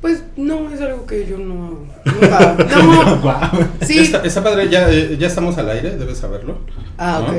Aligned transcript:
Pues 0.00 0.22
no, 0.36 0.70
es 0.72 0.80
algo 0.80 1.04
que 1.06 1.26
yo 1.26 1.36
no. 1.36 1.80
Nunca. 2.04 2.56
No. 2.76 3.16
Guau. 3.20 3.50
Sí. 3.82 3.98
Está, 3.98 4.22
está 4.24 4.42
padre, 4.42 4.68
ya, 4.68 4.90
eh, 4.90 5.16
ya 5.18 5.26
estamos 5.26 5.58
al 5.58 5.68
aire, 5.70 5.96
debes 5.96 6.18
saberlo. 6.18 6.58
Ah, 6.96 7.20
¿no? 7.20 7.32
ok. 7.32 7.36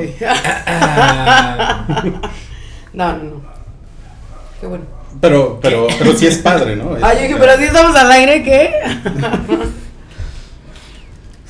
No, 2.92 3.16
no, 3.16 3.24
no. 3.24 3.42
Qué 4.60 4.66
bueno. 4.66 4.84
Pero, 5.20 5.58
pero, 5.60 5.86
pero 5.98 6.16
sí 6.16 6.26
es 6.26 6.38
padre, 6.38 6.76
¿no? 6.76 6.96
Ah, 7.00 7.14
yo 7.14 7.22
dije, 7.22 7.36
pero 7.38 7.56
si 7.56 7.64
estamos 7.64 7.96
al 7.96 8.10
aire, 8.12 8.42
¿qué? 8.42 8.72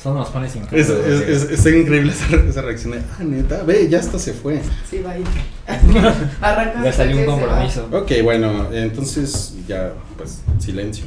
Son 0.03 0.15
nos 0.15 0.29
pones 0.31 0.51
sin 0.51 0.63
Es, 0.63 0.89
es, 0.89 0.89
es, 0.89 1.49
está 1.49 1.69
increíble 1.69 2.11
esa, 2.11 2.35
esa 2.35 2.61
reacción 2.61 2.91
de, 2.91 2.99
ah, 2.99 3.23
neta, 3.23 3.63
ve, 3.63 3.87
ya 3.87 3.99
hasta 3.99 4.19
se 4.19 4.33
fue. 4.33 4.61
Sí, 4.89 4.99
va 4.99 5.11
ahí. 5.11 5.23
Arranca. 6.41 6.83
Ya 6.83 6.91
salió 6.91 7.19
un 7.19 7.25
compromiso. 7.25 7.87
Ok, 7.89 8.11
bueno, 8.21 8.67
entonces 8.73 9.53
ya, 9.65 9.93
pues, 10.17 10.41
silencio. 10.59 11.05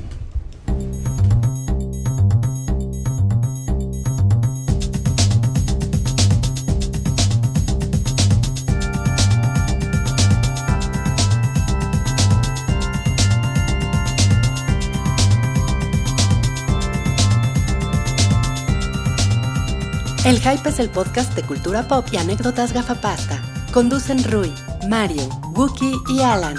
El 20.26 20.40
Hype 20.40 20.68
es 20.70 20.80
el 20.80 20.90
podcast 20.90 21.36
de 21.36 21.42
cultura 21.44 21.86
pop 21.86 22.04
y 22.10 22.16
anécdotas 22.16 22.72
gafapasta. 22.72 23.40
Conducen 23.72 24.24
Rui, 24.24 24.52
Mario, 24.88 25.22
Wookie 25.54 25.94
y 26.08 26.20
Alan. 26.20 26.56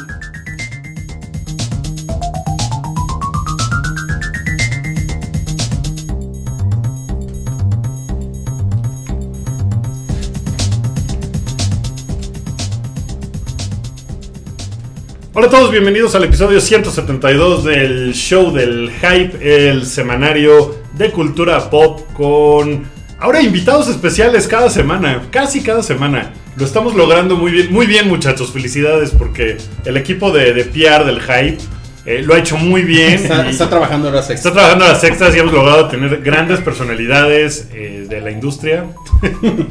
Hola 15.33 15.47
a 15.47 15.49
todos, 15.49 15.71
bienvenidos 15.71 16.15
al 16.15 16.23
episodio 16.23 16.61
172 16.61 17.65
del 17.65 18.13
show 18.13 18.53
del 18.53 18.89
hype, 18.91 19.69
el 19.69 19.85
semanario 19.85 20.73
de 20.93 21.11
cultura 21.11 21.69
pop 21.69 21.99
con 22.13 22.95
ahora 23.19 23.41
invitados 23.41 23.87
especiales 23.89 24.47
cada 24.47 24.69
semana, 24.69 25.23
casi 25.31 25.61
cada 25.61 25.83
semana. 25.83 26.33
Lo 26.55 26.65
estamos 26.65 26.95
logrando 26.95 27.35
muy 27.35 27.51
bien, 27.51 27.71
muy 27.71 27.85
bien 27.85 28.07
muchachos, 28.07 28.51
felicidades 28.51 29.11
porque 29.11 29.57
el 29.85 29.97
equipo 29.97 30.31
de, 30.31 30.53
de 30.53 30.63
PR 30.65 31.05
del 31.05 31.21
hype 31.21 31.57
eh, 32.05 32.21
lo 32.23 32.33
ha 32.33 32.39
hecho 32.39 32.57
muy 32.57 32.81
bien. 32.83 33.13
Está, 33.13 33.49
está 33.49 33.69
trabajando 33.69 34.07
horas 34.07 34.21
Está 34.29 34.33
extra. 34.33 34.51
trabajando 34.53 34.85
las 34.87 35.03
extras 35.03 35.35
y 35.35 35.39
hemos 35.39 35.53
logrado 35.53 35.87
tener 35.87 36.21
grandes 36.21 36.59
personalidades 36.61 37.67
eh, 37.73 38.05
de 38.09 38.21
la 38.21 38.31
industria. 38.31 38.85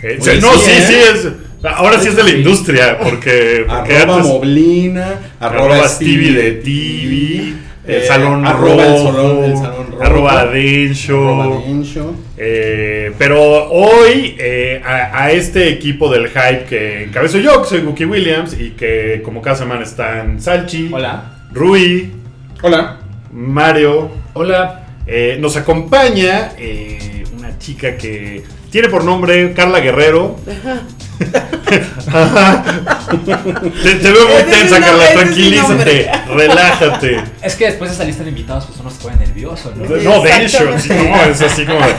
Eh, 0.00 0.16
Oye, 0.22 0.40
no, 0.40 0.52
sí, 0.52 0.70
sí, 0.76 0.82
sí 0.86 0.94
es. 0.94 1.28
Ahora 1.74 1.98
sí 2.00 2.06
es 2.06 2.14
de 2.14 2.22
la 2.22 2.30
industria, 2.30 3.00
porque, 3.00 3.64
porque 3.66 3.96
Arroba 3.96 4.18
antes- 4.18 4.28
Moblina, 4.28 5.08
arroba 5.40 5.88
Stevie 5.88 6.32
de 6.34 6.52
TV, 6.52 7.54
el 7.88 8.02
eh, 8.02 8.06
Salón 8.06 8.46
arroba 8.46 8.84
el 8.86 8.92
Rojo, 8.92 9.12
salón, 9.12 9.44
el 9.44 9.56
salón 9.56 9.86
rojo, 9.90 10.02
arroba 10.02 10.44
Densho. 10.46 12.14
Eh, 12.36 13.12
pero 13.18 13.68
hoy 13.70 14.36
eh, 14.38 14.80
a, 14.84 15.24
a 15.24 15.32
este 15.32 15.68
equipo 15.70 16.10
del 16.10 16.28
hype 16.28 16.64
que 16.68 17.04
encabezo 17.04 17.38
yo, 17.38 17.62
que 17.62 17.68
soy 17.68 17.80
Wookie 17.80 18.04
Williams, 18.04 18.56
y 18.58 18.70
que 18.70 19.22
como 19.24 19.40
cada 19.42 19.56
semana 19.56 19.82
están 19.82 20.40
Salchi, 20.40 20.90
Hola. 20.92 21.32
Rui, 21.52 22.12
Hola. 22.62 22.98
Mario, 23.32 24.10
Hola. 24.34 24.84
eh, 25.06 25.36
nos 25.40 25.56
acompaña 25.56 26.52
eh, 26.58 27.24
una 27.38 27.58
chica 27.58 27.96
que 27.96 28.42
tiene 28.70 28.88
por 28.88 29.04
nombre 29.04 29.52
Carla 29.54 29.80
Guerrero. 29.80 30.36
te, 33.82 33.94
te 33.94 34.12
veo 34.12 34.28
muy 34.28 34.42
tensa, 34.50 34.80
Carla, 34.80 35.12
tranquilízate, 35.12 36.10
relájate. 36.34 37.20
Es 37.42 37.54
que 37.56 37.66
después 37.66 37.90
de 37.90 37.94
esa 37.96 38.04
lista 38.04 38.22
de 38.22 38.30
invitados, 38.30 38.66
pues 38.66 38.78
uno 38.80 38.90
se 38.90 39.02
pone 39.02 39.16
nervioso, 39.16 39.72
¿no? 39.76 39.84
No, 39.84 40.22
de 40.22 40.44
hecho, 40.44 40.64
no, 40.64 40.76
es 40.76 41.42
así 41.42 41.64
como 41.64 41.80
de, 41.80 41.94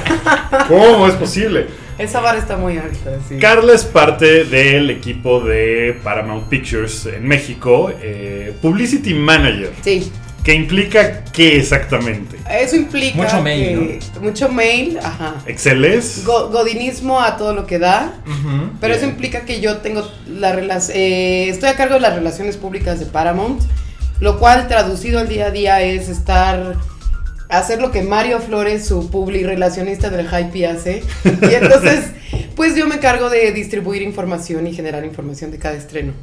¿Cómo 0.67 1.07
es 1.07 1.15
posible? 1.15 1.67
Esa 1.97 2.21
vara 2.21 2.39
está 2.39 2.55
muy 2.55 2.77
alta, 2.77 3.11
sí. 3.27 3.37
Carla 3.39 3.73
es 3.73 3.83
parte 3.83 4.45
del 4.45 4.89
equipo 4.89 5.41
de 5.41 5.99
Paramount 6.01 6.47
Pictures 6.47 7.07
en 7.07 7.27
México, 7.27 7.91
eh, 8.01 8.53
Publicity 8.61 9.13
Manager. 9.13 9.73
Sí. 9.83 10.09
¿Qué 10.43 10.53
implica 10.53 11.23
qué 11.25 11.57
exactamente? 11.57 12.37
Eso 12.49 12.75
implica. 12.77 13.17
Mucho 13.17 13.41
mail, 13.41 13.99
que- 14.13 14.19
Mucho 14.19 14.49
mail, 14.49 14.97
ajá. 15.03 15.35
¿Excel 15.45 15.83
es? 15.85 16.23
Go- 16.25 16.49
godinismo 16.49 17.19
a 17.21 17.37
todo 17.37 17.53
lo 17.53 17.65
que 17.67 17.77
da. 17.77 18.13
Pero 18.79 18.93
eso 18.93 19.05
implica 19.05 19.41
que 19.41 19.59
yo 19.59 19.77
tengo 19.77 20.09
la 20.27 20.53
relación. 20.53 20.97
estoy 20.97 21.69
a 21.69 21.75
cargo 21.75 21.95
de 21.95 21.99
las 22.01 22.15
relaciones 22.15 22.57
públicas 22.57 22.99
de 22.99 23.05
Paramount. 23.05 23.61
Lo 24.21 24.37
cual, 24.39 24.67
traducido 24.67 25.19
al 25.19 25.27
día 25.29 25.47
a 25.47 25.51
día, 25.51 25.81
es 25.81 26.09
estar. 26.09 26.75
Hacer 27.49 27.81
lo 27.81 27.91
que 27.91 28.01
Mario 28.03 28.39
Flores, 28.39 28.85
su 28.85 29.09
public 29.09 29.45
relacionista 29.45 30.09
del 30.09 30.27
Hype, 30.29 30.67
hace. 30.67 31.03
Y 31.25 31.53
entonces, 31.53 32.05
pues 32.55 32.75
yo 32.75 32.85
me 32.87 32.95
encargo 32.95 33.29
de 33.29 33.51
distribuir 33.51 34.01
información 34.03 34.67
y 34.67 34.73
generar 34.73 35.03
información 35.03 35.49
de 35.51 35.57
cada 35.57 35.75
estreno. 35.75 36.13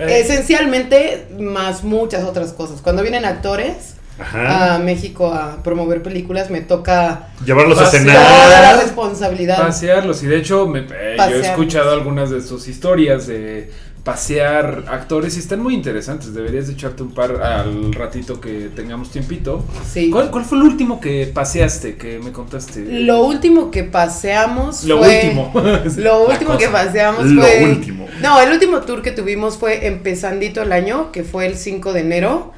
Eh, 0.00 0.20
Esencialmente, 0.20 1.26
más 1.38 1.84
muchas 1.84 2.24
otras 2.24 2.52
cosas. 2.52 2.80
Cuando 2.80 3.02
vienen 3.02 3.24
actores 3.24 3.94
Ajá. 4.18 4.74
a 4.74 4.78
México 4.78 5.32
a 5.32 5.62
promover 5.62 6.02
películas, 6.02 6.50
me 6.50 6.60
toca 6.60 7.28
Llevarlos 7.44 7.78
a 7.78 7.84
toda 7.90 7.92
la 7.92 7.98
cenar. 8.00 8.78
responsabilidad. 8.82 9.58
Pasearlos, 9.58 10.22
y 10.22 10.26
de 10.26 10.36
hecho 10.38 10.66
me- 10.66 10.80
eh, 10.90 11.16
yo 11.18 11.36
he 11.36 11.40
escuchado 11.40 11.90
algunas 11.92 12.30
de 12.30 12.40
sus 12.42 12.68
historias 12.68 13.26
de 13.26 13.70
pasear 14.04 14.84
actores 14.88 15.36
y 15.36 15.40
están 15.40 15.60
muy 15.60 15.74
interesantes. 15.74 16.32
Deberías 16.34 16.66
de 16.66 16.72
echarte 16.74 17.02
un 17.02 17.12
par 17.12 17.42
al 17.42 17.92
ratito 17.92 18.40
que 18.40 18.70
tengamos 18.74 19.10
tiempito. 19.10 19.64
Sí. 19.86 20.10
¿Cuál, 20.10 20.30
cuál 20.30 20.44
fue 20.44 20.58
el 20.58 20.64
último 20.64 21.00
que 21.00 21.26
paseaste, 21.32 21.96
que 21.96 22.18
me 22.18 22.32
contaste? 22.32 22.84
Lo 22.84 23.24
último 23.24 23.70
que 23.70 23.84
paseamos 23.84 24.84
Lo 24.84 24.98
fue. 24.98 25.22
último. 25.24 25.52
Lo 25.96 26.28
último 26.28 26.56
que 26.56 26.68
paseamos 26.68 27.26
Lo 27.26 27.42
fue. 27.42 27.64
último. 27.64 28.06
No, 28.22 28.40
el 28.40 28.50
último 28.52 28.80
tour 28.80 29.02
que 29.02 29.12
tuvimos 29.12 29.56
fue 29.58 29.86
empezandito 29.86 30.62
el 30.62 30.72
año, 30.72 31.12
que 31.12 31.22
fue 31.24 31.46
el 31.46 31.56
5 31.56 31.92
de 31.92 32.00
enero. 32.00 32.52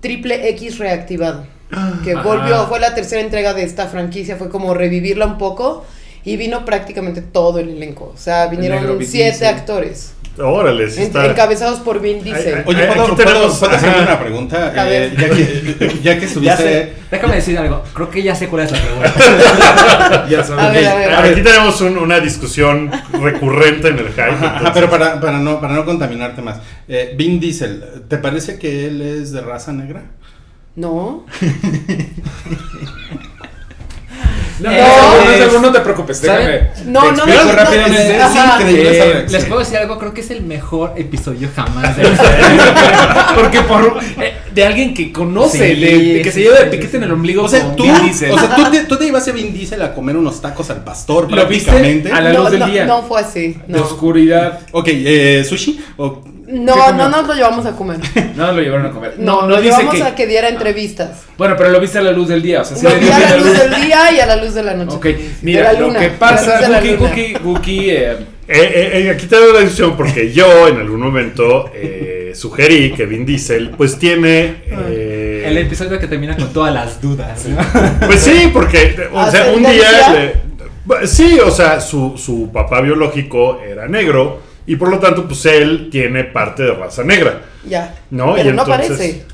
Triple 0.00 0.48
X 0.50 0.78
reactivado. 0.78 1.46
Que 2.04 2.12
Ajá. 2.12 2.22
volvió, 2.22 2.66
fue 2.66 2.80
la 2.80 2.94
tercera 2.94 3.22
entrega 3.22 3.54
de 3.54 3.62
esta 3.62 3.86
franquicia, 3.86 4.36
fue 4.36 4.48
como 4.50 4.74
revivirla 4.74 5.26
un 5.26 5.38
poco. 5.38 5.84
Y 6.24 6.36
vino 6.36 6.64
prácticamente 6.64 7.20
todo 7.20 7.58
el 7.58 7.68
elenco. 7.70 8.12
O 8.14 8.16
sea, 8.16 8.46
vinieron 8.46 8.96
Vin 8.98 9.08
siete 9.08 9.46
actores. 9.46 10.12
Órale, 10.38 10.90
sí 10.90 11.02
está. 11.02 11.26
encabezados 11.26 11.80
por 11.80 12.00
Vin 12.00 12.24
Diesel. 12.24 12.54
Ay, 12.58 12.62
Oye, 12.64 12.84
Aquí 12.84 12.94
¿puedo, 12.98 13.14
tenemos- 13.16 13.58
¿puedo, 13.58 13.58
puedo 13.60 13.72
hacerle 13.76 13.96
ajá. 13.96 14.02
una 14.12 14.18
pregunta? 14.20 14.72
A 14.74 14.86
Eh, 14.90 15.10
ver. 15.10 15.16
ya, 15.16 15.28
que, 15.28 15.98
ya 16.02 16.18
que 16.18 16.24
estuviste... 16.24 16.94
Déjame 17.10 17.34
decir 17.36 17.58
algo. 17.58 17.82
Creo 17.92 18.08
que 18.10 18.22
ya 18.22 18.34
sé 18.34 18.48
cuál 18.48 18.62
es 18.62 18.72
la 18.72 18.78
pregunta. 18.80 20.26
ya 20.30 20.42
sabes. 20.42 20.64
A 20.64 20.68
ver, 20.70 20.86
a 20.86 20.94
ver. 21.20 21.32
Aquí 21.32 21.42
tenemos 21.42 21.78
un- 21.82 21.98
una 21.98 22.18
discusión 22.20 22.90
recurrente 23.20 23.88
en 23.88 23.98
el 23.98 24.08
hype. 24.08 24.22
Ajá, 24.22 24.72
pero 24.72 24.88
para, 24.88 25.20
para, 25.20 25.38
no, 25.38 25.60
para 25.60 25.74
no 25.74 25.84
contaminarte 25.84 26.40
más. 26.40 26.60
Eh, 26.88 27.12
Vin 27.16 27.38
Diesel, 27.38 27.84
¿te 28.08 28.16
parece 28.16 28.58
que 28.58 28.86
él 28.86 29.02
es 29.02 29.32
de 29.32 29.42
raza 29.42 29.72
negra? 29.72 30.02
No. 30.76 31.26
No, 34.62 34.70
Eh, 34.70 34.80
no, 34.80 35.24
no, 35.24 35.30
es- 35.46 35.52
no, 35.52 35.58
no 35.60 35.72
te 35.72 35.80
preocupes, 35.80 36.20
déjame. 36.22 36.68
No, 36.86 37.00
te 37.02 37.12
no, 37.12 37.26
no, 37.26 37.52
rápidamente. 37.52 38.18
no, 38.18 38.26
Es 38.26 38.60
increíble 38.60 38.90
Eh, 39.20 39.26
les 39.28 39.44
puedo 39.46 39.60
decir 39.60 39.76
algo, 39.78 39.98
creo 39.98 40.14
que 40.14 40.20
es 40.20 40.30
el 40.30 40.42
mejor 40.42 40.94
episodio 40.96 41.48
jamás 41.54 41.96
de 41.96 42.02
la 42.04 42.08
historia. 42.12 43.26
Porque 43.34 43.60
por 43.62 43.98
eh, 44.20 44.34
de 44.54 44.64
alguien 44.64 44.94
que 44.94 45.12
conoce, 45.12 45.74
Sí, 45.74 45.80
de, 45.80 45.98
de 46.14 46.22
que 46.22 46.30
sí, 46.30 46.38
se 46.38 46.40
lleva 46.44 46.58
de 46.60 46.66
piquete 46.66 46.90
sí. 46.90 46.96
en 46.98 47.02
el 47.04 47.12
ombligo 47.12 47.42
O 47.44 47.48
sea, 47.48 47.74
tú, 47.74 47.82
Vin 47.84 48.02
Diesel. 48.02 48.30
o 48.32 48.38
sea, 48.38 48.54
tú, 48.54 48.70
te, 48.70 48.80
tú 48.88 48.96
te 48.96 49.06
ibas 49.06 49.26
a 49.26 49.32
Vin 49.32 49.52
Diesel 49.52 49.82
a 49.82 49.94
comer 49.94 50.16
unos 50.16 50.40
tacos 50.40 50.70
al 50.70 50.84
pastor 50.84 51.30
¿Lo 51.30 51.46
viste? 51.46 51.70
prácticamente. 51.70 52.12
A 52.12 52.20
la 52.20 52.32
no, 52.32 52.40
luz 52.42 52.50
del 52.50 52.60
no, 52.60 52.66
día. 52.66 52.84
no 52.84 53.02
fue 53.02 53.20
así. 53.20 53.56
de 53.66 53.80
oscuridad. 53.80 54.60
Ok, 54.72 54.88
eh, 54.88 55.44
¿sushi? 55.48 55.80
O- 55.96 56.22
No, 56.52 56.74
¿Qué 56.74 56.92
no 56.94 57.08
nos 57.08 57.26
lo 57.26 57.34
llevamos 57.34 57.64
a 57.66 57.72
comer. 57.72 57.98
No 58.36 58.52
lo 58.52 58.60
llevaron 58.60 58.86
a 58.86 58.90
comer. 58.90 59.14
No, 59.18 59.42
No, 59.42 59.48
lo 59.48 59.56
no 59.56 59.62
dice 59.62 59.76
llevamos 59.78 59.94
que. 59.96 60.02
a 60.02 60.14
que 60.14 60.26
diera 60.26 60.48
entrevistas. 60.48 61.22
Bueno, 61.38 61.54
pero 61.56 61.70
lo 61.70 61.80
viste 61.80 61.98
a 61.98 62.02
la 62.02 62.12
luz 62.12 62.28
del 62.28 62.42
día. 62.42 62.60
O 62.60 62.64
sea, 62.64 62.76
sí 62.76 62.84
Lo 62.84 62.94
vi 62.94 63.08
a 63.10 63.18
la 63.18 63.30
la 63.30 63.36
luz 63.38 63.58
del 63.58 63.74
día 63.82 64.12
y 64.12 64.20
a 64.20 64.26
la 64.26 64.36
luz 64.36 64.54
de 64.54 64.62
la 64.62 64.74
noche. 64.74 64.96
Ok, 64.96 65.06
mira, 65.42 65.72
la 65.72 65.80
lo 65.80 65.86
luna, 65.88 66.00
que 66.00 66.08
pasa, 66.10 66.60
Guki, 66.80 66.90
luna. 66.96 67.08
Guki, 67.08 67.34
Guki, 67.42 67.90
eh, 67.90 68.16
Eh, 68.48 68.90
eh, 69.06 69.10
aquí 69.10 69.26
te 69.26 69.36
doy 69.36 69.52
la 69.54 69.60
discusión 69.60 69.96
porque 69.96 70.30
yo 70.32 70.68
en 70.68 70.78
algún 70.80 71.00
momento 71.00 71.70
eh, 71.74 72.32
sugerí 72.34 72.92
que 72.92 73.06
Vin 73.06 73.24
Diesel 73.24 73.70
pues 73.70 73.98
tiene... 73.98 74.62
eh, 74.90 75.44
El 75.46 75.56
episodio 75.58 75.98
que 75.98 76.06
termina 76.06 76.36
con 76.36 76.52
todas 76.52 76.74
las 76.74 77.00
dudas. 77.00 77.46
¿no? 77.46 77.56
Pues 78.06 78.20
sí, 78.20 78.50
porque 78.52 79.08
o 79.12 79.30
sea, 79.30 79.52
un 79.52 79.62
día... 79.62 80.34
Sí, 81.04 81.38
o 81.38 81.50
sea, 81.50 81.80
su, 81.80 82.14
su 82.18 82.50
papá 82.52 82.80
biológico 82.80 83.60
era 83.62 83.86
negro 83.86 84.40
y 84.66 84.76
por 84.76 84.88
lo 84.90 84.98
tanto 84.98 85.26
pues 85.26 85.44
él 85.46 85.88
tiene 85.90 86.24
parte 86.24 86.62
de 86.64 86.72
raza 86.74 87.02
negra. 87.04 87.42
Ya. 87.68 87.94
No, 88.10 88.34
Pero 88.34 88.50
y 88.50 88.52
no 88.52 88.62
entonces- 88.62 88.88
parece. 88.88 89.24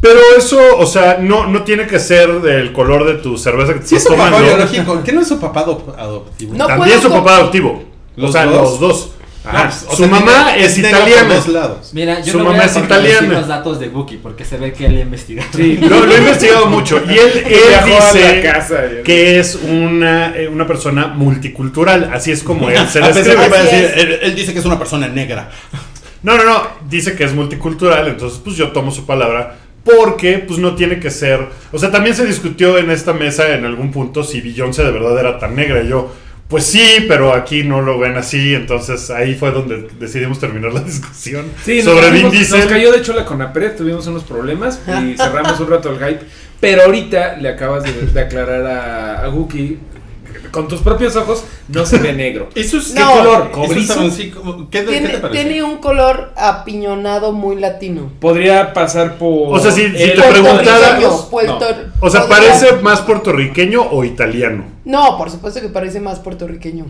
Pero 0.00 0.20
eso, 0.36 0.60
o 0.78 0.84
sea, 0.86 1.18
no, 1.20 1.46
no 1.46 1.62
tiene 1.62 1.86
que 1.86 1.98
ser 1.98 2.40
del 2.42 2.72
color 2.72 3.06
de 3.06 3.14
tu 3.14 3.38
cerveza 3.38 3.72
que 3.72 3.80
te 3.80 3.86
Sí, 3.86 3.96
es 3.96 4.02
estás 4.02 4.14
su 4.14 4.18
papá 4.18 4.30
tomando. 4.36 4.54
biológico. 4.56 5.02
¿Qué 5.02 5.12
no 5.12 5.20
es 5.22 5.26
su 5.28 5.40
papá 5.40 5.64
adop- 5.64 5.94
adoptivo? 5.98 6.54
No 6.54 6.66
También 6.66 6.98
puedo 6.98 7.02
su 7.02 7.18
papá 7.18 7.36
adoptivo. 7.38 7.82
¿Los 8.14 8.30
o 8.30 8.32
sea, 8.32 8.44
dos? 8.44 8.54
los 8.54 8.80
dos. 8.80 9.10
Ajá. 9.46 9.70
O 9.88 9.90
su 9.92 9.96
sea, 10.02 10.06
mamá 10.08 10.56
es 10.56 10.76
italiana. 10.78 11.34
dos 11.34 11.48
lados. 11.48 11.90
Mira, 11.92 12.20
yo 12.20 12.32
Su 12.32 12.38
no 12.38 12.44
mamá 12.44 12.56
voy 12.56 12.62
a 12.64 12.70
es 12.70 12.76
italiana. 12.76 13.32
los 13.38 13.46
datos 13.48 13.78
de 13.80 13.88
Buki 13.88 14.16
porque 14.16 14.44
se 14.44 14.56
ve 14.58 14.72
que 14.72 14.86
él 14.86 14.96
ha 14.96 15.00
investigado. 15.00 15.48
Sí. 15.54 15.76
Lo, 15.76 16.04
lo 16.04 16.12
he 16.14 16.18
investigado 16.18 16.66
mucho. 16.70 17.00
Y 17.08 17.12
él, 17.12 17.44
él 17.46 17.84
dice 17.86 18.42
la 18.42 18.52
casa 18.52 18.82
que 19.04 19.38
es 19.38 19.54
una, 19.54 20.36
eh, 20.36 20.48
una 20.48 20.66
persona 20.66 21.06
multicultural. 21.08 22.10
Así 22.12 22.32
es 22.32 22.42
como 22.42 22.68
él 22.70 22.86
se 22.88 22.98
Ah, 23.02 23.08
describe. 23.12 24.00
él, 24.00 24.18
él 24.22 24.34
dice 24.34 24.52
que 24.52 24.58
es 24.58 24.64
una 24.64 24.78
persona 24.78 25.08
negra. 25.08 25.50
No, 26.22 26.36
no, 26.36 26.44
no. 26.44 26.68
Dice 26.88 27.14
que 27.14 27.24
es 27.24 27.32
multicultural, 27.32 28.08
entonces 28.08 28.40
pues 28.42 28.56
yo 28.56 28.72
tomo 28.72 28.90
su 28.90 29.06
palabra 29.06 29.58
porque 29.84 30.38
pues 30.38 30.58
no 30.58 30.74
tiene 30.74 30.98
que 30.98 31.12
ser... 31.12 31.46
O 31.70 31.78
sea, 31.78 31.92
también 31.92 32.16
se 32.16 32.26
discutió 32.26 32.76
en 32.78 32.90
esta 32.90 33.12
mesa 33.12 33.50
en 33.54 33.64
algún 33.64 33.92
punto 33.92 34.24
si 34.24 34.40
Beyoncé 34.40 34.82
de 34.82 34.90
verdad 34.90 35.16
era 35.20 35.38
tan 35.38 35.54
negra. 35.54 35.80
Y 35.84 35.88
yo, 35.88 36.12
pues 36.48 36.64
sí, 36.64 37.04
pero 37.08 37.32
aquí 37.34 37.64
no 37.64 37.82
lo 37.82 37.98
ven 37.98 38.16
así. 38.16 38.54
Entonces 38.54 39.10
ahí 39.10 39.34
fue 39.34 39.50
donde 39.50 39.88
decidimos 39.98 40.38
terminar 40.38 40.72
la 40.72 40.80
discusión 40.84 41.46
Sí, 41.64 41.82
sobre 41.82 42.10
Vin 42.10 42.30
Diesel. 42.30 42.60
Nos 42.60 42.68
cayó 42.68 42.92
de 42.92 42.98
hecho 42.98 43.12
la 43.12 43.24
Conapred, 43.24 43.76
tuvimos 43.76 44.06
unos 44.06 44.24
problemas 44.24 44.80
y 44.86 45.16
cerramos 45.16 45.58
un 45.60 45.68
rato 45.70 45.90
el 45.90 45.98
hype. 45.98 46.24
Pero 46.60 46.82
ahorita 46.84 47.36
le 47.36 47.50
acabas 47.50 47.84
de, 47.84 47.92
de 47.92 48.20
aclarar 48.20 48.64
a, 48.66 49.24
a 49.24 49.28
con 50.56 50.68
tus 50.68 50.80
propios 50.80 51.14
ojos, 51.16 51.44
no 51.68 51.84
se 51.84 51.98
ve 51.98 52.12
negro. 52.12 52.48
Eso 52.54 52.78
es, 52.78 52.94
No. 52.94 53.12
¿Qué 53.12 53.18
color? 53.18 53.50
¿Cobrizo? 53.50 53.94
¿Cobrizo? 53.94 54.16
Sí, 54.16 54.30
como- 54.30 54.70
¿Qué, 54.70 54.82
de- 54.82 54.88
Tiene, 54.92 55.06
¿Qué 55.08 55.12
te 55.14 55.18
parece? 55.20 55.44
tiene 55.44 55.62
un 55.62 55.76
color 55.78 56.32
apiñonado 56.36 57.32
muy 57.32 57.56
latino. 57.56 58.10
Podría 58.20 58.72
pasar 58.72 59.18
por. 59.18 59.56
O 59.56 59.60
sea, 59.60 59.70
si- 59.70 59.92
te 59.92 60.12
preguntara- 60.12 60.98
O 62.00 62.10
sea, 62.10 62.26
¿parece 62.28 62.72
más 62.82 63.02
puertorriqueño 63.02 63.82
o 63.82 64.04
italiano? 64.04 64.64
No, 64.84 65.18
por 65.18 65.30
supuesto 65.30 65.60
que 65.60 65.68
parece 65.68 66.00
más 66.00 66.18
puertorriqueño. 66.20 66.86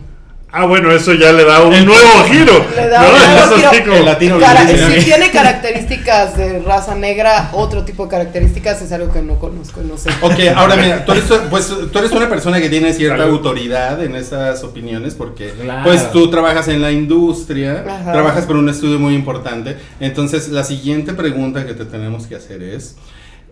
Ah, 0.49 0.65
bueno, 0.65 0.91
eso 0.91 1.13
ya 1.13 1.33
le 1.33 1.43
da 1.43 1.61
un 1.63 1.71
nuevo 1.85 2.23
giro. 2.29 2.65
Le 2.75 2.87
da 2.87 3.01
¿no? 3.01 3.07
un 3.09 3.13
nuevo 3.19 3.55
así 3.55 3.61
giro. 3.61 3.83
como- 3.83 3.97
El 3.97 4.05
latino 4.05 4.39
Cara- 4.39 4.65
si 4.67 5.03
tiene 5.03 5.29
características 5.33 6.37
de 6.37 6.59
raza 6.59 6.95
negra, 6.95 7.49
otro 7.53 7.83
tipo 7.83 8.05
de 8.05 8.11
características 8.11 8.81
es 8.81 8.91
algo 8.93 9.11
que 9.11 9.21
no 9.21 9.37
conozco, 9.39 9.81
no 9.81 9.97
sé. 9.97 10.09
Ok, 10.21 10.39
ahora 10.55 10.77
mira, 10.77 11.03
tú 11.05 11.11
eres, 11.11 11.25
pues, 11.49 11.67
tú 11.91 11.99
eres 11.99 12.11
una 12.11 12.29
persona 12.29 12.61
que 12.61 12.69
tiene 12.69 12.93
cierta 12.93 13.23
autoridad 13.23 14.01
en 14.01 14.15
esas 14.15 14.63
opiniones 14.63 15.15
porque 15.15 15.49
Claro. 15.51 15.83
pues 15.83 16.11
tú 16.13 16.29
trabajas 16.29 16.69
en 16.69 16.81
la 16.81 16.91
industria, 16.93 17.83
Ajá. 17.85 18.13
trabajas 18.13 18.45
por 18.45 18.55
un 18.55 18.69
estudio 18.69 18.99
muy 18.99 19.15
importante. 19.15 19.77
Entonces, 19.99 20.47
la 20.47 20.63
siguiente 20.63 21.13
pregunta 21.13 21.65
que 21.65 21.73
te 21.73 21.83
tenemos 21.85 22.25
que 22.25 22.35
hacer 22.35 22.63
es, 22.63 22.95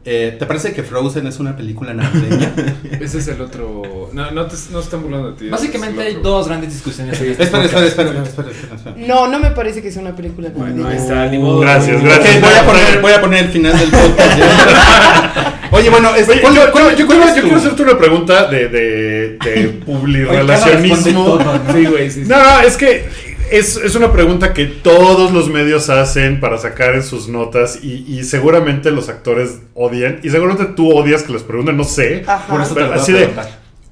eh, 0.08 0.36
¿te 0.38 0.46
parece 0.46 0.72
que 0.74 0.84
Frozen 0.84 1.26
es 1.28 1.40
una 1.40 1.56
película 1.58 1.94
navideña? 1.94 2.54
Ese 3.02 3.18
es 3.18 3.28
el 3.28 3.42
otro. 3.42 4.10
No, 4.14 4.30
no, 4.32 4.46
te, 4.46 4.56
no 4.72 4.80
están 4.80 5.02
burlando 5.02 5.32
de 5.32 5.38
ti. 5.38 5.50
Básicamente 5.50 6.00
hay 6.02 6.16
otro. 6.16 6.30
dos 6.30 6.48
grandes 6.48 6.72
discusiones. 6.74 7.20
en 7.20 7.32
este 7.32 7.44
espera, 7.44 7.66
espera, 7.66 7.86
espera, 7.88 8.10
espera, 8.24 8.52
espera, 8.52 8.76
espera. 8.76 8.96
No, 9.08 9.28
no 9.28 9.40
me 9.40 9.50
parece 9.52 9.82
que 9.82 9.92
sea 9.92 10.02
una 10.04 10.16
película 10.16 10.50
Bueno, 10.56 10.84
navideña. 10.84 10.92
ahí 10.92 10.98
está, 10.98 11.26
ni 11.28 11.38
modo. 11.40 11.60
Gracias, 11.60 12.02
gracias. 12.04 12.40
voy, 12.42 12.54
a 12.54 12.66
poner, 12.66 13.02
voy 13.02 13.12
a 13.14 13.22
poner 13.22 13.44
el 13.46 13.50
final 13.52 13.78
del 13.80 13.90
podcast. 13.90 14.38
¿ya? 14.38 15.52
Oye, 15.72 15.90
bueno, 15.90 16.16
es, 16.16 16.30
Oye, 16.30 16.40
¿cuál- 16.42 16.54
yo, 16.56 16.72
cuál- 16.72 16.92
yo- 16.92 16.98
yo 16.98 17.06
cuál 17.08 17.20
yo 17.20 17.36
tu- 17.36 17.42
quiero 17.42 17.58
hacerte 17.58 17.82
una 17.82 17.98
pregunta 17.98 18.48
de, 18.48 18.70
de, 18.70 19.38
de 19.44 19.68
publirelacionismo. 19.86 21.26
todo, 21.26 21.44
¿no? 21.44 21.74
Sí, 21.74 21.86
güey, 21.86 22.12
sí. 22.12 22.24
sí. 22.24 22.30
No, 22.30 22.38
no, 22.38 22.60
es 22.62 22.78
que 22.78 23.06
es, 23.52 23.78
es 23.78 23.96
una 23.96 24.12
pregunta 24.12 24.54
que 24.54 24.66
todos 24.66 25.32
los 25.32 25.50
medios 25.50 25.90
hacen 25.90 26.40
para 26.40 26.58
sacar 26.58 26.96
en 26.96 27.04
sus 27.04 27.28
notas 27.28 27.80
y, 27.82 28.06
y 28.08 28.24
seguramente 28.24 28.92
los 28.92 29.10
actores 29.10 29.60
odian 29.74 30.20
y 30.24 30.30
seguramente 30.30 30.74
tú 30.76 30.92
odias 30.92 31.24
que 31.24 31.34
les 31.34 31.44
pregunten, 31.44 31.78
no 31.78 31.84
sé. 31.84 32.24
Ajá. 32.28 32.48
Por 32.48 32.62
eso 32.62 32.74
te 32.76 32.84
así 32.84 33.12
de, 33.12 33.30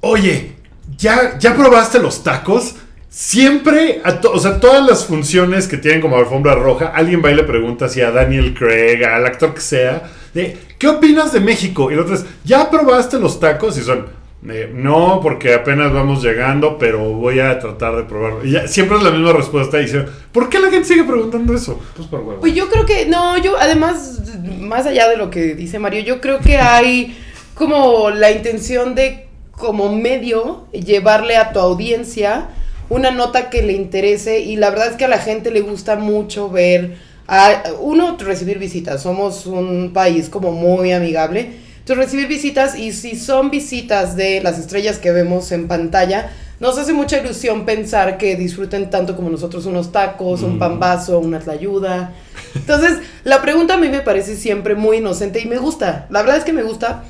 oye, 0.01 0.53
¿ya, 0.97 1.37
¿ya 1.39 1.55
probaste 1.55 1.99
los 1.99 2.23
tacos? 2.23 2.75
Siempre, 3.09 4.01
a 4.03 4.19
to- 4.21 4.31
o 4.31 4.39
sea, 4.39 4.59
todas 4.59 4.83
las 4.85 5.05
funciones 5.05 5.67
que 5.67 5.77
tienen 5.77 6.01
como 6.01 6.17
alfombra 6.17 6.55
roja, 6.55 6.87
alguien 6.87 7.21
va 7.23 7.29
y 7.31 7.35
le 7.35 7.43
pregunta 7.43 7.85
así 7.85 8.01
a 8.01 8.09
Daniel 8.09 8.55
Craig, 8.55 9.03
al 9.05 9.25
actor 9.27 9.53
que 9.53 9.61
sea, 9.61 10.09
de, 10.33 10.57
¿qué 10.79 10.87
opinas 10.87 11.31
de 11.31 11.39
México? 11.39 11.91
Y 11.91 11.93
el 11.93 11.99
otro 11.99 12.15
es, 12.15 12.25
¿ya 12.43 12.71
probaste 12.71 13.19
los 13.19 13.39
tacos? 13.39 13.77
Y 13.77 13.81
son, 13.81 14.07
eh, 14.49 14.71
no, 14.73 15.19
porque 15.21 15.53
apenas 15.53 15.93
vamos 15.93 16.23
llegando, 16.23 16.77
pero 16.77 17.13
voy 17.13 17.39
a 17.39 17.59
tratar 17.59 17.95
de 17.95 18.03
probarlo. 18.03 18.45
Y 18.45 18.51
ya, 18.51 18.67
siempre 18.67 18.97
es 18.97 19.03
la 19.03 19.11
misma 19.11 19.33
respuesta. 19.33 19.79
Y 19.79 19.83
dicen, 19.83 20.05
¿por 20.31 20.49
qué 20.49 20.59
la 20.59 20.69
gente 20.69 20.87
sigue 20.87 21.03
preguntando 21.03 21.53
eso? 21.53 21.79
Pues 21.95 22.07
por 22.07 22.21
huevo. 22.21 22.41
Pues 22.41 22.53
yo 22.53 22.69
creo 22.69 22.85
que, 22.85 23.05
no, 23.05 23.37
yo 23.37 23.57
además, 23.57 24.21
más 24.59 24.85
allá 24.85 25.07
de 25.07 25.17
lo 25.17 25.29
que 25.29 25.55
dice 25.55 25.79
Mario, 25.79 26.01
yo 26.01 26.19
creo 26.19 26.39
que 26.39 26.57
hay 26.57 27.17
como 27.53 28.09
la 28.09 28.31
intención 28.31 28.95
de, 28.95 29.27
como 29.51 29.95
medio, 29.95 30.67
llevarle 30.71 31.37
a 31.37 31.53
tu 31.53 31.59
audiencia 31.59 32.49
una 32.89 33.11
nota 33.11 33.49
que 33.49 33.63
le 33.63 33.73
interese 33.73 34.41
y 34.41 34.55
la 34.55 34.69
verdad 34.69 34.87
es 34.87 34.97
que 34.97 35.05
a 35.05 35.09
la 35.09 35.17
gente 35.17 35.51
le 35.51 35.61
gusta 35.61 35.95
mucho 35.95 36.49
ver, 36.49 36.97
a, 37.27 37.63
uno, 37.79 38.17
recibir 38.17 38.59
visitas, 38.59 39.01
somos 39.01 39.45
un 39.45 39.91
país 39.93 40.29
como 40.29 40.51
muy 40.51 40.91
amigable, 40.91 41.62
entonces 41.83 42.05
recibir 42.05 42.29
visitas 42.29 42.79
y 42.79 42.93
si 42.93 43.17
son 43.17 43.49
visitas 43.51 44.15
de 44.15 44.41
las 44.41 44.57
estrellas 44.57 44.99
que 44.99 45.11
vemos 45.11 45.51
en 45.51 45.67
pantalla, 45.67 46.31
nos 46.61 46.77
hace 46.77 46.93
mucha 46.93 47.17
ilusión 47.17 47.65
pensar 47.65 48.17
que 48.17 48.37
disfruten 48.37 48.89
tanto 48.89 49.17
como 49.17 49.29
nosotros 49.29 49.65
unos 49.65 49.91
tacos, 49.91 50.43
un 50.43 50.59
pambazo, 50.59 51.19
una 51.19 51.39
tlayuda. 51.39 52.13
Entonces, 52.55 52.99
la 53.25 53.41
pregunta 53.41 53.73
a 53.73 53.77
mí 53.77 53.89
me 53.89 53.99
parece 53.99 54.37
siempre 54.37 54.75
muy 54.75 54.97
inocente 54.97 55.41
y 55.41 55.45
me 55.45 55.57
gusta. 55.57 56.07
La 56.09 56.21
verdad 56.21 56.37
es 56.37 56.45
que 56.45 56.53
me 56.53 56.63
gusta 56.63 57.03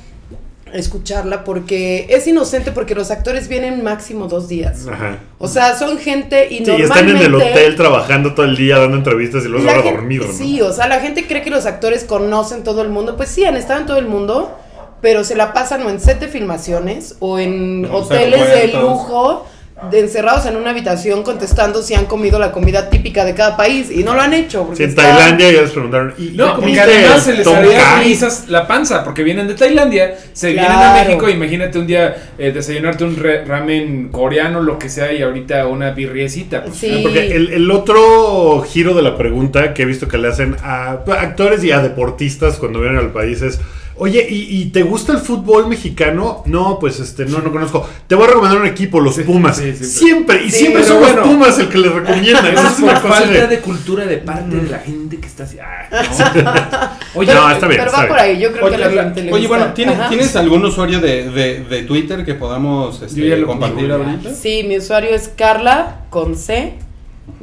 escucharla 0.72 1.44
porque 1.44 2.06
es 2.10 2.26
inocente 2.26 2.72
porque 2.72 2.96
los 2.96 3.12
actores 3.12 3.46
vienen 3.46 3.84
máximo 3.84 4.26
dos 4.26 4.48
días. 4.48 4.88
Ajá. 4.88 5.18
O 5.38 5.46
sea, 5.46 5.76
son 5.76 5.98
gente 5.98 6.48
y 6.50 6.58
Sí, 6.58 6.64
normalmente... 6.64 7.00
están 7.00 7.08
en 7.10 7.16
el 7.18 7.34
hotel 7.36 7.76
trabajando 7.76 8.34
todo 8.34 8.46
el 8.46 8.56
día 8.56 8.78
dando 8.78 8.96
entrevistas 8.96 9.44
y 9.44 9.48
luego 9.48 9.66
van 9.66 9.78
a 9.78 9.82
dormir. 9.82 10.22
¿no? 10.26 10.32
Sí, 10.32 10.60
o 10.62 10.72
sea, 10.72 10.88
la 10.88 10.98
gente 10.98 11.28
cree 11.28 11.42
que 11.42 11.50
los 11.50 11.64
actores 11.64 12.02
conocen 12.02 12.64
todo 12.64 12.82
el 12.82 12.88
mundo. 12.88 13.16
Pues 13.16 13.28
sí, 13.28 13.44
han 13.44 13.56
estado 13.56 13.78
en 13.78 13.86
todo 13.86 13.98
el 13.98 14.08
mundo, 14.08 14.58
pero 15.00 15.24
se 15.24 15.34
la 15.36 15.52
pasan 15.52 15.82
o 15.86 15.90
en 15.90 16.00
set 16.00 16.20
de 16.20 16.28
filmaciones 16.28 17.16
o 17.20 17.38
en 17.38 17.86
hoteles 17.90 18.40
de 18.48 18.68
lujo, 18.68 19.46
de 19.90 19.98
encerrados 19.98 20.46
en 20.46 20.56
una 20.56 20.70
habitación 20.70 21.24
contestando 21.24 21.82
si 21.82 21.94
han 21.94 22.06
comido 22.06 22.38
la 22.38 22.52
comida 22.52 22.88
típica 22.88 23.24
de 23.24 23.34
cada 23.34 23.56
país 23.56 23.90
y 23.90 24.04
no 24.04 24.14
lo 24.14 24.20
han 24.22 24.32
hecho. 24.32 24.62
porque 24.62 24.76
Sí, 24.76 24.82
en 24.84 24.88
está- 24.90 25.02
Tailandia 25.02 25.50
ya 25.52 25.60
les 25.62 25.70
preguntaron. 25.72 26.14
¿y 26.16 26.28
No, 26.36 26.44
porque 26.54 26.60
comiste 26.60 26.80
además 26.80 27.22
se 27.24 27.32
les 27.34 27.46
haría 27.46 27.98
risas 28.02 28.44
la 28.48 28.66
panza, 28.68 29.02
porque 29.04 29.24
vienen 29.24 29.48
de 29.48 29.54
Tailandia, 29.54 30.16
se 30.32 30.52
vienen 30.52 30.70
a. 30.70 30.94
México, 31.04 31.28
imagínate 31.28 31.78
un 31.80 31.86
día 31.88 32.14
eh, 32.38 32.52
desayunarte 32.52 33.04
un 33.04 33.16
re- 33.16 33.44
ramen 33.44 34.08
coreano, 34.10 34.62
lo 34.62 34.78
que 34.78 34.88
sea, 34.88 35.12
y 35.12 35.20
ahorita 35.22 35.66
una 35.66 35.90
birriecita. 35.90 36.62
Pues, 36.62 36.76
Sí. 36.76 37.00
Porque 37.02 37.34
el, 37.34 37.52
el 37.52 37.70
otro 37.70 38.62
giro 38.62 38.94
de 38.94 39.02
la 39.02 39.18
pregunta 39.18 39.74
que 39.74 39.82
he 39.82 39.86
visto 39.86 40.06
que 40.08 40.18
le 40.18 40.28
hacen 40.28 40.56
a 40.62 40.92
actores 41.18 41.62
y 41.64 41.72
a 41.72 41.80
deportistas 41.80 42.56
cuando 42.58 42.80
vienen 42.80 42.98
al 43.00 43.10
país 43.10 43.42
es, 43.42 43.58
oye, 43.96 44.26
¿y, 44.28 44.60
y 44.62 44.66
te 44.66 44.82
gusta 44.82 45.12
el 45.12 45.18
fútbol 45.18 45.68
mexicano? 45.68 46.42
No, 46.46 46.78
pues 46.78 47.00
este, 47.00 47.24
no, 47.26 47.38
no 47.40 47.50
conozco. 47.52 47.88
Te 48.06 48.14
voy 48.14 48.24
a 48.24 48.28
recomendar 48.28 48.60
un 48.60 48.66
equipo, 48.66 49.00
los 49.00 49.18
Pumas. 49.18 49.56
sí, 49.56 49.74
sí, 49.76 49.84
siempre, 49.84 50.44
y 50.44 50.50
Sí, 50.50 50.58
siempre 50.60 50.84
son 50.84 51.00
bueno. 51.00 51.16
los 51.20 51.28
Pumas 51.28 51.58
el 51.58 51.68
que 51.68 51.78
les 51.78 51.92
recomiendan. 51.92 52.46
Eso 52.54 52.66
es 52.68 52.78
una 52.80 53.00
cosa 53.00 53.14
falta 53.14 53.30
de- 53.32 53.46
de 53.46 53.58
cultura 53.60 54.04
de 54.06 54.18
parte 54.18 54.56
de 54.56 54.68
la 54.70 54.78
gente 54.78 55.18
que 55.18 55.26
está 55.26 55.44
así. 55.44 55.58
ah, 55.60 55.88
no. 57.14 57.20
Oye, 57.20 57.34
No, 57.34 57.50
está 57.50 57.66
bien. 57.68 57.78
Pero 57.80 57.90
está 57.90 58.02
va 58.02 58.08
por 58.08 58.18
ahí, 58.18 58.38
yo 58.40 58.52
creo 58.52 58.66
Oye, 58.66 58.76
que 58.76 58.84
a 58.84 58.90
la 58.90 59.02
gente 59.04 59.22
le 59.22 59.32
oye, 59.32 59.46
bueno, 59.46 59.72
¿tienes. 59.74 60.08
¿tienes 60.08 60.36
algún 60.36 60.64
usuario 60.64 61.00
de, 61.00 61.30
de, 61.30 61.64
de 61.64 61.82
Twitter 61.84 62.24
que 62.24 62.34
podamos 62.34 63.00
este, 63.02 63.42
compartir 63.44 63.90
ahorita? 63.92 64.34
Sí, 64.34 64.64
mi 64.66 64.78
usuario 64.78 65.10
es 65.10 65.28
Carla 65.28 66.00
con 66.10 66.36
C, 66.36 66.74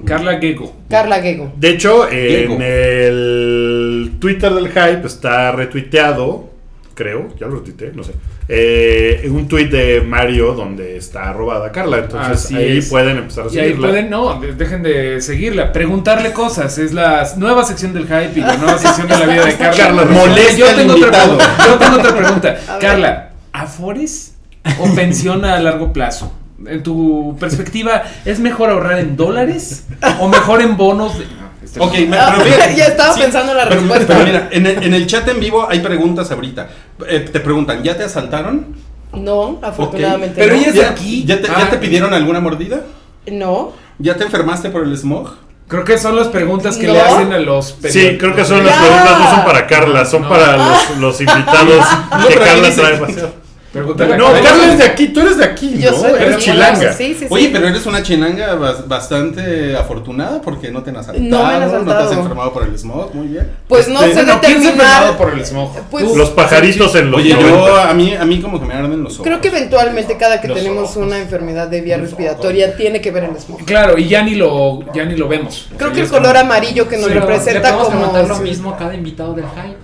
Carla 0.05 0.39
Gego. 0.39 0.75
Carla 0.89 1.21
Gego. 1.21 1.51
De 1.57 1.69
hecho, 1.69 2.07
Diego. 2.07 2.55
en 2.55 2.61
el 2.61 4.11
Twitter 4.19 4.51
del 4.53 4.67
Hype 4.69 5.05
está 5.05 5.51
retuiteado, 5.51 6.49
creo, 6.93 7.29
ya 7.39 7.47
lo 7.47 7.55
retuiteé, 7.57 7.91
no 7.93 8.03
sé, 8.03 8.13
eh, 8.47 9.27
un 9.31 9.47
tweet 9.47 9.67
de 9.69 10.01
Mario 10.01 10.53
donde 10.53 10.97
está 10.97 11.31
robada 11.33 11.71
Carla. 11.71 11.99
Entonces 11.99 12.45
Así 12.45 12.55
ahí 12.55 12.77
es. 12.79 12.89
pueden 12.89 13.17
empezar 13.17 13.45
a 13.45 13.47
Y 13.47 13.57
ahí 13.59 13.63
seguirla. 13.69 13.87
pueden, 13.87 14.09
no, 14.09 14.39
de- 14.41 14.53
dejen 14.55 14.83
de 14.83 15.21
seguirla, 15.21 15.71
preguntarle 15.71 16.31
cosas. 16.33 16.77
Es 16.77 16.91
la 16.93 17.25
nueva 17.37 17.63
sección 17.63 17.93
del 17.93 18.03
hype 18.03 18.31
y 18.35 18.41
la 18.41 18.57
nueva 18.57 18.77
sección 18.77 19.07
de 19.07 19.17
la 19.17 19.25
vida 19.25 19.45
de 19.45 19.55
Carla. 19.55 19.77
Carla, 19.77 20.05
molesta 20.05 20.57
yo 20.57 20.65
tengo 20.75 20.93
otra 20.95 21.11
pregunta. 21.11 21.57
Yo 21.67 21.77
tengo 21.77 21.95
otra 21.97 22.15
pregunta. 22.17 22.59
Carla, 22.81 23.29
¿afores 23.53 24.35
o 24.79 24.93
pensión 24.95 25.45
a 25.45 25.59
largo 25.59 25.93
plazo? 25.93 26.33
En 26.67 26.83
tu 26.83 27.35
perspectiva, 27.39 28.03
¿es 28.25 28.39
mejor 28.39 28.69
ahorrar 28.69 28.99
en 28.99 29.15
dólares 29.17 29.85
o 30.19 30.27
mejor 30.27 30.61
en 30.61 30.77
bonos? 30.77 31.17
De... 31.17 31.25
no, 31.25 31.31
este 31.63 31.79
Ok, 31.79 31.93
Ah, 32.13 32.33
pero 32.37 32.45
fíjate, 32.51 32.75
ya 32.75 32.85
estaba 32.85 33.15
pensando 33.15 33.51
en 33.53 33.57
la 33.57 33.63
pero- 33.69 33.79
respuesta. 33.81 34.05
Pero 34.13 34.25
mira, 34.25 34.49
en 34.51 34.65
el, 34.65 34.83
en 34.83 34.93
el 34.93 35.07
chat 35.07 35.27
en 35.27 35.39
vivo 35.39 35.67
hay 35.69 35.79
preguntas 35.79 36.31
ahorita. 36.31 36.69
Eh, 37.07 37.21
te 37.31 37.39
preguntan, 37.39 37.81
¿ya 37.83 37.95
te 37.97 38.03
asaltaron? 38.03 38.75
No, 39.13 39.59
afortunadamente 39.61 40.35
Pero 40.41 40.55
no. 40.55 40.61
ella 40.61 40.69
es- 40.69 40.75
¿Ya, 40.75 40.89
aquí? 40.89 41.23
¿ya 41.25 41.41
te, 41.41 41.47
ya 41.47 41.53
Ah. 41.57 41.69
te 41.69 41.77
pidieron 41.77 42.13
alguna 42.13 42.39
mordida? 42.39 42.81
No, 43.27 43.73
¿Ya 43.99 44.15
te 44.15 44.23
enfermaste 44.23 44.69
por 44.69 44.83
el 44.83 44.97
smog? 44.97 45.35
Creo 45.67 45.83
que 45.85 45.97
son 45.97 46.15
las 46.15 46.27
preguntas 46.27 46.75
que 46.77 46.87
¿No? 46.87 46.93
le 46.93 47.01
hacen 47.01 47.31
a 47.33 47.37
los 47.39 47.75
Sí, 47.87 48.17
creo 48.19 48.35
que 48.35 48.43
son 48.43 48.65
las 48.65 48.75
preguntas, 48.77 49.19
no 49.19 49.29
son 49.35 49.45
para 49.45 49.67
Carla, 49.67 50.05
son 50.05 50.21
No. 50.23 50.29
para 50.29 50.57
los, 50.57 50.97
los 50.97 51.21
invitados 51.21 51.85
que 52.27 52.33
pero 52.33 52.41
Carla 52.45 52.67
dice- 52.67 52.81
trae. 52.81 53.33
Pregúntale 53.71 54.17
No, 54.17 54.25
Carla. 54.33 54.65
Es 54.73 54.77
de 54.79 54.83
aquí, 54.83 55.07
tú 55.09 55.21
eres 55.21 55.37
de 55.37 55.45
aquí, 55.45 55.77
Yo 55.79 55.91
¿no? 55.91 55.97
soy 55.97 56.11
Eres 56.19 56.37
chilanga. 56.39 56.91
Sí, 56.93 57.13
sí, 57.13 57.19
sí. 57.21 57.27
Oye, 57.29 57.49
pero 57.53 57.69
eres 57.69 57.85
una 57.85 58.03
chinanga 58.03 58.55
bas- 58.55 58.85
bastante 58.85 59.77
afortunada 59.77 60.41
porque 60.41 60.69
no 60.71 60.83
te 60.83 60.89
han 60.89 60.97
asaltado, 60.97 61.25
No 61.29 61.45
me 61.45 61.53
han 61.53 61.59
no 61.61 61.67
te 61.69 61.75
has 61.75 61.81
asaltado. 61.97 62.13
enfermado 62.21 62.51
por 62.53 62.63
el 62.63 62.77
smog, 62.77 63.15
muy 63.15 63.27
bien. 63.27 63.49
Pues 63.69 63.87
no 63.87 64.01
Este, 64.03 64.15
sé 64.15 64.23
Bueno, 64.25 64.39
¿quién 64.41 64.61
se 64.61 64.67
ha 64.67 64.71
enfermado 64.71 64.99
determinar. 65.13 65.17
por 65.17 65.39
el 65.39 65.45
smog? 65.45 65.71
Pues-. 65.89 66.15
Los 66.17 66.29
pajaritos 66.31 66.95
en 66.95 67.11
los 67.11 67.21
Oye, 67.21 67.33
90. 67.33 67.49
yo 67.49 67.75
a 67.77 67.93
mí 67.93 68.13
a 68.13 68.25
mí 68.25 68.41
como 68.41 68.59
que 68.59 68.65
me 68.65 68.73
arden 68.73 69.03
los 69.03 69.13
ojos. 69.13 69.25
Creo 69.25 69.39
que 69.39 69.47
eventualmente 69.47 70.17
cada 70.17 70.41
que 70.41 70.49
Los 70.49 70.57
tenemos 70.57 70.83
ojos. 70.91 70.97
una 70.97 71.17
enfermedad 71.19 71.67
de 71.69 71.79
vía 71.79 71.97
Los 71.97 72.07
respiratoria 72.09 72.75
tiene 72.75 72.99
que 72.99 73.11
ver 73.11 73.23
el 73.23 73.37
smog. 73.37 73.63
Claro, 73.63 73.97
y 73.97 74.09
ya 74.09 74.21
ni 74.21 74.35
lo, 74.35 74.81
ya 74.93 75.05
ni 75.05 75.15
lo 75.15 75.29
vemos. 75.29 75.69
O 75.73 75.77
Creo 75.77 75.89
sea, 75.89 75.95
que 75.95 76.01
el 76.01 76.09
color 76.09 76.35
amarillo 76.35 76.89
que 76.89 76.97
nos 76.97 77.09
representa 77.09 77.73
como... 77.77 78.11
lo 78.27 78.37
mismo 78.39 78.71
a 78.71 78.77
cada 78.77 78.93
invitado 78.93 79.33
del 79.33 79.45
hype. 79.45 79.77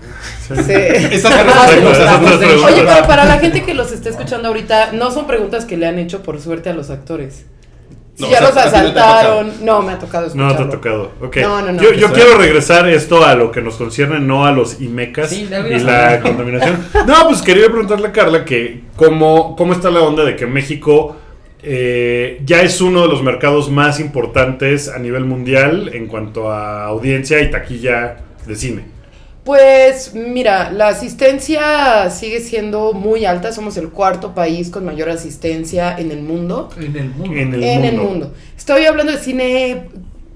Sí. 0.48 0.54
Oye, 2.66 2.84
pero 2.86 3.08
para 3.08 3.26
la 3.26 3.38
gente 3.38 3.64
que 3.64 3.74
los 3.78 3.92
está 3.92 4.10
escuchando 4.10 4.50
ahorita, 4.50 4.92
no 4.94 5.12
son 5.12 5.28
preguntas 5.28 5.66
que 5.66 5.78
le 5.78 5.88
han 5.88 6.00
hecho 6.00 6.24
por 6.24 6.42
suerte 6.42 6.70
a 6.70 6.74
los 6.74 6.90
actores. 6.90 7.46
Si 8.16 8.24
No, 8.24 8.32
ya 8.32 8.38
o 8.38 8.40
sea, 8.40 8.46
los 8.48 8.56
no 8.56 8.62
asaltaron. 8.62 9.54
No, 9.62 9.82
me 9.84 9.94
ha 9.94 10.00
tocado 10.00 10.24
No 10.34 10.48
escucharlo. 10.50 10.58
te 10.58 10.64
ha 10.64 10.70
tocado. 10.70 11.12
Ok. 11.22 11.38
No, 11.38 11.62
no, 11.62 11.72
no. 11.72 11.82
Yo, 11.84 12.12
quiero 12.12 12.38
regresar 12.40 12.90
esto 12.90 13.24
a 13.24 13.36
lo 13.36 13.52
que 13.52 13.62
nos 13.62 13.76
concierne, 13.76 14.20
no 14.20 14.46
a 14.46 14.52
los 14.52 14.82
IMECAS 14.82 15.30
Sí, 15.30 15.48
y 15.48 15.80
la 15.80 16.20
contaminación. 16.20 16.84
No, 17.06 17.28
pues 17.28 17.44
quería 17.44 17.68
preguntarle 17.68 18.08
a 18.08 18.12
Carla 18.12 18.44
que 18.44 18.82
cómo, 18.96 19.56
cómo 19.56 19.74
está 19.74 19.92
la 19.92 20.02
onda 20.02 20.24
de 20.26 20.36
que 20.36 20.48
México 20.48 21.16
eh, 21.62 22.42
ya 22.44 22.62
es 22.64 22.82
uno 22.82 23.02
de 23.04 23.08
los 23.08 23.22
mercados 23.22 23.70
más 23.70 24.00
importantes 24.00 24.90
a 24.90 24.98
nivel 25.00 25.26
mundial 25.26 25.92
en 25.94 26.08
cuanto 26.08 26.52
a 26.52 26.86
audiencia 26.86 27.40
y 27.42 27.52
taquilla 27.52 28.18
de 28.48 28.56
cine. 28.56 28.97
Pues 29.48 30.14
mira, 30.14 30.72
la 30.72 30.90
asistencia 30.90 32.10
sigue 32.10 32.42
siendo 32.42 32.92
muy 32.92 33.24
alta. 33.24 33.54
Somos 33.54 33.78
el 33.78 33.92
cuarto 33.92 34.36
país 34.36 34.70
con 34.70 34.84
mayor 34.84 35.10
asistencia 35.10 35.98
en 35.98 36.12
el 36.12 36.22
mundo. 36.22 36.68
En 36.76 36.94
el 36.98 37.10
mundo. 37.12 37.34
En 37.34 37.54
el 37.54 37.64
en 37.64 37.80
mundo. 37.80 37.88
el 37.88 37.98
mundo. 37.98 38.34
Estoy 38.58 38.84
hablando 38.84 39.14
de 39.14 39.20
cine, 39.20 39.88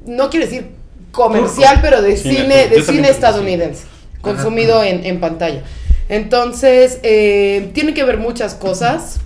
no 0.05 0.29
quiero 0.29 0.45
decir 0.45 0.67
comercial, 1.11 1.79
pero 1.81 2.01
de 2.01 2.15
Cine, 2.15 2.69
de 2.69 2.81
cine 2.83 3.09
estadounidense, 3.09 3.83
consumido 4.21 4.81
en, 4.81 5.05
en 5.05 5.19
pantalla. 5.19 5.61
Entonces, 6.07 6.99
eh, 7.03 7.69
tiene 7.73 7.93
que 7.93 8.05
ver 8.05 8.17
muchas 8.17 8.55
cosas. 8.55 9.19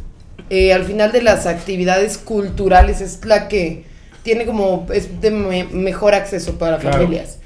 Eh, 0.50 0.74
al 0.74 0.84
final 0.86 1.12
de 1.12 1.22
las 1.22 1.46
actividades 1.46 2.18
culturales 2.18 3.02
es 3.02 3.24
la 3.24 3.48
que 3.48 3.84
tiene 4.26 4.46
como 4.48 4.88
es 4.92 5.22
de 5.22 5.30
me- 5.32 5.64
mejor 5.66 6.16
acceso 6.16 6.58
para 6.58 6.80
Claro. 6.80 6.98
familias. 6.98 7.38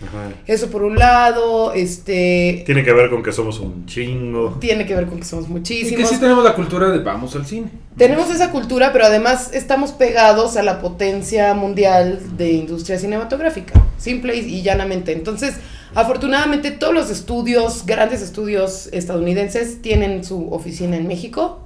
Eso 0.48 0.72
por 0.72 0.82
un 0.84 0.98
lado, 0.98 1.74
este 1.74 2.64
Tiene 2.66 2.84
que 2.86 2.94
ver 2.94 3.10
con 3.10 3.22
que 3.22 3.34
somos 3.34 3.60
un 3.60 3.86
chingo. 3.86 4.58
tiene 4.62 4.86
que 4.88 4.96
ver 4.96 5.06
con 5.06 5.20
que 5.20 5.26
somos 5.26 5.44
Y 5.46 5.48
que 5.50 5.52
muchísimos. 5.52 6.10
sí 6.10 6.18
tenemos 6.20 6.44
la 6.44 6.56
cultura 6.56 6.90
de 6.90 7.00
vamos 7.00 7.36
al 7.36 7.46
cine. 7.46 7.70
Tenemos 7.98 8.30
esa 8.32 8.50
cultura, 8.50 8.94
pero 8.94 9.06
además 9.06 9.52
estamos 9.54 9.92
pegados 9.92 10.56
a 10.56 10.64
la 10.64 10.80
potencia 10.80 11.54
mundial 11.54 12.20
de 12.38 12.54
industria 12.54 12.98
cinematográfica, 12.98 13.74
simple 13.98 14.38
y 14.38 14.40
y 14.56 14.62
llanamente. 14.62 15.12
Entonces, 15.12 15.56
afortunadamente 15.96 16.72
todos 16.72 16.94
los 16.94 17.10
estudios, 17.12 17.86
grandes 17.86 18.22
estudios 18.22 18.88
estadounidenses, 18.94 19.82
tienen 19.82 20.24
su 20.24 20.50
oficina 20.54 20.96
en 20.96 21.08
México, 21.08 21.60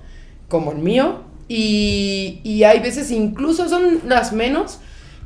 como 0.47 0.71
el 0.71 0.79
mío, 0.79 1.21
y, 1.47 2.39
y 2.43 2.63
hay 2.63 2.79
veces 2.79 3.11
incluso 3.11 3.69
son 3.69 3.99
las 4.07 4.33
menos, 4.33 4.79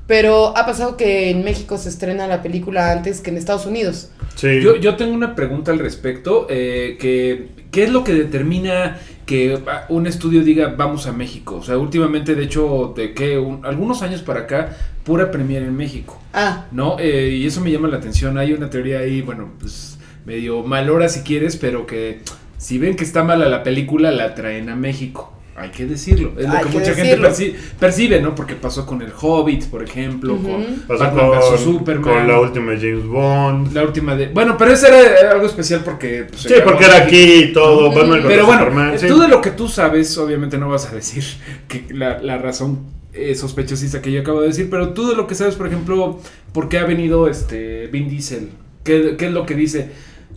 pero 0.07 0.57
ha 0.57 0.65
pasado 0.65 0.97
que 0.97 1.29
en 1.29 1.43
México 1.43 1.77
se 1.77 1.89
estrena 1.89 2.27
la 2.27 2.41
película 2.41 2.91
antes 2.91 3.21
que 3.21 3.29
en 3.29 3.37
Estados 3.37 3.65
Unidos. 3.65 4.09
Sí. 4.35 4.61
Yo, 4.61 4.75
yo 4.77 4.95
tengo 4.95 5.13
una 5.13 5.35
pregunta 5.35 5.71
al 5.71 5.79
respecto, 5.79 6.47
eh, 6.49 6.97
que 6.99 7.49
¿qué 7.71 7.83
es 7.83 7.91
lo 7.91 8.03
que 8.03 8.13
determina 8.13 8.97
que 9.25 9.59
un 9.89 10.07
estudio 10.07 10.43
diga 10.43 10.73
vamos 10.77 11.05
a 11.07 11.11
México? 11.11 11.57
O 11.57 11.63
sea, 11.63 11.77
últimamente, 11.77 12.33
de 12.35 12.43
hecho, 12.45 12.93
de 12.95 13.13
que 13.13 13.37
un- 13.37 13.65
algunos 13.65 14.01
años 14.01 14.21
para 14.21 14.41
acá, 14.41 14.75
pura 15.03 15.29
premier 15.31 15.63
en 15.63 15.75
México, 15.75 16.21
Ah, 16.33 16.65
¿no? 16.71 16.97
Eh, 16.99 17.29
y 17.39 17.45
eso 17.45 17.61
me 17.61 17.71
llama 17.71 17.87
la 17.87 17.97
atención. 17.97 18.37
Hay 18.37 18.53
una 18.53 18.69
teoría 18.69 18.99
ahí, 18.99 19.21
bueno, 19.21 19.49
pues 19.59 19.97
medio 20.25 20.63
malora 20.63 21.09
si 21.09 21.21
quieres, 21.21 21.55
pero 21.57 21.85
que 21.87 22.19
si 22.57 22.77
ven 22.77 22.95
que 22.95 23.03
está 23.03 23.23
mala 23.23 23.47
la 23.49 23.63
película, 23.63 24.11
la 24.11 24.35
traen 24.35 24.69
a 24.69 24.75
México. 24.75 25.33
Hay 25.59 25.71
que 25.71 25.87
decirlo. 25.87 26.33
Es 26.37 26.45
lo 26.47 26.51
que, 26.53 26.59
que 26.59 26.65
mucha 26.77 26.91
decirlo. 26.93 27.03
gente 27.03 27.27
perci- 27.27 27.55
percibe, 27.79 28.21
¿no? 28.21 28.35
Porque 28.35 28.53
pasó 28.55 28.85
con 28.85 29.01
el 29.01 29.11
Hobbit, 29.19 29.65
por 29.65 29.81
ejemplo, 29.83 30.35
Ujú. 30.35 30.43
con 30.51 30.65
Pasó 30.87 31.03
Batman 31.05 31.31
con, 31.41 31.57
Superman. 31.57 32.03
con 32.03 32.27
la 32.27 32.39
última 32.39 32.71
de 32.73 32.77
James 32.77 33.05
Bond. 33.07 33.73
La 33.73 33.83
última 33.83 34.15
de. 34.15 34.27
Bueno, 34.27 34.55
pero 34.55 34.71
ese 34.73 34.87
era, 34.87 35.19
era 35.19 35.31
algo 35.31 35.47
especial 35.47 35.81
porque. 35.83 36.25
pues, 36.29 36.41
Sí, 36.43 36.53
porque 36.63 36.85
era 36.85 36.97
aquí 36.97 37.33
y 37.45 37.53
todo. 37.53 37.87
Batman 37.89 38.09
contra 38.21 38.29
Pero 38.29 38.45
bueno, 38.45 38.61
Superman, 38.65 38.99
sí. 38.99 39.07
tú 39.07 39.19
de 39.19 39.27
lo 39.27 39.41
que 39.41 39.49
tú 39.49 39.67
sabes, 39.67 40.15
obviamente 40.19 40.59
no 40.59 40.69
vas 40.69 40.85
a 40.91 40.93
decir 40.95 41.23
que 41.67 41.85
la, 41.91 42.19
la 42.19 42.37
razón 42.37 42.81
eh, 43.13 43.33
sospechosista 43.33 43.99
que 43.99 44.11
yo 44.11 44.21
acabo 44.21 44.41
de 44.41 44.49
decir, 44.49 44.69
pero 44.69 44.89
tú 44.93 45.07
de 45.09 45.15
lo 45.15 45.25
que 45.25 45.33
sabes, 45.33 45.55
por 45.55 45.65
ejemplo, 45.65 46.19
¿por 46.53 46.69
qué 46.69 46.77
ha 46.77 46.83
venido 46.85 47.27
este 47.27 47.87
Vin 47.87 48.09
Diesel? 48.09 48.49
¿Qué, 48.83 49.15
qué 49.17 49.25
es 49.25 49.31
lo 49.31 49.45
que 49.47 49.55
dice? 49.55 49.89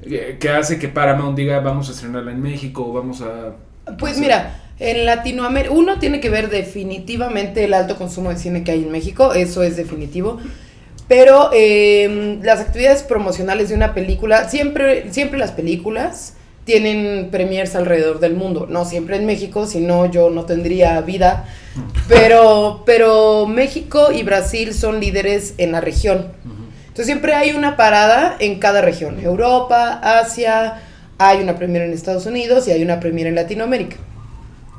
eh, 0.03 0.39
que 0.41 0.49
hace 0.49 0.79
que 0.79 0.89
Paramount 0.89 1.37
diga 1.37 1.61
vamos 1.61 1.91
a 1.91 1.93
estrenarla 1.93 2.33
en 2.33 2.41
México 2.41 2.87
o 2.89 2.95
vamos 2.95 3.21
a. 3.21 3.53
Pues 3.99 4.15
Sí. 4.15 4.23
mira, 4.23 4.60
en 4.81 5.05
Latinoamérica, 5.05 5.75
uno 5.75 5.99
tiene 5.99 6.21
que 6.21 6.31
ver 6.31 6.49
definitivamente 6.49 7.65
el 7.65 7.75
alto 7.75 7.97
consumo 7.97 8.31
de 8.31 8.37
cine 8.37 8.65
que 8.65 8.73
hay 8.73 8.83
en 8.83 8.91
México, 8.91 9.35
eso 9.35 9.63
es 9.63 9.77
definitivo. 9.77 10.39
Pero 11.07 11.51
eh, 11.53 12.39
las 12.43 12.61
actividades 12.61 13.03
promocionales 13.03 13.69
de 13.69 13.75
una 13.75 13.95
película, 13.95 14.49
siempre, 14.49 15.13
siempre 15.13 15.39
las 15.39 15.53
películas 15.53 16.35
tienen 16.65 17.31
premiers 17.31 17.75
alrededor 17.75 18.21
del 18.21 18.35
mundo. 18.35 18.67
No 18.71 18.85
siempre 18.85 19.17
en 19.17 19.27
México, 19.27 19.67
si 19.67 19.81
no 19.81 20.07
yo 20.07 20.31
no 20.31 20.45
tendría 20.45 21.01
vida. 21.01 21.47
Pero, 22.09 22.85
pero 22.87 23.47
México 23.47 24.13
y 24.13 24.23
Brasil 24.23 24.73
son 24.73 25.01
líderes 25.01 25.55
en 25.59 25.73
la 25.73 25.81
región. 25.81 26.29
Entonces 26.83 27.07
siempre 27.07 27.35
hay 27.35 27.53
una 27.53 27.77
parada 27.77 28.37
en 28.39 28.59
cada 28.59 28.81
región. 28.81 29.21
Europa, 29.21 30.01
Asia, 30.03 30.81
hay 31.19 31.41
una 31.41 31.57
premier 31.57 31.83
en 31.83 31.93
Estados 31.93 32.25
Unidos 32.27 32.67
y 32.69 32.71
hay 32.71 32.83
una 32.83 33.01
premier 33.01 33.27
en 33.27 33.35
Latinoamérica. 33.35 33.97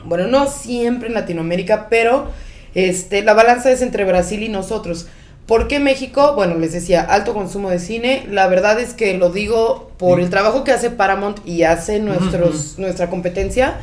Bueno, 0.05 0.27
no 0.27 0.47
siempre 0.47 1.07
en 1.07 1.13
Latinoamérica, 1.13 1.87
pero 1.89 2.29
este, 2.75 3.21
la 3.21 3.33
balanza 3.33 3.71
es 3.71 3.81
entre 3.81 4.05
Brasil 4.05 4.43
y 4.43 4.49
nosotros. 4.49 5.07
¿Por 5.45 5.67
qué 5.67 5.79
México? 5.79 6.33
Bueno, 6.35 6.55
les 6.55 6.71
decía, 6.71 7.01
alto 7.01 7.33
consumo 7.33 7.69
de 7.69 7.79
cine. 7.79 8.25
La 8.29 8.47
verdad 8.47 8.79
es 8.79 8.93
que 8.93 9.17
lo 9.17 9.31
digo 9.31 9.91
por 9.97 10.19
el 10.19 10.29
trabajo 10.29 10.63
que 10.63 10.71
hace 10.71 10.89
Paramount 10.89 11.45
y 11.45 11.63
hace 11.63 11.99
nuestros, 11.99 12.77
nuestra 12.79 13.09
competencia. 13.09 13.81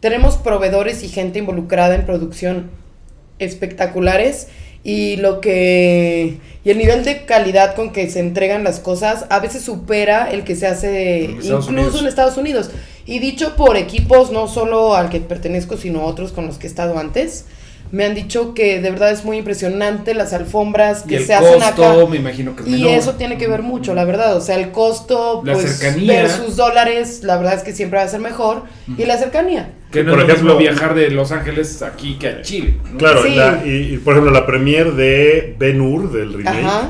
Tenemos 0.00 0.36
proveedores 0.36 1.02
y 1.04 1.08
gente 1.08 1.38
involucrada 1.38 1.94
en 1.94 2.06
producción 2.06 2.70
espectaculares 3.38 4.48
y 4.82 5.16
lo 5.16 5.40
que 5.40 6.38
y 6.64 6.70
el 6.70 6.78
nivel 6.78 7.04
de 7.04 7.24
calidad 7.24 7.74
con 7.74 7.92
que 7.92 8.08
se 8.08 8.20
entregan 8.20 8.62
las 8.62 8.78
cosas 8.78 9.26
a 9.30 9.40
veces 9.40 9.62
supera 9.62 10.30
el 10.30 10.44
que 10.44 10.54
se 10.54 10.66
hace 10.66 11.24
En 11.24 11.30
incluso 11.32 11.68
Unidos. 11.70 12.00
en 12.00 12.06
Estados 12.06 12.36
Unidos 12.36 12.70
y 13.06 13.18
dicho 13.20 13.54
por 13.56 13.76
equipos 13.76 14.30
no 14.32 14.48
solo 14.48 14.94
al 14.94 15.08
que 15.10 15.20
pertenezco 15.20 15.76
sino 15.76 16.04
otros 16.04 16.32
con 16.32 16.46
los 16.46 16.58
que 16.58 16.66
he 16.66 16.70
estado 16.70 16.98
antes 16.98 17.46
me 17.92 18.04
han 18.04 18.16
dicho 18.16 18.52
que 18.52 18.80
de 18.80 18.90
verdad 18.90 19.12
es 19.12 19.24
muy 19.24 19.36
impresionante 19.38 20.12
las 20.12 20.32
alfombras 20.32 21.04
Y 21.06 21.10
que 21.10 21.16
el 21.18 21.24
se 21.24 21.34
hacen 21.34 21.60
costo, 21.60 21.84
acá 21.84 22.10
me 22.10 22.16
imagino 22.16 22.56
que 22.56 22.62
es 22.64 22.68
y 22.68 22.72
menor. 22.72 22.90
eso 22.90 23.12
tiene 23.14 23.38
que 23.38 23.46
ver 23.46 23.62
mucho, 23.62 23.94
la 23.94 24.04
verdad. 24.04 24.36
O 24.36 24.40
sea, 24.40 24.56
el 24.56 24.72
costo 24.72 25.42
La 25.44 25.52
pues, 25.52 25.70
cercanía. 25.78 26.22
versus 26.22 26.56
dólares, 26.56 27.20
la 27.22 27.36
verdad 27.36 27.54
es 27.54 27.62
que 27.62 27.72
siempre 27.72 28.00
va 28.00 28.04
a 28.04 28.08
ser 28.08 28.18
mejor. 28.18 28.64
Y 28.98 29.04
la 29.04 29.16
cercanía. 29.18 29.70
Que 29.92 30.02
no 30.02 30.14
Por 30.14 30.22
ejemplo- 30.22 30.42
mismo 30.46 30.58
viajar 30.58 30.96
de 30.96 31.10
Los 31.12 31.30
Ángeles 31.30 31.80
aquí 31.82 32.16
que 32.18 32.26
a 32.26 32.42
Chile. 32.42 32.74
¿no? 32.90 32.98
Claro, 32.98 33.22
Sí. 33.22 33.36
la- 33.36 33.62
y, 33.64 33.94
y, 33.94 33.96
por 33.98 34.14
ejemplo, 34.14 34.32
la 34.32 34.46
premier 34.46 34.92
de 34.94 35.54
Ben 35.56 35.80
Hur, 35.80 36.10
del 36.10 36.32
remake, 36.32 36.64
Ajá. 36.64 36.88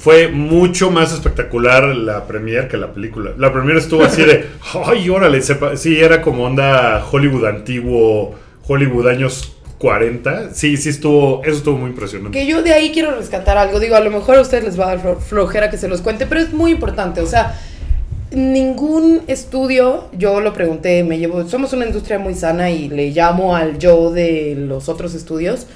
Fue 0.00 0.28
mucho 0.28 0.90
más 0.90 1.12
espectacular 1.12 1.84
la 1.94 2.26
premier 2.26 2.68
que 2.68 2.78
la 2.78 2.92
película. 2.94 3.32
La 3.36 3.52
premier 3.52 3.76
estuvo 3.76 4.02
así 4.02 4.22
de, 4.22 4.46
ay, 4.86 5.08
órale, 5.10 5.42
sepa- 5.42 5.76
sí, 5.76 6.00
era 6.00 6.22
como 6.22 6.44
onda 6.44 7.04
Hollywood 7.12 7.44
antiguo, 7.44 8.34
Hollywood 8.66 9.08
años 9.08 9.52
40. 9.76 10.54
Sí, 10.54 10.78
sí 10.78 10.88
estuvo, 10.88 11.42
eso 11.44 11.56
estuvo 11.58 11.76
muy 11.76 11.90
impresionante. 11.90 12.38
Que 12.38 12.46
yo 12.46 12.62
de 12.62 12.72
ahí 12.72 12.92
quiero 12.92 13.14
rescatar 13.14 13.58
algo. 13.58 13.78
Digo, 13.78 13.94
a 13.94 14.00
lo 14.00 14.10
mejor 14.10 14.36
a 14.36 14.40
ustedes 14.40 14.64
les 14.64 14.80
va 14.80 14.84
a 14.90 14.96
dar 14.96 15.02
flo- 15.04 15.18
flojera 15.20 15.68
que 15.70 15.76
se 15.76 15.86
los 15.88 16.00
cuente, 16.00 16.24
pero 16.26 16.40
es 16.40 16.52
muy 16.52 16.70
importante. 16.70 17.20
O 17.20 17.26
sea, 17.26 17.58
ningún 18.30 19.20
estudio, 19.26 20.08
yo 20.12 20.40
lo 20.40 20.52
pregunté, 20.52 21.02
me 21.04 21.18
llevo, 21.18 21.46
somos 21.48 21.72
una 21.72 21.86
industria 21.86 22.18
muy 22.18 22.34
sana 22.34 22.70
y 22.70 22.88
le 22.88 23.10
llamo 23.10 23.54
al 23.56 23.78
yo 23.78 24.10
de 24.10 24.54
los 24.56 24.88
otros 24.88 25.14
estudios. 25.14 25.66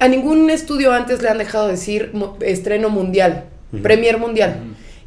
A 0.00 0.08
ningún 0.08 0.50
estudio 0.50 0.92
antes 0.92 1.22
le 1.22 1.28
han 1.28 1.38
dejado 1.38 1.68
decir 1.68 2.12
estreno 2.40 2.90
mundial, 2.90 3.44
premier 3.82 4.18
mundial. 4.18 4.56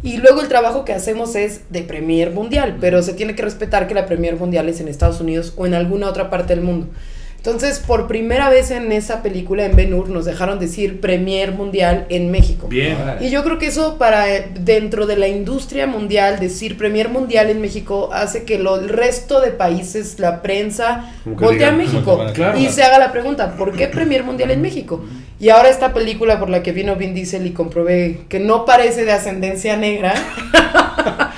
Y 0.04 0.18
luego 0.18 0.42
el 0.42 0.48
trabajo 0.48 0.86
que 0.86 0.94
hacemos 0.94 1.36
es 1.36 1.62
de 1.72 1.82
premier 1.82 2.32
mundial, 2.32 2.78
pero 2.80 3.02
se 3.02 3.14
tiene 3.14 3.36
que 3.36 3.42
respetar 3.42 3.88
que 3.88 3.96
la 3.96 4.06
premier 4.06 4.36
mundial 4.36 4.70
es 4.70 4.80
en 4.80 4.88
Estados 4.88 5.20
Unidos 5.20 5.54
o 5.58 5.66
en 5.66 5.74
alguna 5.74 6.08
otra 6.08 6.30
parte 6.30 6.56
del 6.56 6.64
mundo. 6.64 6.88
Entonces, 7.38 7.80
por 7.80 8.08
primera 8.08 8.50
vez 8.50 8.72
en 8.72 8.92
esa 8.92 9.24
película, 9.24 9.64
en 9.66 9.76
Ben 9.76 9.94
Hur, 9.94 10.10
nos 10.10 10.26
dejaron 10.26 10.60
decir 10.60 11.00
Premier 11.00 11.54
Mundial 11.54 12.06
en 12.10 12.30
México. 12.30 12.68
Bien. 12.68 12.98
Y 13.22 13.30
yo 13.30 13.44
creo 13.46 13.58
que 13.58 13.68
eso 13.68 13.98
para 13.98 14.36
eh, 14.36 14.50
dentro 14.60 15.06
de 15.06 15.16
la 15.16 15.30
industria 15.30 15.88
mundial, 15.88 16.40
decir 16.40 16.78
Premier 16.78 17.08
Mundial 17.08 17.50
en 17.50 17.62
México 17.62 18.10
hace 18.12 18.44
que 18.44 18.60
lo, 18.60 18.78
el 18.78 18.90
resto 18.90 19.40
de 19.40 19.52
países, 19.52 20.20
la 20.20 20.42
prensa, 20.42 21.06
voltee 21.24 21.66
a 21.66 21.72
México 21.72 22.22
claro. 22.34 22.58
y 22.60 22.68
se 22.68 22.84
haga 22.84 23.00
la 23.00 23.14
pregunta, 23.14 23.56
¿por 23.56 23.74
qué 23.78 23.88
Premier 23.88 24.24
Mundial 24.26 24.52
en 24.52 24.62
México? 24.62 25.06
Y 25.40 25.50
ahora 25.50 25.70
esta 25.70 25.94
película 25.94 26.40
por 26.40 26.50
la 26.50 26.64
que 26.64 26.72
vino 26.74 26.96
Vin 26.98 27.14
Diesel 27.14 27.46
y 27.46 27.52
comprobé 27.52 28.22
que 28.28 28.40
no 28.40 28.66
parece 28.66 29.06
de 29.06 29.14
ascendencia 29.14 29.78
negra, 29.78 30.16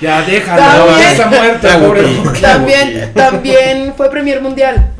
Ya, 0.00 0.22
déjalo. 0.22 0.86
También- 0.86 1.10
está 1.10 1.26
muerta, 1.28 1.78
pobre. 1.78 2.02
también, 2.40 3.12
también 3.14 3.92
fue 3.96 4.10
Premier 4.10 4.40
Mundial. 4.40 4.90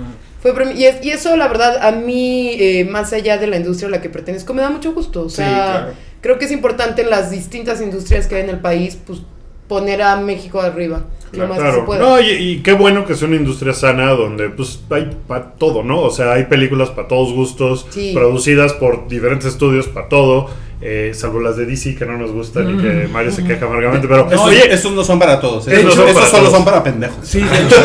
Fue 0.42 0.52
y, 0.74 0.84
es- 0.84 1.04
y 1.04 1.10
eso, 1.10 1.36
la 1.36 1.48
verdad, 1.48 1.78
a 1.86 1.92
mí, 1.92 2.56
eh, 2.58 2.84
más 2.90 3.12
allá 3.12 3.36
de 3.38 3.46
la 3.46 3.56
industria 3.58 3.88
a 3.88 3.90
la 3.90 4.00
que 4.00 4.08
pertenezco, 4.08 4.54
me 4.54 4.62
da 4.62 4.70
mucho 4.70 4.92
gusto. 4.94 5.22
O 5.24 5.28
Sí, 5.28 5.36
sea, 5.36 5.46
claro. 5.80 5.92
creo 6.20 6.38
que 6.38 6.46
es 6.46 6.50
importante 6.52 7.02
en 7.02 7.10
las 7.10 7.30
distintas 7.30 7.80
industrias 7.82 8.26
que 8.26 8.36
hay 8.36 8.42
en 8.44 8.50
el 8.50 8.58
país, 8.60 8.98
pues 9.06 9.20
poner 9.68 10.02
a 10.02 10.16
México 10.16 10.60
arriba, 10.60 11.02
lo 11.32 11.46
más 11.46 11.58
que 11.58 11.64
se 11.64 11.70
Claro, 11.70 11.86
pueda. 11.86 12.00
no, 12.00 12.20
y, 12.20 12.30
y 12.30 12.62
qué 12.62 12.72
bueno 12.72 13.04
que 13.06 13.14
sea 13.14 13.28
una 13.28 13.36
industria 13.36 13.72
sana 13.72 14.10
donde 14.12 14.48
pues 14.50 14.80
hay 14.90 15.16
para 15.28 15.52
todo, 15.52 15.84
¿no? 15.84 16.00
O 16.00 16.10
sea, 16.10 16.32
hay 16.32 16.44
películas 16.46 16.90
para 16.90 17.06
todos 17.06 17.32
gustos, 17.32 17.86
Sí. 17.90 18.12
producidas 18.14 18.72
por 18.72 19.06
diferentes 19.06 19.46
estudios 19.46 19.86
para 19.86 20.08
todo, 20.08 20.48
eh, 20.82 21.12
salvo 21.14 21.40
las 21.40 21.56
de 21.56 21.66
DC 21.66 21.94
que 21.94 22.06
no 22.06 22.16
nos 22.16 22.32
gustan 22.32 22.70
y 22.78 22.82
que 22.82 23.08
Mario 23.12 23.30
se 23.32 23.44
queja 23.44 23.66
amargamente, 23.66 24.08
pero 24.08 24.26
Esos, 24.30 24.46
oye, 24.46 24.72
esos 24.72 24.92
no 24.92 25.04
son 25.04 25.18
para 25.18 25.38
todos. 25.40 25.68
Esos 25.68 25.78
Esos, 25.84 25.94
son 25.94 26.08
esos 26.08 26.28
solo 26.28 26.42
todos. 26.44 26.54
son 26.54 26.64
para 26.64 26.82
pendejos. 26.82 27.16
Sí, 27.22 27.40
de 27.40 27.46
hecho. 27.46 27.76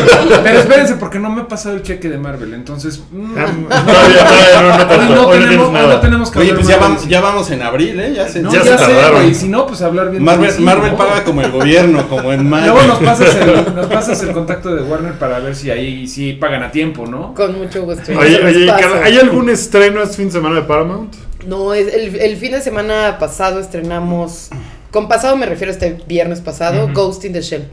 Pero 0.42 0.58
espérense, 0.60 0.94
porque 0.96 1.18
no 1.18 1.28
me 1.30 1.42
ha 1.42 1.48
pasado 1.48 1.74
el 1.76 1.82
cheque 1.82 2.08
de 2.08 2.16
Marvel. 2.18 2.54
Entonces. 2.54 3.02
mm, 3.12 3.34
no, 3.34 3.46
no 3.46 5.14
no 5.14 5.86
no 5.88 6.00
tenemos, 6.00 6.28
no 6.28 6.32
que 6.32 6.38
Oye, 6.40 6.54
pues 6.54 6.66
ya 6.66 6.76
Marvel. 6.78 6.94
vamos, 6.96 7.08
ya 7.08 7.20
vamos 7.20 7.50
en 7.50 7.62
abril, 7.62 8.00
¿eh? 8.00 8.12
Ya 8.16 8.28
se, 8.28 8.40
No, 8.40 8.50
Ya 8.52 8.62
ya, 8.64 8.78
se 8.78 8.84
sé, 8.84 8.92
tardaron. 8.92 9.22
güey. 9.22 9.34
Si 9.34 9.48
no, 9.48 9.66
pues 9.66 9.82
hablar 9.82 10.10
bien. 10.10 10.22
Marvel, 10.24 10.58
Marvel 10.60 10.92
¿no? 10.92 10.96
paga 10.98 11.24
como 11.24 11.40
el 11.42 11.50
gobierno, 11.50 12.08
como 12.08 12.32
en 12.32 12.48
mayo. 12.48 12.72
Luego 12.72 12.86
nos 12.88 12.98
pasas, 13.00 13.34
el, 13.36 13.74
nos 13.74 13.86
pasas 13.86 14.22
el 14.22 14.32
contacto 14.32 14.74
de 14.74 14.82
Warner 14.82 15.14
para 15.18 15.38
ver 15.40 15.54
si 15.54 15.70
ahí 15.70 16.06
sí 16.08 16.32
pagan 16.34 16.62
a 16.62 16.70
tiempo, 16.70 17.06
¿no? 17.06 17.34
Con 17.34 17.58
mucho 17.58 17.82
gusto. 17.84 18.12
Oye, 18.18 18.70
¿hay 19.04 19.18
algún 19.18 19.50
estreno 19.50 20.02
este 20.02 20.16
fin 20.16 20.26
de 20.26 20.32
semana 20.32 20.56
de 20.56 20.62
Paramount? 20.62 21.14
No, 21.46 21.74
es 21.74 21.92
el, 21.94 22.16
el 22.16 22.36
fin 22.36 22.52
de 22.52 22.60
semana 22.60 23.16
pasado 23.18 23.60
estrenamos. 23.60 24.48
Con 24.90 25.08
pasado 25.08 25.36
me 25.36 25.44
refiero 25.44 25.70
a 25.72 25.74
este 25.74 25.98
viernes 26.06 26.40
pasado, 26.40 26.88
Ghost 26.94 27.22
in 27.26 27.32
the 27.34 27.42
Shell. 27.42 27.68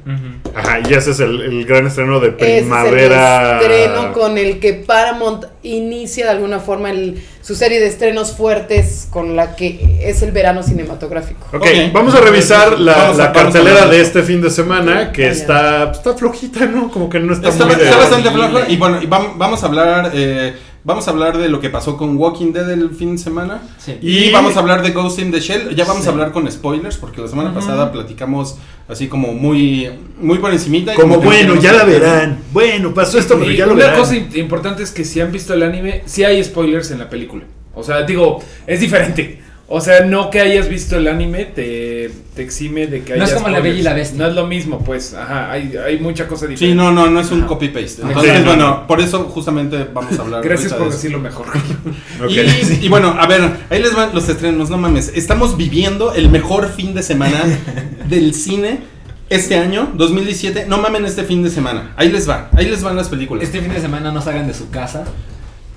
Ajá, 0.53 0.79
y 0.87 0.93
ese 0.93 1.11
es 1.11 1.19
el, 1.21 1.39
el 1.41 1.65
gran 1.65 1.87
estreno 1.87 2.19
de 2.19 2.29
Ese 2.37 2.37
primavera. 2.63 3.59
Es 3.61 3.65
el 3.65 3.71
estreno 3.71 4.11
con 4.13 4.37
el 4.37 4.59
que 4.59 4.73
Paramount 4.73 5.45
inicia 5.61 6.25
de 6.25 6.31
alguna 6.31 6.59
forma 6.59 6.91
el- 6.91 7.23
su 7.41 7.55
serie 7.55 7.79
de 7.79 7.87
estrenos 7.87 8.33
fuertes 8.35 9.07
con 9.09 9.35
la 9.37 9.55
que 9.55 9.99
es 10.03 10.21
el 10.21 10.31
verano 10.31 10.63
cinematográfico. 10.63 11.47
Ok, 11.53 11.55
Ok. 11.61 11.67
vamos 11.93 12.13
a 12.15 12.19
revisar 12.19 12.77
la, 12.79 12.93
Vamos 12.93 13.17
la 13.17 13.25
a 13.25 13.31
cartelera 13.31 13.85
de 13.87 14.01
este 14.01 14.21
fin 14.23 14.41
de 14.41 14.49
semana, 14.49 15.11
que 15.13 15.27
Vaya. 15.27 15.33
está, 15.33 15.91
está 15.91 16.13
flojita, 16.15 16.65
¿no? 16.65 16.89
Como 16.91 17.09
que 17.09 17.19
no 17.19 17.33
está, 17.33 17.49
Está, 17.49 17.65
muy 17.65 17.75
está 17.75 17.95
bastante 17.97 18.31
flojo. 18.31 18.59
Y 18.67 18.75
bueno, 18.75 19.01
y 19.01 19.05
vam- 19.07 19.33
vamos 19.37 19.63
a 19.63 19.67
hablar. 19.67 20.11
eh, 20.13 20.53
vamos 20.83 21.07
a 21.07 21.11
hablar 21.11 21.37
de 21.37 21.49
lo 21.49 21.59
que 21.61 21.69
pasó 21.69 21.97
con 21.97 22.17
Walking 22.17 22.51
Dead 22.53 22.69
el 22.71 22.89
fin 22.91 23.13
de 23.13 23.17
semana. 23.17 23.61
Sí. 23.77 23.97
Y, 24.01 24.17
Y- 24.25 24.31
vamos 24.31 24.55
a 24.57 24.59
hablar 24.59 24.81
de 24.81 24.91
Ghost 24.91 25.19
in 25.19 25.31
the 25.31 25.39
Shell. 25.39 25.75
Ya 25.75 25.85
vamos 25.85 26.03
Sí. 26.03 26.09
a 26.09 26.11
hablar 26.11 26.31
con 26.31 26.49
spoilers, 26.51 26.97
porque 26.97 27.21
la 27.21 27.27
semana 27.27 27.53
pasada 27.53 27.91
platicamos 27.91 28.57
así 28.87 29.07
como 29.07 29.33
muy, 29.33 29.89
muy 30.19 30.39
por 30.39 30.51
encimita. 30.51 30.93
y 30.93 30.97
Como 30.97 31.19
bueno, 31.19 31.55
ya 31.55 31.73
la 31.73 31.81
hablar. 31.81 31.99
verán. 32.01 32.39
Bueno, 32.51 32.93
pasó 32.93 33.17
esto, 33.17 33.37
pero 33.39 33.51
Y 33.51 33.57
ya 33.57 33.65
lo 33.65 33.73
una 33.73 33.83
verán. 33.85 33.99
cosa 33.99 34.15
im- 34.15 34.35
importante 34.37 34.83
es 34.83 34.91
que 34.91 35.05
si 35.05 35.21
han 35.21 35.31
visto 35.31 35.53
el 35.53 35.63
anime, 35.63 36.03
sí 36.05 36.23
hay 36.23 36.43
spoilers 36.43 36.91
en 36.91 36.99
la 36.99 37.09
película. 37.09 37.43
O 37.75 37.81
sea, 37.83 38.03
digo, 38.03 38.43
es 38.67 38.79
diferente. 38.79 39.41
O 39.65 39.79
sea, 39.79 40.01
no 40.05 40.29
que 40.29 40.41
hayas 40.41 40.67
visto 40.67 40.97
el 40.97 41.07
anime 41.07 41.45
te, 41.45 42.11
te 42.35 42.43
exime 42.43 42.85
de 42.85 43.01
que 43.03 43.15
No 43.15 43.23
haya 43.23 43.33
es 43.33 43.41
como 43.41 43.47
La 43.49 43.61
Bella 43.61 43.79
y 43.79 43.81
la 43.81 43.93
Bestia. 43.93 44.19
No 44.19 44.27
es 44.27 44.35
lo 44.35 44.45
mismo, 44.45 44.79
pues. 44.83 45.13
Ajá, 45.13 45.49
hay, 45.51 45.73
hay 45.77 45.99
mucha 45.99 46.27
cosa 46.27 46.47
diferente. 46.47 46.73
Sí, 46.73 46.75
no, 46.75 46.91
no, 46.91 47.09
no 47.09 47.19
es 47.21 47.31
un 47.31 47.43
copy-paste. 47.43 48.01
Entonces, 48.03 48.33
Sí, 48.33 48.39
no, 48.39 48.45
bueno, 48.45 48.67
no. 48.67 48.87
por 48.87 48.99
eso 48.99 49.23
justamente 49.23 49.87
vamos 49.93 50.19
a 50.19 50.21
hablar. 50.21 50.43
Gracias 50.47 50.73
por 50.73 50.83
de 50.83 50.87
eso. 50.89 50.97
decirlo 50.97 51.19
mejor. 51.19 51.45
Y 52.81 52.89
bueno, 52.89 53.15
a 53.17 53.25
ver, 53.25 53.41
ahí 53.69 53.81
les 53.81 53.95
van 53.95 54.13
los 54.13 54.27
estrenos, 54.29 54.69
no 54.69 54.77
mames. 54.77 55.11
Estamos 55.15 55.55
viviendo 55.57 56.13
el 56.13 56.29
mejor 56.29 56.69
fin 56.69 56.93
de 56.93 57.01
semana 57.01 57.41
del 58.09 58.33
cine 58.33 58.81
este 59.29 59.57
año, 59.57 59.91
2017. 59.95 60.65
No 60.67 60.77
mamen 60.77 61.05
este 61.05 61.23
fin 61.23 61.41
de 61.41 61.49
semana. 61.49 61.93
Ahí 61.95 62.11
les 62.11 62.29
va, 62.29 62.49
ahí 62.55 62.67
les 62.67 62.83
van 62.83 62.95
las 62.97 63.07
películas. 63.09 63.43
Este 63.45 63.61
fin 63.61 63.73
de 63.73 63.79
semana 63.79 64.11
no 64.11 64.21
salgan 64.21 64.45
de 64.45 64.53
su 64.53 64.69
casa. 64.69 65.05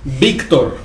Víctor. 0.03 0.77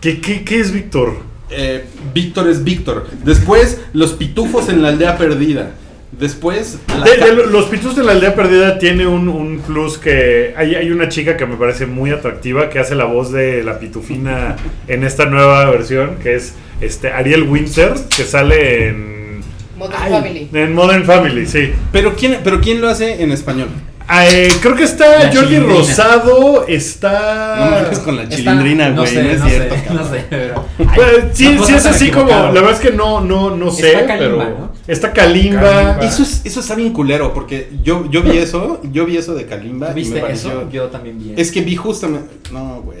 ¿Qué, 0.00 0.20
qué, 0.20 0.44
qué 0.44 0.60
es 0.60 0.70
Víctor? 0.72 1.31
Eh, 1.54 1.84
Víctor 2.14 2.48
es 2.48 2.64
Víctor. 2.64 3.06
Después, 3.24 3.80
los 3.92 4.12
pitufos 4.12 4.68
en 4.68 4.82
la 4.82 4.88
aldea 4.88 5.16
perdida. 5.18 5.72
Después, 6.18 6.78
la 6.88 7.04
De- 7.04 7.16
ca- 7.18 7.24
de 7.26 7.32
lo- 7.34 7.46
los 7.46 7.64
Pitus 7.66 7.96
de 7.96 8.04
la 8.04 8.12
Aldea 8.12 8.34
Perdida 8.34 8.78
tiene 8.78 9.06
un, 9.06 9.30
un 9.30 9.60
plus 9.60 9.96
que 9.96 10.52
hay, 10.58 10.74
hay 10.74 10.90
una 10.90 11.08
chica 11.08 11.38
que 11.38 11.46
me 11.46 11.56
parece 11.56 11.86
muy 11.86 12.10
atractiva 12.10 12.68
que 12.68 12.78
hace 12.78 12.94
la 12.94 13.04
voz 13.06 13.32
de 13.32 13.62
la 13.64 13.78
pitufina 13.78 14.56
en 14.88 15.04
esta 15.04 15.24
nueva 15.24 15.64
versión, 15.70 16.16
que 16.22 16.34
es 16.34 16.52
este 16.82 17.08
Ariel 17.10 17.44
Winter, 17.44 17.94
que 18.14 18.24
sale 18.24 18.88
en, 18.88 19.40
Modern 19.78 20.02
Ay. 20.02 20.10
Family. 20.12 20.48
en 20.52 20.74
Modern 20.74 21.04
Family, 21.04 21.46
sí. 21.46 21.70
pero 21.90 22.14
quién, 22.14 22.40
pero 22.44 22.60
quién 22.60 22.82
lo 22.82 22.90
hace 22.90 23.22
en 23.22 23.32
español. 23.32 23.68
Ah, 24.14 24.26
eh, 24.28 24.48
creo 24.60 24.74
que 24.76 24.82
está 24.84 25.06
La 25.24 25.32
Jordi 25.32 25.54
Chilindrina. 25.54 25.72
Rosado, 25.74 26.52
No 26.52 26.64
está... 26.68 27.68
mames 27.82 27.98
con 28.00 28.16
la 28.16 28.22
Está- 28.24 28.36
chilindrina, 28.36 28.90
no 28.90 29.02
güey, 29.02 29.14
sé, 29.14 29.22
no, 29.22 29.30
es 29.30 29.40
no 29.40 29.48
cierto. 29.48 29.74
sé, 29.74 29.94
no 29.94 30.10
sé, 30.10 30.24
pero. 30.28 30.64
Pues, 30.76 31.24
sí, 31.32 31.44
Tampoco 31.46 31.66
sí 31.68 31.74
es 31.74 31.86
así 31.86 32.10
como, 32.10 32.28
la 32.30 32.50
verdad 32.50 32.72
es 32.72 32.78
que 32.80 32.90
no, 32.90 33.22
no, 33.22 33.56
no 33.56 33.70
sé, 33.70 33.92
Está 33.92 34.06
Kalimba, 34.06 34.44
pero 34.44 34.58
¿no? 34.58 34.72
está 34.86 35.12
Kalimba. 35.14 35.62
Kalimba. 35.62 35.98
Eso, 36.04 36.22
es, 36.24 36.42
eso 36.44 36.60
está 36.60 36.74
bien 36.74 36.92
culero, 36.92 37.32
porque 37.32 37.70
yo, 37.82 38.04
yo 38.10 38.22
vi 38.22 38.36
eso, 38.36 38.80
yo 38.92 39.06
vi 39.06 39.16
eso 39.16 39.32
de 39.34 39.46
Kalimba. 39.46 39.86
y 39.86 39.90
me 39.90 39.94
¿Viste 39.94 40.20
pareció- 40.20 40.50
eso? 40.50 40.70
Yo 40.70 40.88
también 40.88 41.18
vi. 41.18 41.32
Es 41.40 41.50
que 41.50 41.62
vi 41.62 41.74
justamente. 41.76 42.50
No, 42.52 42.82
güey. 42.82 42.98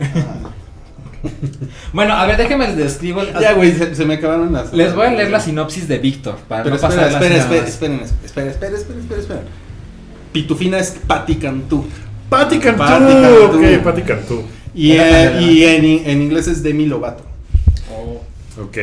Ah. 0.00 0.48
Bueno, 1.92 2.12
a 2.14 2.26
ver, 2.26 2.36
déjenme 2.36 2.66
les 2.68 2.76
describo. 2.76 3.22
ya, 3.40 3.52
güey, 3.54 3.72
se, 3.72 3.94
se 3.94 4.04
me 4.04 4.14
acabaron 4.14 4.52
las. 4.52 4.72
Les 4.72 4.94
voy 4.94 5.06
a 5.06 5.10
leer 5.10 5.30
la 5.30 5.40
sinopsis 5.40 5.88
de 5.88 5.98
Víctor 5.98 6.36
para 6.48 6.62
Pero 6.64 6.76
no 6.76 6.80
espera, 6.80 6.94
pasar 7.06 7.12
espera, 7.22 7.36
espera, 7.36 7.62
las 7.62 7.68
espera, 7.68 7.94
espera, 7.94 8.50
espera, 8.50 8.76
espera, 8.76 9.00
espera, 9.00 9.20
espera. 9.20 9.40
Pitufina 10.38 10.78
es 10.80 10.90
Patti 11.06 11.36
Cantú. 11.36 11.84
Patti 12.28 12.58
Cantú, 12.58 12.78
Patti 12.82 13.12
Cantú. 13.14 13.56
ok, 13.56 13.84
Patti 13.84 14.02
Cantú. 14.02 14.42
Y, 14.74 14.90
Era 14.92 15.38
eh, 15.38 15.42
y 15.42 15.62
en, 15.64 15.84
en 16.10 16.22
inglés 16.22 16.48
es 16.48 16.60
Demi 16.64 16.86
Lovato. 16.86 17.22
Oh, 17.90 18.20
Ok. 18.60 18.76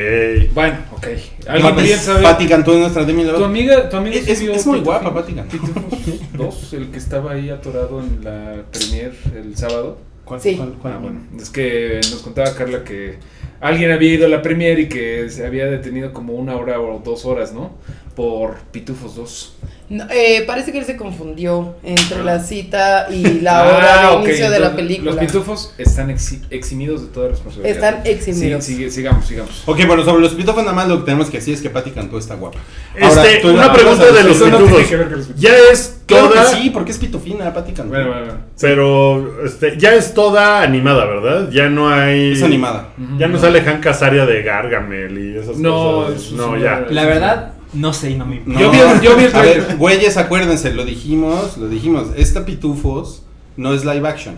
Bueno, 0.54 0.78
ok. 0.96 1.08
¿Alguien 1.48 1.98
sabe? 2.00 2.24
Patti 2.24 2.48
Cantú 2.48 2.72
es 2.72 2.80
nuestra 2.80 3.04
Demi 3.04 3.22
Tu 3.24 3.28
Lovato. 3.28 3.46
amiga, 3.46 3.90
tu 3.90 3.98
amiga 3.98 4.16
Es- 4.16 4.28
es- 4.30 4.42
es 4.42 4.66
muy 4.66 4.80
guapa, 4.80 5.14
Patti 5.14 5.34
Cantú. 5.34 5.58
2, 6.38 6.74
el 6.74 6.88
que 6.90 6.98
estaba 6.98 7.34
ahí 7.34 7.50
atorado 7.50 8.00
en 8.02 8.24
la 8.24 8.64
premier 8.72 9.14
el 9.36 9.56
sábado. 9.58 9.98
¿Cuál- 10.24 10.40
Sí. 10.42 10.56
cuál- 10.56 10.74
cuál? 10.82 10.94
Ah, 10.94 11.00
bueno, 11.02 11.20
es 11.38 11.50
que 11.50 12.00
nos 12.10 12.22
contaba 12.22 12.54
Carla 12.56 12.86
que 12.86 13.16
alguien 13.60 13.92
había 13.92 14.14
ido 14.14 14.26
a 14.28 14.30
la 14.30 14.42
premier 14.42 14.80
y 14.80 14.88
que 14.88 15.30
se 15.30 15.46
había 15.46 15.66
detenido 15.66 16.14
como 16.14 16.34
una 16.34 16.56
hora 16.56 16.80
o 16.80 17.02
dos 17.04 17.26
horas, 17.26 17.54
¿no? 17.54 17.72
Por 18.16 18.56
Pitufos 18.72 19.16
2. 19.16 19.56
No, 19.90 20.06
eh, 20.10 20.44
parece 20.48 20.72
que 20.72 20.80
él 20.80 20.86
se 20.86 20.96
confundió 20.96 21.76
entre 21.84 22.24
la 22.24 22.40
cita 22.40 23.08
y 23.12 23.42
la 23.42 23.60
Ah, 23.60 23.64
hora 23.78 24.02
de 24.02 24.08
ok, 24.18 24.24
inicio 24.26 24.50
de 24.50 24.60
la 24.60 24.74
película. 24.76 25.12
Los 25.12 25.20
pitufos 25.20 25.74
están 25.78 26.10
exi- 26.10 26.42
eximidos 26.50 27.02
de 27.02 27.08
toda 27.10 27.28
responsabilidad. 27.30 27.76
Están 27.76 28.02
eximidos. 28.06 28.64
Sí, 28.64 28.90
sigamos, 28.90 29.26
sigamos. 29.26 29.64
Ok, 29.66 29.80
bueno, 29.88 30.06
sobre 30.06 30.22
los 30.22 30.34
pitufos 30.34 30.64
nada 30.64 30.74
más 30.74 30.88
lo 30.88 31.00
que 31.00 31.06
tenemos 31.06 31.30
que 31.30 31.38
decir 31.40 31.54
es 31.56 31.62
que 31.62 31.70
Patti 31.70 31.92
Cantú 31.92 32.18
está 32.18 32.36
guapa. 32.36 32.60
Este, 32.96 33.40
tú 33.42 33.50
una 33.50 33.74
pregunta 33.74 34.10
de 34.12 34.24
los 34.24 34.40
no 34.40 34.46
pitufos. 34.60 34.92
los. 34.92 35.36
Ya 35.36 35.52
es 35.72 35.98
Claro 36.06 36.30
toda... 36.30 36.50
que 36.52 36.56
sí, 36.58 36.70
porque 36.70 36.92
es 36.92 36.98
pitufina, 36.98 37.54
Patti 37.54 37.74
Cantú. 37.74 37.92
Bueno, 37.94 38.08
bueno, 38.10 38.26
bueno. 38.28 38.40
Pero 38.62 39.46
este, 39.46 39.78
ya 39.78 39.94
es 39.94 40.14
toda 40.14 40.62
animada, 40.62 41.04
¿verdad? 41.06 41.50
Ya 41.52 41.68
no 41.70 41.90
hay. 41.90 42.32
Es 42.32 42.44
animada. 42.44 42.90
Ya 43.18 43.28
no 43.28 43.38
sale 43.40 43.62
Hank 43.62 43.86
Azaria 43.88 44.26
de 44.26 44.42
Gargamel 44.42 45.18
y 45.18 45.38
esas 45.38 45.58
No, 45.58 46.06
cosas. 46.08 46.32
No, 46.32 46.58
ya. 46.58 46.86
La 46.90 47.06
verdad, 47.06 47.54
no 47.74 47.94
sé 47.94 48.16
no 48.18 48.26
me 48.26 48.42
No, 48.46 48.60
Yo 48.60 48.72
vi 48.72 48.80
el- 48.80 49.02
yo 49.02 49.16
vi 49.16 49.24
el 49.26 49.36
A 49.36 49.42
ver, 49.42 49.76
güeyes, 49.78 50.18
acuérdense, 50.18 50.74
lo 50.74 50.86
dijimos, 50.86 51.58
lo 51.58 51.68
dijimos. 51.70 52.08
Esta 52.16 52.46
pitufos 52.46 53.24
no 53.58 53.74
es 53.74 53.86
live 53.86 54.08
action. 54.08 54.38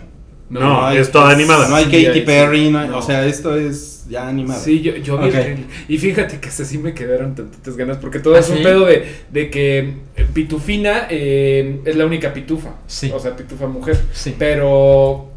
No, 0.50 0.86
hay- 0.86 0.98
es 0.98 1.10
toda 1.10 1.30
animada. 1.30 1.68
No 1.68 1.74
hay 1.74 1.86
Sí, 1.86 1.90
Katy 2.04 2.18
hay- 2.20 2.24
Perry, 2.24 2.70
no 2.70 2.78
hay- 2.80 2.88
no. 2.88 2.98
o 2.98 3.02
sea, 3.02 3.26
esto 3.26 3.56
es 3.56 4.04
ya 4.08 4.28
animado. 4.28 4.60
Sí, 4.62 4.82
yo, 4.82 4.94
yo 4.96 5.16
vi 5.18 5.24
el 5.26 5.30
trailer. 5.32 5.64
Y 5.88 5.96
fíjate 5.98 6.38
que 6.38 6.48
hasta 6.48 6.64
sí 6.64 6.76
me 6.78 6.92
quedaron 6.92 7.34
tantas 7.34 7.76
ganas. 7.76 7.96
Porque 7.96 8.18
todo 8.20 8.36
es 8.36 8.48
¿Ah, 8.48 8.52
un 8.52 8.58
sí? 8.58 8.62
pedo 8.62 8.84
de, 8.84 9.04
de 9.32 9.50
que 9.50 9.78
eh, 10.16 10.26
Pitufina 10.32 11.06
eh, 11.10 11.80
es 11.86 11.96
la 11.96 12.04
única 12.06 12.32
pitufa. 12.34 12.74
Sí. 12.86 13.10
O 13.12 13.18
sea, 13.18 13.34
pitufa 13.34 13.66
mujer. 13.66 13.98
Sí. 14.12 14.34
Pero 14.38 15.30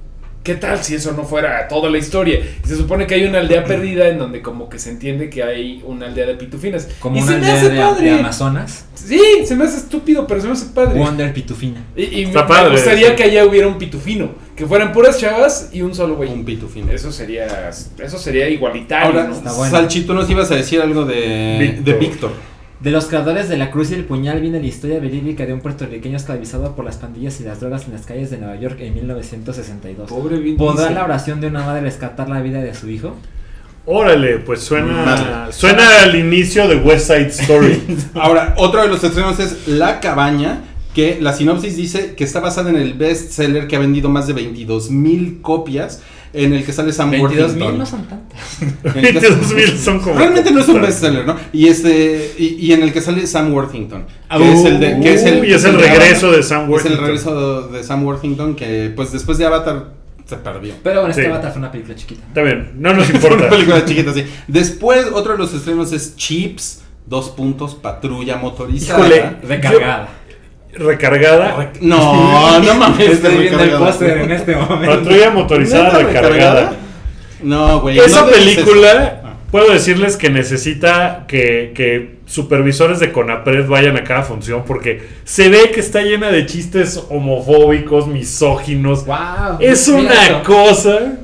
¿Qué 0.48 0.56
tal 0.56 0.82
si 0.82 0.96
eso 0.96 1.12
no 1.12 1.26
fuera 1.26 1.68
toda 1.68 1.90
la 1.90 1.98
historia? 1.98 2.40
Y 2.40 2.66
se 2.66 2.78
supone 2.78 3.06
que 3.06 3.16
hay 3.16 3.26
una 3.26 3.40
aldea 3.40 3.66
perdida 3.66 4.08
en 4.08 4.18
donde 4.18 4.42
como 4.42 4.70
que 4.70 4.80
se 4.80 4.92
entiende 4.92 5.30
que 5.30 5.44
hay 5.44 5.84
una 5.86 6.06
aldea 6.06 6.26
de 6.26 6.36
pitufinas. 6.36 6.88
Como 7.02 7.18
y 7.18 7.22
una 7.22 7.34
se 7.34 7.38
me 7.38 7.48
aldea 7.48 7.58
hace 7.58 7.70
de, 7.70 7.82
padre. 7.82 8.06
de 8.06 8.20
Amazonas. 8.22 8.86
Sí, 8.96 9.22
se 9.44 9.58
me 9.58 9.66
hace 9.66 9.76
estúpido, 9.76 10.26
pero 10.26 10.40
se 10.40 10.48
me 10.48 10.54
hace 10.54 10.68
padre. 10.68 10.98
Wonder 10.98 11.34
Pitufina. 11.34 11.84
Y, 11.98 12.04
y 12.04 12.22
me, 12.22 12.30
Está 12.30 12.44
me 12.44 12.48
padre 12.48 12.72
gustaría 12.72 13.14
que 13.14 13.24
allá 13.24 13.44
hubiera 13.44 13.68
un 13.68 13.78
pitufino. 13.78 14.30
Que 14.56 14.66
fueran 14.66 14.94
puras 14.94 15.20
chavas 15.20 15.72
y 15.74 15.82
un 15.82 15.94
solo 15.94 16.16
güey. 16.16 16.32
Un 16.32 16.46
pitufino. 16.46 16.94
Eso 16.94 17.12
sería, 17.12 17.70
eso 17.70 18.18
sería 18.18 18.48
igualitario. 18.48 19.08
Ahora, 19.08 19.28
¿no? 19.28 19.36
está 19.36 19.52
bueno. 19.52 19.70
Salchito, 19.70 20.14
nos 20.14 20.30
ibas 20.30 20.50
a 20.50 20.56
decir 20.56 20.80
algo 20.80 21.04
de 21.04 21.58
Víctor. 21.60 21.84
de 21.84 21.94
Víctor. 22.00 22.32
De 22.80 22.92
los 22.92 23.06
creadores 23.06 23.50
de 23.50 23.58
la 23.58 23.72
cruz 23.72 23.90
y 23.90 23.96
el 23.96 24.06
puñal 24.06 24.40
viene 24.40 24.60
la 24.60 24.68
historia 24.68 25.00
verídica 25.00 25.48
de 25.48 25.54
un 25.54 25.62
puertorriqueño 25.62 26.16
esclavizado 26.16 26.76
por 26.76 26.86
las 26.86 26.98
pandillas 26.98 27.42
y 27.42 27.44
las 27.44 27.60
drogas 27.60 27.86
en 27.86 27.94
las 27.94 28.06
calles 28.06 28.30
de 28.30 28.38
Nueva 28.38 28.56
York 28.56 28.78
en 28.82 28.94
1962. 28.94 30.08
Pobre 30.08 30.38
Vin 30.38 30.58
¿Podrá 30.58 30.82
Diesel. 30.82 30.96
la 30.96 31.04
oración 31.06 31.42
de 31.42 31.48
una 31.48 31.66
madre 31.66 31.82
rescatar 31.82 32.30
la 32.30 32.40
vida 32.42 32.62
de 32.62 32.76
su 32.76 32.88
hijo? 32.88 33.16
Órale, 33.88 34.38
pues 34.40 34.62
suena. 34.62 34.94
Madre. 34.94 35.54
Suena 35.54 36.04
al 36.04 36.16
inicio 36.16 36.68
de 36.68 36.76
West 36.76 37.08
Side 37.08 37.30
Story. 37.30 37.82
Ahora, 38.14 38.54
otro 38.58 38.84
de 38.84 38.90
los 38.90 39.04
estrenos 39.04 39.40
es 39.40 39.68
La 39.68 40.00
Cabaña, 40.00 40.62
que 40.94 41.18
la 41.20 41.34
sinopsis 41.34 41.76
dice 41.76 42.14
que 42.14 42.26
está 42.26 42.42
basada 42.42 42.70
en 42.70 42.76
el 42.76 42.94
bestseller 42.94 43.68
que 43.68 43.76
ha 43.76 43.80
vendido 43.80 44.10
más 44.10 44.28
de 44.28 44.34
22 44.34 44.92
mil 44.92 45.42
copias, 45.42 46.04
en 46.44 46.54
el 46.54 46.64
que 46.66 46.72
sale 46.74 46.94
Sam 46.94 47.12
22 47.12 47.34
Worthington. 47.42 47.70
mil 47.72 47.78
no 47.80 47.86
son 47.86 48.06
tantas. 48.06 48.40
En 48.96 49.06
el 49.06 49.14
que- 49.14 49.20
22,000 49.30 49.78
son 49.78 50.00
como. 50.00 50.18
Realmente 50.18 50.52
no 50.52 50.60
es 50.62 50.68
un 50.70 50.82
bestseller, 50.82 51.26
¿no? 51.26 51.36
Y 51.54 51.68
este 51.68 52.34
y, 52.38 52.46
y 52.68 52.72
en 52.74 52.84
el 52.84 52.94
que 52.94 53.02
sale 53.02 53.26
Sam 53.28 53.54
Worthington, 53.54 54.06
que 54.38 54.54
es 54.54 54.66
el 54.66 54.80
de, 54.80 55.00
que 55.02 55.14
es 55.14 55.24
el, 55.24 55.42
Uy, 55.42 55.54
es 55.54 55.64
el 55.66 55.76
regreso 55.76 56.28
Avatar, 56.28 56.38
de 56.38 56.44
Sam 56.44 56.60
Es 56.62 56.66
el 56.66 56.70
Worthington. 56.72 57.06
regreso 57.06 57.68
de 57.70 57.84
Sam 57.84 58.06
Worthington 58.06 58.56
que 58.56 58.92
pues 58.96 59.12
después 59.12 59.38
de 59.38 59.46
Avatar 59.46 59.94
se 60.26 60.36
perdió. 60.38 60.74
Pero 60.84 61.00
bueno, 61.02 61.14
Sí. 61.14 61.22
este 61.22 61.32
Avatar 61.32 61.52
fue 61.52 61.60
una 61.60 61.72
película 61.72 61.96
chiquita. 61.96 62.22
Está 62.28 62.42
bien, 62.44 62.72
no 62.78 62.94
nos 62.94 63.08
Una 63.10 63.18
importa. 63.18 63.50
película 63.50 63.86
chiquita 63.86 64.12
así. 64.12 64.26
Después 64.48 65.08
otro 65.14 65.34
de 65.34 65.38
los 65.40 65.54
estrenos 65.54 65.92
es 65.94 66.16
Chips, 66.18 66.82
dos 67.06 67.30
puntos, 67.30 67.76
patrulla 67.76 68.36
motorizada. 68.38 69.00
Híjole. 69.08 69.36
Recargada. 69.48 70.10
Recargada. 70.74 71.72
No, 71.82 72.60
no 72.60 72.74
mames. 72.76 73.10
Estoy 73.10 73.38
viendo 73.38 73.64
el 73.64 73.72
póster 73.72 74.18
en 74.20 74.32
este 74.32 74.56
momento. 74.56 74.96
Patrulla 75.00 75.32
motorizada 75.32 75.94
¿Neta 75.94 76.00
recargada. 76.00 76.74
No, 77.42 77.82
güey. 77.82 78.00
Esa 78.00 78.22
no 78.26 78.32
película, 78.32 79.22
Ah. 79.24 79.34
puedo 79.52 79.72
decirles 79.72 80.18
que 80.18 80.30
necesita 80.30 81.26
que, 81.28 81.72
que 81.76 82.18
supervisores 82.26 83.00
de 83.00 83.12
Conapred 83.12 83.68
vayan 83.68 83.96
a 83.98 84.04
cada 84.04 84.24
función 84.24 84.64
porque 84.66 85.04
se 85.24 85.50
ve 85.50 85.72
que 85.72 85.80
está 85.80 86.02
llena 86.02 86.30
de 86.30 86.46
chistes 86.46 87.02
homofóbicos, 87.10 88.08
misóginos. 88.08 89.06
Wow. 89.06 89.58
Es 89.60 89.88
una 89.88 90.42
cosa. 90.44 91.18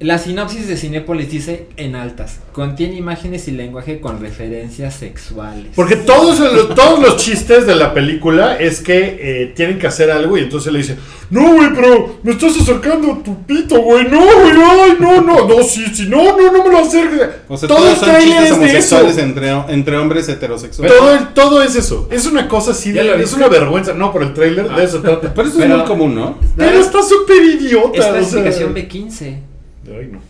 La 0.00 0.18
sinopsis 0.18 0.66
de 0.66 0.76
Cinépolis 0.76 1.30
dice 1.30 1.68
en 1.76 1.94
altas, 1.94 2.40
contiene 2.52 2.96
imágenes 2.96 3.46
y 3.46 3.52
lenguaje 3.52 4.00
con 4.00 4.20
referencias 4.20 4.94
sexuales. 4.96 5.68
Porque 5.76 5.94
todos, 5.94 6.40
los- 6.40 6.74
todos 6.74 6.98
los 6.98 7.16
chistes 7.16 7.64
de 7.64 7.76
la 7.76 7.94
película 7.94 8.56
es 8.58 8.80
que 8.80 9.16
eh, 9.20 9.52
tienen 9.54 9.78
que 9.78 9.86
hacer 9.86 10.10
algo 10.10 10.36
y 10.36 10.40
entonces 10.42 10.72
le 10.72 10.80
dice, 10.80 10.96
no, 11.30 11.54
güey, 11.54 11.68
pero 11.74 12.18
me 12.24 12.32
estás 12.32 12.60
acercando 12.60 13.12
a 13.12 13.22
tu 13.22 13.44
pito, 13.44 13.80
güey, 13.80 14.04
no, 14.08 14.20
güey, 14.20 14.52
ay, 14.62 14.96
no, 14.98 15.20
no, 15.20 15.46
no, 15.46 15.62
sí, 15.62 15.84
sí, 15.94 16.06
no, 16.08 16.36
no, 16.36 16.52
no 16.52 16.64
me 16.64 16.70
lo 16.70 16.78
acerques. 16.78 17.28
O 17.48 17.56
sea, 17.56 17.68
todo 17.68 17.78
todos 17.78 17.98
son 18.00 18.16
chistes 18.16 18.34
es 18.34 18.40
de 18.40 18.44
eso. 18.46 18.54
homosexuales 18.56 19.18
entre, 19.18 19.50
entre 19.68 19.96
hombres 19.96 20.28
heterosexuales. 20.28 20.92
Todo, 20.98 21.14
el- 21.14 21.28
todo 21.34 21.62
es 21.62 21.76
eso. 21.76 22.08
Es 22.10 22.26
una 22.26 22.48
cosa 22.48 22.72
así, 22.72 22.92
¿Ya 22.92 23.04
de- 23.04 23.22
es 23.22 23.32
una 23.32 23.46
vergüenza. 23.46 23.94
No, 23.94 24.12
por 24.12 24.24
el 24.24 24.34
trailer 24.34 24.68
de 24.68 24.84
eso 24.84 25.00
trata. 25.00 25.32
Pero 25.32 25.48
eso 25.48 25.56
es 25.58 25.64
Pero- 25.64 25.78
muy 25.78 25.86
común, 25.86 26.14
¿no? 26.16 26.38
Pero 26.56 26.78
está 26.80 27.00
súper 27.02 27.42
idiota. 27.44 27.96
Es 27.96 28.00
o 28.00 28.02
sea. 28.02 28.12
clasificación 28.42 28.74
B15. 28.74 29.36
Ay, 29.86 30.08
no. 30.12 30.20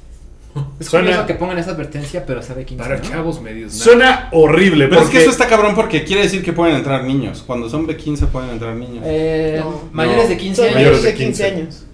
Es 0.78 0.86
Suena- 0.86 1.06
curioso 1.08 1.26
que 1.26 1.34
pongan 1.34 1.58
esa 1.58 1.72
advertencia, 1.72 2.24
pero 2.24 2.40
sabe 2.42 2.64
15. 2.64 2.82
Para 2.82 2.96
¿no? 2.98 3.02
chavos 3.02 3.40
medios. 3.42 3.72
¿no? 3.76 3.84
Suena 3.84 4.28
horrible. 4.32 4.86
Pero 4.86 5.00
es 5.00 5.02
porque 5.06 5.18
que 5.18 5.22
eso 5.24 5.30
está 5.32 5.48
cabrón 5.48 5.74
porque 5.74 6.04
quiere 6.04 6.22
decir 6.22 6.44
que 6.44 6.52
pueden 6.52 6.76
entrar 6.76 7.02
niños. 7.04 7.42
Cuando 7.46 7.68
son 7.68 7.86
B15 7.88 8.26
pueden 8.28 8.50
entrar 8.50 8.76
niños. 8.76 9.02
Eh, 9.04 9.60
No. 9.60 9.80
mayores 9.92 10.24
No. 10.24 10.28
de 10.28 10.36
15 10.36 10.56
Son 10.56 10.64
años. 10.66 10.76
Mayores 10.76 11.02
de 11.02 11.08
de 11.10 11.14
15 11.16 11.42
15 11.44 11.44
años. 11.60 11.84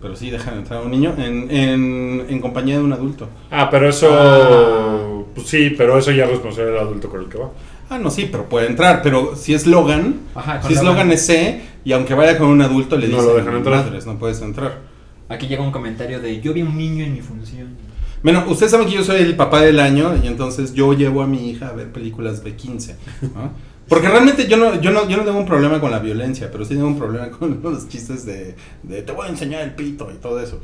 Pero 0.00 0.14
sí 0.14 0.30
dejan 0.30 0.58
entrar 0.58 0.80
a 0.80 0.82
un 0.84 0.90
niño 0.92 1.14
en, 1.18 1.50
en, 1.50 2.26
en 2.28 2.40
compañía 2.40 2.76
de 2.76 2.84
un 2.84 2.92
adulto. 2.92 3.28
Ah, 3.50 3.68
pero 3.70 3.88
eso. 3.88 4.08
Ah. 4.12 5.22
Pues 5.34 5.48
sí, 5.48 5.74
pero 5.76 5.98
eso 5.98 6.12
ya 6.12 6.24
es 6.24 6.30
responsable 6.30 6.70
del 6.70 6.80
adulto 6.80 7.08
con 7.10 7.22
el 7.22 7.28
que 7.28 7.38
va. 7.38 7.50
Ah, 7.88 7.98
no, 7.98 8.10
sí, 8.10 8.28
pero 8.30 8.48
puede 8.48 8.66
entrar. 8.68 9.02
Pero 9.02 9.34
si 9.36 9.52
es 9.54 9.66
Logan, 9.66 10.20
Ajá, 10.34 10.62
si 10.62 10.74
es 10.74 10.78
Logan. 10.78 10.94
Logan 10.94 11.12
es 11.12 11.26
C, 11.26 11.60
y 11.84 11.92
aunque 11.92 12.14
vaya 12.14 12.38
con 12.38 12.48
un 12.48 12.62
adulto 12.62 12.96
le 12.96 13.08
No 13.08 13.16
dicen, 13.16 13.28
lo 13.32 13.36
dejan 13.36 13.56
entrar. 13.56 13.84
madres, 13.84 14.06
no 14.06 14.16
puedes 14.18 14.40
entrar. 14.42 14.78
Aquí 15.28 15.46
llega 15.46 15.62
un 15.62 15.72
comentario 15.72 16.20
de 16.20 16.40
yo 16.40 16.52
vi 16.52 16.62
un 16.62 16.76
niño 16.76 17.04
en 17.04 17.14
mi 17.14 17.20
función. 17.20 17.68
Bueno, 18.22 18.44
ustedes 18.48 18.72
saben 18.72 18.88
que 18.88 18.94
yo 18.94 19.04
soy 19.04 19.20
el 19.20 19.36
papá 19.36 19.60
del 19.60 19.78
año 19.80 20.14
y 20.22 20.26
entonces 20.26 20.74
yo 20.74 20.92
llevo 20.92 21.22
a 21.22 21.26
mi 21.26 21.50
hija 21.50 21.68
a 21.68 21.72
ver 21.72 21.92
películas 21.92 22.44
B15. 22.44 22.94
¿no? 23.34 23.50
Porque 23.88 24.08
realmente 24.08 24.48
yo 24.48 24.56
no, 24.56 24.80
yo, 24.80 24.90
no, 24.90 25.08
yo 25.08 25.16
no 25.16 25.24
tengo 25.24 25.38
un 25.38 25.46
problema 25.46 25.80
con 25.80 25.90
la 25.90 26.00
violencia, 26.00 26.50
pero 26.50 26.64
sí 26.64 26.74
tengo 26.74 26.88
un 26.88 26.98
problema 26.98 27.30
con 27.30 27.60
los 27.62 27.88
chistes 27.88 28.24
de, 28.26 28.56
de 28.82 29.02
te 29.02 29.12
voy 29.12 29.26
a 29.26 29.30
enseñar 29.30 29.62
el 29.62 29.74
pito 29.74 30.10
y 30.12 30.16
todo 30.16 30.40
eso. 30.40 30.60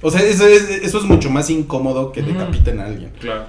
O 0.00 0.10
sea, 0.10 0.22
eso 0.22 0.46
es, 0.46 0.68
eso 0.68 0.98
es 0.98 1.04
mucho 1.04 1.30
más 1.30 1.48
incómodo 1.50 2.12
que 2.12 2.22
decapiten 2.22 2.80
a 2.80 2.86
alguien. 2.86 3.10
Claro. 3.20 3.44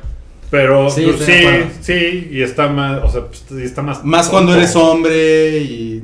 Pero 0.50 0.89
Sí, 0.89 1.04
pues, 1.06 1.26
sí, 1.26 1.44
sí, 1.82 2.30
y 2.32 2.41
está 2.41 2.68
más. 2.68 3.04
O 3.04 3.10
sea, 3.10 3.28
pues, 3.28 3.46
y 3.52 3.63
está 3.63 3.82
más. 3.82 4.04
Más 4.06 4.30
cuando 4.30 4.54
eres 4.54 4.76
hombre 4.76 5.58
y, 5.58 6.02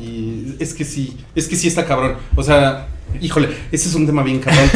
y 0.00 0.56
es 0.58 0.72
que 0.72 0.84
sí, 0.84 1.16
es 1.34 1.48
que 1.48 1.56
sí 1.56 1.68
está 1.68 1.84
cabrón. 1.84 2.16
O 2.36 2.42
sea, 2.42 2.88
híjole, 3.20 3.48
ese 3.72 3.88
es 3.88 3.94
un 3.94 4.06
tema 4.06 4.22
bien 4.22 4.40
cabrón. 4.40 4.68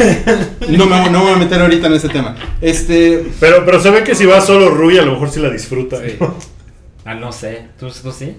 No 0.69 0.85
me, 0.85 1.09
no 1.09 1.19
me 1.19 1.25
voy 1.25 1.33
a 1.33 1.37
meter 1.37 1.61
ahorita 1.61 1.87
en 1.87 1.93
ese 1.93 2.09
tema. 2.09 2.35
Este, 2.61 3.25
Pero, 3.39 3.65
pero 3.65 3.79
se 3.81 3.89
ve 3.89 4.03
que 4.03 4.15
si 4.15 4.25
va 4.25 4.41
solo 4.41 4.69
Rui, 4.69 4.97
a 4.97 5.03
lo 5.05 5.13
mejor 5.13 5.29
sí 5.29 5.39
la 5.39 5.49
disfruta. 5.49 5.97
Sí. 5.97 6.15
Ah, 7.05 7.15
no 7.15 7.31
sé. 7.31 7.67
¿Tú, 7.79 7.87
tú 8.03 8.11
sí? 8.11 8.35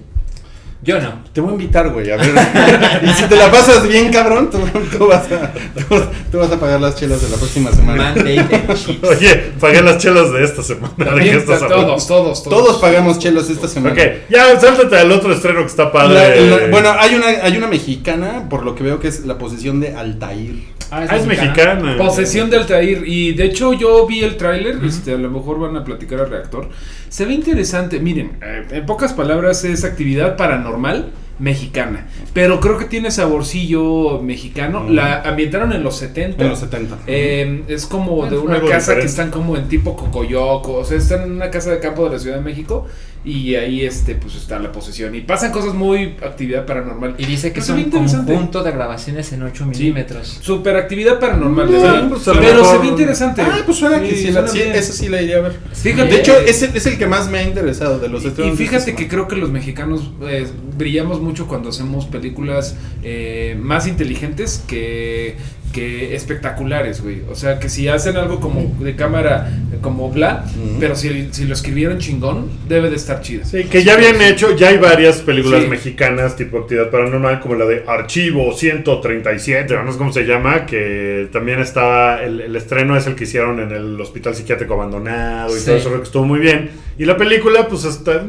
Yo 0.82 0.98
no. 0.98 1.22
Te 1.34 1.42
voy 1.42 1.50
a 1.50 1.52
invitar, 1.52 1.90
güey, 1.90 2.10
a 2.10 2.16
ver. 2.16 2.30
y 3.02 3.08
si 3.12 3.24
te 3.24 3.36
la 3.36 3.50
pasas 3.50 3.86
bien, 3.86 4.10
cabrón, 4.10 4.48
tú, 4.50 4.58
tú 4.96 5.06
vas 5.08 5.30
a, 5.30 5.52
tú, 5.74 6.00
tú 6.32 6.38
vas 6.38 6.50
a 6.50 6.58
pagar 6.58 6.80
las 6.80 6.96
chelas 6.96 7.20
de 7.20 7.28
la 7.28 7.36
próxima 7.36 7.70
semana. 7.70 8.14
Oye, 9.02 9.52
pagué 9.60 9.82
las 9.82 9.98
chelas 9.98 10.32
de 10.32 10.42
esta 10.42 10.62
semana. 10.62 10.94
¿De 10.96 11.04
qué 11.04 11.10
También, 11.10 11.38
estás 11.38 11.62
hablando? 11.62 11.86
todos, 11.86 12.06
todos, 12.06 12.42
todos. 12.44 12.64
Todos 12.64 12.76
pagamos 12.80 13.18
chelas 13.18 13.50
esta 13.50 13.68
semana. 13.68 13.92
Ok, 13.94 14.00
ya 14.30 14.58
sáltate 14.58 14.96
al 14.96 15.12
otro 15.12 15.32
estreno 15.34 15.60
que 15.60 15.66
está 15.66 15.92
padre. 15.92 16.46
La- 16.48 16.56
la- 16.56 16.66
bueno, 16.68 16.94
hay 16.98 17.14
una, 17.14 17.26
hay 17.26 17.56
una 17.58 17.66
mexicana, 17.66 18.46
por 18.48 18.64
lo 18.64 18.74
que 18.74 18.82
veo 18.82 18.98
que 19.00 19.08
es 19.08 19.26
la 19.26 19.36
posición 19.36 19.80
de 19.80 19.94
Altair. 19.94 20.79
Ah, 20.90 21.04
es 21.16 21.26
mexicana. 21.26 21.96
Posesión 21.96 22.50
de 22.50 22.56
Altair. 22.56 23.02
Y 23.06 23.32
de 23.32 23.44
hecho, 23.44 23.72
yo 23.72 24.06
vi 24.06 24.22
el 24.22 24.36
tráiler. 24.36 24.78
este, 24.84 25.14
a 25.14 25.18
lo 25.18 25.30
mejor 25.30 25.58
van 25.58 25.76
a 25.76 25.84
platicar 25.84 26.20
al 26.20 26.30
reactor. 26.30 26.68
Se 27.08 27.24
ve 27.24 27.34
interesante. 27.34 28.00
Miren, 28.00 28.38
eh, 28.42 28.66
en 28.70 28.86
pocas 28.86 29.12
palabras, 29.12 29.64
es 29.64 29.84
actividad 29.84 30.36
paranormal 30.36 31.10
mexicana. 31.40 32.06
Pero 32.32 32.60
creo 32.60 32.78
que 32.78 32.84
tiene 32.84 33.10
saborcillo 33.10 34.20
mexicano. 34.22 34.80
Mm. 34.80 34.90
La 34.90 35.22
ambientaron 35.22 35.72
en 35.72 35.82
los 35.82 35.96
70. 35.96 36.44
En 36.44 36.50
los 36.50 36.58
70. 36.60 36.98
Eh, 37.06 37.64
es 37.66 37.86
como 37.86 38.16
Bueno, 38.16 38.32
de 38.32 38.38
una 38.38 38.60
casa 38.60 38.96
que 38.96 39.06
están 39.06 39.30
como 39.30 39.56
en 39.56 39.66
tipo 39.66 39.96
Cocoyoco, 39.96 40.74
o 40.74 40.84
sea, 40.84 40.98
están 40.98 41.22
en 41.22 41.32
una 41.32 41.50
casa 41.50 41.70
de 41.70 41.80
campo 41.80 42.04
de 42.04 42.10
la 42.10 42.18
Ciudad 42.18 42.36
de 42.36 42.42
México 42.42 42.86
y 43.22 43.54
ahí 43.54 43.84
este 43.84 44.14
pues 44.14 44.34
está 44.34 44.58
la 44.58 44.72
posesión 44.72 45.14
y 45.14 45.20
pasan 45.20 45.52
cosas 45.52 45.74
muy 45.74 46.16
actividad 46.24 46.64
paranormal. 46.64 47.16
Y 47.18 47.26
dice 47.26 47.48
que 47.52 47.60
Pero 47.60 47.76
es 47.76 47.84
un 47.84 47.90
conjunto 47.90 48.62
de 48.62 48.72
grabaciones 48.72 49.30
en 49.32 49.42
8 49.42 49.64
Sí. 49.64 49.78
milímetros. 49.78 50.38
Super 50.40 50.76
actividad 50.76 51.18
paranormal, 51.20 51.66
Sí, 51.68 51.74
¿verdad? 51.74 52.08
pues, 52.08 52.22
pero 52.24 52.40
mejor- 52.40 52.66
se 52.66 52.78
ve 52.78 52.86
interesante. 52.86 53.42
Ah, 53.42 53.58
pues 53.66 53.76
suena 53.78 54.00
que 54.00 54.10
Sí, 54.10 54.16
sí, 54.16 54.30
la, 54.32 54.48
suena 54.48 54.82
sí, 54.82 54.92
sí 54.92 55.08
la 55.08 55.20
iría 55.20 55.36
a 55.36 55.40
ver. 55.40 55.58
Fíjate, 55.72 56.10
De 56.10 56.18
hecho, 56.20 56.38
es 56.38 56.62
el, 56.62 56.74
es 56.76 56.86
el 56.86 56.96
que 56.98 57.06
más 57.06 57.30
me 57.30 57.38
ha 57.38 57.42
interesado 57.42 57.98
de 57.98 58.08
los 58.08 58.24
Y-. 58.24 58.28
Y 58.28 58.52
fíjate 58.56 58.76
esta 58.90 58.96
que 58.96 59.06
creo 59.08 59.28
que 59.28 59.36
los 59.36 59.50
mexicanos 59.50 60.10
eh, 60.22 60.46
brillamos 60.78 61.20
mucho 61.20 61.46
cuando 61.46 61.68
hacemos 61.68 62.06
películas 62.06 62.76
eh, 63.02 63.54
más 63.60 63.86
inteligentes 63.86 64.64
que, 64.66 65.36
que 65.72 66.14
espectaculares, 66.16 67.02
güey. 67.02 67.22
O 67.30 67.34
sea, 67.34 67.58
que 67.58 67.68
si 67.68 67.88
hacen 67.88 68.16
algo 68.16 68.40
como 68.40 68.74
de 68.80 68.96
cámara, 68.96 69.50
como 69.80 70.10
bla, 70.10 70.44
Ujú. 70.48 70.76
pero 70.80 70.94
si, 70.96 71.28
si 71.32 71.44
lo 71.44 71.54
escribieron 71.54 71.98
chingón, 71.98 72.48
debe 72.68 72.90
de 72.90 72.96
estar 72.96 73.20
chido. 73.20 73.44
Sí, 73.44 73.64
que 73.64 73.82
ya 73.84 73.94
habían 73.94 74.20
hecho, 74.20 74.56
ya 74.56 74.68
hay 74.68 74.78
varias 74.78 75.18
películas 75.18 75.62
Sí. 75.62 75.68
mexicanas 75.68 76.36
tipo 76.36 76.58
actividad 76.58 76.90
paranormal, 76.90 77.40
como 77.40 77.54
la 77.54 77.66
de 77.66 77.84
Archivo 77.86 78.52
137, 78.52 79.74
no 79.84 79.92
sé 79.92 79.98
cómo 79.98 80.12
se 80.12 80.24
llama, 80.24 80.66
que 80.66 81.28
también 81.32 81.60
estaba, 81.60 82.22
el, 82.22 82.40
el 82.40 82.56
estreno 82.56 82.96
es 82.96 83.06
el 83.06 83.14
que 83.14 83.24
hicieron 83.24 83.60
en 83.60 83.70
el 83.72 84.00
hospital 84.00 84.34
psiquiátrico 84.34 84.74
abandonado 84.74 85.56
y 85.56 85.60
Sí. 85.60 85.66
todo 85.66 85.76
eso, 85.76 85.88
creo 85.88 86.00
que 86.00 86.06
estuvo 86.06 86.24
muy 86.24 86.40
bien. 86.40 86.70
Y 86.98 87.04
la 87.04 87.16
película, 87.16 87.66
pues 87.68 87.84
está... 87.84 88.22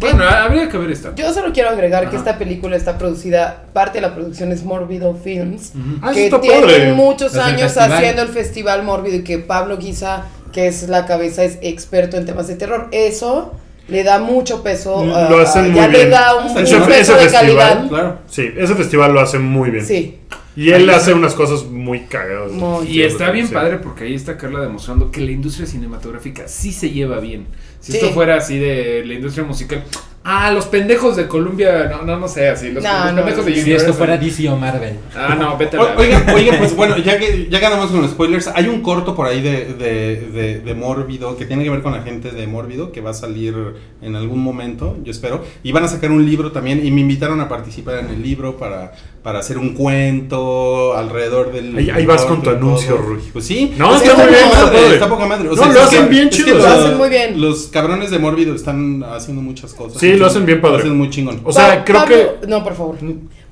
Bueno, 0.00 0.24
habría 0.24 0.68
que 0.68 0.76
ver 0.76 0.90
esta. 0.90 1.14
Yo 1.14 1.32
solo 1.32 1.52
quiero 1.52 1.70
agregar 1.70 2.02
que 2.04 2.16
Ajá. 2.16 2.18
esta 2.18 2.38
película 2.38 2.76
está 2.76 2.98
producida, 2.98 3.64
parte 3.72 3.98
de 3.98 4.02
la 4.02 4.14
producción 4.14 4.50
es 4.52 4.64
Morbido 4.64 5.14
Films, 5.14 5.72
Ah, 6.02 6.10
eso 6.10 6.14
que 6.14 6.24
está 6.26 6.40
tienen 6.40 6.60
padre. 6.62 6.92
muchos 6.92 7.34
el 7.34 7.40
años 7.40 7.62
festival. 7.72 7.92
haciendo 7.92 8.22
el 8.22 8.28
festival 8.28 8.82
Mórbido 8.82 9.16
y 9.16 9.24
que 9.24 9.38
Pablo 9.38 9.78
Guisa, 9.78 10.24
que 10.52 10.66
es 10.66 10.88
la 10.88 11.06
cabeza, 11.06 11.44
es 11.44 11.58
experto 11.62 12.16
en 12.16 12.26
temas 12.26 12.48
de 12.48 12.56
terror. 12.56 12.88
Eso 12.92 13.54
le 13.88 14.02
da 14.02 14.18
mucho 14.18 14.62
peso, 14.62 15.04
Lo 15.04 15.14
a- 15.14 15.42
hacen 15.42 15.64
a- 15.66 15.68
muy 15.68 15.74
ya 15.76 15.86
bien. 15.88 16.04
le 16.04 16.08
da 16.10 16.34
un, 16.36 16.50
un 16.50 16.58
Ese- 16.58 16.76
peso 16.76 16.84
ese 16.90 17.12
de 17.12 17.18
festival, 17.18 17.30
calidad. 17.30 17.88
Claro. 17.88 18.18
Sí, 18.28 18.50
ese 18.56 18.74
festival 18.74 19.12
lo 19.12 19.20
hace 19.20 19.38
muy 19.38 19.70
bien. 19.70 19.84
Sí. 19.86 20.18
Y 20.56 20.70
él 20.70 20.88
Ahí 20.88 20.94
hace 20.94 21.10
está. 21.10 21.14
unas 21.16 21.34
cosas 21.34 21.64
muy 21.64 22.02
cagadas. 22.02 22.52
Muy. 22.52 22.86
Y 22.86 23.02
está 23.02 23.30
bien 23.32 23.48
Sí. 23.48 23.52
padre 23.54 23.78
porque 23.78 24.04
ahí 24.04 24.14
está 24.14 24.36
Carla 24.36 24.60
demostrando 24.60 25.10
que 25.10 25.20
la 25.20 25.32
industria 25.32 25.66
cinematográfica 25.66 26.46
sí 26.46 26.70
se 26.72 26.90
lleva 26.90 27.18
bien. 27.18 27.46
Si 27.84 27.92
Sí. 27.92 27.98
esto 27.98 28.12
fuera 28.14 28.36
así 28.36 28.58
de 28.58 29.04
la 29.04 29.12
industria 29.12 29.44
musical, 29.44 29.84
ah, 30.24 30.50
los 30.50 30.66
pendejos 30.66 31.16
de 31.16 31.28
Columbia, 31.28 31.86
no, 31.90 32.02
no, 32.02 32.18
no 32.18 32.26
sé, 32.28 32.48
así, 32.48 32.70
los, 32.72 32.82
No, 32.82 33.04
los 33.04 33.14
no, 33.14 33.24
pendejos 33.24 33.46
de 33.46 33.56
Si 33.62 33.72
esto 33.72 33.92
fuera 33.94 34.16
DC 34.16 34.48
o 34.48 34.56
Marvel. 34.56 34.96
Ah, 35.14 35.36
no, 35.38 35.56
vete 35.56 35.76
a 35.76 35.82
la- 35.82 35.96
Oigan, 35.96 36.28
oigan, 36.30 36.58
pues 36.58 36.74
bueno, 36.76 36.96
ya 36.98 37.18
que 37.18 37.48
ya 37.50 37.58
ganamos 37.60 37.90
con 37.90 38.02
los 38.02 38.10
spoilers, 38.10 38.48
hay 38.54 38.68
un 38.68 38.80
corto 38.82 39.14
por 39.14 39.26
ahí 39.26 39.40
de, 39.42 39.74
de, 39.74 40.16
de, 40.32 40.60
de 40.60 40.74
Mórbido 40.74 41.36
que 41.36 41.44
tiene 41.46 41.62
que 41.64 41.70
ver 41.70 41.82
con 41.82 41.92
la 41.92 42.02
gente 42.02 42.30
de 42.30 42.46
Mórbido 42.46 42.90
que 42.90 43.00
va 43.00 43.10
a 43.10 43.14
salir 43.14 43.54
en 44.02 44.16
algún 44.16 44.42
momento, 44.42 44.96
yo 45.04 45.10
espero. 45.10 45.44
Y 45.62 45.72
van 45.72 45.84
a 45.84 45.88
sacar 45.88 46.10
un 46.10 46.24
libro 46.26 46.52
también 46.52 46.84
y 46.84 46.90
me 46.90 47.00
invitaron 47.02 47.40
a 47.40 47.48
participar 47.48 47.98
en 47.98 48.08
el 48.08 48.22
libro 48.22 48.56
para, 48.56 48.92
para 49.22 49.38
hacer 49.40 49.58
un 49.58 49.74
cuento 49.74 50.94
alrededor 50.96 51.52
del. 51.52 51.76
Ahí- 51.76 51.90
ahí 51.90 52.06
vas 52.06 52.24
con 52.24 52.42
tu 52.42 52.50
anuncio. 52.50 52.96
Rui. 52.96 53.20
Pues 53.32 53.44
sí. 53.46 53.74
No, 53.76 53.94
es 53.94 54.02
que 54.02 54.08
está 54.08 54.22
muy 54.24 54.32
bien, 54.32 54.44
poca 54.44 54.54
está 54.56 54.64
madre, 54.66 54.78
padre. 54.82 54.94
está 54.94 55.08
poca 55.08 55.26
madre. 55.26 55.48
O 55.48 55.56
No, 55.56 55.62
sea, 55.64 55.72
lo 55.72 55.80
hacen 55.82 56.02
que- 56.04 56.08
bien 56.10 56.28
es 56.28 56.36
que 56.36 56.44
chido, 56.44 56.58
lo 56.58 56.66
hacen 56.66 56.96
muy 56.96 57.08
bien. 57.08 57.40
Los 57.40 57.66
cabrones 57.68 58.10
de 58.10 58.18
Mórbido 58.18 58.54
están 58.54 59.02
haciendo 59.04 59.42
muchas 59.42 59.72
cosas. 59.74 60.00
Sí, 60.00 60.13
lo 60.16 60.26
hacen 60.26 60.46
bien 60.46 60.60
padre. 60.60 60.76
Lo 60.78 60.82
hacen 60.84 60.96
muy 60.96 61.10
chingón. 61.10 61.40
O 61.44 61.52
sea, 61.52 61.76
Pa- 61.78 61.84
creo 61.84 62.00
Pablo- 62.00 62.16
que. 62.40 62.46
No, 62.46 62.62
por 62.64 62.74
favor. 62.74 62.96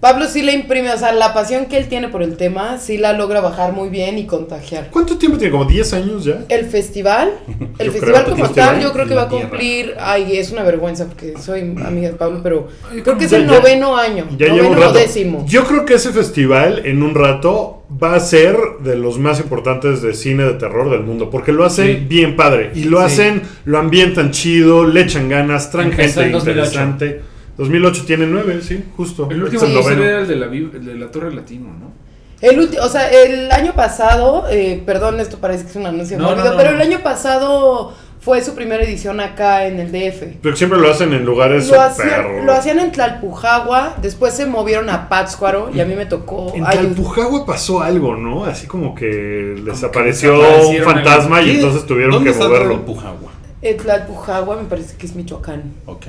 Pablo 0.02 0.26
sí 0.26 0.42
le 0.42 0.52
imprime, 0.52 0.90
o 0.92 0.98
sea, 0.98 1.12
la 1.12 1.32
pasión 1.32 1.66
que 1.66 1.76
él 1.76 1.86
tiene 1.86 2.08
por 2.08 2.24
el 2.24 2.36
tema, 2.36 2.78
sí 2.78 2.98
la 2.98 3.12
logra 3.12 3.40
bajar 3.40 3.72
muy 3.72 3.88
bien 3.88 4.18
y 4.18 4.26
contagiar. 4.26 4.88
¿Cuánto 4.90 5.16
tiempo 5.16 5.38
tiene? 5.38 5.52
¿Como 5.52 5.64
10 5.64 5.92
años 5.92 6.24
ya? 6.24 6.40
El 6.48 6.64
festival, 6.66 7.30
el 7.78 7.86
Yo 7.86 7.92
festival 7.92 8.24
como 8.24 8.50
tal, 8.50 8.80
yo 8.82 8.92
creo 8.92 9.06
que 9.06 9.14
va 9.14 9.22
a 9.22 9.28
tierra. 9.28 9.48
cumplir, 9.48 9.94
ay, 10.00 10.36
es 10.38 10.50
una 10.50 10.64
vergüenza 10.64 11.06
porque 11.06 11.34
soy 11.40 11.60
amiga 11.86 12.08
de 12.08 12.14
Pablo, 12.16 12.40
pero 12.42 12.66
creo 13.04 13.16
que 13.16 13.26
es 13.26 13.30
Ya- 13.30 13.36
el 13.36 13.46
ya- 13.46 13.52
noveno 13.60 13.96
año, 13.96 14.26
Ya 14.36 14.46
lleva 14.48 14.66
un 14.66 14.72
noveno 14.74 14.80
rato. 14.88 14.98
décimo. 14.98 15.46
Yo 15.48 15.64
creo 15.66 15.84
que 15.84 15.94
ese 15.94 16.10
festival 16.10 16.84
en 16.84 17.00
un 17.04 17.14
rato 17.14 17.84
va 18.02 18.16
a 18.16 18.20
ser 18.20 18.56
de 18.82 18.96
los 18.96 19.20
más 19.20 19.38
importantes 19.38 20.02
de 20.02 20.14
cine 20.14 20.42
de 20.42 20.54
terror 20.54 20.90
del 20.90 21.04
mundo, 21.04 21.30
porque 21.30 21.52
lo 21.52 21.64
hacen 21.64 21.86
Sí. 21.86 22.04
bien 22.08 22.34
padre 22.34 22.72
y 22.74 22.84
lo 22.84 22.98
Sí. 22.98 23.04
hacen, 23.04 23.42
lo 23.66 23.78
ambientan 23.78 24.32
chido, 24.32 24.84
le 24.84 25.02
echan 25.02 25.28
ganas, 25.28 25.70
traen 25.70 25.92
gente 25.92 26.22
en 26.22 26.32
2008. 26.32 26.50
interesante. 26.50 27.20
2008 27.58 28.04
tiene 28.06 28.26
9, 28.26 28.60
sí, 28.62 28.84
justo. 28.96 29.28
El 29.30 29.38
Es 29.38 29.52
último 29.52 29.62
que 29.66 29.72
noveno. 29.74 30.02
era 30.04 30.20
el 30.20 30.28
de 30.28 30.36
la, 30.36 30.46
el 30.46 30.84
de 30.84 30.94
la 30.94 31.10
Torre 31.10 31.34
Latino, 31.34 31.66
¿no? 31.68 31.92
El 32.40 32.58
último, 32.58 32.82
o 32.82 32.88
sea, 32.88 33.08
el 33.08 33.52
año 33.52 33.72
pasado, 33.74 34.46
eh, 34.50 34.82
perdón, 34.84 35.20
esto 35.20 35.38
parece 35.38 35.62
que 35.64 35.70
es 35.70 35.76
un 35.76 35.86
anuncio 35.86 36.18
No, 36.18 36.24
móvido, 36.30 36.44
no, 36.44 36.50
no, 36.52 36.56
pero 36.56 36.70
no. 36.70 36.76
el 36.76 36.82
año 36.82 36.98
pasado 37.04 37.94
fue 38.20 38.42
su 38.42 38.54
primera 38.56 38.82
edición 38.82 39.20
acá 39.20 39.66
en 39.66 39.78
el 39.78 39.92
DF. 39.92 40.38
Pero 40.42 40.56
siempre 40.56 40.78
lo 40.80 40.90
hacen 40.90 41.12
en 41.12 41.24
lugares 41.24 41.68
Lo 41.68 41.80
hacían, 41.80 42.44
lo 42.46 42.52
hacían 42.52 42.78
en 42.80 42.90
Tlalpujagua, 42.90 43.94
después 44.02 44.34
se 44.34 44.46
movieron 44.46 44.90
a 44.90 45.08
Pátzcuaro 45.08 45.70
y 45.72 45.80
a 45.80 45.84
mí 45.84 45.94
me 45.94 46.06
tocó 46.06 46.52
En 46.54 46.64
Tlalpujagua 46.64 47.46
pasó 47.46 47.80
algo, 47.82 48.16
¿no? 48.16 48.44
Así 48.44 48.66
como 48.66 48.94
que 48.94 49.54
les 49.64 49.84
apareció 49.84 50.34
un 50.68 50.82
fantasma 50.82 51.42
y 51.42 51.50
entonces 51.56 51.86
tuvieron 51.86 52.12
¿Dónde 52.12 52.30
que 52.30 52.32
está 52.32 52.46
moverlo. 52.48 52.74
Tlalpujahua? 52.76 53.30
eh, 53.62 53.74
Tlalpujagua 53.74 54.56
me 54.56 54.64
parece 54.64 54.96
que 54.96 55.06
es 55.06 55.14
Michoacán. 55.14 55.62
Ok. 55.86 56.06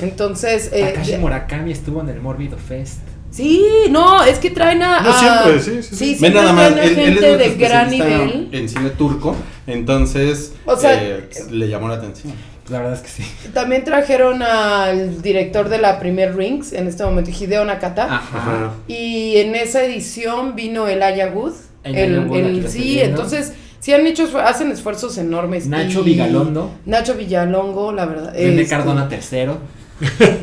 Entonces, 0.00 0.70
eh, 0.72 0.82
Takashi 0.92 1.12
de- 1.12 1.18
Murakami 1.18 1.72
estuvo 1.72 2.00
en 2.00 2.08
el 2.08 2.20
Morbido 2.20 2.56
Fest. 2.58 2.98
sí, 3.30 3.64
no, 3.90 4.22
es 4.24 4.38
que 4.38 4.50
traen 4.50 4.82
a... 4.82 5.00
No, 5.00 5.10
a- 5.10 5.18
siempre, 5.18 5.60
sí, 5.60 5.82
sí, 5.82 5.88
sí. 5.88 5.96
Sí, 5.96 6.04
Ven 6.10 6.18
siempre 6.18 6.40
nada 6.40 6.52
más, 6.52 6.72
traen 6.74 6.78
a 6.98 7.02
él, 7.02 7.24
es 7.24 7.38
de 7.38 7.54
gran 7.56 7.90
nivel. 7.90 8.48
en 8.52 8.68
cine 8.68 8.90
turco, 8.90 9.34
entonces 9.66 10.52
O 10.66 10.76
sea, 10.76 10.94
eh, 11.02 11.28
le 11.50 11.68
llamó 11.68 11.88
la 11.88 11.94
atención. 11.96 12.32
La 12.70 12.78
verdad 12.78 12.94
es 12.94 13.00
que 13.00 13.08
sí. 13.22 13.22
También 13.52 13.84
trajeron 13.84 14.42
al 14.42 15.20
director 15.20 15.68
de 15.68 15.76
la 15.78 15.98
primer 16.00 16.34
Rings, 16.34 16.72
en 16.72 16.86
este 16.86 17.04
momento, 17.04 17.30
Hideo 17.30 17.62
Nakata. 17.64 18.06
Ajá. 18.06 18.72
Y 18.88 19.36
en 19.36 19.54
esa 19.54 19.84
edición 19.84 20.54
vino 20.56 20.88
el 20.88 21.02
Ayagut. 21.02 21.52
El 21.82 21.94
El, 21.96 22.32
el- 22.32 22.68
sí, 22.70 23.00
entonces 23.00 23.52
sí 23.80 23.92
han 23.92 24.06
hecho, 24.06 24.26
hacen 24.38 24.72
esfuerzos 24.72 25.18
enormes. 25.18 25.66
Nacho 25.66 26.00
y- 26.00 26.04
Vigalondo. 26.04 26.70
Nacho 26.86 27.12
Villalongo, 27.16 27.92
la 27.92 28.06
verdad. 28.06 28.32
René 28.32 28.62
este, 28.62 28.74
Cardona 28.74 29.10
tercero. 29.10 29.58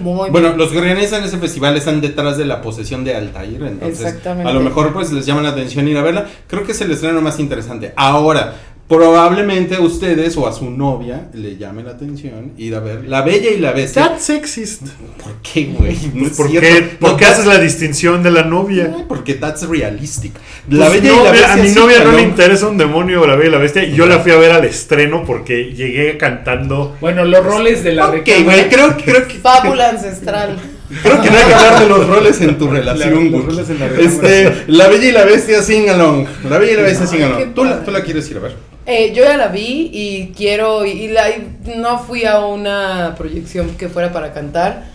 Muy 0.02 0.30
Bueno, 0.30 0.56
los 0.56 0.72
que 0.72 0.78
organizan 0.78 1.24
ese 1.24 1.38
festival 1.38 1.78
están 1.78 2.02
detrás 2.02 2.38
de 2.38 2.46
la 2.46 2.62
posesión 2.62 3.04
de 3.04 3.16
Altair, 3.16 3.62
entonces 3.64 4.02
Exactamente. 4.02 4.50
a 4.50 4.54
lo 4.54 4.62
mejor 4.62 4.94
pues 4.94 5.12
les 5.12 5.26
llama 5.26 5.42
la 5.42 5.50
atención 5.50 5.88
ir 5.88 5.98
a 5.98 6.02
verla. 6.02 6.26
Creo 6.48 6.64
que 6.64 6.72
es 6.72 6.82
el 6.82 6.92
estreno 6.92 7.22
más 7.22 7.40
interesante. 7.40 7.94
Ahora, 7.96 8.56
probablemente 8.92 9.76
a 9.76 9.80
ustedes 9.80 10.36
o 10.36 10.46
a 10.46 10.52
su 10.52 10.70
novia 10.70 11.30
le 11.34 11.56
llame 11.56 11.82
la 11.82 11.92
atención 11.92 12.52
ir 12.58 12.76
a 12.76 12.82
ver 12.82 13.06
La 13.08 13.22
Bella 13.22 13.50
y 13.50 13.58
la 13.58 13.72
Bestia. 13.72 14.10
That's 14.10 14.24
sexist. 14.26 14.82
¿Por 15.24 15.34
qué, 15.42 15.74
güey? 15.78 15.98
No 16.14 16.28
es 16.28 16.36
¿Por 16.36 16.50
cierto. 16.50 16.68
qué, 16.68 16.82
No, 17.00 17.08
por 17.08 17.18
qué 17.18 17.26
haces 17.26 17.46
la 17.46 17.58
distinción 17.58 18.22
de 18.22 18.32
la 18.32 18.44
novia? 18.44 18.90
No, 18.90 19.08
Porque 19.08 19.36
that's 19.36 19.66
realistic. 19.66 20.34
La 20.70 20.88
Pues 20.88 21.02
Bella 21.02 21.16
no, 21.16 21.22
y 21.22 21.24
la 21.24 21.32
Bestia. 21.32 21.54
a 21.54 21.56
mi 21.56 21.70
sí, 21.70 21.76
novia 21.80 22.04
no 22.04 22.12
le 22.12 22.22
interesa 22.22 22.68
un 22.68 22.78
demonio 22.78 23.26
la 23.26 23.36
bella 23.36 23.48
y 23.48 23.52
la 23.54 23.58
bestia 23.60 23.84
y 23.86 23.96
yo 23.96 24.06
la 24.08 24.20
fui 24.20 24.34
a 24.34 24.38
ver 24.38 24.52
al 24.52 24.66
estreno 24.66 25.24
porque 25.26 25.74
llegué 25.74 26.18
cantando 26.18 26.98
Bueno, 27.00 27.24
los 27.24 27.46
roles 27.46 27.86
de 27.86 27.94
la 27.94 28.10
Ok, 28.10 28.28
güey, 28.44 28.68
creo, 28.70 28.98
creo 28.98 29.26
que. 29.26 29.36
Fábula 29.36 29.90
ancestral. 29.92 30.60
Creo 31.04 31.22
que 31.22 31.30
no 31.30 31.38
hay 31.38 31.44
que 31.46 31.54
hablar 31.54 31.80
de 31.80 31.90
los 31.90 32.08
roles 32.08 32.42
en 32.42 32.58
tu 32.58 32.68
relación, 32.70 33.14
los 33.32 33.34
Wookie. 33.34 33.46
roles 33.48 33.70
en 33.70 33.80
la 33.80 33.86
Este, 33.88 34.64
La 34.68 34.88
Bella 34.88 35.06
y 35.08 35.12
la 35.12 35.26
Bestia 35.26 35.62
sing 35.62 35.90
along. 35.90 36.28
La 36.50 36.58
Bella 36.58 36.74
y 36.74 36.76
la 36.78 36.82
Bestia 36.84 37.08
sing 37.08 37.20
Ay, 37.24 37.32
along. 37.32 37.54
¿Tú 37.54 37.64
la, 37.64 37.84
tú 37.84 37.92
la 37.92 38.02
quieres 38.04 38.30
ir 38.32 38.38
a 38.38 38.42
ver. 38.42 38.56
Eh, 38.86 39.14
yo 39.16 39.24
ya 39.24 39.38
la 39.38 39.48
vi 39.48 39.90
y 39.94 40.34
quiero, 40.36 40.86
y, 40.86 41.08
la, 41.10 41.30
y 41.30 41.54
no 41.78 42.00
fui 42.00 42.26
a 42.26 42.40
una 42.40 43.14
proyección 43.18 43.70
que 43.78 43.88
fuera 43.90 44.12
para 44.12 44.34
cantar 44.34 44.86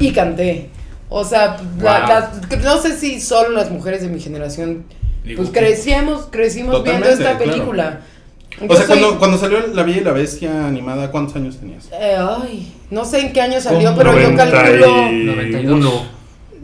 y 0.00 0.12
canté. 0.12 0.70
O 1.08 1.24
sea, 1.24 1.58
la- 1.80 2.30
Wow. 2.50 2.58
no 2.62 2.80
sé 2.80 2.96
si 2.96 3.20
solo 3.20 3.50
las 3.50 3.70
mujeres 3.70 4.00
de 4.00 4.08
mi 4.08 4.20
generación, 4.20 4.84
pues 5.36 5.50
que- 5.50 5.58
crecimos, 5.60 6.28
crecimos 6.30 6.82
viendo 6.84 7.06
esta 7.08 7.36
claro. 7.36 7.98
O 8.68 8.76
sea, 8.76 8.86
soy- 8.86 8.98
cuando, 8.98 9.18
cuando 9.18 9.38
salió 9.38 9.66
La 9.74 9.82
Bella 9.82 9.98
y 10.00 10.04
la 10.04 10.12
Bestia 10.12 10.66
animada, 10.66 11.10
¿cuántos 11.10 11.36
años 11.36 11.58
tenías? 11.58 11.88
eh, 11.92 12.16
ay, 12.18 12.72
no 12.90 13.04
sé 13.04 13.20
en 13.20 13.32
qué 13.32 13.40
año 13.40 13.60
salió, 13.60 13.94
pero 13.96 14.12
yo 14.18 14.30
91. 14.30 14.36
calculo 14.36 15.22
92. 15.22 16.02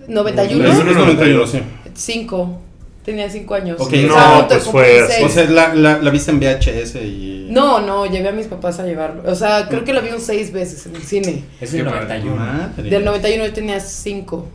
91, 0.08 0.68
Es 0.68 0.84
91, 0.96 1.46
sí. 1.46 1.58
5. 1.94 2.60
Tenía 3.04 3.30
5 3.30 3.54
años. 3.54 3.80
Ok, 3.80 3.86
O 3.88 3.90
sea, 3.90 4.38
no, 4.42 4.48
pues 4.48 4.64
fue 4.64 5.04
seis. 5.08 5.24
O 5.24 5.28
sea, 5.30 5.44
la, 5.48 5.74
la, 5.74 5.98
la 5.98 6.10
viste 6.10 6.30
en 6.30 6.38
VHS 6.40 6.96
y. 6.96 7.48
no, 7.50 7.80
no, 7.80 8.04
llevé 8.04 8.28
a 8.28 8.32
mis 8.32 8.46
papás 8.46 8.78
a 8.80 8.84
llevarlo. 8.84 9.22
O 9.30 9.34
sea, 9.34 9.66
creo 9.68 9.82
que 9.84 9.94
la 9.94 10.00
vi 10.02 10.10
un 10.10 10.20
6 10.20 10.52
veces 10.52 10.84
en 10.86 10.96
el 10.96 11.02
cine. 11.02 11.44
Es 11.60 11.70
Qué 11.70 11.78
el 11.78 11.84
padre. 11.86 12.00
91. 12.20 12.36
Madre. 12.36 12.82
Del 12.90 13.04
91 13.06 13.46
yo 13.46 13.52
tenía 13.54 13.80
5. 13.80 14.46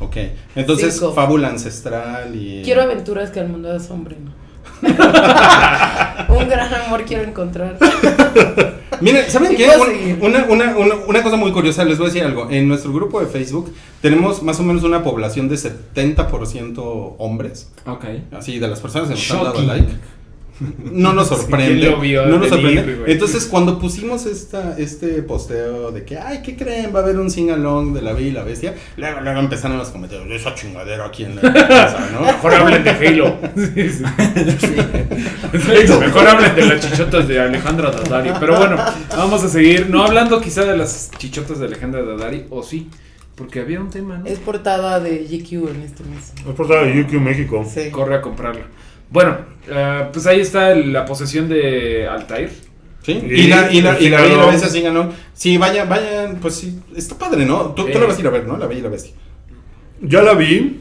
Ok. 0.00 0.16
Entonces, 0.54 0.94
Cinco. 0.94 1.12
fábula 1.14 1.48
ancestral 1.48 2.34
y. 2.36 2.60
Quiero 2.62 2.82
aventuras 2.82 3.30
que 3.30 3.40
al 3.40 3.48
mundo 3.48 3.72
asombren. 3.72 4.18
Un 6.28 6.48
gran 6.48 6.74
amor 6.74 7.04
quiero 7.04 7.22
encontrar. 7.24 7.78
Miren, 9.00 9.28
¿saben 9.30 9.56
qué? 9.56 9.68
seguir. 9.70 10.18
Una, 10.20 10.44
una, 10.44 10.76
una, 10.76 10.94
una 11.06 11.22
cosa 11.22 11.36
muy 11.36 11.52
curiosa, 11.52 11.84
les 11.84 11.98
voy 11.98 12.06
a 12.06 12.10
decir 12.10 12.24
algo. 12.24 12.48
En 12.50 12.68
nuestro 12.68 12.92
grupo 12.92 13.20
de 13.20 13.26
Facebook 13.26 13.74
tenemos 14.00 14.42
más 14.42 14.58
o 14.60 14.62
menos 14.62 14.82
una 14.84 15.02
población 15.02 15.48
de 15.48 15.56
70% 15.56 17.14
hombres. 17.18 17.70
Ok. 17.86 18.04
Así, 18.32 18.58
de 18.58 18.68
las 18.68 18.80
personas 18.80 19.08
que 19.08 19.14
nos 19.14 19.30
han 19.30 19.38
dado 19.38 19.52
Shocking. 19.54 19.66
like. 19.68 19.92
No 20.60 21.12
nos 21.12 21.28
sorprende. 21.28 21.80
¿Quién 21.80 21.90
lo 21.90 22.00
vio 22.00 22.26
no 22.26 22.38
nos 22.38 22.48
sorprende. 22.48 23.04
Entonces, 23.06 23.46
cuando 23.46 23.78
pusimos 23.78 24.26
esta, 24.26 24.76
este 24.78 25.22
posteo 25.22 25.90
de 25.90 26.04
que, 26.04 26.18
ay, 26.18 26.42
¿qué 26.42 26.56
creen? 26.56 26.94
Va 26.94 27.00
a 27.00 27.02
haber 27.02 27.18
un 27.18 27.30
sing-along 27.30 27.94
de 27.94 28.02
la 28.02 28.12
Bella 28.12 28.28
y 28.28 28.32
la 28.32 28.44
Bestia. 28.44 28.74
Luego, 28.96 29.20
luego 29.20 29.40
empezaron 29.40 29.78
los 29.78 29.90
comentarios, 29.90 30.28
esa 30.30 30.54
chingadera 30.54 31.06
aquí 31.06 31.24
en 31.24 31.36
la 31.36 31.42
casa, 31.42 32.08
¿no? 32.12 32.20
Mejor 32.26 32.54
hablen 32.54 32.84
de 32.84 32.90
Halo. 32.90 33.36
Sí, 33.54 33.88
sí. 33.88 35.92
Mejor 36.00 36.26
hablen 36.26 36.54
de 36.54 36.66
las 36.66 36.80
chichotas 36.80 37.28
de 37.28 37.40
Alejandra 37.40 37.90
Dadari. 37.90 38.30
Pero 38.40 38.58
bueno, 38.58 38.76
vamos 39.16 39.42
a 39.44 39.48
seguir. 39.48 39.88
No 39.88 40.04
hablando 40.04 40.40
quizá 40.40 40.64
de 40.64 40.76
las 40.76 41.10
chichotas 41.18 41.58
de 41.58 41.66
Alejandra 41.66 42.02
Dadari, 42.02 42.46
o 42.50 42.62
sí. 42.62 42.88
Porque 43.36 43.60
había 43.60 43.80
un 43.80 43.90
tema, 43.90 44.18
¿no? 44.18 44.26
Es 44.26 44.38
portada 44.38 45.00
de 45.00 45.24
GQ 45.24 45.68
en 45.70 45.82
este 45.82 46.04
mes. 46.04 46.32
Es 46.36 46.54
portada 46.54 46.84
de 46.84 47.00
UQ 47.00 47.12
México. 47.14 47.64
Sí. 47.68 47.90
Corre 47.90 48.16
a 48.16 48.20
comprarla. 48.20 48.66
Bueno, 49.14 49.36
eh, 49.68 50.06
pues 50.12 50.26
ahí 50.26 50.40
está 50.40 50.72
el- 50.72 50.92
la 50.92 51.04
posesión 51.06 51.48
de 51.48 52.06
Altair. 52.08 52.50
¿Sí? 53.06 53.12
Y- 53.12 53.34
Y, 53.42 53.46
la, 53.46 53.70
y, 53.72 53.80
la, 53.80 54.00
y 54.00 54.08
la 54.08 54.20
Bella 54.22 54.34
y 54.34 54.36
la. 54.38 54.46
Bestia 54.46 54.68
sing-along. 54.68 55.10
Sí, 55.34 55.56
vayan, 55.56 55.88
vayan, 55.88 56.38
pues 56.42 56.54
sí, 56.56 56.80
está 56.96 57.16
padre, 57.16 57.46
¿no? 57.46 57.66
Tú, 57.76 57.84
tú 57.84 57.92
Sí. 57.92 57.98
la 58.00 58.06
vas 58.06 58.16
a 58.16 58.20
ir 58.20 58.26
a 58.26 58.30
ver, 58.30 58.44
¿no? 58.46 58.56
La 58.56 58.66
Bella 58.66 58.80
y 58.80 58.82
la 58.82 58.88
Bestia. 58.88 59.12
Ya 60.00 60.20
la 60.22 60.32
vi. 60.34 60.80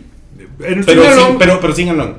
En 0.61 0.83
Pero, 0.83 1.03
sí, 1.03 1.21
pero, 1.37 1.59
pero 1.61 1.75
sing-along. 1.75 2.15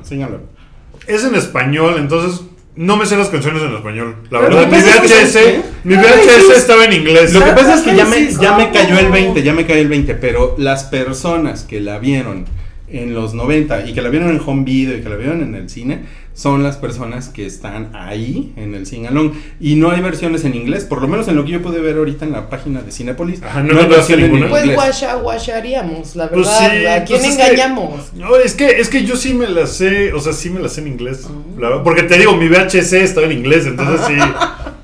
es 1.07 1.23
en 1.25 1.35
español, 1.35 1.95
entonces 1.97 2.41
no 2.77 2.95
me 2.97 3.05
sé 3.05 3.17
las 3.17 3.27
canciones 3.27 3.61
en 3.63 3.75
español. 3.75 4.15
La 4.29 4.39
Pero 4.39 4.55
verdad, 4.55 4.71
mi 4.71 4.77
VHS, 4.77 5.63
mi 5.83 5.95
VHS 5.95 6.55
estaba 6.55 6.85
en 6.85 6.93
inglés. 6.93 7.33
Lo 7.33 7.43
que 7.43 7.51
pasa 7.51 7.75
es 7.75 7.81
que 7.81 7.93
ya 7.95 8.05
me, 8.05 8.29
sí, 8.31 8.37
ya 8.39 8.55
me 8.57 8.71
cayó 8.71 8.97
el 8.99 9.09
20, 9.11 9.43
ya 9.43 9.53
me 9.53 9.65
cayó 9.65 9.81
el 9.81 9.89
20, 9.89 10.15
pero 10.15 10.55
las 10.57 10.85
personas 10.85 11.63
que 11.63 11.81
la 11.81 11.99
vieron 11.99 12.45
en 12.87 13.13
los 13.13 13.33
90 13.33 13.87
y 13.87 13.93
que 13.93 14.01
la 14.01 14.09
vieron 14.09 14.29
en 14.29 14.39
home 14.45 14.63
video 14.63 14.97
y 14.97 15.01
que 15.01 15.09
la 15.09 15.15
vieron 15.15 15.41
en 15.41 15.55
el 15.55 15.69
cine, 15.69 16.03
son 16.33 16.63
las 16.63 16.75
personas 16.77 17.29
que 17.29 17.45
están 17.45 17.91
ahí 17.93 18.51
en 18.57 18.75
el 18.75 18.85
sing 18.85 19.05
along. 19.07 19.31
Y 19.59 19.75
no 19.75 19.89
hay 19.91 20.01
versiones 20.01 20.43
en 20.45 20.53
inglés, 20.53 20.83
por 20.83 21.01
lo 21.01 21.07
menos 21.07 21.27
en 21.29 21.35
lo 21.37 21.45
que 21.45 21.51
yo 21.51 21.61
pude 21.61 21.79
ver 21.79 21.97
ahorita 21.97 22.25
en 22.25 22.31
la 22.33 22.49
página 22.49 22.81
de 22.81 22.91
Cinepolis. 22.91 23.41
Ajá, 23.41 23.63
¿no 23.63 23.69
hay 23.71 23.83
encontraste 23.85 24.15
versión 24.15 24.19
en 24.19 24.25
ninguna? 24.31 24.49
Pues 24.49 24.63
inglés. 24.65 24.75
guasha, 24.77 25.15
guasharíamos, 25.15 26.15
la 26.15 26.29
Pues 26.29 26.45
verdad. 26.47 26.71
sí, 26.71 26.85
¿A 26.87 27.05
quién 27.05 27.19
pues 27.21 27.31
es 27.31 27.37
que- 27.37 27.43
engañamos? 27.43 28.13
No, 28.13 28.35
es 28.35 28.53
que, 28.53 28.67
es 28.79 28.89
que 28.89 29.03
yo 29.05 29.15
sí 29.15 29.33
me 29.33 29.47
la 29.47 29.65
sé, 29.65 30.13
o 30.13 30.19
sea, 30.19 30.33
sí 30.33 30.49
me 30.49 30.59
la 30.59 30.67
sé 30.69 30.81
en 30.81 30.87
inglés. 30.87 31.25
la 31.57 31.69
verdad, 31.69 31.83
porque 31.83 32.03
te 32.03 32.17
digo, 32.17 32.35
mi 32.35 32.47
VHC 32.49 33.01
estaba 33.03 33.25
en 33.27 33.33
inglés, 33.33 33.65
entonces 33.65 34.05
sí. 34.07 34.13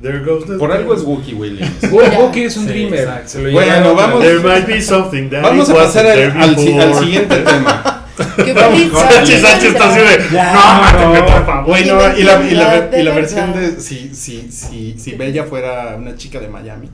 There 0.00 0.20
goes 0.24 0.46
the 0.46 0.54
Por 0.58 0.70
algo 0.72 0.94
es 0.94 1.02
Wookie 1.02 1.34
Williams. 1.34 1.70
Wookiee 1.90 2.44
es 2.46 2.56
un 2.56 2.64
Sí, 2.66 2.72
dreamer. 2.72 3.00
exacto. 3.00 3.28
Se 3.28 3.42
lo 3.42 3.50
Bueno, 3.52 3.94
vamos- 3.94 4.20
a- 4.22 4.24
There 4.26 4.38
might 4.40 4.66
be 4.66 4.80
something 4.80 5.28
that 5.30 5.42
Vamos 5.42 5.68
a 5.70 5.74
pasar 5.74 6.06
al, 6.06 6.56
siguiente 6.98 7.36
tema. 7.44 7.94
Sánchez 8.18 9.40
Sánchez 9.42 9.72
está 9.72 9.90
así 9.90 10.00
de. 10.00 10.24
Ya, 10.32 10.92
no, 11.14 11.26
por 11.26 11.46
favor. 11.46 11.66
Bueno, 11.66 12.00
y 12.16 12.22
la, 12.22 12.48
y 12.48 12.54
la, 12.54 12.98
y 13.00 13.04
versión 13.14 13.52
de 13.52 13.80
si, 13.80 14.12
si, 14.14 14.50
si, 14.50 14.94
si 14.98 15.12
Bella 15.12 15.44
fuera 15.44 15.94
una 15.96 16.16
chica 16.16 16.40
de 16.40 16.48
Miami. 16.48 16.88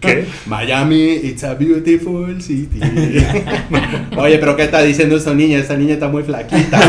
¿Qué? 0.00 0.26
Miami, 0.46 1.14
it's 1.22 1.44
a 1.44 1.54
beautiful 1.54 2.40
city. 2.40 2.80
Oye, 4.16 4.38
pero 4.38 4.56
¿qué 4.56 4.64
está 4.64 4.82
diciendo 4.82 5.16
esa 5.16 5.34
niña? 5.34 5.58
Esa 5.58 5.76
niña 5.76 5.94
está 5.94 6.08
muy 6.08 6.22
flaquita. 6.22 6.80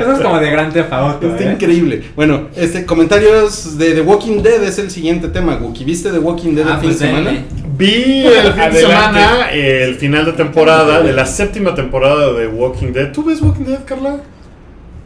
Eso 0.00 0.12
es 0.12 0.20
como 0.20 0.38
de 0.38 0.50
gran 0.50 0.72
Auto, 0.90 1.28
Está 1.28 1.50
¿eh? 1.50 1.52
increíble. 1.54 2.02
Bueno, 2.16 2.48
este 2.56 2.84
comentarios 2.86 3.78
de 3.78 3.92
The 3.94 4.00
Walking 4.02 4.42
Dead 4.42 4.62
es 4.64 4.78
el 4.78 4.90
siguiente 4.90 5.28
tema, 5.28 5.56
Wookie. 5.56 5.84
¿Viste 5.84 6.10
The 6.10 6.18
Walking 6.18 6.54
Dead 6.54 6.66
Ah, 6.68 6.74
el 6.74 6.80
fin 6.80 6.88
pues 6.88 6.98
de 7.00 7.06
semana? 7.06 7.44
Vi 7.76 8.24
el 8.26 8.52
fin 8.52 8.70
de 8.72 8.80
semana 8.80 9.50
el 9.50 9.94
final 9.96 10.24
de 10.26 10.32
temporada 10.32 11.02
de 11.02 11.12
la 11.12 11.26
séptima 11.26 11.74
temporada 11.74 12.32
de 12.32 12.46
Walking 12.46 12.92
Dead. 12.92 13.12
¿Tú 13.12 13.24
ves 13.24 13.40
Walking 13.40 13.64
Dead, 13.64 13.84
Carla? 13.84 14.20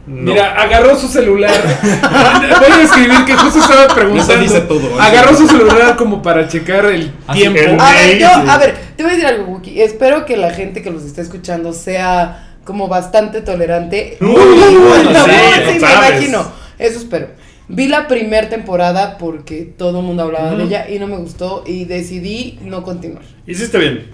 No. 0.07 0.31
Mira, 0.31 0.53
agarró 0.53 0.97
su 0.97 1.07
celular. 1.09 1.51
Voy 1.81 2.71
a 2.71 2.83
escribir 2.83 3.25
que 3.25 3.33
justo 3.35 3.59
estaba 3.59 3.87
preguntando. 3.93 4.33
Eso 4.33 4.41
dice 4.41 4.61
todo, 4.61 4.79
¿eh? 4.89 5.01
Agarró 5.01 5.35
su 5.35 5.47
celular 5.47 5.95
como 5.97 6.21
para 6.21 6.47
checar 6.47 6.85
el 6.85 7.11
Así 7.27 7.41
tiempo. 7.41 7.59
el- 7.59 7.79
A 7.79 7.91
ver, 7.93 8.17
yo, 8.17 8.27
Sí. 8.27 8.41
a 8.49 8.57
ver, 8.57 8.75
te 8.95 9.03
voy 9.03 9.11
a 9.11 9.15
decir 9.15 9.27
algo, 9.27 9.51
Wookie. 9.51 9.81
Espero 9.81 10.25
que 10.25 10.37
la 10.37 10.51
gente 10.51 10.81
que 10.81 10.91
los 10.91 11.03
esté 11.03 11.21
escuchando 11.21 11.73
sea 11.73 12.55
como 12.63 12.87
bastante 12.87 13.41
tolerante. 13.41 14.17
Uy, 14.21 14.27
Muy 14.27 14.75
buena 14.75 15.23
sí, 15.25 15.29
voz, 15.31 15.65
lo 15.65 15.71
sí, 15.73 15.79
me 15.79 15.93
imagino. 16.07 16.51
Eso 16.79 16.99
espero. 16.99 17.27
Vi 17.67 17.87
la 17.89 18.07
primera 18.07 18.47
temporada 18.47 19.17
porque 19.17 19.73
todo 19.77 19.99
el 19.99 20.05
mundo 20.05 20.23
hablaba 20.23 20.51
de 20.51 20.63
ella 20.63 20.87
y 20.89 20.99
no 20.99 21.07
me 21.07 21.17
gustó 21.17 21.63
y 21.67 21.83
decidí 21.83 22.59
no 22.61 22.81
continuar. 22.83 23.23
Hiciste 23.45 23.77
bien. 23.77 24.07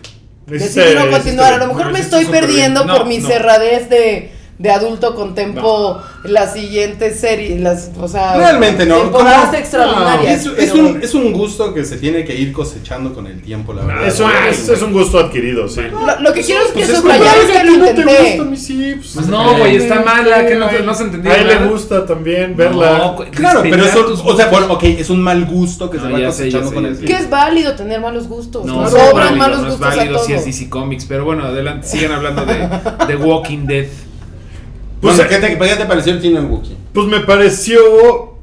Hiciste- 0.52 0.82
Decidí 0.82 0.96
no 0.96 1.12
continuar. 1.12 1.54
A 1.54 1.58
lo 1.58 1.68
mejor 1.68 1.86
No, 1.86 1.92
me 1.92 2.00
estoy 2.00 2.26
perdiendo 2.26 2.82
por 2.88 3.02
No, 3.02 3.06
mi 3.06 3.20
no. 3.20 3.28
cerradez 3.28 3.90
de, 3.92 4.32
de 4.64 4.72
adulto 4.72 5.14
contemplo 5.14 6.02
la 6.24 6.48
siguiente 6.48 7.14
serie, 7.14 7.60
las, 7.60 7.92
o 8.00 8.08
sea, 8.08 8.38
Realmente 8.38 8.86
no. 8.86 8.96
temporadas 9.02 9.48
¿Cómo? 9.48 9.58
extraordinarias. 9.58 10.46
Es, 10.46 10.58
es 10.58 10.74
un, 10.74 11.02
es 11.04 11.14
un 11.14 11.34
gusto 11.34 11.74
que 11.74 11.84
se 11.84 11.98
tiene 11.98 12.24
que 12.24 12.34
ir 12.34 12.54
cosechando 12.54 13.14
con 13.14 13.28
el 13.28 13.42
tiempo, 13.42 13.74
la 13.74 13.84
verdad. 13.84 14.08
Es 14.08 14.22
un, 14.22 14.32
es, 14.50 14.70
es 14.70 14.82
un 14.82 14.94
gusto 14.94 15.20
adquirido, 15.20 15.68
sí. 15.68 15.82
Lo, 15.92 16.22
lo 16.22 16.32
que 16.34 16.42
quiero 16.44 16.62
es 16.64 16.72
que 16.72 16.86
Pues 16.86 16.98
subrayar 16.98 17.36
como, 17.36 17.42
es 17.42 17.52
que 17.52 17.58
¿A 17.58 17.64
lo 17.66 17.72
no 17.78 17.90
intenté. 17.90 18.38
gusta, 18.38 18.44
a 18.54 18.56
sí, 18.56 18.94
pues, 18.96 19.12
Pues 19.16 19.28
no, 19.28 19.58
güey, 19.58 19.76
está 19.76 20.02
mala, 20.02 20.46
que 20.48 20.56
no, 20.56 20.72
no 20.86 20.94
se 20.96 21.04
A 21.04 21.06
entendía. 21.08 21.36
él 21.42 21.48
le 21.48 21.58
gusta 21.66 22.06
también 22.06 22.56
verla. 22.56 22.98
No, 23.00 23.16
Claro, 23.32 23.60
pero 23.64 23.84
eso, 23.84 24.00
o 24.00 24.16
sea, 24.38 24.46
gustos. 24.46 24.50
bueno, 24.50 24.74
ok, 24.76 24.84
es 24.86 25.10
un 25.10 25.22
mal 25.22 25.44
gusto 25.46 25.90
que 25.90 26.00
se 26.00 26.06
No, 26.08 26.18
va 26.18 26.26
cosechando 26.28 26.70
sé, 26.70 26.74
con 26.74 26.86
el 26.86 26.96
sé. 26.96 27.02
Que 27.02 27.08
tiempo. 27.08 27.24
es 27.26 27.30
válido 27.30 27.76
tener 27.76 28.00
malos 28.00 28.30
gustos. 28.30 28.64
No, 28.66 28.76
No, 28.76 28.82
no 28.84 28.88
es 28.88 28.94
sobran 28.94 29.14
válido, 29.14 29.36
malos 29.36 29.60
no 29.60 29.68
es 29.68 29.72
gustos 29.74 29.92
a 29.92 29.96
válido 29.98 30.20
si 30.24 30.32
es 30.32 30.46
DC 30.46 30.70
Comics, 30.70 31.04
pero 31.04 31.26
bueno, 31.26 31.44
adelante, 31.44 31.86
sigan 31.86 32.14
hablando 32.14 32.46
de, 32.46 32.70
de 33.08 33.16
Walking 33.18 33.66
Dead. 33.66 33.88
Pues, 35.04 35.18
Bueno, 35.18 35.30
¿qué, 35.30 35.38
te, 35.38 35.58
¿qué 35.60 35.76
te 35.76 35.86
pareció 35.86 36.14
el 36.14 36.22
final, 36.22 36.46
Wookie? 36.46 36.78
Pues 36.94 37.08
me 37.08 37.20
pareció. 37.20 38.38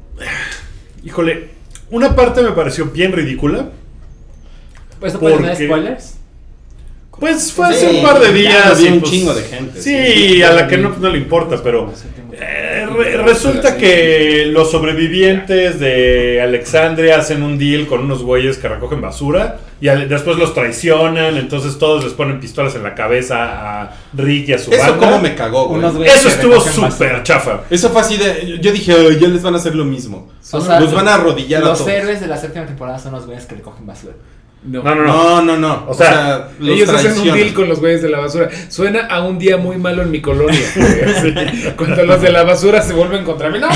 Híjole, 1.03 1.49
una 1.89 2.15
parte 2.15 2.43
me 2.43 2.51
pareció 2.51 2.85
bien 2.85 3.11
ridícula. 3.13 3.69
¿Esto 5.01 5.19
puede 5.19 5.33
¿Por 5.35 5.41
tener 5.43 5.57
qué? 5.57 5.65
spoilers? 5.65 6.13
Pues 7.19 7.51
fue 7.51 7.73
Sí, 7.73 7.85
hace 7.85 7.97
un 7.97 8.03
par 8.03 8.19
de 8.19 8.27
ya 8.27 8.31
días. 8.33 8.69
lo 8.69 8.75
vi 8.75 8.85
y, 8.85 8.91
un 8.91 8.99
pues, 8.99 9.11
chingo 9.11 9.33
de 9.33 9.41
gente, 9.43 9.81
Sí, 9.81 9.95
sí. 10.35 10.43
a 10.43 10.51
la 10.53 10.67
que 10.67 10.77
no, 10.77 10.95
no 10.99 11.09
le 11.09 11.17
importa, 11.17 11.59
pero. 11.63 11.91
eh, 12.33 12.70
re- 12.93 13.17
resulta 13.17 13.77
que 13.77 14.45
los 14.47 14.71
sobrevivientes 14.71 15.79
de 15.79 16.41
Alexandria 16.41 17.17
hacen 17.17 17.43
un 17.43 17.57
deal 17.57 17.87
con 17.87 18.01
unos 18.01 18.23
güeyes 18.23 18.57
que 18.57 18.67
recogen 18.67 19.01
basura 19.01 19.57
y 19.79 19.87
al- 19.87 20.07
después 20.07 20.37
los 20.37 20.53
traicionan, 20.53 21.37
entonces 21.37 21.77
todos 21.79 22.03
les 22.03 22.13
ponen 22.13 22.39
pistolas 22.39 22.75
en 22.75 22.83
la 22.83 22.93
cabeza 22.95 23.81
a 23.81 23.95
Rick 24.13 24.49
y 24.49 24.53
a 24.53 24.59
su 24.59 24.71
Eso 24.71 24.79
banda. 24.91 24.97
como 25.07 25.19
me 25.21 25.35
cagó, 25.35 25.67
güey. 25.67 25.81
Eso 26.05 26.29
estuvo 26.29 26.59
súper 26.59 27.23
chafa. 27.23 27.61
Eso 27.69 27.89
fue 27.89 28.01
así 28.01 28.17
de. 28.17 28.59
Yo 28.61 28.71
dije, 28.71 28.93
"Ay, 28.93 29.17
ya 29.19 29.27
les 29.27 29.41
van 29.41 29.55
a 29.55 29.57
hacer 29.57 29.75
lo 29.75 29.85
mismo. 29.85 30.29
O 30.51 30.61
sea, 30.61 30.79
los 30.79 30.93
van 30.93 31.07
a 31.07 31.15
arrodillar 31.15 31.63
a 31.63 31.67
Los 31.67 31.87
héroes 31.87 32.19
de 32.21 32.27
la 32.27 32.37
séptima 32.37 32.65
temporada 32.65 32.99
son 32.99 33.13
los 33.13 33.25
güeyes 33.25 33.45
que 33.45 33.55
recogen 33.55 33.85
basura. 33.85 34.13
No. 34.63 34.83
No, 34.83 34.95
no, 34.95 35.41
no. 35.41 35.57
No. 35.57 35.85
O 35.87 35.93
sea, 35.93 36.51
los 36.59 36.75
Ellos 36.75 36.89
hacen 36.89 37.19
un 37.19 37.33
deal 37.33 37.53
con 37.53 37.67
los 37.67 37.79
güeyes 37.79 38.01
de 38.01 38.09
la 38.09 38.19
basura. 38.19 38.49
Suena 38.69 39.07
a 39.07 39.21
un 39.21 39.39
día 39.39 39.57
muy 39.57 39.77
malo 39.77 40.03
en 40.03 40.11
mi 40.11 40.21
colonia. 40.21 40.59
Cuando 41.77 42.03
los 42.05 42.21
de 42.21 42.31
la 42.31 42.43
basura 42.43 42.81
se 42.81 42.93
vuelven 42.93 43.23
contra 43.23 43.49
mí. 43.49 43.59
No. 43.59 43.67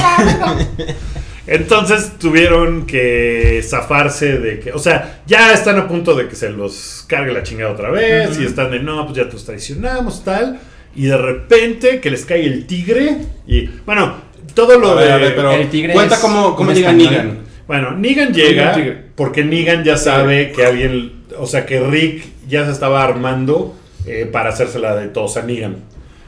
Entonces 1.48 2.13
tuvieron 2.17 2.86
que 2.86 3.63
zafarse 3.63 4.39
de 4.39 4.60
que, 4.60 4.71
o 4.71 4.80
sea, 4.80 5.21
ya 5.28 5.54
están 5.54 5.78
a 5.78 5.88
punto 5.88 6.15
de 6.15 6.28
que 6.28 6.36
se 6.36 6.50
los 6.50 7.06
cargue 7.08 7.34
la 7.34 7.43
chingada 7.43 7.71
otra 7.71 7.91
vez 7.91 8.39
y 8.39 8.45
están 8.45 8.71
de, 8.71 8.80
no, 8.80 9.06
pues 9.06 9.17
ya 9.17 9.24
los 9.26 9.45
traicionamos, 9.45 10.24
tal. 10.24 10.60
Y 10.95 11.06
de 11.06 11.17
repente 11.17 12.00
que 12.00 12.10
les 12.10 12.26
cae 12.26 12.45
el 12.45 12.65
tigre 12.65 13.17
y, 13.45 13.67
bueno, 13.86 14.15
todo 14.56 14.80
lo 14.80 14.91
A 14.91 14.95
ver, 14.95 15.08
de... 15.08 15.13
a 15.13 15.17
ver, 15.17 15.36
pero 15.36 15.52
el 15.52 15.69
tigre 15.69 15.93
cuenta 15.93 16.15
es 16.15 16.21
cómo, 16.21 16.56
cómo 16.56 16.71
llega. 16.71 16.93
Negan. 16.93 17.39
Bueno, 17.67 17.91
Negan 17.91 18.34
llega 18.34 18.75
porque 19.15 19.43
Negan 19.43 19.84
ya 19.84 19.97
sabe 19.97 20.51
que 20.51 20.65
alguien, 20.65 21.23
o 21.38 21.47
sea, 21.47 21.65
que 21.65 21.80
Rick 21.80 22.25
ya 22.47 22.65
se 22.65 22.71
estaba 22.71 23.04
armando 23.04 23.75
eh, 24.06 24.30
para 24.32 24.49
hacérsela 24.49 24.95
de 24.95 25.08
todos 25.08 25.38
a 25.38 25.41
Negan. 25.41 25.78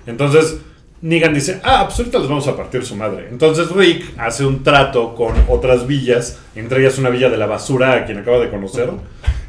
Entonces, 0.07 0.57
Negan 1.01 1.33
dice, 1.33 1.59
ah, 1.63 1.83
pues 1.85 1.99
ahorita 1.99 2.17
les 2.19 2.27
vamos 2.27 2.47
a 2.47 2.57
partir 2.57 2.83
su 2.83 2.95
madre. 2.95 3.27
Entonces 3.29 3.69
Rick 3.69 4.03
hace 4.17 4.45
un 4.45 4.63
trato 4.63 5.13
con 5.13 5.35
otras 5.47 5.85
villas, 5.85 6.39
entre 6.55 6.79
ellas 6.79 6.97
una 6.97 7.09
villa 7.09 7.29
de 7.29 7.37
la 7.37 7.45
basura, 7.45 7.93
a 7.93 8.05
quien 8.05 8.17
acaba 8.17 8.39
de 8.39 8.49
conocer. 8.49 8.89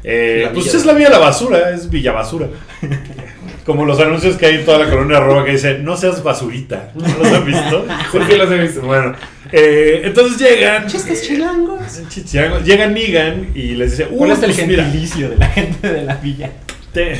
Eh, 0.03 0.47
pues 0.53 0.73
es 0.73 0.85
la 0.85 0.93
villa 0.93 1.07
de 1.07 1.15
la 1.15 1.19
basura, 1.19 1.71
es 1.71 1.89
Villa 1.89 2.11
Basura. 2.11 2.47
Como 3.69 3.85
los 3.85 3.99
anuncios 3.99 4.35
que 4.35 4.47
hay 4.47 4.55
en 4.55 4.65
toda 4.65 4.79
la 4.79 4.89
colonia 4.89 5.19
roja 5.19 5.45
que 5.45 5.51
dicen, 5.51 5.85
no 5.85 5.95
seas 5.95 6.23
basurita. 6.23 6.91
¿No 6.95 7.07
los 7.19 7.31
han 7.31 7.45
visto? 7.45 7.85
¿Por 8.11 8.27
qué 8.27 8.35
los 8.35 8.49
he 8.51 8.57
visto? 8.57 8.81
Bueno, 8.81 9.13
eh, 9.51 10.01
entonces 10.05 10.39
llegan. 10.39 10.87
Chistes 10.87 11.21
eh, 11.21 11.27
chilangos. 11.27 11.79
chistes 12.09 12.25
chilangos. 12.31 12.65
Llega 12.65 12.87
Negan 12.87 13.49
y 13.53 13.75
les 13.75 13.91
dice: 13.91 14.05
¿Cuál 14.09 14.31
"Uh, 14.31 14.33
es 14.33 14.41
el 14.41 14.53
pues 14.55 14.67
mira, 14.67 14.83
gentilicio 14.85 15.29
de 15.29 15.37
la 15.37 15.47
gente 15.49 15.87
de 15.87 16.01
la 16.01 16.15
villa? 16.15 16.49
te- 16.91 17.17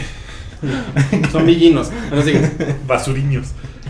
Son 1.32 1.46
villinos. 1.46 1.92
Sí. 2.26 2.34
basuriños. 2.88 3.50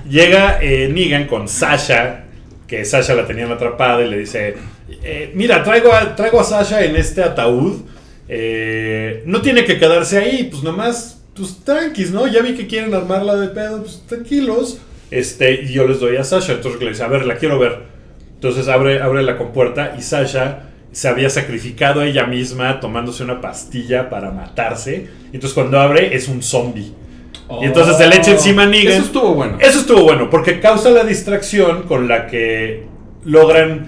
Llega 0.10 0.60
eh, 0.62 0.90
Negan 0.92 1.28
con 1.28 1.48
Sasha, 1.48 2.26
que 2.68 2.84
Sasha 2.84 3.14
la 3.14 3.26
tenían 3.26 3.50
atrapada, 3.54 4.02
y 4.06 4.10
le 4.10 4.18
dice: 4.18 4.56
eh, 5.02 5.32
Mira, 5.34 5.64
traigo 5.64 5.94
a, 5.94 6.14
traigo 6.14 6.42
a 6.42 6.44
Sasha 6.44 6.84
en 6.84 6.98
este 6.98 7.24
ataúd. 7.24 7.84
eh, 8.28 9.24
no 9.26 9.42
tiene 9.42 9.64
que 9.64 9.80
quedarse 9.80 10.18
ahí, 10.18 10.50
pues 10.52 10.62
nomás, 10.62 11.19
pues 11.36 11.60
tranquis, 11.64 12.12
¿no? 12.12 12.28
Ya 12.28 12.42
vi 12.42 12.56
que 12.56 12.68
quieren 12.68 12.94
armarla 12.94 13.36
de 13.36 13.50
pedo, 13.50 13.82
pues 13.82 14.04
tranquilos. 14.08 14.80
Este, 15.12 15.64
y 15.64 15.74
yo 15.74 15.88
les 15.88 16.00
doy 16.00 16.18
a 16.18 16.24
Sasha. 16.24 16.54
Entonces 16.54 16.82
le 16.82 16.90
dice: 16.90 17.04
A 17.04 17.08
ver, 17.08 17.26
la 17.26 17.36
quiero 17.36 17.60
ver. 17.60 17.84
Entonces 18.36 18.68
abre, 18.68 19.02
abre 19.02 19.24
la 19.24 19.38
compuerta 19.38 19.96
y 19.98 20.02
Sasha 20.02 20.70
se 20.92 21.08
había 21.08 21.30
sacrificado 21.30 22.02
a 22.02 22.06
ella 22.06 22.26
misma 22.26 22.80
tomándose 22.80 23.24
una 23.24 23.42
pastilla 23.42 24.10
para 24.10 24.32
matarse. 24.32 25.08
Entonces 25.34 25.54
cuando 25.54 25.80
abre 25.80 26.16
es 26.16 26.28
un 26.28 26.42
zombie. 26.42 26.94
Y 27.62 27.66
entonces 27.66 27.98
se 27.98 28.08
le 28.08 28.16
echa 28.16 28.32
encima 28.32 28.64
a 28.64 28.66
Negan. 28.68 28.94
Eso 28.94 29.06
estuvo 29.06 29.34
bueno. 29.34 29.58
Eso 29.60 29.80
estuvo 29.80 30.04
bueno, 30.04 30.30
porque 30.30 30.60
causa 30.60 30.92
la 30.92 31.04
distracción 31.04 31.84
con 31.84 32.08
la 32.08 32.28
que 32.28 32.86
logran 33.26 33.88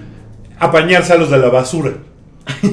apañarse 0.58 1.12
a 1.12 1.16
los 1.16 1.30
de 1.30 1.38
la 1.38 1.48
basura. 1.48 1.92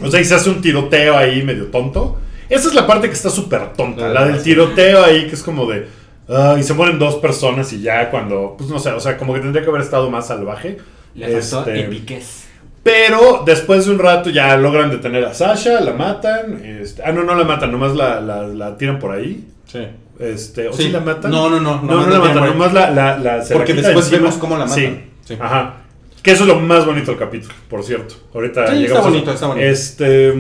O 0.04 0.10
sea, 0.10 0.20
y 0.20 0.26
se 0.26 0.36
hace 0.36 0.50
un 0.50 0.62
tiroteo 0.62 1.16
ahí 1.16 1.44
medio 1.44 1.68
tonto. 1.68 2.20
Esa 2.50 2.68
es 2.70 2.74
la 2.74 2.88
parte 2.88 3.08
que 3.08 3.14
está 3.14 3.30
súper 3.30 3.74
tonta, 3.74 4.02
La 4.02 4.08
de 4.08 4.14
la 4.14 4.20
la 4.22 4.26
del 4.26 4.36
basura. 4.38 4.44
tiroteo 4.44 5.04
ahí, 5.04 5.28
que 5.28 5.36
es 5.36 5.44
como 5.44 5.66
de... 5.68 5.88
ah, 6.30 6.56
y 6.60 6.64
se 6.64 6.74
mueren 6.74 6.98
dos 7.00 7.16
personas 7.16 7.72
y 7.74 7.82
ya 7.82 8.10
cuando... 8.10 8.56
Pues 8.58 8.70
no 8.70 8.80
sé, 8.80 8.90
o 8.92 9.00
sea, 9.00 9.18
como 9.18 9.34
que 9.34 9.40
tendría 9.40 9.64
que 9.64 9.70
haber 9.70 9.82
estado 9.82 10.10
más 10.10 10.28
salvaje. 10.28 10.78
Le 11.16 11.28
faltó 11.42 11.70
Este, 11.70 11.80
epiquez. 11.86 12.46
pero 12.84 13.44
después 13.46 13.86
de 13.86 13.92
un 13.92 14.00
rato 14.00 14.30
ya 14.30 14.56
logran 14.58 14.90
detener 14.90 15.26
a 15.26 15.34
Sasha, 15.34 15.80
la 15.82 15.94
matan. 15.94 16.62
este- 16.82 17.04
ah, 17.04 17.12
no, 17.12 17.24
no 17.24 17.36
la 17.36 17.44
matan, 17.44 17.72
nomás 17.72 17.96
la, 17.96 18.20
la, 18.22 18.48
la 18.48 18.78
tiran 18.78 19.00
por 19.00 19.12
ahí. 19.12 19.48
Sí. 19.66 19.86
Este, 20.20 20.68
¿O 20.68 20.74
Sí. 20.74 20.84
sí 20.84 20.90
la 20.90 21.00
matan? 21.00 21.32
No, 21.32 21.50
no, 21.50 21.60
no, 21.60 21.82
No, 21.82 22.06
no 22.06 22.08
la 22.08 22.20
matan, 22.20 22.46
nomás 22.48 22.74
la, 22.74 22.90
la, 22.92 23.18
la- 23.18 23.42
se 23.44 23.54
Porque 23.54 23.74
después 23.74 24.06
encima. 24.06 24.18
vemos 24.24 24.36
cómo 24.38 24.58
la 24.58 24.66
matan. 24.66 24.78
Sí. 24.80 25.02
Sí. 25.26 25.38
Ajá. 25.40 25.76
Que 26.24 26.32
eso 26.32 26.44
es 26.44 26.48
lo 26.50 26.60
más 26.60 26.86
bonito 26.86 27.12
del 27.12 27.20
capítulo, 27.20 27.54
por 27.70 27.84
cierto. 27.84 28.16
Ahorita 28.34 28.62
Sí, 28.68 28.74
está 28.74 28.76
llegamos 28.82 29.06
a- 29.06 29.10
bonito, 29.10 29.32
está 29.32 29.48
bonito. 29.48 29.66
Este. 29.68 30.34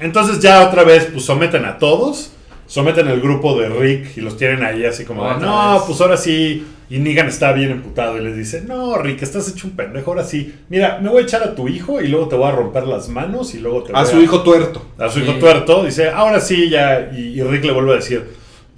Entonces 0.00 0.40
ya 0.40 0.66
otra 0.66 0.84
vez, 0.84 1.08
pues 1.12 1.24
someten 1.24 1.64
a 1.64 1.78
todos. 1.78 2.32
someten 2.66 3.06
el 3.08 3.20
grupo 3.20 3.58
de 3.58 3.68
Rick 3.68 4.16
y 4.16 4.20
los 4.20 4.36
tienen 4.36 4.64
ahí 4.64 4.84
así 4.84 5.04
como, 5.04 5.22
de, 5.24 5.40
no, 5.40 5.74
vez. 5.74 5.82
pues 5.86 6.00
ahora 6.00 6.16
sí. 6.16 6.66
Y 6.88 6.98
Negan 6.98 7.26
está 7.26 7.52
bien 7.52 7.70
emputado 7.72 8.16
y 8.16 8.22
les 8.22 8.36
dice, 8.36 8.62
no, 8.62 8.96
Rick, 8.98 9.20
estás 9.22 9.48
hecho 9.48 9.66
un 9.66 9.74
pendejo, 9.74 10.12
ahora 10.12 10.22
sí. 10.24 10.54
Mira, 10.68 10.98
me 11.02 11.08
voy 11.08 11.22
a 11.22 11.24
echar 11.24 11.42
a 11.42 11.54
tu 11.54 11.66
hijo 11.66 12.00
y 12.00 12.06
luego 12.06 12.28
te 12.28 12.36
voy 12.36 12.48
a 12.48 12.52
romper 12.52 12.86
las 12.86 13.08
manos 13.08 13.54
y 13.54 13.58
luego 13.58 13.82
te 13.82 13.92
A 13.92 14.02
voy 14.02 14.10
su 14.12 14.20
hijo 14.22 14.42
tuerto. 14.42 14.86
a 14.98 15.08
su 15.08 15.18
hijo 15.18 15.32
tuerto, 15.34 15.84
dice, 15.84 16.10
ahora 16.10 16.40
sí, 16.40 16.68
ya. 16.70 17.10
Y, 17.16 17.40
y 17.40 17.42
Rick 17.42 17.64
le 17.64 17.72
vuelve 17.72 17.92
a 17.94 17.96
decir, 17.96 18.24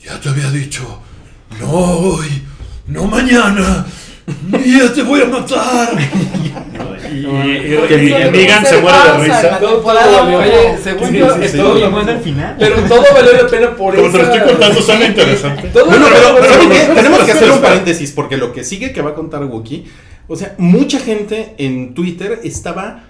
ya 0.02 0.18
te 0.20 0.30
había 0.30 0.50
dicho, 0.50 1.02
no 1.60 1.70
hoy, 1.70 2.42
no 2.86 3.04
mañana, 3.06 3.84
ya 4.64 4.92
te 4.92 5.02
voy 5.02 5.20
a 5.20 5.26
matar. 5.26 5.90
Y. 7.06 8.30
Negan 8.32 8.64
se 8.66 8.78
muere 8.80 8.98
de 8.98 9.24
risa. 9.24 9.58
Todo- 9.58 9.80
todo. 9.80 10.38
Oye, 10.38 10.78
según 10.82 11.08
Sí, 11.08 11.18
yo, 11.18 11.90
bueno 11.90 12.10
al 12.10 12.20
final. 12.20 12.56
Pero 12.58 12.76
todo 12.82 13.02
valió 13.14 13.32
la 13.42 13.46
pena 13.48 13.76
por 13.76 13.94
Como 13.94 14.08
eso. 14.08 14.18
te 14.18 14.24
lo 14.24 14.32
estoy 14.32 14.48
contando, 14.50 14.82
suena 14.82 15.06
interesante. 15.06 15.68
Todo 15.68 15.86
Bueno, 15.86 16.06
pero. 16.12 16.94
Tenemos 16.94 17.20
que 17.20 17.32
hacer 17.32 17.50
un 17.50 17.60
paréntesis 17.60 18.12
porque 18.12 18.36
lo 18.36 18.52
que 18.52 18.64
sigue 18.64 18.92
que 18.92 19.02
va 19.02 19.10
a 19.10 19.14
contar 19.14 19.44
Wookie, 19.44 19.86
o 20.26 20.36
sea, 20.36 20.54
mucha 20.58 20.98
gente 21.00 21.54
en 21.58 21.94
Twitter 21.94 22.40
estaba 22.44 23.04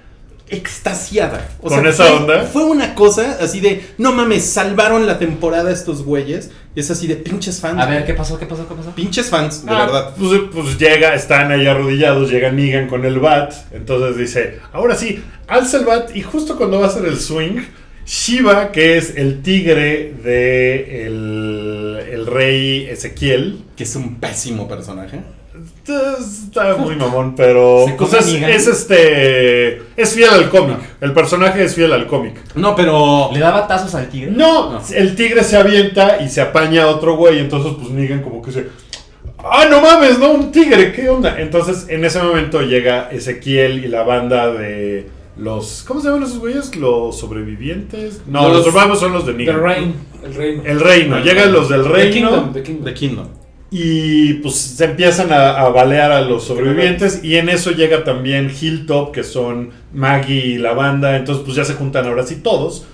extasiada. 0.51 1.49
O 1.61 1.69
¿Con 1.69 1.81
sea, 1.83 1.91
esa 1.91 2.05
fue- 2.05 2.17
onda? 2.17 2.43
Fue 2.45 2.65
una 2.65 2.95
cosa 2.95 3.39
así 3.41 3.61
de, 3.61 3.85
no 3.99 4.13
mames, 4.13 4.45
salvaron 4.45 5.07
la 5.07 5.19
temporada 5.19 5.71
estos 5.71 6.03
güeyes. 6.05 6.51
Y 6.75 6.81
es 6.81 6.91
así 6.91 7.07
de 7.07 7.17
pinches 7.17 7.61
fans. 7.61 7.81
A 7.81 7.87
ver, 7.87 8.05
¿qué 8.07 8.15
pasó? 8.15 8.39
¿Qué 8.39 8.47
pasó? 8.47 8.69
¿Qué 8.69 8.75
pasó? 8.75 8.91
Pinches 8.95 9.29
fans, 9.29 9.65
de 9.67 9.73
Ah, 9.73 9.85
verdad. 9.87 10.15
Pues, 10.17 10.41
pues 10.53 10.79
llega, 10.79 11.15
están 11.15 11.51
ahí 11.51 11.67
arrodillados, 11.67 12.31
llega 12.31 12.53
Negan 12.53 12.87
con 12.89 13.05
el 13.05 13.19
bat. 13.19 13.53
Entonces 13.73 14.17
dice, 14.17 14.59
ahora 14.73 14.95
sí, 14.95 15.23
alza 15.49 15.79
el 15.79 15.85
bat. 15.87 16.15
Y 16.15 16.23
justo 16.23 16.57
cuando 16.57 16.79
va 16.79 16.87
a 16.87 16.89
hacer 16.89 17.05
el 17.07 17.19
swing, 17.19 17.61
Shiva, 18.07 18.73
que 18.73 18.97
es 18.97 19.15
el 19.17 19.43
tigre 19.43 20.15
de 20.23 21.07
el, 21.07 22.01
el 22.13 22.27
rey 22.27 22.87
Ezequiel. 22.89 23.65
Que 23.77 23.85
es 23.85 23.95
un 23.97 24.17
pésimo 24.21 24.69
personaje. 24.69 25.21
Está 25.87 26.77
muy 26.77 26.97
mamón, 26.97 27.35
pero 27.35 27.87
pues 27.97 28.13
es, 28.13 28.27
este 28.69 29.83
es 29.97 30.13
fiel 30.15 30.29
al 30.31 30.51
cómic. 30.51 30.77
El 31.01 31.13
personaje 31.13 31.65
es 31.65 31.75
fiel 31.75 31.93
al 31.93 32.07
cómic. 32.07 32.35
No, 32.55 32.75
pero. 32.77 33.31
¿Le 33.33 33.39
daba 33.41 33.67
tazos 33.67 33.95
al 33.95 34.09
tigre? 34.09 34.31
No, 34.31 34.73
No. 34.73 34.81
el 34.95 35.17
tigre 35.17 35.43
se 35.45 35.57
avienta 35.57 36.21
y 36.23 36.29
se 36.29 36.41
apaña 36.41 36.83
a 36.85 36.87
otro 36.89 37.17
güey, 37.17 37.39
entonces 37.39 37.73
pues 37.79 37.91
Negan 37.91 38.23
como 38.23 38.43
que 38.43 38.53
se 38.53 38.69
Ah, 39.39 39.67
no 39.71 39.81
mames, 39.81 40.19
no, 40.19 40.33
un 40.33 40.51
tigre, 40.53 40.93
¿qué 40.93 41.09
onda? 41.09 41.37
Entonces, 41.39 41.87
en 41.89 42.05
ese 42.05 42.21
momento 42.21 42.61
llega 42.61 43.09
Ezequiel 43.11 43.85
y 43.85 43.89
la 43.89 44.03
banda 44.03 44.51
de 44.53 45.09
los 45.37 45.85
¿Cómo 45.87 46.01
se 46.01 46.09
llaman 46.09 46.25
esos 46.25 46.41
güeyes? 46.41 46.75
Los 46.75 47.19
sobrevivientes. 47.19 48.23
No, 48.27 48.49
los, 48.49 48.59
Los- 48.59 48.65
survivors 48.75 48.99
son 48.99 49.13
los 49.13 49.25
de 49.25 49.33
The 49.33 49.39
Negan. 49.39 49.55
El 49.57 49.63
reino. 50.35 50.63
El 50.65 50.81
reino, 50.81 51.21
llegan 51.21 51.53
los 51.53 51.69
del 51.69 51.85
The 51.85 51.89
reino. 51.89 52.13
Kingdom. 52.13 52.53
The 52.53 52.63
Kingdom. 52.65 52.85
The 52.85 52.95
Kingdom. 52.95 53.27
Y 53.71 54.35
pues 54.35 54.55
se 54.57 54.85
empiezan 54.87 55.31
a, 55.33 55.51
a 55.59 55.69
balear 55.69 56.11
a 56.11 56.23
los 56.23 56.45
sobrevivientes 56.45 57.23
y 57.23 57.37
en 57.37 57.51
eso 57.51 57.71
llega 57.73 58.03
también 58.03 58.51
Hilltop, 58.51 59.13
que 59.13 59.23
son 59.23 59.71
Maggie 59.93 60.47
y 60.47 60.59
la 60.59 60.73
banda, 60.73 61.17
entonces 61.17 61.45
pues 61.45 61.57
ya 61.57 61.65
se 61.65 61.75
juntan 61.75 62.07
ahora 62.07 62.23
sí 62.25 62.37
todos 62.37 62.87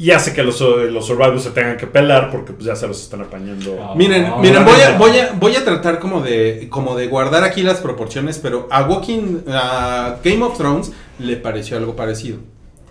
y 0.00 0.12
hace 0.12 0.32
que 0.32 0.42
los, 0.42 0.58
los 0.60 1.06
survivors 1.06 1.42
se 1.42 1.50
tengan 1.50 1.76
que 1.76 1.86
pelar 1.86 2.30
porque 2.30 2.54
pues 2.54 2.64
ya 2.64 2.74
se 2.74 2.88
los 2.88 3.02
están 3.02 3.20
apañando. 3.20 3.76
Ah. 3.82 3.92
Miren, 3.94 4.30
Oh, 4.32 4.38
miren, 4.38 4.64
voy 4.64 4.80
a, 4.80 4.96
voy 4.96 5.18
a, 5.18 5.32
voy 5.38 5.56
a 5.56 5.62
tratar 5.62 5.98
como 5.98 6.22
de, 6.22 6.68
como 6.70 6.96
de 6.96 7.06
guardar 7.06 7.44
aquí 7.44 7.62
las 7.62 7.80
proporciones, 7.80 8.38
pero 8.38 8.66
a 8.70 8.84
Walking, 8.84 9.40
a 9.48 10.16
Game 10.24 10.42
of 10.42 10.56
Thrones 10.56 10.90
le 11.18 11.36
pareció 11.36 11.76
algo 11.76 11.96
parecido. 11.96 12.38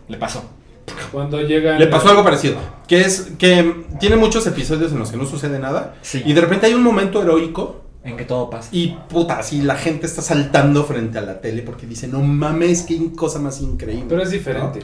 Le 0.08 0.18
pasó. 0.18 0.44
Cuando 1.12 1.42
llegan. 1.42 1.80
Le 1.80 1.88
pasó 1.88 2.10
algo 2.10 2.24
parecido, 2.24 2.58
que 2.88 3.02
es 3.02 3.32
que 3.38 3.86
tiene 4.00 4.16
muchos 4.16 4.46
episodios 4.48 4.92
en 4.92 5.00
los 5.00 5.12
que 5.12 5.18
no 5.18 5.26
sucede 5.26 5.60
nada 5.60 5.96
Sí. 6.02 6.22
y 6.26 6.34
de 6.34 6.42
repente 6.42 6.66
hay 6.68 6.74
un 6.74 6.84
momento 6.84 7.22
heroico 7.22 7.84
En 8.04 8.16
que 8.18 8.26
todo 8.26 8.50
pasa. 8.50 8.70
y 8.72 8.98
puta, 9.10 9.40
así 9.40 9.62
la 9.62 9.76
gente 9.76 10.06
está 10.06 10.22
saltando 10.22 10.84
frente 10.86 11.18
a 11.18 11.22
la 11.22 11.42
tele 11.42 11.62
porque 11.64 11.86
dice, 11.86 12.08
no 12.08 12.22
mames, 12.22 12.84
qué 12.84 12.98
cosa 13.16 13.40
más 13.40 13.60
increíble. 13.62 14.06
Pero 14.10 14.22
es 14.24 14.32
diferente. 14.32 14.80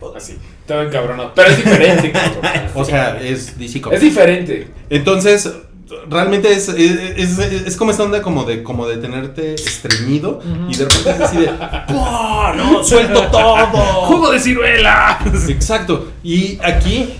¿No? 0.00 0.12
Así. 0.14 0.38
Estaba 0.60 0.82
encabronado. 0.84 1.32
Pero 1.34 1.48
es 1.50 1.56
diferente, 1.56 2.12
cabrón. 2.12 2.42
O 2.74 2.84
sea, 2.84 3.18
es 3.20 3.58
DC 3.58 3.80
Comics. 3.80 4.02
Es 4.02 4.08
diferente. 4.08 4.68
Entonces, 4.90 5.50
realmente 6.08 6.52
es, 6.52 6.68
es, 6.68 7.38
es- 7.38 7.38
es 7.66 7.76
como 7.76 7.90
esta 7.90 8.02
onda 8.04 8.22
como 8.22 8.44
de, 8.44 8.62
como 8.62 8.86
de 8.86 8.96
tenerte 8.96 9.54
estreñido 9.54 10.40
y 10.68 10.74
de 10.76 10.84
repente 10.84 11.10
es 11.10 11.20
así 11.20 11.36
de. 11.38 11.46
¡No! 12.56 12.82
¡Suelto 12.84 13.22
todo! 13.28 13.56
¡Jugo 14.06 14.30
de 14.32 14.40
ciruela! 14.40 15.18
Exacto. 15.48 16.12
Y 16.22 16.58
aquí, 16.62 17.14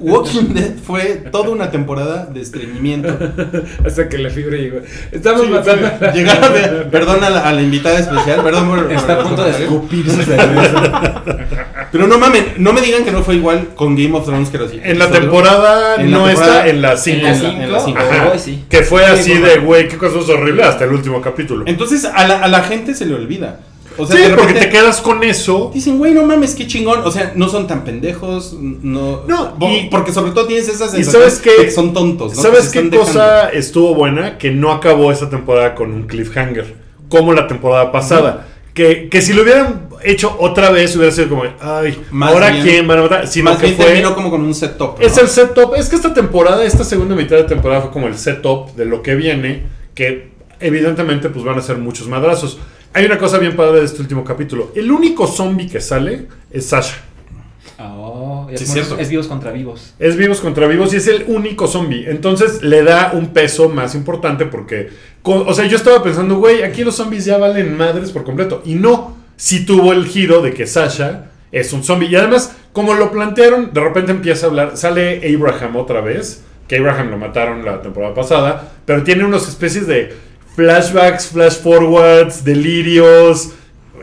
Walking 0.00 0.54
Dead 0.54 0.72
fue 0.84 1.22
toda 1.30 1.50
una 1.50 1.70
temporada 1.70 2.26
de 2.26 2.40
estreñimiento. 2.40 3.16
Hasta 3.86 4.08
que 4.08 4.18
la 4.18 4.30
fibra 4.30 4.56
llegó. 4.56 4.78
Estamos 5.12 5.42
Sí, 5.42 5.48
matando. 5.48 5.86
a 5.86 5.98
la- 6.00 6.12
Llegar 6.12 6.42
a 6.44 6.48
ver- 6.48 6.88
perdón 6.90 7.22
a 7.22 7.30
la, 7.30 7.40
a 7.48 7.52
la 7.52 7.62
invitada 7.62 7.98
especial, 7.98 8.42
perdón 8.42 8.68
por, 8.68 8.82
por 8.84 8.92
Está 8.92 9.14
a 9.14 9.22
punto 9.22 9.44
de 9.44 9.50
escupir. 9.50 10.04
Pero 11.92 12.06
no 12.06 12.18
mamen, 12.18 12.54
no 12.58 12.72
me 12.72 12.80
digan 12.80 13.04
que 13.04 13.10
no 13.10 13.22
fue 13.22 13.34
igual 13.34 13.68
con 13.74 13.96
Game 13.96 14.16
of 14.16 14.24
Thrones 14.24 14.48
que 14.48 14.58
los 14.58 14.70
En 14.72 14.98
la 14.98 15.10
temporada 15.10 15.96
En 15.96 16.10
la 16.12 16.18
no 16.18 16.24
temporada- 16.26 16.56
está 16.58 16.68
en 16.68 16.82
la 16.82 16.96
5. 16.96 17.16
En 17.18 17.22
la 17.24 17.30
en 17.30 17.42
la- 17.58 17.64
en 17.64 17.72
la 17.72 17.80
5. 17.80 17.98
cinco. 18.00 18.30
Hoy 18.32 18.38
sí. 18.38 18.64
Que 18.70 18.82
fue 18.82 19.04
Sí, 19.06 19.10
así 19.12 19.34
de, 19.38 19.58
güey, 19.58 19.88
qué 19.88 19.96
cosa 19.98 20.18
es 20.20 20.28
horrible 20.28 20.62
hasta 20.62 20.84
el 20.84 20.92
último 20.92 21.20
capítulo. 21.20 21.64
Entonces 21.66 22.04
a 22.04 22.26
la, 22.28 22.38
a 22.38 22.48
la 22.48 22.62
gente 22.62 22.94
se 22.94 23.06
le 23.06 23.14
olvida. 23.14 23.58
O 23.98 24.06
sea, 24.06 24.16
sí, 24.16 24.22
de 24.30 24.36
porque 24.36 24.54
te 24.54 24.68
quedas 24.70 25.00
con 25.00 25.22
eso. 25.24 25.70
dicen, 25.74 25.98
güey, 25.98 26.14
no 26.14 26.24
mames, 26.24 26.54
qué 26.54 26.66
chingón. 26.66 27.00
O 27.04 27.10
sea, 27.10 27.32
no 27.34 27.48
son 27.48 27.66
tan 27.66 27.84
pendejos. 27.84 28.54
No, 28.58 29.22
No, 29.26 29.54
y- 29.70 29.88
porque 29.90 30.12
sobre 30.12 30.32
todo 30.32 30.46
tienes 30.46 30.68
esa 30.68 30.86
¿Y 30.86 30.88
sensación 31.02 31.22
sabes 31.22 31.38
qué? 31.40 31.50
de 31.50 31.64
que 31.66 31.70
son 31.70 31.92
tontos. 31.92 32.34
¿no? 32.36 32.42
¿Sabes 32.42 32.68
qué 32.70 32.88
cosa 32.88 33.50
estuvo 33.50 33.94
buena? 33.94 34.38
Que 34.38 34.50
no 34.50 34.72
acabó 34.72 35.10
esta 35.12 35.28
temporada 35.28 35.74
con 35.74 35.92
un 35.92 36.04
cliffhanger. 36.04 36.74
Como 37.08 37.32
la 37.32 37.46
temporada 37.48 37.90
pasada. 37.92 38.46
que, 38.72 39.08
que 39.10 39.20
si 39.20 39.32
lo 39.32 39.42
hubieran 39.42 39.88
hecho 40.04 40.34
otra 40.38 40.70
vez, 40.70 40.94
hubiera 40.96 41.12
sido 41.12 41.28
como, 41.28 41.42
ay, 41.60 42.00
Más 42.12 42.32
¿ahora 42.32 42.50
bien- 42.50 42.62
quién 42.64 42.86
van 42.88 43.00
a 43.00 43.02
matar? 43.02 43.26
Sino 43.26 43.50
Más 43.50 43.58
que 43.58 43.66
bien 43.66 43.76
fue. 43.76 43.84
terminó 43.86 44.14
como 44.14 44.30
con 44.30 44.42
un 44.42 44.54
setup. 44.54 44.98
¿no? 45.00 45.04
Es 45.04 45.18
el 45.18 45.26
setup. 45.28 45.74
Es 45.76 45.88
que 45.88 45.96
esta 45.96 46.14
temporada, 46.14 46.64
esta 46.64 46.84
segunda 46.84 47.16
mitad 47.16 47.36
de 47.36 47.42
temporada 47.44 47.82
fue 47.82 47.90
como 47.90 48.06
el 48.06 48.16
setup 48.16 48.74
de 48.76 48.84
lo 48.86 49.02
que 49.02 49.16
viene. 49.16 49.64
Que 49.94 50.30
evidentemente 50.60 51.28
pues 51.30 51.44
van 51.44 51.58
a 51.58 51.62
ser 51.62 51.78
muchos 51.78 52.06
madrazos. 52.06 52.58
Hay 52.92 53.04
una 53.04 53.18
cosa 53.18 53.38
bien 53.38 53.54
padre 53.54 53.80
de 53.80 53.86
este 53.86 54.02
último 54.02 54.24
capítulo. 54.24 54.72
El 54.74 54.90
único 54.90 55.26
zombie 55.26 55.68
que 55.68 55.80
sale 55.80 56.26
es 56.50 56.66
Sasha. 56.66 56.96
Oh, 57.78 58.48
Sí, 58.56 58.64
es, 58.64 58.72
cierto. 58.72 58.98
es 58.98 59.08
vivos 59.08 59.28
contra 59.28 59.52
vivos. 59.52 59.94
Es 60.00 60.16
vivos 60.16 60.40
contra 60.40 60.66
vivos 60.66 60.92
y 60.92 60.96
es 60.96 61.06
el 61.06 61.24
único 61.28 61.68
zombie. 61.68 62.10
Entonces 62.10 62.62
le 62.62 62.82
da 62.82 63.12
un 63.14 63.28
peso 63.28 63.68
más 63.68 63.94
importante 63.94 64.44
porque, 64.44 64.90
o 65.22 65.54
sea, 65.54 65.66
yo 65.66 65.76
estaba 65.76 66.02
pensando, 66.02 66.38
güey, 66.38 66.64
aquí 66.64 66.82
los 66.82 66.96
zombies 66.96 67.24
ya 67.24 67.38
valen 67.38 67.76
madres 67.76 68.10
por 68.10 68.24
completo. 68.24 68.60
Y 68.64 68.74
no, 68.74 69.16
sí 69.36 69.64
tuvo 69.64 69.92
el 69.92 70.06
giro 70.06 70.42
de 70.42 70.52
que 70.52 70.66
Sasha 70.66 71.30
es 71.52 71.72
un 71.72 71.84
zombie. 71.84 72.08
Y 72.08 72.16
además, 72.16 72.56
como 72.72 72.94
lo 72.94 73.12
plantearon, 73.12 73.72
de 73.72 73.80
repente 73.80 74.10
empieza 74.10 74.46
a 74.46 74.48
hablar, 74.48 74.76
sale 74.76 75.22
Abraham 75.34 75.76
otra 75.76 76.00
vez, 76.00 76.42
que 76.66 76.78
Abraham 76.78 77.10
lo 77.10 77.18
mataron 77.18 77.64
la 77.64 77.82
temporada 77.82 78.14
pasada, 78.14 78.72
pero 78.84 79.04
tiene 79.04 79.24
unas 79.24 79.48
especies 79.48 79.86
de 79.86 80.12
flashbacks, 80.64 81.28
flash 81.28 81.54
forwards, 81.62 82.44
delirios. 82.44 83.50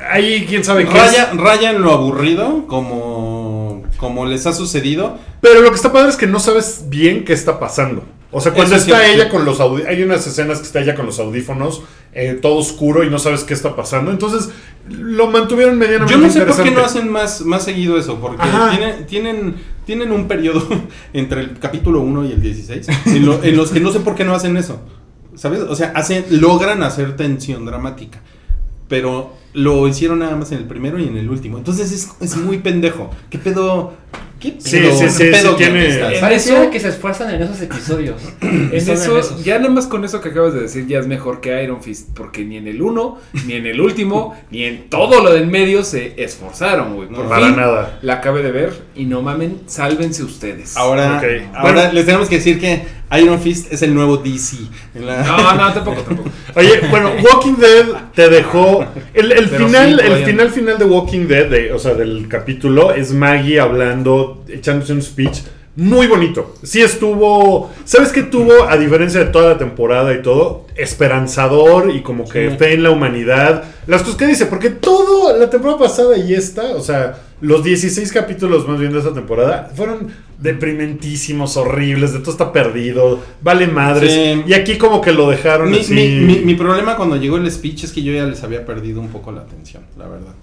Ahí 0.09 0.45
quién 0.47 0.63
sabe 0.63 0.85
qué. 0.85 0.89
es. 0.97 1.03
Raya, 1.03 1.31
raya 1.35 1.71
en 1.71 1.81
lo 1.81 1.91
aburrido, 1.93 2.65
como, 2.67 3.83
como 3.97 4.25
les 4.25 4.45
ha 4.47 4.53
sucedido. 4.53 5.17
Pero 5.41 5.61
lo 5.61 5.69
que 5.69 5.75
está 5.75 5.91
padre 5.93 6.09
es 6.09 6.15
que 6.17 6.27
no 6.27 6.39
sabes 6.39 6.85
bien 6.87 7.25
qué 7.25 7.33
está 7.33 7.59
pasando. 7.59 8.03
O 8.31 8.41
sea, 8.41 8.51
cuando 8.53 8.75
Eso 8.75 8.85
está 8.85 9.07
ella 9.07 9.25
sí. 9.25 9.29
con 9.29 9.45
los 9.45 9.59
audífonos, 9.61 9.95
hay 9.95 10.03
unas 10.03 10.27
escenas 10.27 10.59
que 10.59 10.65
está 10.65 10.81
ella 10.81 10.95
con 10.95 11.05
los 11.05 11.17
audífonos, 11.19 11.83
eh, 12.13 12.37
todo 12.41 12.55
oscuro 12.55 13.03
y 13.05 13.09
no 13.09 13.19
sabes 13.19 13.43
qué 13.45 13.53
está 13.53 13.73
pasando. 13.75 14.11
Entonces, 14.11 14.49
lo 14.89 15.27
mantuvieron 15.27 15.77
medianamente 15.77 16.13
Yo 16.13 16.19
no 16.19 16.29
sé 16.29 16.41
por 16.41 16.61
qué 16.61 16.71
no 16.71 16.83
hacen 16.83 17.09
más, 17.09 17.41
más 17.41 17.63
seguido 17.63 17.97
eso, 17.97 18.19
porque 18.19 18.43
tienen, 18.71 19.05
tienen, 19.07 19.55
tienen 19.85 20.11
un 20.11 20.27
periodo 20.27 20.67
entre 21.13 21.39
el 21.41 21.57
capítulo 21.57 22.01
1 22.01 22.25
y 22.25 22.31
el 22.33 22.41
16 22.41 22.87
en, 23.05 23.25
lo- 23.25 23.41
en 23.43 23.55
los 23.55 23.71
que 23.71 23.79
no 23.79 23.93
sé 23.93 24.01
por 24.01 24.15
qué 24.15 24.25
no 24.25 24.35
hacen 24.35 24.57
eso. 24.57 24.81
¿Sabes? 25.37 25.61
O 25.61 25.75
sea, 25.75 25.91
hacen, 25.95 26.25
logran 26.29 26.83
hacer 26.83 27.15
tensión 27.15 27.65
dramática. 27.65 28.19
Pero 28.89 29.33
lo 29.53 29.87
hicieron 29.87 30.19
nada 30.19 30.35
más 30.35 30.51
en 30.51 30.59
el 30.59 30.65
primero 30.65 30.99
y 30.99 31.07
en 31.07 31.15
el 31.15 31.29
último. 31.29 31.57
Entonces 31.57 31.91
es, 31.91 32.09
es 32.19 32.35
muy 32.37 32.57
pendejo. 32.57 33.09
¿Qué 33.29 33.37
pedo? 33.37 33.93
¿Qué 34.39 34.51
pedo? 34.51 34.61
Sí, 34.61 34.79
sí, 34.79 34.99
¿Qué 34.99 35.09
sí, 35.09 35.23
pedo 35.31 35.51
sí 35.51 35.57
tiene- 35.57 35.87
eso- 36.35 36.69
que 36.69 36.79
se 36.79 36.89
esfuerzan 36.89 37.33
en 37.33 37.41
esos 37.41 37.61
episodios. 37.61 38.21
En 38.41 38.69
eso, 38.73 38.93
esos. 39.17 39.43
ya 39.43 39.57
nada 39.57 39.69
más 39.71 39.87
con 39.87 40.03
eso 40.05 40.21
que 40.21 40.29
acabas 40.29 40.53
de 40.53 40.61
decir, 40.61 40.85
ya 40.87 40.99
es 40.99 41.07
mejor 41.07 41.41
que 41.41 41.63
Iron 41.63 41.81
Fist. 41.81 42.09
Porque 42.13 42.43
ni 42.45 42.57
en 42.57 42.67
el 42.67 42.81
uno, 42.81 43.17
ni 43.45 43.53
en 43.53 43.65
el 43.65 43.79
último, 43.81 44.35
ni 44.51 44.63
en 44.63 44.89
todo 44.89 45.23
lo 45.23 45.31
del 45.33 45.47
medio 45.47 45.83
se 45.83 46.13
esforzaron, 46.21 46.95
güey. 46.95 47.07
Por 47.09 47.23
No, 47.23 47.29
para 47.29 47.47
fin, 47.47 47.55
nada. 47.55 47.99
La 48.01 48.15
acabé 48.15 48.43
de 48.43 48.51
ver 48.51 48.73
y 48.95 49.05
no 49.05 49.21
mamen, 49.21 49.61
sálvense 49.67 50.23
ustedes. 50.23 50.75
Ahora, 50.77 51.19
ahora 51.55 51.73
Bueno. 51.73 51.93
les 51.93 52.05
tenemos 52.05 52.29
que 52.29 52.35
decir 52.35 52.59
que 52.59 52.83
Iron 53.19 53.39
Fist 53.39 53.71
es 53.71 53.81
el 53.83 53.93
nuevo 53.93 54.17
DC. 54.17 54.57
En 54.93 55.05
la- 55.05 55.23
No, 55.23 55.55
no, 55.55 55.73
tampoco, 55.73 56.01
tampoco. 56.01 56.29
Oye, 56.55 56.81
bueno, 56.89 57.11
Walking 57.23 57.55
Dead 57.55 57.85
te 58.13 58.29
dejó. 58.29 58.85
El, 59.13 59.47
final, 59.47 60.01
sí, 60.03 60.11
el 60.11 60.25
final 60.25 60.49
final 60.51 60.77
de 60.77 60.85
Walking 60.85 61.27
Dead, 61.27 61.45
de- 61.49 61.71
o 61.71 61.79
sea, 61.79 61.93
del 61.93 62.27
capítulo, 62.27 62.91
es 62.93 63.13
Maggie 63.13 63.59
hablando, 63.61 64.26
echándose 64.47 64.93
un 64.93 65.01
speech 65.01 65.39
muy 65.75 66.07
bonito. 66.07 66.55
Sí 66.63 66.81
estuvo. 66.81 67.69
¿Sabes 67.85 68.11
qué 68.11 68.23
tuvo, 68.23 68.63
a 68.67 68.77
diferencia 68.77 69.19
de 69.19 69.27
toda 69.27 69.49
la 69.49 69.57
temporada 69.59 70.11
y 70.13 70.21
todo? 70.23 70.65
Esperanzador 70.75 71.91
y 71.95 72.01
como 72.01 72.27
que 72.27 72.49
Sí. 72.51 72.57
fe 72.57 72.73
en 72.73 72.83
la 72.83 72.89
humanidad. 72.89 73.63
Las 73.85 74.01
cosas 74.01 74.17
que 74.17 74.25
dice, 74.25 74.47
porque 74.47 74.71
todo, 74.71 75.37
la 75.37 75.49
temporada 75.49 75.77
pasada 75.79 76.17
y 76.17 76.33
esta, 76.33 76.63
o 76.75 76.81
sea, 76.81 77.19
los 77.41 77.63
16 77.63 78.11
capítulos 78.11 78.67
más 78.67 78.79
bien 78.79 78.91
de 78.91 78.97
esta 78.99 79.13
temporada 79.13 79.71
fueron 79.75 80.07
deprimentísimos, 80.39 81.57
horribles, 81.57 82.13
de 82.13 82.19
todo 82.19 82.31
está 82.31 82.51
perdido, 82.51 83.19
vale 83.41 83.67
madres. 83.67 84.11
Sí. 84.11 84.43
Y 84.47 84.53
aquí 84.53 84.77
como 84.77 85.01
que 85.01 85.11
lo 85.11 85.29
dejaron 85.29 85.69
Mi, 85.71 85.79
así. 85.79 85.93
mi- 85.93 86.09
mi- 86.09 86.39
mi 86.39 86.55
problema 86.55 86.95
cuando 86.95 87.15
llegó 87.17 87.37
el 87.37 87.49
speech 87.51 87.83
es 87.85 87.91
que 87.91 88.01
yo 88.03 88.11
ya 88.13 88.25
les 88.25 88.43
había 88.43 88.65
perdido 88.65 88.99
un 88.99 89.09
poco 89.09 89.31
la 89.31 89.41
atención, 89.41 89.83
la 89.97 90.07
verdad. 90.07 90.33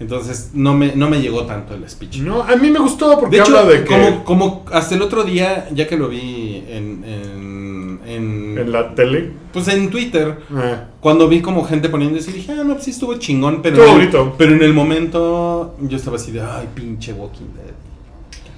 Entonces 0.00 0.50
no 0.54 0.74
me, 0.74 0.96
no 0.96 1.08
me 1.08 1.20
llegó 1.20 1.44
tanto 1.46 1.72
el 1.74 1.88
speech. 1.88 2.18
No, 2.18 2.42
a 2.42 2.56
mí 2.56 2.68
me 2.70 2.80
gustó 2.80 3.18
porque 3.20 3.36
De 3.36 3.42
hecho, 3.42 3.56
habla 3.56 3.70
de 3.72 3.84
que 3.84 3.94
como, 3.94 4.24
como 4.24 4.64
hasta 4.72 4.94
el 4.96 5.02
otro 5.02 5.22
día, 5.22 5.68
ya 5.72 5.86
que 5.86 5.96
lo 5.96 6.08
vi 6.08 6.64
en, 6.68 7.04
en, 7.06 8.00
en- 8.06 8.58
en 8.58 8.72
la 8.72 8.94
tele. 8.94 9.30
pues 9.52 9.68
en 9.68 9.90
Twitter, 9.90 10.36
ah, 10.54 10.84
cuando 11.00 11.28
vi 11.28 11.40
como 11.40 11.64
gente 11.64 11.88
poniendo 11.88 12.18
eso, 12.18 12.32
dije, 12.32 12.52
ah, 12.52 12.64
no, 12.64 12.72
pues 12.74 12.84
sí 12.84 12.90
estuvo 12.90 13.14
chingón, 13.14 13.62
pero, 13.62 13.76
Estuvo 13.76 13.94
bonito. 13.96 14.34
pero 14.36 14.52
en 14.52 14.62
el 14.62 14.74
momento 14.74 15.76
yo 15.80 15.96
estaba 15.96 16.16
así 16.16 16.32
de, 16.32 16.40
ay, 16.40 16.68
pinche 16.74 17.12
Walking 17.12 17.54
Dead. 17.54 17.74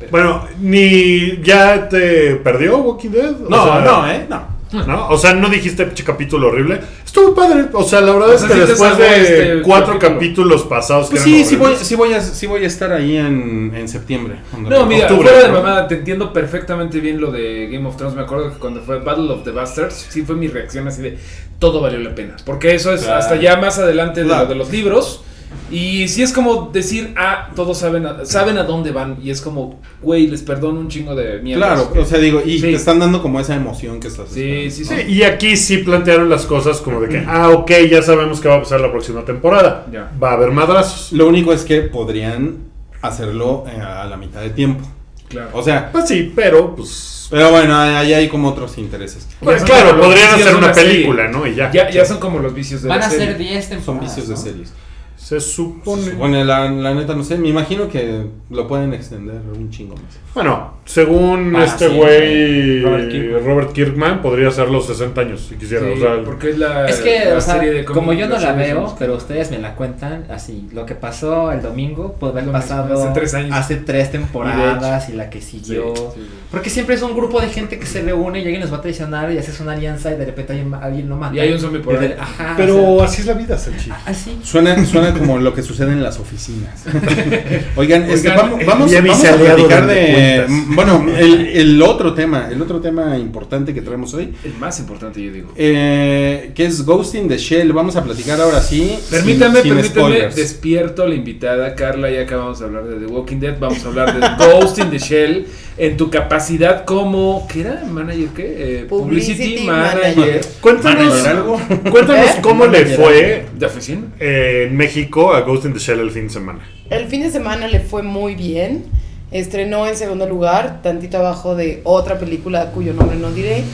Qué 0.01 0.07
pedo". 0.07 0.11
Bueno, 0.11 0.43
ni 0.61 1.43
ya 1.43 1.89
te 1.89 2.37
perdió 2.37 2.79
Walking 2.79 3.11
Dead. 3.11 3.35
O 3.45 3.49
no, 3.51 3.65
sea, 3.65 3.81
no, 3.81 4.11
eh, 4.11 4.27
no. 4.29 4.56
¿No? 4.85 5.09
O 5.09 5.17
sea, 5.19 5.33
no 5.35 5.49
dijiste 5.49 5.85
pinche 5.87 6.05
capítulo 6.05 6.49
horrible. 6.49 6.81
Estuvo 7.05 7.35
padre. 7.35 7.67
O 7.73 7.83
sea, 7.85 8.01
la 8.01 8.13
verdad 8.13 8.31
O 8.31 8.35
es 8.35 8.43
que 8.45 8.53
sí 8.53 8.59
después 8.61 8.99
de 8.99 9.21
este 9.23 9.63
cuatro 9.63 9.99
capítulo. 9.99 10.15
capítulos 10.15 10.63
pasados 10.65 11.09
Pues 11.11 11.23
que 11.23 11.29
sí, 11.31 11.45
sí 11.45 11.57
voy, 11.57 11.75
sí, 11.81 11.95
voy 11.95 12.13
a, 12.15 12.21
sí 12.21 12.47
voy 12.47 12.65
a 12.65 12.67
estar 12.67 12.93
ahí 12.93 13.17
en, 13.17 13.73
en 13.75 13.89
septiembre. 13.89 14.37
No, 14.59 14.87
mira, 14.87 15.07
Octubre, 15.07 15.29
fuera 15.29 15.43
de 15.43 15.49
¿no? 15.49 15.55
mamada, 15.55 15.89
te 15.89 15.95
entiendo 15.97 16.33
perfectamente 16.33 17.01
bien 17.01 17.21
lo 17.21 17.31
de 17.31 17.69
Game 17.71 17.87
of 17.89 17.97
Thrones. 17.97 18.15
Me 18.17 18.23
acuerdo 18.23 18.53
que 18.53 18.59
cuando 18.59 18.81
fue 18.83 18.99
Battle 18.99 19.31
of 19.33 19.45
the 19.45 19.51
Bastards, 19.53 20.07
sí 20.11 20.23
fue 20.23 20.35
mi 20.37 20.49
reacción 20.49 20.87
así 20.89 21.03
de 21.03 21.19
todo 21.59 21.81
valió 21.81 21.99
la 22.01 22.15
pena. 22.15 22.37
Porque 22.45 22.75
eso 22.75 22.93
es 22.93 23.03
Claro. 23.03 23.19
hasta 23.21 23.37
ya 23.37 23.57
más 23.57 23.79
adelante 23.79 24.21
de 24.21 24.27
Claro. 24.27 24.43
lo 24.45 24.49
de 24.51 24.55
los 24.57 24.71
libros. 24.71 25.23
Y 25.71 26.07
sí 26.09 26.23
es 26.23 26.33
como 26.33 26.71
decir, 26.73 27.13
ah, 27.17 27.51
todos 27.57 27.79
saben 27.79 28.07
a, 28.07 28.25
saben 28.25 28.57
a 28.57 28.63
dónde 28.63 28.93
van. 28.93 29.19
Y 29.23 29.31
es 29.31 29.41
como, 29.41 29.81
güey, 30.01 30.29
les 30.29 30.43
perdono 30.43 30.79
un 30.79 30.89
chingo 30.89 31.15
de 31.17 31.41
mierda. 31.41 31.67
Claro, 31.75 31.93
o 32.01 32.05
sea, 32.05 32.19
digo, 32.19 32.41
y 32.45 32.57
Sí. 32.57 32.63
te 32.63 32.75
están 32.75 33.01
dando 33.01 33.21
como 33.21 33.41
esa 33.41 33.57
emoción 33.57 33.99
que 33.99 34.07
estás 34.09 34.29
Sí, 34.29 34.71
sí, 34.71 34.85
Sí, 34.85 34.95
sí. 34.97 35.03
y 35.13 35.23
aquí 35.25 35.57
sí 35.57 35.79
plantearon 35.79 36.29
las 36.31 36.47
cosas 36.47 36.79
como 36.79 37.01
de 37.01 37.09
que, 37.09 37.25
ah, 37.27 37.51
ok, 37.51 37.71
ya 37.91 38.01
sabemos 38.03 38.41
qué 38.41 38.49
va 38.49 38.57
a 38.57 38.63
pasar 38.63 38.81
la 38.81 38.93
próxima 38.93 39.25
temporada. 39.25 39.87
Ya. 39.93 40.11
Va 40.23 40.31
a 40.31 40.35
haber 40.35 40.53
madrazos. 40.53 41.13
Lo 41.13 41.27
único 41.27 41.53
es 41.53 41.65
que 41.65 41.81
podrían 41.83 42.59
hacerlo 43.03 43.65
eh, 43.69 43.81
a 43.81 44.05
la 44.05 44.17
mitad 44.17 44.41
de 44.43 44.51
tiempo. 44.51 44.85
Claro. 45.29 45.51
O 45.55 45.63
sea, 45.63 45.91
Pues 45.91 46.07
sí, 46.07 46.33
pero 46.37 46.77
pues. 46.77 47.27
pero 47.29 47.51
bueno, 47.51 47.77
ahí 47.77 48.13
hay 48.15 48.29
como 48.29 48.49
otros 48.51 48.79
intereses. 48.79 49.27
pues, 49.41 49.59
son 49.63 49.67
claro, 49.69 50.01
podrían 50.01 50.35
hacer 50.35 50.55
una 50.55 50.73
serie. 50.73 50.93
película, 50.93 51.27
¿no? 51.29 51.45
Y 51.45 51.57
ya. 51.57 51.73
Ya, 51.73 51.91
ya 51.91 52.05
son 52.05 52.19
como 52.19 52.39
los 52.39 52.55
vicios 52.55 52.83
de 52.83 52.89
Van 52.89 53.01
la 53.01 53.07
a 53.07 53.11
ser 53.11 53.37
10 53.37 53.65
Son 53.65 53.77
temporadas. 53.79 54.17
vicios 54.17 54.29
de 54.29 54.37
series. 54.37 54.73
Se 55.17 55.41
supone. 55.41 56.45
La, 56.45 56.71
la 56.71 56.95
neta 56.95 57.15
no 57.15 57.25
sé, 57.25 57.37
me 57.39 57.49
imagino 57.49 57.89
que 57.89 58.27
lo 58.51 58.69
pueden 58.69 58.93
extender 58.95 59.41
un 59.57 59.71
chingo 59.71 59.95
más. 59.95 60.05
Bueno, 60.35 60.75
según 60.85 61.57
este 61.57 61.89
güey 61.89 62.83
Robert 62.83 63.11
Kirkman. 63.11 63.45
Robert 63.45 63.73
Kirkman, 63.73 64.23
podría 64.23 64.51
ser 64.51 64.69
los 64.69 64.87
60 64.87 65.21
años 65.23 65.47
si 65.49 65.55
quisiera. 65.57 65.87
Sí, 65.87 65.93
o 65.95 65.97
sea, 65.99 66.23
porque 66.25 66.51
es 66.51 66.59
la, 66.59 66.87
Es 66.87 67.01
que, 67.01 67.25
la 67.25 67.39
o 67.39 67.41
sea, 67.41 67.55
serie 67.55 67.73
de 67.73 67.85
como 67.87 68.13
yo 68.13 68.29
no 68.29 68.39
la 68.39 68.53
veo, 68.53 68.95
pero 68.99 69.17
ustedes 69.17 69.51
me 69.51 69.59
la 69.59 69.75
cuentan, 69.75 70.27
así, 70.31 70.69
lo 70.75 70.85
que 70.85 70.95
pasó 70.95 71.51
el 71.53 71.63
domingo 71.63 72.13
puede 72.21 72.33
haber 72.41 72.53
pasado 72.53 72.93
hace 73.03 73.15
tres 73.15 73.33
años. 73.35 73.57
hace 73.57 73.77
tres 73.77 74.13
temporadas 74.13 75.09
y, 75.09 75.13
la 75.15 75.31
que 75.31 75.41
siguió. 75.41 75.95
Sí, 75.97 76.03
sí. 76.17 76.29
Porque 76.51 76.69
siempre 76.69 76.95
es 76.95 77.03
un 77.03 77.15
grupo 77.17 77.41
de 77.41 77.49
gente 77.49 77.79
que 77.79 77.87
se 77.87 78.03
reúne 78.03 78.41
y 78.41 78.43
alguien 78.43 78.61
los 78.61 78.71
va 78.73 78.77
a 78.77 78.83
traicionar 78.83 79.33
y 79.33 79.39
haces 79.39 79.59
una 79.61 79.73
alianza 79.73 80.13
y 80.13 80.19
de 80.19 80.27
repente 80.27 80.53
alguien, 80.53 80.75
alguien 80.75 81.09
lo 81.09 81.17
mata. 81.17 81.35
Y 81.35 81.41
hay 81.41 81.53
un 81.53 81.59
zombie 81.59 81.81
por 81.81 81.95
Y 81.95 81.99
de- 81.99 82.07
ahí. 82.09 82.17
Ajá, 82.21 82.55
pero 82.59 82.77
o 82.77 83.03
así 83.03 83.23
es 83.23 83.27
la 83.27 83.33
vida, 83.35 83.57
Sanchi. 83.57 83.91
así. 84.05 84.39
Suena, 84.43 84.85
suena 84.85 85.06
como 85.15 85.39
lo 85.41 85.55
que 85.55 85.63
sucede 85.63 85.93
en 85.93 86.03
las 86.03 86.19
oficinas. 86.19 86.85
Oigan, 87.77 88.03
este, 88.11 88.29
Oigan, 88.31 88.51
vamos, 88.67 88.93
a 88.95 89.03
platicar 89.37 89.87
de 89.87 90.45
Bueno, 90.69 91.07
el, 91.17 91.47
el 91.49 91.83
otro 91.83 92.15
tema, 92.15 92.49
el 92.51 92.61
otro 92.63 92.81
tema 92.81 93.17
importante 93.19 93.73
que 93.75 93.83
traemos 93.83 94.13
hoy, 94.15 94.33
El 94.45 94.55
más 94.55 94.79
importante, 94.81 95.23
yo 95.23 95.33
digo. 95.33 95.53
eh, 95.57 96.53
que 96.55 96.65
es 96.67 96.85
Ghost 96.85 97.15
in 97.15 97.29
the 97.29 97.39
Shell. 97.39 97.73
Vamos 97.73 97.97
a 97.97 98.05
platicar 98.05 98.41
ahora 98.41 98.61
sí. 98.61 98.99
Permítame, 99.11 99.61
sin- 99.61 99.63
sin 99.65 99.75
permítame, 99.75 99.83
spoilers. 100.09 100.37
despierto 100.37 101.03
a 101.03 101.09
la 101.09 101.15
invitada 101.15 101.75
Carla, 101.75 102.11
ya 102.11 102.23
acabamos 102.23 102.59
de 102.59 102.67
hablar 102.67 102.85
de 102.85 102.97
The 103.07 103.07
Walking 103.13 103.37
Dead, 103.39 103.57
vamos 103.59 103.85
a 103.85 103.89
hablar 103.89 104.19
de 104.39 104.45
Ghost 104.45 104.79
in 104.79 104.91
the 104.91 104.99
Shell, 104.99 105.47
en 105.79 105.97
tu 105.97 106.09
capacidad 106.11 106.85
como, 106.85 107.47
¿qué 107.53 107.61
era? 107.61 107.85
¿Manager 107.91 108.29
qué? 108.35 108.57
Eh, 108.81 108.87
Publicity 108.89 109.65
Manager. 109.65 110.17
Manager. 110.17 110.41
Cuéntanos, 110.61 111.05
¿Manager 111.09 111.29
algo? 111.31 111.61
cuéntanos 111.91 112.31
¿Eh? 112.31 112.39
cómo 112.41 112.67
le 112.67 112.87
fue 112.87 113.47
¿De 113.59 113.67
oficina? 113.67 114.01
eh, 114.19 114.67
en 114.71 114.77
México 114.77 114.96
a 115.03 115.41
Ghost 115.43 115.65
in 115.65 115.73
the 115.73 115.79
Shell 115.79 116.01
el 116.01 116.11
fin 116.11 116.29
de 116.29 116.33
semana. 116.33 116.61
El 116.89 117.07
fin 117.07 117.23
de 117.23 117.31
semana 117.31 117.69
le 117.69 117.81
fue 117.81 118.03
muy 118.03 118.35
bien. 118.35 118.85
Estrenó 119.31 119.87
en 119.87 119.97
segundo 119.97 120.27
lugar, 120.27 120.81
tantito 120.83 121.19
abajo 121.19 121.55
de 121.55 121.81
otra 121.85 122.19
película 122.19 122.71
cuyo 122.71 122.95
nombre 122.95 123.17
no 123.17 123.31
diré. 123.33 123.65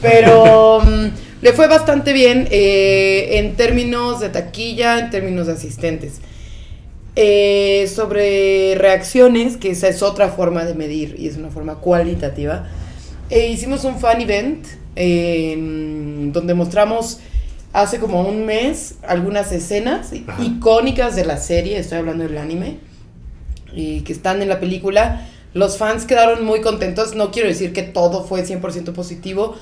Pero 0.00 0.80
mm, 0.84 1.06
le 1.42 1.52
fue 1.52 1.66
bastante 1.66 2.12
bien 2.12 2.46
eh, 2.50 3.38
en 3.38 3.56
términos 3.56 4.20
de 4.20 4.28
taquilla, 4.28 4.98
en 5.00 5.10
términos 5.10 5.46
de 5.48 5.54
asistentes. 5.54 6.20
Eh, 7.16 7.90
sobre 7.94 8.74
reacciones, 8.76 9.56
que 9.56 9.70
esa 9.70 9.88
es 9.88 10.02
otra 10.02 10.28
forma 10.28 10.64
de 10.64 10.74
medir 10.74 11.16
y 11.18 11.26
es 11.26 11.36
una 11.36 11.50
forma 11.50 11.76
cualitativa. 11.76 12.68
eh, 13.30 13.48
hicimos 13.48 13.84
un 13.84 13.98
fan 13.98 14.20
event 14.20 14.66
eh, 14.94 15.56
donde 16.32 16.54
mostramos 16.54 17.20
hace 17.72 17.98
como 17.98 18.22
un 18.22 18.44
mes 18.44 18.96
algunas 19.06 19.50
escenas 19.52 20.10
Ajá. 20.26 20.42
icónicas 20.42 21.16
de 21.16 21.24
la 21.24 21.36
serie, 21.38 21.78
estoy 21.78 21.98
hablando 21.98 22.24
del 22.24 22.38
anime, 22.38 22.78
y 23.72 24.02
que 24.02 24.12
están 24.12 24.42
en 24.42 24.48
la 24.48 24.60
película. 24.60 25.26
Los 25.54 25.76
fans 25.78 26.04
quedaron 26.06 26.44
muy 26.44 26.60
contentos, 26.60 27.14
no 27.14 27.30
quiero 27.30 27.48
decir 27.48 27.72
que 27.72 27.82
todo 27.82 28.24
fue 28.24 28.44
100% 28.44 28.92
positivo. 28.92 29.56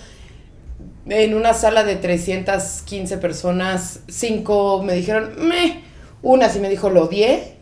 En 1.07 1.35
una 1.35 1.55
sala 1.55 1.83
de 1.85 1.97
315 1.97 3.17
personas, 3.19 4.01
5 4.09 4.83
me 4.85 4.95
dijeron, 4.95 5.31
meh, 5.49 5.81
una 6.23 6.49
sí 6.49 6.61
me 6.61 6.69
dijo 6.69 6.91
lo 6.91 7.05
odié, 7.05 7.55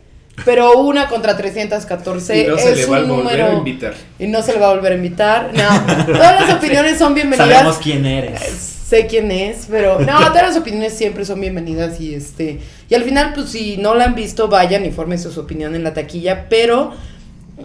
pero 0.45 0.79
una 0.79 1.07
contra 1.07 1.35
314 1.37 2.43
y 2.43 2.47
no 2.47 2.57
se 2.57 2.71
es 2.71 2.77
le 2.77 2.85
va 2.85 2.97
a 2.97 3.01
un 3.03 3.09
volver 3.09 3.41
a 3.41 3.45
número 3.45 3.57
invitar. 3.57 3.93
y 4.19 4.27
no 4.27 4.41
se 4.41 4.53
le 4.53 4.59
va 4.59 4.69
a 4.71 4.73
volver 4.75 4.91
a 4.93 4.95
invitar. 4.95 5.51
No, 5.53 6.05
todas 6.13 6.41
las 6.47 6.53
opiniones 6.57 6.97
son 6.97 7.13
bienvenidas. 7.15 7.49
Sabemos 7.49 7.77
quién 7.77 8.05
eres. 8.05 8.78
Sé 8.89 9.05
quién 9.05 9.29
es, 9.31 9.67
pero 9.69 9.99
no, 9.99 10.17
todas 10.29 10.41
las 10.41 10.57
opiniones 10.57 10.93
siempre 10.93 11.23
son 11.23 11.39
bienvenidas 11.39 12.01
y 12.01 12.15
este 12.15 12.59
y 12.89 12.95
al 12.95 13.03
final 13.03 13.33
pues 13.35 13.49
si 13.49 13.77
no 13.77 13.93
la 13.93 14.05
han 14.05 14.15
visto 14.15 14.47
vayan 14.47 14.83
y 14.83 14.89
formen 14.89 15.19
su 15.19 15.37
opinión 15.39 15.75
en 15.75 15.83
la 15.83 15.93
taquilla, 15.93 16.47
pero 16.49 16.93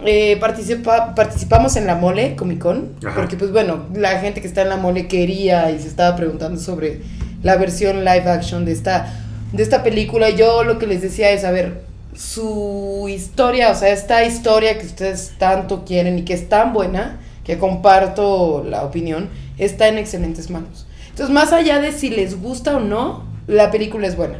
eh, 0.05 0.37
participa, 0.39 1.15
participamos 1.15 1.77
en 1.77 1.87
la 1.87 1.95
mole 1.95 2.35
Comic 2.35 2.59
Con 2.59 2.91
Ajá. 3.03 3.15
porque 3.15 3.37
pues 3.37 3.51
bueno 3.51 3.85
la 3.95 4.19
gente 4.19 4.39
que 4.39 4.47
está 4.47 4.61
en 4.61 4.69
la 4.69 4.77
mole 4.77 5.07
quería 5.07 5.71
y 5.71 5.79
se 5.79 5.87
estaba 5.87 6.15
preguntando 6.15 6.59
sobre 6.59 7.01
la 7.41 7.55
versión 7.55 8.05
live 8.05 8.29
action 8.29 8.63
de 8.63 8.73
esta 8.73 9.11
de 9.51 9.63
esta 9.63 9.81
película 9.81 10.29
y 10.29 10.35
yo 10.35 10.63
lo 10.63 10.77
que 10.77 10.85
les 10.85 11.01
decía 11.01 11.31
es 11.31 11.43
a 11.43 11.49
ver 11.49 11.85
su 12.15 13.07
historia, 13.09 13.71
o 13.71 13.75
sea, 13.75 13.89
esta 13.89 14.23
historia 14.23 14.77
que 14.77 14.85
ustedes 14.85 15.33
tanto 15.37 15.85
quieren 15.85 16.19
y 16.19 16.23
que 16.23 16.33
es 16.33 16.47
tan 16.49 16.71
buena, 16.71 17.19
que 17.43 17.57
comparto 17.57 18.63
la 18.67 18.83
opinión, 18.83 19.29
está 19.57 19.87
en 19.87 19.97
excelentes 19.97 20.49
manos. 20.49 20.84
Entonces, 21.15 21.33
más 21.33 21.53
allá 21.53 21.79
de 21.79 21.93
si 21.93 22.09
les 22.09 22.41
gusta 22.41 22.75
o 22.75 22.81
no, 22.81 23.23
la 23.47 23.71
película 23.71 24.05
es 24.05 24.17
buena. 24.17 24.39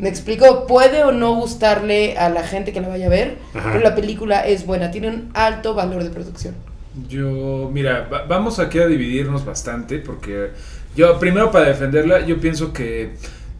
Me 0.00 0.08
explico, 0.08 0.66
puede 0.66 1.04
o 1.04 1.12
no 1.12 1.36
gustarle 1.36 2.18
a 2.18 2.28
la 2.28 2.42
gente 2.42 2.72
que 2.72 2.80
la 2.80 2.88
vaya 2.88 3.06
a 3.06 3.10
ver, 3.10 3.36
Ajá. 3.54 3.70
pero 3.70 3.84
la 3.84 3.94
película 3.94 4.40
es 4.40 4.66
buena, 4.66 4.90
tiene 4.90 5.08
un 5.10 5.30
alto 5.32 5.74
valor 5.74 6.02
de 6.02 6.10
producción. 6.10 6.54
Yo, 7.08 7.70
mira, 7.72 8.08
va- 8.12 8.24
vamos 8.24 8.58
aquí 8.58 8.80
a 8.80 8.86
dividirnos 8.88 9.44
bastante 9.44 9.98
porque 10.00 10.48
yo, 10.96 11.20
primero 11.20 11.52
para 11.52 11.66
defenderla, 11.68 12.26
yo 12.26 12.40
pienso 12.40 12.72
que 12.72 13.12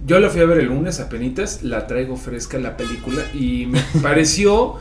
yo 0.05 0.19
la 0.19 0.31
fui 0.31 0.41
a 0.41 0.47
ver 0.47 0.59
el 0.59 0.67
lunes 0.67 0.99
a 0.99 1.09
penitas, 1.09 1.63
la 1.63 1.87
traigo 1.87 2.17
fresca 2.17 2.59
la 2.59 2.77
película 2.77 3.23
y 3.33 3.67
me 3.67 3.81
pareció, 4.03 4.77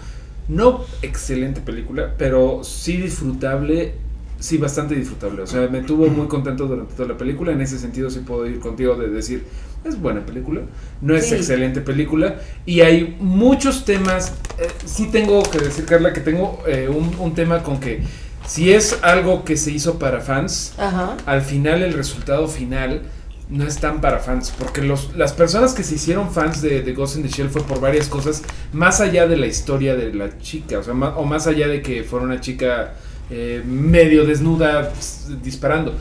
no 0.48 0.84
excelente 1.04 1.62
película, 1.62 2.14
pero 2.18 2.64
sí 2.64 2.98
disfrutable, 2.98 3.94
sí 4.40 4.58
bastante 4.58 4.96
disfrutable. 4.96 5.42
O 5.42 5.48
sea, 5.48 5.68
me 5.68 5.82
tuvo 5.82 6.08
muy 6.08 6.28
contento 6.28 6.66
durante 6.66 6.94
toda 6.96 7.10
la 7.10 7.18
película, 7.18 7.52
en 7.52 7.62
ese 7.62 7.78
sentido 7.78 8.10
sí 8.10 8.20
puedo 8.20 8.46
ir 8.48 8.60
contigo 8.60 8.96
de 8.96 9.10
decir, 9.10 9.44
es 9.84 10.00
buena 10.00 10.26
película, 10.26 10.62
no 11.02 11.16
es 11.16 11.28
Sí. 11.28 11.36
excelente 11.36 11.82
película 11.82 12.36
y 12.66 12.82
hay 12.82 13.18
muchos 13.20 13.86
temas, 13.86 14.34
eh, 14.58 14.68
sí 14.86 15.10
tengo 15.12 15.44
que 15.44 15.58
decir 15.60 15.86
Carla 15.86 16.14
que 16.14 16.22
tengo 16.22 16.62
eh, 16.68 16.90
un, 16.90 17.16
un 17.20 17.34
tema 17.34 17.64
con 17.64 17.80
que 17.80 18.02
si 18.46 18.72
es 18.74 18.98
algo 19.04 19.44
que 19.44 19.56
se 19.58 19.72
hizo 19.72 20.00
para 20.00 20.22
fans, 20.22 20.74
Ajá. 20.78 21.16
al 21.26 21.42
final 21.42 21.82
el 21.84 21.94
resultado 21.94 22.48
final 22.48 23.04
no 23.50 23.66
es 23.66 23.78
tan 23.80 24.00
para 24.02 24.20
fans, 24.20 24.54
porque 24.58 24.82
los, 24.82 25.16
las 25.16 25.34
personas 25.34 25.74
que 25.74 25.84
se 25.84 25.96
hicieron 25.96 26.32
fans 26.32 26.62
de, 26.62 26.82
de 26.82 26.94
Ghost 26.94 27.18
in 27.18 27.24
the 27.24 27.30
Shell 27.30 27.50
fue 27.50 27.64
por 27.64 27.80
varias 27.82 28.08
cosas, 28.08 28.44
más 28.74 29.02
allá 29.02 29.28
de 29.28 29.38
la 29.38 29.48
historia 29.48 29.96
de 29.96 30.14
la 30.14 30.38
chica, 30.40 30.80
o 30.80 30.84
sea, 30.84 30.94
ma- 30.94 31.16
o 31.18 31.26
más 31.26 31.48
allá 31.48 31.68
de 31.68 31.82
que 31.82 32.04
fuera 32.04 32.26
una 32.26 32.40
chica 32.42 32.94
eh, 33.30 33.62
medio 33.66 34.26
desnuda 34.26 34.90
pues, 34.90 35.28
disparando. 35.44 35.96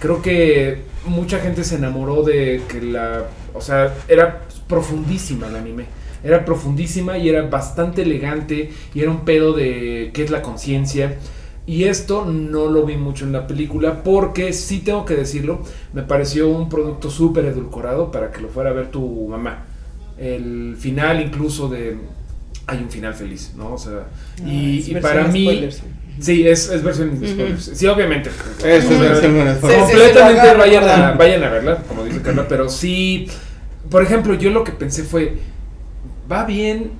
Creo 0.00 0.20
que 0.20 0.82
mucha 1.06 1.38
gente 1.38 1.64
se 1.64 1.76
enamoró 1.76 2.22
de 2.22 2.62
que 2.68 2.82
la, 2.82 3.24
o 3.54 3.60
sea, 3.60 3.94
era 4.08 4.42
profundísima 4.68 5.48
el 5.48 5.56
anime. 5.56 5.86
Era 6.22 6.44
profundísima 6.44 7.18
y 7.18 7.28
era 7.28 7.42
bastante 7.42 8.02
elegante 8.02 8.70
y 8.94 9.00
era 9.00 9.10
un 9.10 9.24
pedo 9.24 9.52
de 9.52 10.10
qué 10.14 10.24
es 10.24 10.30
la 10.30 10.42
conciencia. 10.42 11.18
Y 11.66 11.84
esto 11.84 12.26
no 12.26 12.66
lo 12.70 12.84
vi 12.84 12.96
mucho 12.96 13.24
en 13.24 13.32
la 13.32 13.46
película 13.46 14.02
porque 14.02 14.52
sí 14.52 14.80
tengo 14.80 15.04
que 15.04 15.14
decirlo, 15.14 15.62
me 15.94 16.02
pareció 16.02 16.48
un 16.48 16.68
producto 16.68 17.10
súper 17.10 17.46
edulcorado 17.46 18.10
para 18.10 18.30
que 18.30 18.40
lo 18.40 18.48
fuera 18.48 18.70
a 18.70 18.72
ver 18.74 18.90
tu 18.90 19.28
mamá. 19.28 19.64
El 20.18 20.76
final 20.78 21.20
incluso 21.20 21.68
de... 21.68 21.96
Hay 22.66 22.78
un 22.78 22.90
final 22.90 23.12
feliz, 23.12 23.52
¿no? 23.56 23.74
O 23.74 23.78
sea, 23.78 24.06
y, 24.44 24.78
Es 24.78 24.88
y 24.88 24.94
versión 24.94 25.02
para 25.02 25.28
mí... 25.28 25.44
spoilers. 25.44 25.82
Sí, 26.20 26.46
es, 26.46 26.68
es 26.70 26.82
versión 26.82 27.18
de 27.20 27.28
spoilers. 27.28 27.70
Sí, 27.74 27.86
obviamente. 27.86 28.30
Es 28.64 28.88
versión 28.88 29.36
con 29.38 29.54
spoilers. 29.56 29.82
Completamente 29.90 30.54
vayan, 30.56 30.84
a, 30.88 31.12
vayan 31.12 31.42
a 31.44 31.48
verla, 31.50 31.76
como 31.88 32.04
dice 32.04 32.22
Carla, 32.22 32.46
pero 32.48 32.68
sí, 32.68 33.26
por 33.90 34.02
ejemplo, 34.02 34.34
yo 34.34 34.50
lo 34.50 34.62
que 34.64 34.72
pensé 34.72 35.02
fue, 35.04 35.38
va 36.30 36.44
bien, 36.44 36.92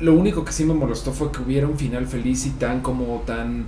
lo 0.00 0.14
único 0.14 0.44
que 0.44 0.52
sí 0.52 0.64
me 0.64 0.74
molestó 0.74 1.12
fue 1.12 1.30
que 1.30 1.40
hubiera 1.40 1.66
un 1.66 1.76
final 1.78 2.06
feliz 2.06 2.46
y 2.46 2.50
tan 2.50 2.80
como 2.80 3.22
tan 3.26 3.66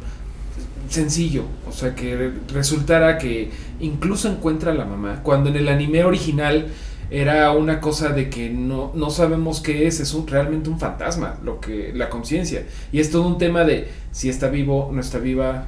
sencillo, 0.88 1.44
o 1.68 1.72
sea, 1.72 1.94
que 1.94 2.14
re- 2.16 2.32
resultara 2.52 3.18
que 3.18 3.50
incluso 3.80 4.28
encuentra 4.28 4.72
a 4.72 4.74
la 4.74 4.84
mamá, 4.84 5.20
cuando 5.22 5.48
en 5.50 5.56
el 5.56 5.68
anime 5.68 6.04
original 6.04 6.68
era 7.20 7.52
una 7.52 7.80
cosa 7.80 8.08
de 8.10 8.28
que 8.28 8.50
no, 8.50 8.90
no 8.94 9.10
sabemos 9.10 9.60
qué 9.60 9.86
es, 9.86 10.00
es 10.00 10.14
un, 10.14 10.26
realmente 10.26 10.68
un 10.70 10.78
fantasma, 10.78 11.38
lo 11.44 11.60
que 11.60 11.92
la 11.94 12.08
conciencia, 12.10 12.66
y 12.92 13.00
es 13.00 13.10
todo 13.10 13.26
un 13.26 13.38
tema 13.38 13.64
de 13.64 13.88
si 14.10 14.28
está 14.28 14.48
vivo, 14.48 14.90
no 14.92 15.00
está 15.00 15.18
viva, 15.18 15.66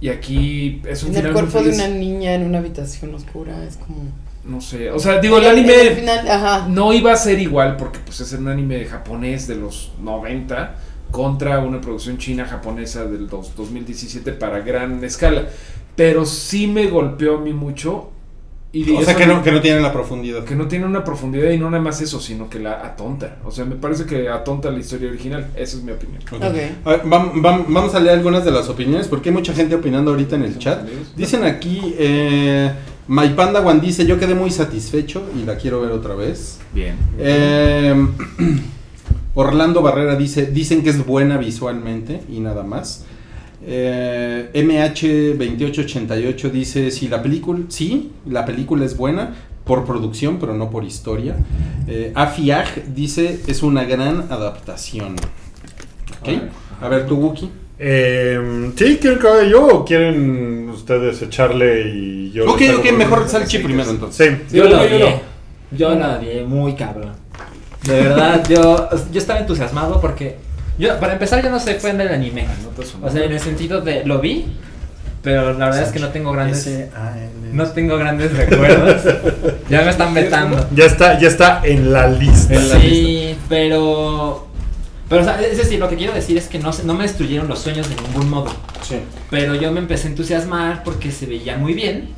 y 0.00 0.08
aquí 0.10 0.82
es 0.86 1.02
un 1.02 1.08
En 1.10 1.14
final 1.14 1.26
el 1.28 1.32
cuerpo 1.32 1.62
de 1.62 1.70
una 1.74 1.88
niña 1.88 2.34
en 2.34 2.44
una 2.44 2.58
habitación 2.58 3.14
oscura, 3.14 3.64
es 3.64 3.76
como... 3.76 3.96
No 4.44 4.60
sé, 4.60 4.90
o 4.90 4.98
sea, 4.98 5.20
digo, 5.20 5.38
el 5.38 5.46
anime 5.46 5.80
el 5.80 5.94
final, 5.94 6.28
ajá. 6.28 6.68
no 6.68 6.92
iba 6.92 7.12
a 7.12 7.16
ser 7.16 7.38
igual 7.38 7.78
porque 7.78 7.98
pues 8.04 8.20
es 8.20 8.30
un 8.34 8.46
anime 8.48 8.84
japonés 8.84 9.46
de 9.46 9.54
los 9.54 9.92
90 10.02 10.74
contra 11.10 11.60
una 11.60 11.80
producción 11.80 12.18
china 12.18 12.44
japonesa 12.44 13.06
del 13.06 13.26
dos- 13.26 13.56
2017 13.56 14.32
para 14.32 14.60
gran 14.60 15.02
escala. 15.02 15.46
Pero 15.96 16.26
sí 16.26 16.66
me 16.66 16.88
golpeó 16.88 17.38
a 17.38 17.40
mí 17.40 17.54
mucho. 17.54 18.10
Y 18.74 18.90
O 18.96 19.02
sea 19.04 19.14
que 19.14 19.24
no, 19.26 19.40
que 19.42 19.52
no 19.52 19.60
tienen 19.60 19.82
la 19.82 19.92
profundidad. 19.92 20.42
que 20.44 20.56
no 20.56 20.66
tiene 20.66 20.84
una 20.84 21.04
profundidad 21.04 21.50
y 21.52 21.58
no 21.58 21.70
nada 21.70 21.82
más 21.82 22.00
eso, 22.00 22.18
sino 22.20 22.50
que 22.50 22.58
la 22.58 22.84
atonta. 22.84 23.36
O 23.44 23.52
sea, 23.52 23.64
me 23.64 23.76
parece 23.76 24.04
que 24.04 24.28
atonta 24.28 24.68
la 24.70 24.80
historia 24.80 25.08
original. 25.08 25.46
Esa 25.54 25.76
es 25.76 25.84
mi 25.84 25.92
opinión. 25.92 26.20
Ok. 26.32 26.42
Ok. 26.42 26.42
A 26.42 26.90
ver, 26.90 27.02
vam- 27.04 27.32
vam- 27.34 27.64
vamos 27.68 27.94
a 27.94 28.00
leer 28.00 28.16
algunas 28.18 28.44
de 28.44 28.50
las 28.50 28.68
opiniones 28.68 29.06
porque 29.06 29.28
hay 29.28 29.34
mucha 29.34 29.54
gente 29.54 29.76
opinando 29.76 30.10
ahorita 30.10 30.34
en 30.34 30.42
el 30.42 30.58
chat. 30.58 30.82
Dicen 31.16 31.44
aquí, 31.44 31.94
eh, 31.98 32.72
My 33.06 33.28
Panda 33.30 33.60
One 33.60 33.80
dice, 33.80 34.06
yo 34.06 34.18
quedé 34.18 34.34
muy 34.34 34.50
satisfecho 34.50 35.22
y 35.40 35.44
la 35.46 35.56
quiero 35.56 35.80
ver 35.80 35.92
otra 35.92 36.16
vez. 36.16 36.58
Bien. 36.74 36.96
Eh, 37.18 37.94
Orlando 39.36 39.82
Barrera 39.82 40.16
dice, 40.16 40.46
dicen 40.46 40.82
que 40.82 40.90
es 40.90 41.04
buena 41.04 41.36
visualmente 41.38 42.22
y 42.28 42.40
nada 42.40 42.62
más. 42.62 43.04
Eh, 43.66 44.50
MH2888 44.54 46.50
dice, 46.50 46.90
si 46.90 47.08
la 47.08 47.22
película, 47.22 47.60
sí, 47.68 48.12
la 48.26 48.44
película 48.44 48.84
es 48.84 48.96
buena 48.96 49.34
por 49.64 49.84
producción, 49.84 50.38
pero 50.38 50.54
no 50.54 50.70
por 50.70 50.84
historia. 50.84 51.36
Eh, 51.88 52.12
Afiag 52.14 52.94
dice, 52.94 53.40
es 53.46 53.62
una 53.62 53.84
gran 53.84 54.26
adaptación. 54.30 55.16
¿Ok? 56.20 56.28
A 56.82 56.88
ver, 56.88 57.06
tu 57.06 57.16
Wookie. 57.16 57.48
Eh, 57.78 58.70
sí, 58.76 58.98
¿quieren 59.00 59.18
que 59.18 59.26
haga 59.28 59.44
yo 59.44 59.66
o 59.66 59.84
quieren 59.84 60.68
ustedes 60.68 61.20
echarle 61.22 61.88
y 61.94 62.30
yo? 62.32 62.44
Ok, 62.50 62.62
ok, 62.78 62.92
mejor 62.92 63.28
Salchi 63.28 63.58
primero 63.58 63.90
entonces. 63.90 64.38
Sí. 64.48 64.56
Yo 64.56 64.64
Yo 64.64 64.70
lo 64.70 64.80
odié. 64.82 64.98
no. 65.00 65.34
Yo 65.76 65.94
lo 65.94 66.12
odié 66.18 66.44
muy 66.44 66.74
cabrón. 66.74 67.12
De 67.84 67.94
verdad, 68.00 68.42
yo, 68.48 68.88
yo 69.12 69.18
estaba 69.18 69.40
entusiasmado 69.40 70.00
porque. 70.00 70.36
Yo, 70.78 70.98
para 70.98 71.12
empezar, 71.14 71.42
yo 71.42 71.50
no 71.50 71.60
soy 71.60 71.74
fan 71.74 71.98
del 71.98 72.08
anime. 72.08 72.46
O 73.02 73.10
sea, 73.10 73.24
en 73.24 73.32
el 73.32 73.40
sentido 73.40 73.80
de. 73.80 74.04
Lo 74.04 74.20
vi, 74.20 74.46
pero 75.22 75.54
la 75.54 75.66
verdad 75.66 75.82
es 75.82 75.88
que 75.88 76.00
no 76.00 76.08
tengo 76.08 76.32
grandes. 76.32 76.68
No 77.52 77.66
tengo 77.68 77.96
grandes 77.96 78.36
recuerdos. 78.36 79.02
Ya 79.70 79.82
me 79.82 79.90
están 79.90 80.12
vetando. 80.12 80.68
Ya 80.74 80.84
está, 80.84 81.18
ya 81.18 81.28
está 81.28 81.60
en 81.64 81.92
la 81.92 82.08
lista. 82.08 82.54
Sí, 82.80 83.36
pero. 83.48 84.48
Pero, 85.08 85.20
o 85.20 85.24
sea, 85.24 85.40
es 85.40 85.58
decir, 85.58 85.78
lo 85.78 85.88
que 85.88 85.96
quiero 85.96 86.14
decir 86.14 86.36
es 86.36 86.48
que 86.48 86.58
no, 86.58 86.70
no 86.84 86.94
me 86.94 87.02
destruyeron 87.04 87.46
los 87.46 87.58
sueños 87.58 87.88
de 87.88 87.94
ningún 87.94 88.30
modo. 88.30 88.50
Sí. 88.82 88.96
Pero 89.30 89.54
yo 89.54 89.70
me 89.70 89.80
empecé 89.80 90.08
a 90.08 90.10
entusiasmar 90.10 90.82
porque 90.82 91.12
se 91.12 91.26
veía 91.26 91.56
muy 91.56 91.74
bien. 91.74 92.08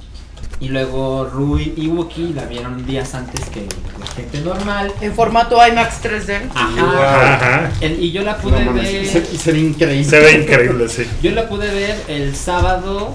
Y 0.59 0.69
luego 0.69 1.27
Rui 1.31 1.75
y 1.77 1.87
Wookie 1.89 2.33
la 2.33 2.47
vieron 2.47 2.87
días 2.87 3.15
antes 3.15 3.45
que 3.51 3.67
la 4.01 4.07
gente 4.07 4.41
normal. 4.41 4.91
En 5.03 5.13
formato 5.15 5.59
IMAX 5.67 6.03
3D. 6.03 6.49
Ajá. 6.55 7.35
Ajá. 7.35 7.71
El- 7.83 8.03
y 8.03 8.11
yo 8.11 8.23
la 8.23 8.39
pude 8.39 8.65
No 8.65 8.73
ver. 8.73 9.07
se, 9.07 9.25
se 9.37 9.53
ve 9.53 9.59
increíble. 9.61 10.05
Se 10.05 10.19
ve 10.19 10.33
increíble, 10.33 10.89
sí. 10.89 11.07
Yo 11.23 11.33
la 11.33 11.47
pude 11.49 11.73
ver 11.75 11.97
el 12.09 12.35
sábado. 12.35 13.15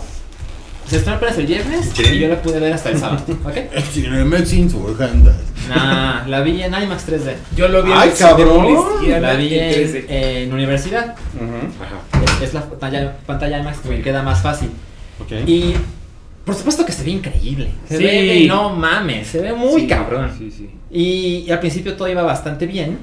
Se 0.87 0.97
estrenó 0.97 1.17
apenas 1.17 1.37
el 1.37 1.47
viernes 1.47 1.89
Sí. 1.95 2.03
y 2.03 2.19
yo 2.19 2.27
la 2.27 2.41
pude 2.41 2.59
ver 2.59 2.73
hasta 2.73 2.89
el 2.89 2.99
sábado. 2.99 3.23
¿Ok? 3.45 3.55
Nah, 4.07 4.23
Nah, 5.69 6.27
la 6.27 6.41
vi 6.41 6.61
en 6.61 6.73
IMAX 6.73 7.07
3D. 7.07 7.35
Yo 7.55 7.67
lo 7.69 7.81
vi 7.83 7.91
en 7.91 7.97
Ay, 7.97 8.11
cabrón. 8.17 8.67
La 9.21 9.33
vi 9.35 9.53
en, 9.57 9.71
3D. 9.73 10.05
en 10.09 10.53
universidad. 10.53 11.15
Es, 12.41 12.49
es 12.49 12.53
la 12.53 12.61
pantalla, 12.65 13.17
pantalla 13.25 13.59
IMAX 13.59 13.79
que 13.79 13.89
me 13.89 14.01
queda 14.01 14.21
más 14.21 14.41
fácil. 14.41 14.69
Ok. 15.19 15.31
Y 15.47 15.75
por 16.45 16.55
supuesto 16.55 16.85
que 16.85 16.91
se 16.91 17.03
ve 17.03 17.11
increíble. 17.11 17.69
Se 17.87 17.97
Sí. 17.97 18.03
ve 18.03 18.11
de 18.23 18.45
no 18.47 18.69
mames, 18.75 19.27
se 19.27 19.39
ve 19.41 19.53
muy 19.53 19.81
Sí, 19.81 19.87
cabrón. 19.87 20.31
Sí, 20.37 20.49
sí. 20.51 20.69
Y, 20.91 21.45
y 21.47 21.51
al 21.51 21.59
principio 21.59 21.95
todo 21.95 22.07
iba 22.07 22.23
bastante 22.23 22.65
bien. 22.65 22.97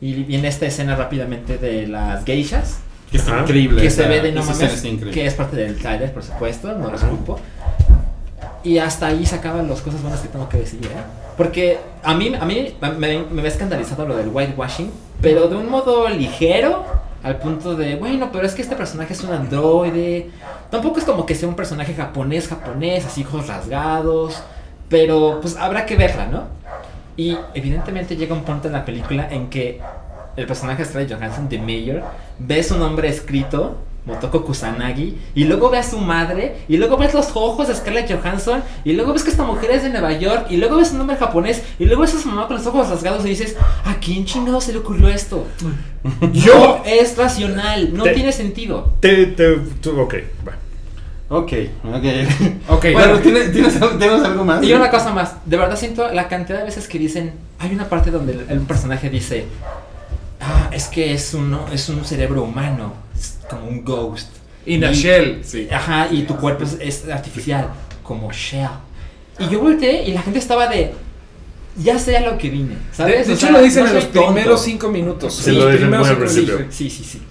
Y 0.00 0.12
viene 0.24 0.48
esta 0.48 0.66
escena 0.66 0.94
rápidamente 0.94 1.56
de 1.58 1.86
las 1.86 2.24
geishas. 2.24 2.78
Que 3.10 3.16
está 3.18 3.40
increíble. 3.40 3.80
que 3.82 3.90
se 3.90 4.06
ve 4.06 4.20
de 4.20 4.32
no 4.32 4.42
mames. 4.44 4.82
Que 5.12 5.26
es 5.26 5.34
parte 5.34 5.56
del 5.56 5.76
trailer, 5.76 6.12
por 6.12 6.22
supuesto, 6.22 6.76
no 6.76 6.90
lo 6.90 6.96
escupo. 6.96 7.40
Y 8.64 8.78
hasta 8.78 9.06
ahí 9.06 9.24
se 9.24 9.36
acaban 9.36 9.68
las 9.68 9.80
cosas 9.80 10.02
buenas 10.02 10.20
que 10.20 10.28
tengo 10.28 10.48
que 10.48 10.58
decir, 10.58 10.80
¿eh? 10.84 10.88
Porque 11.36 11.78
a 12.02 12.14
mí, 12.14 12.32
a 12.38 12.44
mí 12.44 12.74
me, 12.98 13.18
me 13.30 13.42
ve 13.42 13.48
escandalizado 13.48 14.06
lo 14.08 14.16
del 14.16 14.28
whitewashing, 14.28 14.90
pero 15.20 15.46
de 15.48 15.56
un 15.56 15.70
modo 15.70 16.08
ligero, 16.08 16.84
al 17.26 17.38
punto 17.38 17.74
de, 17.74 17.96
bueno, 17.96 18.30
pero 18.32 18.46
es 18.46 18.54
que 18.54 18.62
este 18.62 18.76
personaje 18.76 19.12
es 19.12 19.24
un 19.24 19.32
androide. 19.32 20.30
Tampoco 20.70 21.00
es 21.00 21.04
como 21.04 21.26
que 21.26 21.34
sea 21.34 21.48
un 21.48 21.56
personaje 21.56 21.92
japonés, 21.92 22.46
japonés, 22.46 23.04
así 23.04 23.24
ojos 23.24 23.48
rasgados. 23.48 24.40
Pero 24.88 25.40
pues 25.40 25.56
habrá 25.56 25.86
que 25.86 25.96
verla, 25.96 26.28
¿no? 26.28 26.44
Y 27.16 27.36
evidentemente 27.52 28.14
llega 28.14 28.32
un 28.32 28.44
punto 28.44 28.68
en 28.68 28.74
la 28.74 28.84
película 28.84 29.26
en 29.28 29.50
que 29.50 29.80
el 30.36 30.46
personaje 30.46 30.84
de 30.84 31.12
Johansson, 31.12 31.48
de 31.48 31.58
Mayor, 31.58 32.04
ve 32.38 32.62
su 32.62 32.78
nombre 32.78 33.08
escrito, 33.08 33.76
Motoko 34.06 34.44
Kusanagi, 34.44 35.16
y 35.34 35.44
luego 35.44 35.68
ve 35.68 35.78
a 35.78 35.82
su 35.82 35.98
madre, 35.98 36.56
y 36.68 36.76
luego 36.76 36.96
ves 36.96 37.12
los 37.12 37.28
ojos 37.34 37.66
de 37.68 37.74
Scarlett 37.74 38.10
Johansson, 38.10 38.62
y 38.84 38.92
luego 38.92 39.12
ves 39.12 39.24
que 39.24 39.30
esta 39.30 39.42
mujer 39.42 39.70
es 39.72 39.82
de 39.82 39.90
Nueva 39.90 40.12
York, 40.12 40.46
y 40.48 40.56
luego 40.58 40.76
ves 40.76 40.88
su 40.88 40.96
nombre 40.96 41.16
japonés, 41.16 41.62
y 41.78 41.84
luego 41.86 42.02
ves 42.02 42.14
a 42.14 42.20
su 42.20 42.28
mamá 42.28 42.46
con 42.46 42.56
los 42.56 42.66
ojos 42.66 42.88
rasgados 42.88 43.26
y 43.26 43.30
dices, 43.30 43.56
¿a 43.84 43.96
quién 43.96 44.24
chingado 44.24 44.60
se 44.60 44.72
le 44.72 44.78
ocurrió 44.78 45.08
esto? 45.08 45.44
Yo- 46.32 46.78
No 46.78 46.82
es 46.86 47.16
racional, 47.16 47.92
no 47.92 48.04
Te- 48.04 48.12
tiene 48.14 48.30
sentido. 48.32 48.92
Te, 49.00 49.26
te, 49.26 49.56
tú- 49.80 50.00
ok, 50.00 50.14
va. 50.46 50.52
Ok, 51.28 51.52
ok. 51.84 52.04
Ok, 52.68 52.82
Bueno, 52.92 52.98
Bueno. 52.98 53.18
¿tienes, 53.18 53.52
tienes, 53.52 53.74
algo- 53.82 53.98
tienes 53.98 54.22
algo 54.22 54.44
más? 54.44 54.62
Y 54.62 54.72
una 54.72 54.88
cosa 54.90 55.12
más, 55.12 55.34
de 55.44 55.56
verdad 55.56 55.76
siento 55.76 56.08
la 56.12 56.28
cantidad 56.28 56.58
de 56.60 56.64
veces 56.66 56.86
que 56.86 57.00
dicen, 57.00 57.32
hay 57.58 57.72
una 57.74 57.88
parte 57.88 58.12
donde 58.12 58.34
el, 58.34 58.46
el 58.48 58.60
personaje 58.60 59.10
dice, 59.10 59.46
ah, 60.46 60.70
es 60.72 60.86
que 60.86 61.12
es 61.12 61.34
un, 61.34 61.56
es 61.72 61.88
un 61.88 62.04
cerebro 62.04 62.42
humano, 62.42 62.92
es 63.18 63.38
como 63.50 63.66
un 63.66 63.84
ghost. 63.84 64.28
In 64.64 64.84
a 64.84 64.90
Y- 64.90 64.94
shell, 64.94 65.40
sí. 65.44 65.68
Ajá, 65.70 66.08
y 66.10 66.22
tu 66.22 66.36
cuerpo 66.36 66.64
es, 66.64 66.76
es 66.80 67.08
artificial, 67.08 67.68
como 68.02 68.32
Shell. 68.32 68.68
Y 69.38 69.48
yo 69.48 69.60
volteé 69.60 70.04
y 70.08 70.12
la 70.12 70.22
gente 70.22 70.38
estaba 70.38 70.66
de, 70.66 70.92
ya 71.76 71.98
sé 71.98 72.16
a 72.16 72.20
lo 72.20 72.36
que 72.38 72.48
vine, 72.50 72.70
De, 72.74 72.76
¿sabes? 72.92 73.26
de 73.26 73.32
O 73.32 73.36
hecho, 73.36 73.46
sea, 73.46 73.50
lo 73.52 73.62
dicen 73.62 73.84
no 73.84 73.90
en 73.90 73.94
los 73.96 74.04
tonto. 74.12 74.32
primeros 74.32 74.62
cinco 74.64 74.88
minutos. 74.88 75.34
Sí, 75.34 75.52
lo 75.52 75.64
los 75.64 75.72
dicen 75.72 75.80
primeros 75.88 76.06
muy 76.06 76.16
al 76.16 76.16
cinco 76.16 76.32
principio. 76.32 76.54
minutos. 76.58 76.74
Sí, 76.76 76.90
sí, 76.90 77.04
sí. 77.04 77.22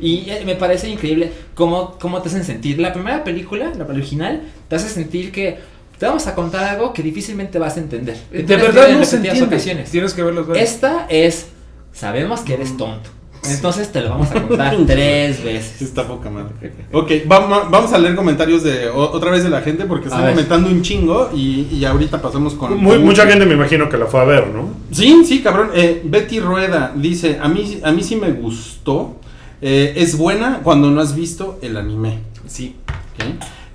Y 0.00 0.28
eh, 0.30 0.42
me 0.44 0.56
parece 0.56 0.88
increíble 0.88 1.32
cómo, 1.54 1.96
cómo 2.00 2.20
te 2.20 2.28
hacen 2.28 2.44
sentir. 2.44 2.78
La 2.78 2.92
primera 2.92 3.24
película, 3.24 3.72
la 3.76 3.84
original, 3.86 4.42
te 4.68 4.76
hace 4.76 4.88
sentir 4.88 5.32
que 5.32 5.58
te 5.98 6.06
vamos 6.06 6.26
a 6.26 6.34
contar 6.34 6.64
algo 6.64 6.92
que 6.92 7.02
difícilmente 7.02 7.58
vas 7.58 7.76
a 7.76 7.80
entender. 7.80 8.16
De 8.30 8.42
verdad 8.56 8.88
no 8.90 9.04
se 9.04 9.16
entiende. 9.16 9.42
ocasiones. 9.44 9.90
Tienes 9.90 10.12
que 10.12 10.22
verlos 10.22 10.46
ver. 10.46 10.58
Esta 10.58 11.06
es, 11.08 11.46
sabemos 11.94 12.40
que 12.40 12.54
eres 12.54 12.76
tonto. 12.76 13.08
Entonces 13.46 13.92
te 13.92 14.00
lo 14.00 14.08
vamos 14.10 14.30
a 14.30 14.42
contar 14.42 14.74
tres 14.86 15.36
Sí, 15.36 15.42
veces. 15.44 15.82
está 15.82 16.06
poca 16.08 16.30
madre. 16.30 16.52
Ok, 16.92 17.10
vamos, 17.26 17.70
vamos 17.70 17.92
a 17.92 17.98
leer 17.98 18.14
comentarios 18.16 18.62
de 18.62 18.88
otra 18.88 19.30
vez 19.30 19.44
de 19.44 19.50
la 19.50 19.60
gente 19.60 19.84
porque 19.84 20.08
están 20.08 20.30
comentando 20.30 20.68
un 20.70 20.80
chingo 20.80 21.30
y, 21.34 21.68
y 21.70 21.84
ahorita 21.84 22.22
pasamos 22.22 22.54
con. 22.54 22.76
Muy- 22.78 22.96
con- 22.96 23.04
mucha 23.04 23.26
gente 23.26 23.44
me 23.44 23.52
imagino 23.54 23.88
que 23.90 23.98
la 23.98 24.06
fue 24.06 24.20
a 24.20 24.24
ver, 24.24 24.46
¿no? 24.48 24.70
Sí, 24.92 25.24
sí, 25.26 25.42
cabrón. 25.42 25.70
Eh, 25.74 26.00
Betty 26.04 26.40
Rueda 26.40 26.92
dice: 26.96 27.38
a 27.40 27.48
mí, 27.48 27.80
a 27.82 27.92
mí 27.92 28.02
sí 28.02 28.16
me 28.16 28.32
gustó. 28.32 29.16
Eh, 29.60 29.94
es 29.96 30.16
buena 30.18 30.60
cuando 30.62 30.90
no 30.90 31.00
has 31.00 31.14
visto 31.14 31.58
el 31.62 31.76
anime. 31.76 32.18
Sí. 32.46 32.76
Ok. 33.14 33.24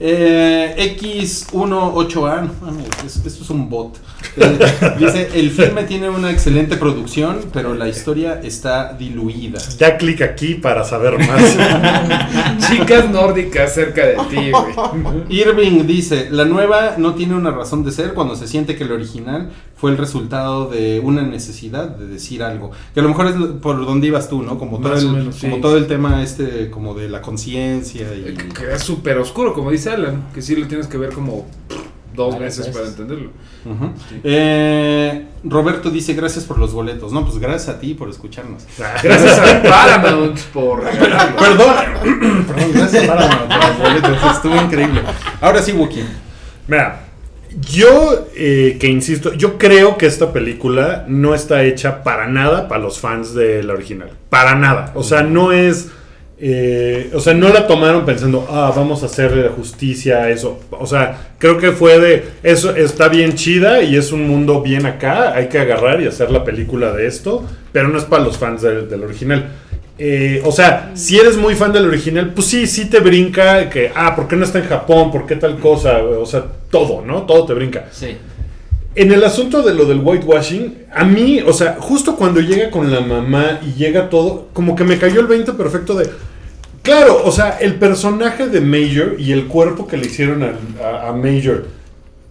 Eh, 0.02 0.96
X18A, 0.98 2.42
no 2.42 2.50
esto 3.06 3.28
es 3.28 3.50
un 3.50 3.70
bot. 3.70 3.98
Eh, 4.38 4.60
dice, 4.98 5.30
el 5.34 5.52
filme 5.52 5.84
tiene 5.84 6.10
una 6.10 6.32
excelente 6.32 6.78
producción, 6.78 7.42
pero 7.52 7.74
la 7.74 7.90
historia 7.90 8.40
está 8.42 8.94
diluida. 8.94 9.60
Da 9.78 9.98
clic 9.98 10.22
aquí 10.22 10.56
para 10.56 10.86
saber 10.86 11.18
más. 11.20 11.58
Chicas 12.70 13.10
nórdicas 13.10 13.74
cerca 13.74 14.06
de 14.06 14.16
ti, 14.30 14.52
güey. 14.52 15.26
Irving 15.30 15.86
dice, 15.86 16.30
la 16.32 16.46
nueva 16.46 16.96
no 16.98 17.16
tiene 17.16 17.36
una 17.36 17.52
razón 17.52 17.84
de 17.84 17.92
ser 17.92 18.14
cuando 18.14 18.36
se 18.36 18.48
siente 18.48 18.78
que 18.78 18.86
el 18.86 18.94
original 18.94 19.50
fue 19.80 19.92
el 19.92 19.98
resultado 19.98 20.68
de 20.70 21.00
una 21.00 21.22
necesidad 21.22 21.88
de 21.88 22.06
decir 22.08 22.44
algo. 22.44 22.72
Que 22.94 23.00
a 23.00 23.04
lo 23.04 23.10
mejor 23.10 23.28
es 23.28 23.34
por 23.62 23.86
donde 23.86 24.08
ibas 24.08 24.28
tú, 24.30 24.42
¿no? 24.44 24.58
Como 24.58 24.80
todo, 24.80 24.96
el, 24.98 25.08
menos, 25.10 25.36
sí. 25.36 25.48
como 25.50 25.62
todo 25.62 25.78
el 25.78 25.88
tema 25.88 26.22
este, 26.22 26.70
como 26.70 26.94
de 26.94 27.08
la 27.10 27.22
conciencia 27.22 28.14
y... 28.14 28.34
Que- 28.36 28.50
Que 28.50 28.74
es 28.74 28.82
súper 28.84 29.18
oscuro, 29.18 29.54
como 29.54 29.72
dice 29.72 29.92
Alan. 29.92 30.26
Que 30.34 30.42
sí 30.42 30.56
lo 30.56 30.68
tienes 30.68 30.88
que 30.88 30.98
ver 30.98 31.14
como 31.14 31.46
dos 32.14 32.38
veces 32.38 32.68
para 32.68 32.88
entenderlo. 32.88 33.30
Eh, 34.24 35.28
Roberto 35.44 35.90
dice, 35.90 36.14
gracias 36.14 36.44
por 36.44 36.58
los 36.60 36.74
boletos. 36.74 37.14
No, 37.14 37.24
pues 37.26 37.38
gracias 37.38 37.70
a 37.76 37.80
ti 37.80 37.94
por 37.94 38.10
escucharnos. 38.10 38.64
Gracias 39.04 39.40
a 39.40 39.62
Paramount 39.64 40.38
por 40.54 40.84
regalarlo. 40.84 41.38
Perdón, 41.38 41.76
perdón, 42.48 42.72
gracias 42.74 43.08
Paramount 43.08 43.48
por 43.48 43.58
los 43.70 43.78
boletos. 43.78 44.36
Estuvo 44.36 44.56
increíble. 44.62 45.02
Ahora 45.40 45.62
sí, 45.62 45.72
Wookie. 45.72 46.04
Mira, 46.68 47.06
yo 47.62 48.28
eh, 48.36 48.78
que 48.80 48.88
insisto, 48.88 49.34
yo 49.34 49.58
creo 49.58 49.98
que 49.98 50.06
esta 50.06 50.32
película 50.32 51.06
no 51.08 51.34
está 51.34 51.64
hecha 51.64 52.04
para 52.04 52.28
nada 52.28 52.68
para 52.68 52.82
los 52.82 53.00
fans 53.00 53.34
de 53.34 53.64
la 53.64 53.74
original. 53.74 54.12
Para 54.30 54.56
nada. 54.56 54.92
O 54.96 55.04
sea, 55.04 55.24
no 55.24 55.52
es. 55.52 55.90
eh, 56.40 57.10
o 57.14 57.20
sea, 57.20 57.34
no 57.34 57.50
la 57.50 57.68
tomaron 57.68 58.06
pensando, 58.06 58.48
ah, 58.50 58.72
vamos 58.76 59.04
a 59.04 59.08
hacerle 59.08 59.50
justicia 59.50 60.20
a 60.24 60.30
eso. 60.30 60.60
O 60.72 60.86
sea, 60.86 61.34
creo 61.40 61.58
que 61.58 61.72
fue 61.72 62.00
de. 62.00 62.26
Eso 62.44 62.76
está 62.76 63.10
bien 63.10 63.34
chida 63.34 63.82
y 63.82 63.96
es 63.96 64.12
un 64.12 64.28
mundo 64.28 64.62
bien 64.62 64.86
acá. 64.86 65.34
Hay 65.34 65.50
que 65.50 65.60
agarrar 65.60 66.02
y 66.02 66.08
hacer 66.08 66.32
la 66.32 66.44
película 66.44 66.92
de 66.94 67.08
esto. 67.08 67.46
Pero 67.72 67.88
no 67.88 67.98
es 67.98 68.06
para 68.06 68.24
los 68.24 68.38
fans 68.38 68.62
del, 68.62 68.90
del 68.90 69.04
original. 69.04 69.52
Eh, 70.02 70.42
o 70.46 70.52
sea, 70.54 70.92
si 70.96 71.18
eres 71.20 71.36
muy 71.36 71.56
fan 71.56 71.74
del 71.74 71.86
original, 71.86 72.32
pues 72.34 72.48
sí, 72.48 72.68
sí 72.68 72.86
te 72.86 73.02
brinca 73.02 73.70
que, 73.70 73.92
ah, 73.94 74.16
¿por 74.16 74.30
qué 74.30 74.38
no 74.38 74.46
está 74.46 74.60
en 74.60 74.66
Japón? 74.66 75.12
¿Por 75.12 75.26
qué 75.28 75.36
tal 75.36 75.58
cosa? 75.60 75.98
O 76.04 76.26
sea, 76.26 76.46
todo, 76.72 77.04
¿no? 77.06 77.24
Todo 77.24 77.46
te 77.46 77.54
brinca. 77.54 77.88
Sí. 77.92 78.16
En 78.96 79.12
el 79.12 79.24
asunto 79.24 79.62
de 79.62 79.74
lo 79.74 79.86
del 79.86 80.00
whitewashing, 80.00 80.86
a 80.94 81.04
mí, 81.04 81.42
o 81.46 81.52
sea, 81.54 81.78
justo 81.80 82.16
cuando 82.16 82.40
llega 82.40 82.72
con 82.72 82.92
la 82.92 83.02
mamá 83.02 83.60
y 83.62 83.78
llega 83.78 84.10
todo, 84.10 84.48
como 84.54 84.76
que 84.76 84.84
me 84.86 84.98
cayó 84.98 85.20
el 85.20 85.28
20 85.28 85.52
perfecto 85.54 85.94
de... 85.96 86.10
Claro, 86.82 87.22
o 87.26 87.32
sea, 87.32 87.58
el 87.60 87.76
personaje 87.76 88.48
de 88.48 88.62
Major 88.62 89.16
y 89.20 89.34
el 89.34 89.48
cuerpo 89.48 89.86
que 89.86 89.98
le 89.98 90.06
hicieron 90.08 90.44
al- 90.44 90.58
a, 90.84 91.10
a 91.10 91.12
Major, 91.14 91.66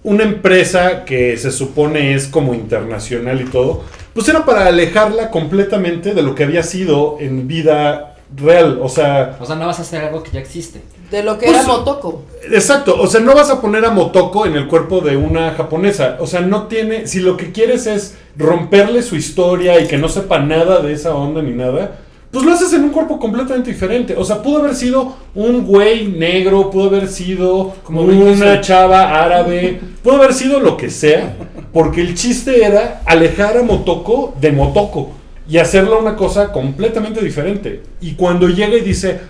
una 0.02 0.24
empresa 0.24 1.04
que 1.04 1.36
se 1.36 1.50
supone 1.50 2.14
es 2.14 2.26
como 2.26 2.54
internacional 2.54 3.40
y 3.42 3.44
todo, 3.44 3.84
pues 4.18 4.28
era 4.30 4.44
para 4.44 4.66
alejarla 4.66 5.30
completamente 5.30 6.12
de 6.12 6.22
lo 6.22 6.34
que 6.34 6.42
había 6.42 6.64
sido 6.64 7.18
en 7.20 7.46
vida 7.46 8.16
real, 8.36 8.80
o 8.82 8.88
sea... 8.88 9.36
O 9.40 9.46
sea, 9.46 9.54
no 9.54 9.64
vas 9.66 9.78
a 9.78 9.82
hacer 9.82 10.02
algo 10.02 10.24
que 10.24 10.32
ya 10.32 10.40
existe. 10.40 10.82
De 11.08 11.22
lo 11.22 11.38
que 11.38 11.46
Pues- 11.46 11.58
era 11.58 11.68
Motoko. 11.68 12.24
Exacto, 12.50 13.00
o 13.00 13.06
sea, 13.06 13.20
no 13.20 13.32
vas 13.34 13.48
a 13.48 13.60
poner 13.60 13.84
a 13.84 13.90
Motoko 13.90 14.44
en 14.44 14.56
el 14.56 14.66
cuerpo 14.66 15.00
de 15.00 15.16
una 15.16 15.52
japonesa. 15.52 16.16
O 16.18 16.26
sea, 16.26 16.40
no 16.40 16.64
tiene. 16.66 17.06
Si 17.06 17.20
lo 17.20 17.36
que 17.36 17.52
quieres 17.52 17.86
es 17.86 18.16
romperle 18.36 19.02
su 19.02 19.14
historia 19.14 19.78
y 19.80 19.86
que 19.86 19.98
no 19.98 20.08
sepa 20.08 20.40
nada 20.40 20.80
de 20.80 20.92
esa 20.94 21.14
onda 21.14 21.40
ni 21.40 21.52
nada, 21.52 21.98
pues 22.30 22.44
lo 22.44 22.52
haces 22.52 22.72
en 22.74 22.84
un 22.84 22.90
cuerpo 22.90 23.18
completamente 23.18 23.70
diferente. 23.70 24.14
O 24.16 24.24
sea, 24.24 24.42
pudo 24.42 24.58
haber 24.58 24.74
sido 24.74 25.16
un 25.34 25.64
güey 25.64 26.08
negro, 26.08 26.70
pudo 26.70 26.88
haber 26.88 27.08
sido 27.08 27.74
Como 27.82 28.02
una 28.02 28.60
chava 28.60 29.22
árabe, 29.24 29.80
pudo 30.02 30.16
haber 30.16 30.34
sido 30.34 30.60
lo 30.60 30.76
que 30.76 30.90
sea, 30.90 31.36
porque 31.72 32.00
el 32.00 32.14
chiste 32.14 32.64
era 32.64 33.02
alejar 33.06 33.56
a 33.56 33.62
Motoko 33.62 34.34
de 34.40 34.52
Motoko 34.52 35.12
y 35.48 35.56
hacerla 35.58 35.96
una 35.96 36.16
cosa 36.16 36.52
completamente 36.52 37.22
diferente. 37.22 37.82
Y 38.00 38.12
cuando 38.12 38.48
llega 38.48 38.76
y 38.76 38.82
dice, 38.82 39.20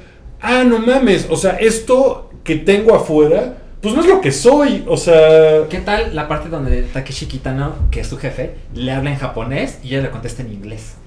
ah, 0.41 0.65
no 0.65 0.81
mames, 0.81 1.29
o 1.31 1.37
sea, 1.37 1.53
esto 1.53 2.31
que 2.43 2.57
tengo 2.57 2.95
afuera, 2.95 3.59
pues 3.81 3.95
no 3.95 4.01
es 4.01 4.09
lo 4.09 4.21
que 4.21 4.33
soy, 4.33 4.85
o 4.89 4.97
sea... 4.97 5.69
¿Qué 5.71 5.79
tal 5.79 6.17
la 6.17 6.27
parte 6.27 6.49
donde 6.49 6.83
Takeshi 6.83 7.27
Kitano, 7.27 7.75
que 7.93 8.01
es 8.01 8.09
su 8.09 8.19
jefe, 8.19 8.57
le 8.75 8.91
habla 8.91 9.11
en 9.11 9.17
japonés 9.17 9.79
y 9.85 9.89
ella 9.89 10.03
le 10.03 10.11
contesta 10.11 10.43
en 10.43 10.53
inglés? 10.53 10.98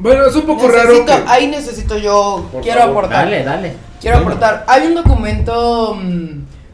Bueno, 0.00 0.26
es 0.26 0.34
un 0.34 0.42
poco 0.46 0.66
raro. 0.68 0.90
Necesito- 0.92 1.24
que- 1.24 1.30
Ahí 1.30 1.46
necesito 1.48 1.98
yo, 1.98 2.48
Por 2.50 2.62
quiero 2.62 2.80
favor. 2.80 2.96
aportar. 3.04 3.24
Dale, 3.26 3.44
dale. 3.44 3.74
Quiero 4.00 4.18
aportar. 4.18 4.64
Hay 4.66 4.86
un 4.86 4.94
documento 4.94 5.94
mm, 5.94 6.28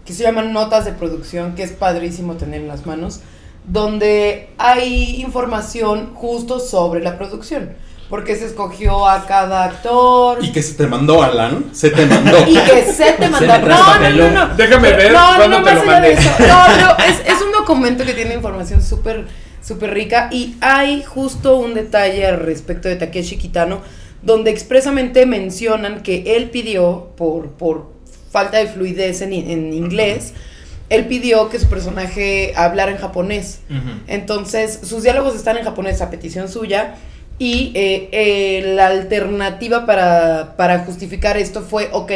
que 0.05 0.13
se 0.13 0.23
llama 0.23 0.43
Notas 0.43 0.85
de 0.85 0.93
Producción, 0.93 1.55
que 1.57 1.65
es 1.65 1.73
padrísimo 1.73 2.35
tener 2.35 2.61
en 2.61 2.69
las 2.69 2.87
manos, 2.87 3.21
donde 3.67 4.51
hay 4.59 5.21
información 5.21 6.13
justo 6.15 6.61
sobre 6.61 7.03
la 7.03 7.19
producción. 7.19 7.73
Porque 8.09 8.37
se 8.37 8.47
escogió 8.47 9.09
a 9.09 9.27
cada 9.27 9.65
actor. 9.65 10.39
Y 10.41 10.53
que 10.53 10.63
se 10.63 10.75
te 10.75 10.87
mandó, 10.87 11.25
Alan. 11.25 11.65
Se 11.73 11.91
te 11.91 12.07
mandó. 12.07 12.39
Y 12.47 12.55
que 12.55 12.85
se 12.93 13.15
te 13.15 13.29
mandó. 13.29 13.47
trae 13.49 13.61
No, 13.63 13.99
no, 13.99 14.11
no, 14.31 14.47
no. 14.47 14.55
Déjame 14.55 14.93
ver 14.93 15.11
No, 15.13 15.39
no, 15.39 15.49
no, 15.49 15.57
te 15.57 15.63
más 15.63 15.75
lo 15.75 15.81
allá 15.91 16.01
de 16.03 16.11
mandé. 16.11 16.13
eso. 16.13 16.31
No, 16.47 16.69
no, 16.77 16.97
es, 17.05 17.21
es 17.27 17.43
un 17.43 17.51
documento 17.51 18.05
que 18.05 18.13
tiene 18.15 18.35
información 18.35 18.81
súper, 18.81 19.27
súper 19.67 19.95
rica. 19.95 20.29
Y 20.31 20.57
hay 20.61 21.03
justo 21.03 21.59
un 21.59 21.75
detalle 21.75 22.27
al 22.27 22.39
respecto 22.39 22.89
de 22.89 22.97
Takeshi 22.97 23.37
Kitano, 23.37 23.81
donde 24.23 24.51
expresamente 24.51 25.27
mencionan 25.27 26.03
que 26.03 26.37
él 26.37 26.51
pidió, 26.51 27.11
por, 27.17 27.51
por 27.53 27.91
falta 28.31 28.59
de 28.59 28.67
fluidez 28.67 29.23
en, 29.23 29.33
en 29.33 29.73
inglés, 29.73 30.35
él 30.89 31.07
pidió 31.07 31.49
que 31.49 31.59
su 31.59 31.67
personaje 31.67 32.53
hablara 32.55 32.93
en 32.93 32.99
japonés. 32.99 33.61
Entonces, 34.07 34.81
sus 34.85 35.03
diálogos 35.03 35.35
están 35.35 35.57
en 35.57 35.65
japonés 35.65 36.01
a 36.01 36.11
petición 36.11 36.49
suya. 36.49 36.95
Y 37.39 37.73
eh, 37.75 38.09
eh, 38.13 38.75
la 38.75 38.87
alternativa 38.87 39.85
para, 39.85 40.55
para 40.57 40.79
justificar 40.81 41.37
esto 41.37 41.63
fue, 41.63 41.91
ok, 41.93 42.13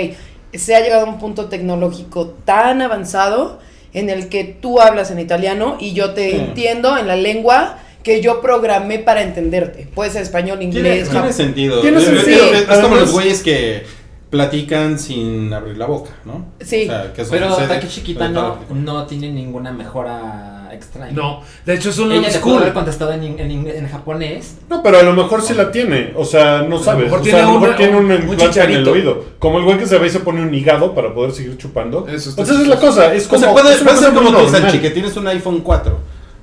se 0.54 0.74
ha 0.74 0.80
llegado 0.80 1.06
a 1.06 1.08
un 1.08 1.18
punto 1.18 1.46
tecnológico 1.46 2.28
tan 2.44 2.80
avanzado 2.80 3.58
en 3.92 4.10
el 4.10 4.28
que 4.28 4.44
tú 4.44 4.80
hablas 4.80 5.10
en 5.10 5.18
italiano 5.18 5.76
y 5.80 5.92
yo 5.92 6.12
te 6.14 6.30
Sí. 6.30 6.36
entiendo 6.36 6.96
en 6.98 7.06
la 7.06 7.16
lengua 7.16 7.78
que 8.02 8.20
yo 8.22 8.40
programé 8.40 8.98
para 8.98 9.22
entenderte. 9.22 9.86
Puede 9.94 10.10
ser 10.10 10.22
español, 10.22 10.58
Tiene, 10.58 10.76
inglés, 10.78 11.08
tiene 11.10 11.28
jap- 11.28 11.32
sentido. 11.32 11.80
Tiene 11.80 12.00
sentido. 12.00 12.44
Es, 12.54 12.68
es 12.68 12.78
como 12.78 12.96
los 12.96 13.12
güeyes 13.12 13.42
que 13.42 13.82
platican 14.30 14.98
sin 14.98 15.52
abrir 15.52 15.76
la 15.76 15.86
boca, 15.86 16.10
¿no? 16.24 16.46
Sí. 16.60 16.84
O 16.84 16.86
sea, 16.86 17.12
que 17.12 17.24
Pero 17.24 17.54
Takeshi 17.56 18.00
Kitano 18.02 18.58
no 18.72 19.06
tiene 19.06 19.30
ninguna 19.30 19.72
mejora 19.72 20.59
extra. 20.72 21.10
No, 21.10 21.42
de 21.66 21.74
hecho 21.74 21.90
es 21.90 21.98
un 21.98 22.12
Ella 22.12 22.40
pudo 22.40 22.56
haber 22.56 22.68
school. 22.68 22.72
contestado 22.74 23.12
en, 23.12 23.22
en, 23.24 23.40
en- 23.40 23.68
en 23.68 23.88
japonés. 23.88 24.56
No, 24.68 24.82
pero 24.82 24.98
a 24.98 25.02
lo 25.02 25.12
mejor 25.12 25.42
sí 25.42 25.54
la 25.54 25.70
tiene, 25.70 26.12
o 26.16 26.24
sea, 26.24 26.62
no 26.62 26.78
sabes. 26.78 27.04
mejor 27.04 27.20
o 27.20 27.22
tiene 27.22 27.38
sea, 27.38 27.46
a 27.48 27.52
lo 27.52 27.54
mejor 27.60 27.68
una- 27.68 27.76
tiene 27.76 27.96
un 27.96 28.04
un 28.06 28.12
implante 28.30 28.62
en 28.62 28.70
el 28.72 28.88
oído. 28.88 29.24
Como 29.38 29.58
el 29.58 29.64
güey 29.64 29.78
que 29.78 29.86
se 29.86 29.98
ve 29.98 30.06
y 30.06 30.10
se 30.10 30.20
pone 30.20 30.42
un 30.42 30.54
higado 30.54 30.94
para 30.94 31.14
poder 31.14 31.32
seguir 31.32 31.56
chupando. 31.56 32.06
Eso 32.08 32.30
está 32.30 32.42
Entonces 32.42 32.54
esa 32.56 32.62
es 32.62 32.68
la 32.68 32.78
cosa, 32.80 33.14
es 33.14 33.26
O 33.26 33.30
como... 33.30 33.40
sea, 33.42 33.52
puede, 33.52 33.74
es 33.74 33.82
una 33.82 33.90
puede 33.92 34.02
ser 34.04 34.14
cosa 34.14 34.24
como 34.32 34.38
tú. 34.44 34.48
Sanchi, 34.50 34.78
que 34.78 34.90
tienes 34.90 35.16
un 35.16 35.26
iPhone 35.28 35.60
4, 35.60 35.98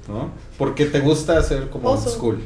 ¿no? 0.09 0.29
Porque 0.57 0.85
te 0.85 0.99
gusta 1.01 1.37
hacer 1.37 1.69
como 1.69 1.89
old 1.91 2.07
school. 2.07 2.39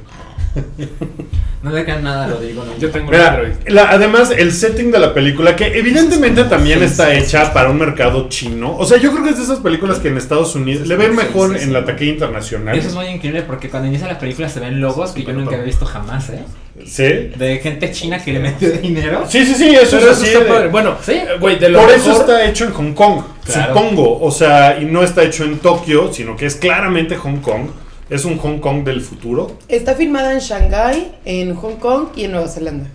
No 1.64 1.70
le 1.70 1.84
crean 1.84 2.04
nada, 2.04 2.26
lo 2.26 2.40
digo. 2.42 2.64
No. 2.66 2.76
Yo 2.80 2.90
tengo 2.90 3.06
un 3.06 3.12
Mira, 3.12 3.30
Android. 3.34 3.52
la- 3.68 3.92
además 3.92 4.32
el 4.36 4.52
setting 4.52 4.90
de 4.92 4.98
la 4.98 5.14
película, 5.14 5.56
que 5.56 5.78
evidentemente 5.78 6.44
también 6.46 6.82
está 6.82 7.14
hecha 7.14 7.54
para 7.54 7.70
un 7.70 7.78
mercado 7.78 8.30
chino. 8.30 8.76
O 8.78 8.84
sea, 8.88 8.98
yo 8.98 9.12
creo 9.12 9.24
que 9.24 9.30
es 9.30 9.38
de 9.38 9.44
esas 9.44 9.60
películas 9.60 10.00
que 10.00 10.08
en 10.08 10.18
Estados 10.18 10.56
Unidos 10.56 10.88
le 10.88 10.96
ven 10.96 11.16
mejor 11.16 11.56
en 11.56 11.72
la 11.72 11.86
taquilla 11.86 12.14
internacional. 12.14 12.76
Eso 12.76 12.88
es 12.88 12.96
muy 12.96 13.06
increíble 13.06 13.44
porque 13.44 13.70
cuando 13.70 13.88
inicia 13.90 14.08
la 14.08 14.18
película 14.18 14.50
se 14.50 14.60
ven 14.60 14.82
logos 14.82 15.12
que 15.12 15.24
yo 15.24 15.34
nunca 15.34 15.52
había 15.52 15.66
visto 15.66 15.86
jamás, 15.86 16.32
¿eh? 16.32 16.40
¿Sí? 16.84 17.04
De 17.38 17.60
gente 17.62 17.92
china 17.92 18.18
que 18.24 18.34
le 18.34 18.40
metió 18.40 18.72
dinero. 18.72 19.26
Sí, 19.30 19.46
sí, 19.46 19.54
sí, 19.54 19.70
eso 19.76 19.98
Pero 20.00 20.12
es 20.12 20.18
eso 20.18 20.24
así. 20.24 20.26
está 20.34 20.40
de- 20.40 20.46
padre. 20.50 20.68
Bueno, 20.70 20.96
Sí. 21.06 21.12
eh, 21.12 21.28
güey, 21.40 21.60
de 21.60 21.70
lo 21.70 21.80
Por 21.82 21.92
eso 21.92 22.12
está 22.14 22.44
hecho 22.44 22.66
en 22.66 22.72
Hong 22.72 22.94
Kong, 22.94 23.22
Claro. 23.46 23.76
supongo. 23.76 24.20
O 24.20 24.32
sea, 24.32 24.80
y 24.82 24.86
no 24.86 25.04
está 25.04 25.22
hecho 25.22 25.44
en 25.44 25.60
Tokio, 25.60 26.12
sino 26.12 26.36
que 26.36 26.48
es 26.48 26.56
claramente 26.56 27.18
Hong 27.18 27.38
Kong. 27.38 27.68
Es 28.12 28.26
un 28.26 28.38
Hong 28.38 28.60
Kong 28.60 28.84
del 28.84 29.00
futuro. 29.00 29.58
Está 29.70 29.96
filmada 29.96 30.34
en 30.34 30.40
Shanghái, 30.40 31.14
en 31.24 31.56
Hong 31.56 31.78
Kong 31.78 32.08
y 32.16 32.26
en 32.26 32.34
Nueva 32.34 32.50
Zelanda. 32.50 32.90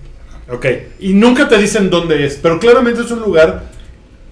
Ok. 0.53 0.67
Y 1.01 1.15
nunca 1.15 1.49
te 1.49 1.57
dicen 1.57 1.89
dónde 1.89 2.27
es, 2.27 2.39
pero 2.41 2.61
claramente 2.61 3.01
es 3.01 3.11
un 3.11 3.21
lugar 3.21 3.63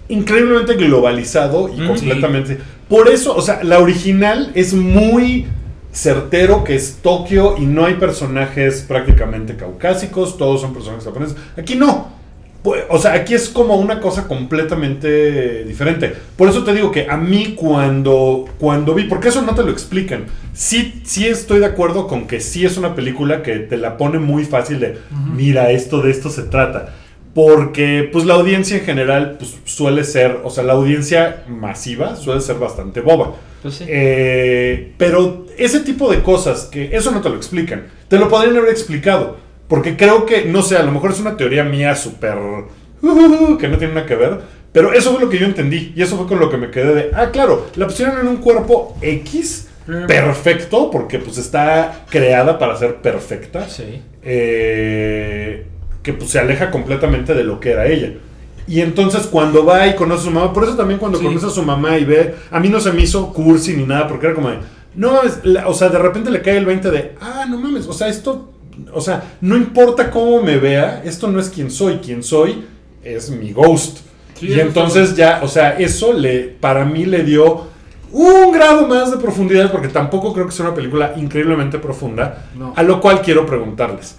increíblemente 0.09 0.75
globalizado 0.75 1.69
y 1.75 1.81
Mm, 1.81 1.87
completamente. 1.87 2.59
Por 2.87 3.09
eso, 3.09 3.35
o 3.35 3.41
sea, 3.41 3.63
la 3.63 3.79
original 3.79 4.51
es 4.53 4.73
muy 4.75 5.47
certero 5.91 6.63
que 6.63 6.75
es 6.75 6.97
Tokio 7.01 7.57
y 7.57 7.65
no 7.65 7.85
hay 7.85 7.95
personajes 7.95 8.85
prácticamente 8.87 9.55
caucásicos, 9.55 10.37
todos 10.37 10.61
son 10.61 10.71
personajes 10.73 11.05
japoneses. 11.05 11.35
Aquí 11.57 11.73
no. 11.75 12.14
Pues, 12.65 12.83
O 12.89 12.97
sea, 12.97 13.13
aquí 13.13 13.35
es 13.35 13.47
como 13.47 13.75
una 13.75 13.99
cosa 14.01 14.27
completamente 14.27 15.63
diferente. 15.65 16.11
Por 16.35 16.49
eso 16.49 16.63
te 16.63 16.73
digo 16.73 16.91
que 16.91 17.05
a 17.07 17.15
mí 17.15 17.53
cuando, 17.55 18.45
cuando 18.59 18.95
vi, 18.95 19.03
porque 19.03 19.29
eso 19.29 19.43
no 19.43 19.53
te 19.53 19.63
lo 19.63 19.69
explican, 19.71 20.25
sí, 20.53 21.01
sí 21.05 21.27
estoy 21.27 21.59
de 21.59 21.67
acuerdo 21.67 22.07
con 22.07 22.25
que 22.25 22.41
sí 22.41 22.65
es 22.65 22.75
una 22.77 22.95
película 22.95 23.43
que 23.43 23.57
te 23.57 23.77
la 23.77 23.97
pone 23.97 24.17
muy 24.17 24.45
fácil 24.45 24.79
de, 24.79 24.97
mira, 25.35 25.69
esto 25.69 26.01
de 26.01 26.09
esto 26.09 26.29
se 26.29 26.41
trata. 26.41 26.93
porque 27.35 28.09
pues 28.11 28.23
la 28.25 28.35
audiencia 28.35 28.77
en 28.77 28.85
general 28.85 29.35
pues, 29.37 29.57
suele 29.65 30.05
ser, 30.05 30.39
o 30.43 30.49
sea, 30.49 30.63
la 30.63 30.73
audiencia 30.73 31.43
masiva 31.49 32.15
suele 32.15 32.39
ser 32.41 32.55
bastante 32.57 33.01
boba. 33.01 33.35
Pues 33.61 33.75
sí. 33.75 33.85
Eh, 33.87 34.93
pero 34.97 35.45
ese 35.57 35.81
tipo 35.81 36.09
de 36.09 36.23
cosas, 36.23 36.63
que 36.65 36.95
eso 36.95 37.11
no 37.11 37.21
te 37.21 37.29
lo 37.29 37.35
explican, 37.35 37.87
te 38.07 38.17
lo 38.17 38.29
podrían 38.29 38.55
haber 38.57 38.69
explicado. 38.71 39.37
Porque 39.67 39.97
creo 39.97 40.25
que, 40.25 40.45
no 40.45 40.61
sé, 40.61 40.77
a 40.77 40.83
lo 40.83 40.91
mejor 40.91 41.11
es 41.11 41.19
una 41.19 41.37
teoría 41.37 41.63
mía 41.63 41.95
súper... 41.95 42.35
uh, 43.01 43.57
que 43.57 43.67
no 43.67 43.77
tiene 43.77 43.93
nada 43.95 44.05
que 44.05 44.15
ver. 44.15 44.39
Pero 44.71 44.91
eso 44.93 45.11
fue 45.11 45.21
lo 45.21 45.29
que 45.29 45.37
yo 45.39 45.45
entendí. 45.45 45.93
Y 45.95 46.01
eso 46.01 46.17
fue 46.17 46.27
con 46.27 46.39
lo 46.39 46.49
que 46.49 46.57
me 46.57 46.69
quedé 46.69 46.93
de... 46.93 47.11
Ah, 47.13 47.29
claro, 47.31 47.67
la 47.75 47.87
pusieron 47.87 48.19
en 48.19 48.27
un 48.27 48.37
cuerpo 48.37 48.97
X 49.01 49.69
perfecto, 50.07 50.89
porque 50.91 51.19
pues 51.19 51.37
está 51.37 52.05
creada 52.09 52.57
para 52.59 52.75
ser 52.75 52.95
perfecta. 52.95 53.67
Sí. 53.69 54.01
eh, 54.23 55.65
que 56.03 56.13
pues 56.13 56.29
se 56.29 56.39
aleja 56.39 56.69
completamente 56.69 57.33
de 57.33 57.43
lo 57.43 57.59
que 57.59 57.71
era 57.71 57.87
ella. 57.87 58.13
Y 58.67 58.81
entonces 58.81 59.23
cuando 59.27 59.65
va 59.65 59.87
y 59.87 59.95
conoce 59.95 60.21
a 60.21 60.25
su 60.25 60.31
mamá, 60.31 60.53
por 60.53 60.63
eso 60.63 60.75
también 60.75 60.99
cuando 60.99 61.17
Sí. 61.19 61.25
conoce 61.25 61.47
a 61.47 61.49
su 61.49 61.63
mamá 61.63 61.97
y 61.97 62.05
ve, 62.05 62.35
a 62.51 62.59
mí 62.59 62.69
no 62.69 62.79
se 62.79 62.91
me 62.91 63.01
hizo 63.01 63.31
cursi 63.33 63.75
ni 63.75 63.85
nada, 63.85 64.07
porque 64.07 64.27
era 64.27 64.35
como 64.35 64.49
de, 64.49 64.57
no, 64.95 65.23
es 65.23 65.39
la- 65.43 65.67
o 65.67 65.73
sea, 65.73 65.89
de 65.89 65.97
repente 65.99 66.29
le 66.31 66.41
cae 66.41 66.57
el 66.57 66.65
20 66.65 66.91
de, 66.91 67.13
ah, 67.21 67.45
no 67.49 67.57
mames, 67.57 67.87
o 67.87 67.93
sea, 67.93 68.07
esto, 68.07 68.53
o 68.93 69.01
sea, 69.01 69.35
no 69.41 69.55
importa 69.55 70.09
cómo 70.11 70.41
me 70.41 70.57
vea, 70.57 71.01
esto 71.05 71.27
no 71.29 71.39
es 71.39 71.49
quien 71.49 71.69
soy, 71.71 71.97
quien 71.97 72.23
soy 72.23 72.65
es 73.03 73.29
mi 73.29 73.51
ghost. 73.51 73.99
Sí, 74.39 74.47
y 74.47 74.59
entonces 74.59 75.15
ya, 75.15 75.39
o 75.43 75.47
sea, 75.47 75.77
eso 75.79 76.11
le, 76.13 76.39
para 76.59 76.83
mí 76.85 77.05
le 77.05 77.23
dio 77.23 77.67
un 78.11 78.51
grado 78.51 78.87
más 78.87 79.11
de 79.11 79.17
profundidad, 79.17 79.71
porque 79.71 79.87
tampoco 79.87 80.33
creo 80.33 80.45
que 80.45 80.51
sea 80.51 80.65
una 80.65 80.75
película 80.75 81.13
increíblemente 81.17 81.79
profunda, 81.79 82.47
No. 82.55 82.73
a 82.75 82.83
lo 82.83 82.99
cual 83.01 83.21
quiero 83.21 83.45
preguntarles 83.45 84.15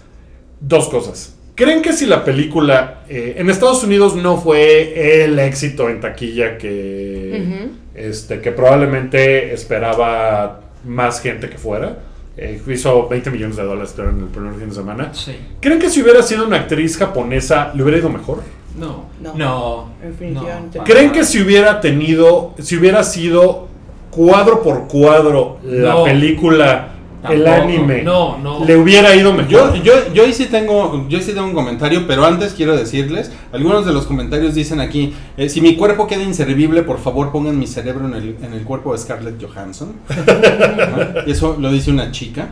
dos 0.61 0.89
cosas. 0.89 1.35
¿Creen 1.55 1.81
que 1.81 1.95
si 1.95 2.05
la 2.05 2.23
película 2.25 3.03
eh, 3.09 3.37
en 3.39 3.49
Estados 3.49 3.83
Unidos 3.83 4.15
no 4.15 4.37
fue 4.39 5.25
el 5.25 5.39
éxito 5.39 5.89
en 5.89 6.01
taquilla 6.01 6.59
que, 6.59 7.69
este, 7.95 8.41
que 8.43 8.53
probablemente 8.53 9.55
esperaba 9.55 10.61
más 10.85 11.21
gente 11.21 11.49
que 11.49 11.57
fuera? 11.57 11.99
Eh, 12.37 12.61
hizo 12.69 13.09
20 13.09 13.31
millones 13.31 13.57
de 13.57 13.63
dólares 13.65 13.93
creo, 13.95 14.11
en 14.11 14.19
el 14.21 14.25
primer 14.27 14.55
fin 14.55 14.69
de 14.69 14.75
semana. 14.75 15.11
Sí. 15.15 15.37
¿Creen 15.61 15.79
que 15.79 15.89
si 15.91 16.03
hubiera 16.03 16.23
sido 16.23 16.47
una 16.47 16.57
actriz 16.57 16.97
japonesa 16.99 17.73
le 17.75 17.83
hubiera 17.83 17.99
ido 17.99 18.09
mejor? 18.11 18.43
No. 18.79 19.07
No. 19.23 19.35
No. 19.35 19.89
Definitivamente. 20.03 20.81
¿Creen 20.85 21.13
que 21.13 21.25
si 21.25 21.41
hubiera 21.41 21.81
tenido, 21.81 22.55
si 22.59 22.77
hubiera 22.77 23.03
sido 23.05 23.69
cuadro 24.11 24.63
por 24.63 24.87
cuadro 24.87 25.59
la 25.63 25.93
No. 25.95 26.05
película, 26.05 26.89
el 27.31 27.47
anime, 27.47 28.03
No, 28.03 28.39
no. 28.39 28.65
le 28.65 28.77
hubiera 28.77 29.15
ido 29.15 29.33
mejor? 29.33 29.49
Yo, 29.51 29.75
yo, 29.83 29.93
yo 30.13 30.23
ahí 30.25 30.33
sí 30.33 30.47
tengo, 30.47 31.07
yo 31.09 31.21
sí 31.21 31.33
tengo 31.33 31.47
un 31.47 31.55
comentario, 31.55 32.07
pero 32.07 32.25
antes 32.25 32.53
quiero 32.55 32.77
decirles, 32.77 33.31
algunos 33.53 33.85
de 33.87 33.93
los 33.93 34.07
comentarios 34.07 34.55
dicen 34.55 34.81
aquí, 34.81 35.15
eh, 35.37 35.49
si 35.49 35.61
mi 35.61 35.77
cuerpo 35.77 36.07
queda 36.07 36.23
inservible, 36.23 36.83
por 36.83 36.99
favor 36.99 37.33
pongan 37.33 37.59
mi 37.59 37.67
cerebro 37.67 38.07
en 38.07 38.15
el, 38.15 38.37
en 38.43 38.53
el 38.53 38.63
cuerpo 38.65 38.93
de 38.93 38.99
Scarlett 38.99 39.43
Johansson. 39.43 39.93
Eso 41.27 41.57
lo 41.59 41.71
dice 41.71 41.91
una 41.91 42.11
chica. 42.11 42.49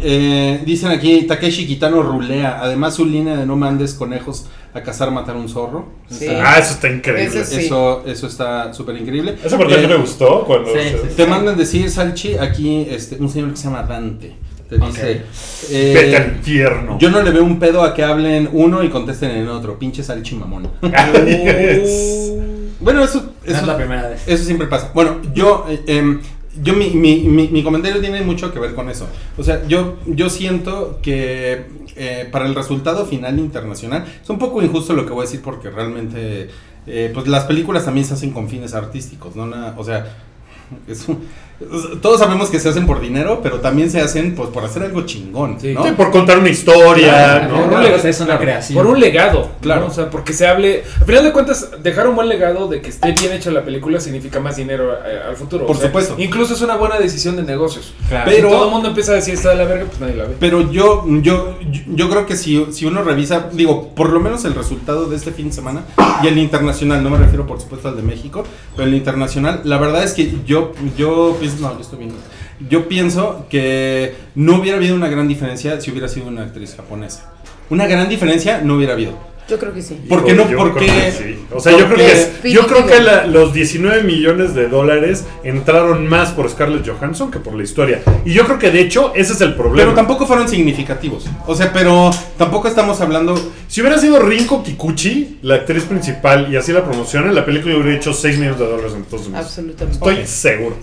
Eh, 0.00 0.62
dicen 0.64 0.90
aquí, 0.90 1.22
Takeshi 1.22 1.66
Kitano 1.66 2.02
rulea, 2.02 2.58
además 2.62 2.94
su 2.94 3.04
línea 3.04 3.36
de 3.36 3.44
no 3.46 3.54
mandes 3.56 3.94
conejos 3.94 4.46
a 4.72 4.82
cazar, 4.82 5.10
matar 5.10 5.36
un 5.36 5.48
zorro. 5.48 5.86
Sí. 6.10 6.26
Ah, 6.28 6.58
eso 6.58 6.74
está 6.74 6.88
increíble. 6.90 7.40
Ese 7.40 7.44
sí. 7.44 7.66
Eso, 7.66 8.02
eso 8.06 8.26
está 8.26 8.72
súper 8.72 8.96
increíble. 8.96 9.36
Esa 9.44 9.58
parte 9.58 9.82
Eh, 9.82 9.88
me 9.88 9.96
gustó 9.96 10.44
cuando... 10.46 10.70
sí, 10.72 10.78
se- 10.80 10.98
sí, 11.10 11.14
Te 11.16 11.26
mandan 11.26 11.56
decir, 11.56 11.90
Salchi, 11.90 12.36
aquí 12.38 12.86
este, 12.90 13.16
un 13.16 13.28
señor 13.28 13.50
que 13.50 13.56
se 13.56 13.64
llama 13.64 13.82
Dante. 13.82 14.34
Te 14.68 14.76
dice, 14.76 15.22
eh, 15.70 15.92
Vete 15.94 16.16
al 16.16 16.26
infierno. 16.36 16.98
yo 17.00 17.10
no 17.10 17.22
le 17.22 17.30
veo 17.30 17.42
un 17.42 17.58
pedo 17.58 17.82
a 17.82 17.94
que 17.94 18.04
hablen 18.04 18.50
uno 18.52 18.82
y 18.84 18.90
contesten 18.90 19.30
en 19.30 19.48
otro. 19.48 19.78
Pinche 19.78 20.02
Salchi 20.02 20.34
mamón. 20.34 20.70
Yes. 20.82 22.32
bueno, 22.80 23.02
eso, 23.02 23.22
No 23.22 23.30
eso, 23.52 23.60
es 23.60 23.66
la 23.66 23.76
primera 23.76 24.08
vez. 24.08 24.22
eso 24.26 24.44
siempre 24.44 24.66
pasa. 24.66 24.90
Bueno, 24.94 25.16
yo, 25.34 25.64
eh, 25.70 25.80
em, 25.86 26.20
yo 26.62 26.74
mi, 26.74 26.90
mi, 26.90 27.20
mi, 27.20 27.48
mi 27.48 27.62
comentario 27.62 28.00
tiene 28.00 28.22
mucho 28.22 28.52
que 28.52 28.58
ver 28.58 28.74
con 28.74 28.88
eso. 28.90 29.06
O 29.36 29.42
sea, 29.42 29.66
yo, 29.66 29.96
yo 30.06 30.30
siento 30.30 30.98
que 31.02 31.66
eh, 31.96 32.28
para 32.30 32.46
el 32.46 32.54
resultado 32.54 33.06
final 33.06 33.38
internacional 33.38 34.04
es 34.22 34.28
un 34.30 34.38
poco 34.38 34.62
injusto 34.62 34.92
lo 34.94 35.04
que 35.06 35.12
voy 35.12 35.20
a 35.22 35.24
decir 35.26 35.40
porque 35.42 35.70
realmente, 35.70 36.48
eh, 36.86 37.10
pues 37.14 37.26
las 37.28 37.44
películas 37.44 37.84
también 37.84 38.06
se 38.06 38.14
hacen 38.14 38.30
con 38.30 38.48
fines 38.48 38.74
artísticos, 38.74 39.36
¿no? 39.36 39.46
Nada- 39.46 39.74
o 39.76 39.84
sea, 39.84 40.16
es 40.86 41.08
un- 41.08 41.18
todos 42.00 42.20
sabemos 42.20 42.50
que 42.50 42.60
se 42.60 42.68
hacen 42.68 42.86
por 42.86 43.00
dinero, 43.00 43.40
pero 43.42 43.58
también 43.60 43.90
se 43.90 44.00
hacen 44.00 44.34
pues 44.36 44.48
por 44.50 44.64
hacer 44.64 44.84
algo 44.84 45.02
chingón, 45.02 45.58
Sí. 45.60 45.74
¿no? 45.74 45.84
Sí, 45.84 45.90
por 45.96 46.10
contar 46.12 46.38
una 46.38 46.48
historia, 46.50 47.08
Claro, 47.08 47.44
¿no? 47.48 47.54
Por 47.54 47.62
un 47.64 47.68
Claro, 47.70 47.82
legado, 47.84 48.08
es 48.08 48.16
una 48.18 48.26
claro, 48.26 48.40
creación. 48.40 48.76
Por 48.76 48.86
un 48.86 49.00
legado, 49.00 49.50
Claro. 49.60 49.80
¿no? 49.82 49.86
O 49.88 49.90
sea, 49.90 50.08
porque 50.08 50.32
se 50.32 50.46
hable. 50.46 50.84
Al 51.00 51.06
final 51.06 51.24
de 51.24 51.32
cuentas, 51.32 51.70
dejar 51.82 52.06
un 52.08 52.14
buen 52.14 52.28
legado 52.28 52.68
de 52.68 52.80
que 52.80 52.90
esté 52.90 53.10
bien 53.12 53.32
hecha 53.32 53.50
la 53.50 53.64
película 53.64 53.98
significa 54.00 54.38
más 54.38 54.56
dinero 54.56 54.92
eh, 55.04 55.20
al 55.28 55.36
futuro. 55.36 55.66
Por 55.66 55.74
O 55.74 55.78
sea, 55.78 55.88
supuesto. 55.88 56.14
Incluso 56.18 56.54
es 56.54 56.60
una 56.62 56.76
buena 56.76 56.98
decisión 56.98 57.34
de 57.36 57.42
negocios. 57.42 57.92
Claro. 58.08 58.30
Pero- 58.30 58.48
si 58.48 58.54
todo 58.54 58.64
el 58.66 58.70
mundo 58.70 58.88
empieza 58.88 59.12
a 59.12 59.14
decir 59.16 59.34
está 59.34 59.50
de 59.50 59.56
la 59.56 59.64
verga, 59.64 59.86
pues 59.86 60.00
nadie 60.00 60.14
la 60.14 60.24
ve. 60.26 60.36
Pero 60.38 60.70
yo, 60.70 61.04
yo, 61.22 61.56
yo 61.88 62.08
creo 62.08 62.24
que 62.26 62.36
si, 62.36 62.66
si 62.70 62.86
uno 62.86 63.02
revisa, 63.02 63.48
digo, 63.52 63.88
por 63.96 64.10
lo 64.10 64.20
menos 64.20 64.44
el 64.44 64.54
resultado 64.54 65.06
de 65.06 65.16
este 65.16 65.32
fin 65.32 65.48
de 65.48 65.54
semana 65.54 65.82
y 66.22 66.28
el 66.28 66.38
internacional, 66.38 67.02
no 67.02 67.10
me 67.10 67.18
refiero 67.18 67.46
por 67.46 67.60
supuesto 67.60 67.88
al 67.88 67.96
de 67.96 68.02
México, 68.02 68.44
pero 68.76 68.88
el 68.88 68.94
internacional, 68.94 69.62
la 69.64 69.78
verdad 69.78 70.04
es 70.04 70.12
que 70.12 70.32
yo, 70.46 70.72
yo, 70.96 71.36
no, 71.60 71.74
yo 71.74 71.80
estoy 71.80 71.98
bien. 72.00 72.12
Yo 72.68 72.88
pienso 72.88 73.46
que 73.48 74.14
no 74.34 74.56
hubiera 74.60 74.78
habido 74.78 74.94
una 74.94 75.08
gran 75.08 75.28
diferencia 75.28 75.80
si 75.80 75.90
hubiera 75.90 76.08
sido 76.08 76.26
una 76.28 76.42
actriz 76.42 76.74
japonesa. 76.76 77.32
Una 77.70 77.86
gran 77.86 78.08
diferencia 78.08 78.60
no 78.62 78.76
hubiera 78.76 78.94
habido. 78.94 79.12
Yo 79.48 79.58
creo 79.58 79.72
que 79.72 79.80
sí. 79.80 79.98
¿Por 80.06 80.26
qué 80.26 80.34
no? 80.34 80.46
Yo 80.50 80.58
Porque- 80.58 81.10
sí. 81.10 81.38
O 81.50 81.58
sea, 81.58 81.72
yo 81.72 81.86
creo 81.86 81.96
que, 82.42 82.52
yo 82.52 82.66
creo 82.66 82.86
que 82.86 83.00
la- 83.00 83.26
los 83.26 83.54
19 83.54 84.02
millones 84.02 84.54
de 84.54 84.68
dólares 84.68 85.24
entraron 85.42 86.06
más 86.06 86.32
por 86.32 86.50
Scarlett 86.50 86.86
Johansson 86.86 87.30
que 87.30 87.38
por 87.38 87.54
la 87.54 87.62
historia. 87.62 88.02
Y 88.26 88.34
yo 88.34 88.44
creo 88.44 88.58
que 88.58 88.70
de 88.70 88.80
hecho 88.80 89.12
ese 89.14 89.32
es 89.32 89.40
el 89.40 89.54
problema. 89.54 89.76
Pero 89.84 89.94
tampoco 89.94 90.26
fueron 90.26 90.46
significativos. 90.48 91.24
O 91.46 91.54
sea, 91.54 91.72
pero 91.72 92.10
tampoco 92.36 92.68
estamos 92.68 93.00
hablando 93.00 93.38
Si 93.68 93.80
hubiera 93.80 93.98
sido 93.98 94.18
Rinko 94.20 94.62
Kikuchi, 94.62 95.38
la 95.42 95.54
actriz 95.56 95.84
principal, 95.84 96.52
y 96.52 96.56
así 96.56 96.72
la 96.72 96.84
promocionan, 96.84 97.34
la 97.34 97.46
película 97.46 97.74
hubiera 97.76 97.96
hecho 97.96 98.12
6 98.12 98.38
millones 98.38 98.58
de 98.58 98.66
dólares 98.66 98.92
en 98.94 99.00
Estados. 99.02 99.30
Absolutamente. 99.34 99.92
Estoy 99.94 100.26
seguro. 100.26 100.76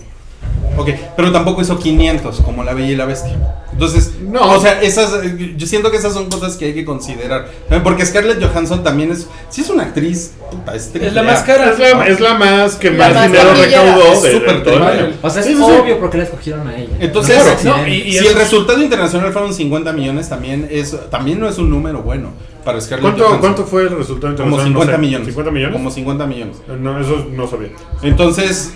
Ok, 0.78 0.90
pero 1.16 1.32
tampoco 1.32 1.62
hizo 1.62 1.78
500 1.78 2.42
como 2.42 2.62
La 2.62 2.74
Bella 2.74 2.90
y 2.92 2.96
la 2.96 3.06
Bestia. 3.06 3.34
Entonces, 3.72 4.12
No. 4.20 4.40
o 4.56 4.60
sea, 4.60 4.80
esas, 4.82 5.10
yo 5.56 5.66
siento 5.66 5.90
que 5.90 5.96
esas 5.96 6.12
son 6.12 6.28
cosas 6.28 6.56
que 6.56 6.66
hay 6.66 6.74
que 6.74 6.84
considerar. 6.84 7.48
Porque 7.82 8.04
Scarlett 8.04 8.42
Johansson 8.42 8.82
también 8.84 9.10
es, 9.10 9.26
sí 9.48 9.62
es 9.62 9.70
una 9.70 9.84
actriz, 9.84 10.32
puta, 10.50 10.74
es, 10.74 10.90
Es 10.94 11.12
la 11.14 11.22
más 11.22 11.42
cara. 11.44 11.70
Es 11.72 11.78
la, 11.78 12.06
es 12.06 12.20
la 12.20 12.34
más 12.34 12.76
que 12.76 12.90
La 12.90 13.06
más, 13.08 13.14
más 13.14 13.26
dinero 13.32 13.54
recaudó 13.54 14.12
Es 14.12 14.32
súper. 14.32 15.14
O 15.22 15.30
sea, 15.30 15.40
es 15.40 15.46
Sí, 15.46 15.54
sí, 15.54 15.58
sí. 15.58 15.62
obvio 15.80 15.98
por 15.98 16.10
qué 16.10 16.18
la 16.18 16.24
escogieron 16.24 16.68
a 16.68 16.76
ella. 16.76 16.90
Entonces, 17.00 17.36
Claro. 17.42 17.58
si, 17.58 17.66
No, 17.68 17.86
y- 17.86 17.92
y 17.94 18.02
si 18.12 18.16
eso 18.18 18.24
el 18.30 18.32
es- 18.32 18.38
resultado 18.38 18.82
internacional 18.82 19.32
fueron 19.32 19.54
50 19.54 19.92
millones, 19.94 20.28
también 20.28 20.68
es 20.70 20.94
también 21.10 21.40
no 21.40 21.48
es 21.48 21.56
un 21.56 21.70
número 21.70 22.02
bueno 22.02 22.30
para 22.66 22.80
Scarlett 22.82 23.02
¿Cuánto, 23.02 23.22
Johansson. 23.24 23.40
¿Cuánto 23.40 23.64
fue 23.64 23.82
el 23.82 23.96
resultado 23.96 24.34
Como 24.36 24.56
internacional? 24.56 24.66
50 24.66 24.92
No 24.92 24.96
sé. 24.96 24.98
millones. 25.00 25.28
¿50 25.36 25.50
millones? 25.52 25.72
Como 25.76 25.90
50 25.90 26.26
millones. 26.26 26.56
No, 26.80 27.00
eso 27.00 27.26
no 27.32 27.46
sabía. 27.48 27.68
Entonces, 28.02 28.72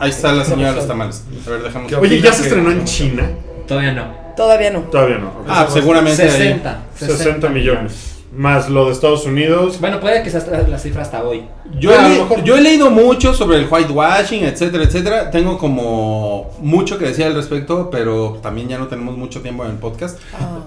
ahí 0.00 0.10
está 0.10 0.32
la 0.32 0.44
señora 0.44 0.70
de 0.70 0.76
los 0.76 0.86
tamales. 0.86 1.24
A 1.46 1.50
ver, 1.50 1.62
dejamos. 1.62 1.88
¿Qué 1.88 1.96
Oye, 1.96 2.20
¿ya 2.20 2.32
se 2.32 2.42
estrenó 2.44 2.70
en 2.70 2.84
China? 2.84 3.28
Todavía 3.66 3.92
no. 3.92 4.06
Todavía 4.36 4.70
no. 4.70 4.80
Todavía 4.82 5.18
no. 5.18 5.32
Ah, 5.48 5.66
seguramente. 5.72 6.22
ahí. 6.22 6.30
60. 6.30 6.82
60 6.96 7.48
millones. 7.48 8.14
Más 8.36 8.68
lo 8.68 8.86
de 8.86 8.92
Estados 8.92 9.24
Unidos. 9.24 9.80
Bueno, 9.80 10.00
puede 10.00 10.22
que 10.22 10.30
sea 10.30 10.44
la 10.68 10.78
cifra 10.78 11.02
hasta 11.02 11.22
hoy. 11.22 11.44
Yo, 11.80 11.90
Ah, 11.92 11.94
a 11.94 12.06
he, 12.06 12.08
lo 12.10 12.14
le- 12.14 12.20
mejor. 12.22 12.44
yo 12.44 12.56
he 12.56 12.60
leído 12.60 12.90
mucho 12.90 13.32
sobre 13.34 13.56
el 13.58 13.66
whitewashing, 13.68 14.44
etcétera, 14.44 14.84
etcétera. 14.84 15.30
Tengo 15.30 15.58
como 15.58 16.50
mucho 16.60 16.98
que 16.98 17.06
decir 17.06 17.24
al 17.24 17.34
respecto, 17.34 17.88
pero 17.90 18.38
también 18.42 18.68
ya 18.68 18.78
no 18.78 18.86
tenemos 18.86 19.16
mucho 19.16 19.40
tiempo 19.40 19.64
en 19.64 19.70
el 19.72 19.76
podcast. 19.78 20.18
Ah. 20.34 20.58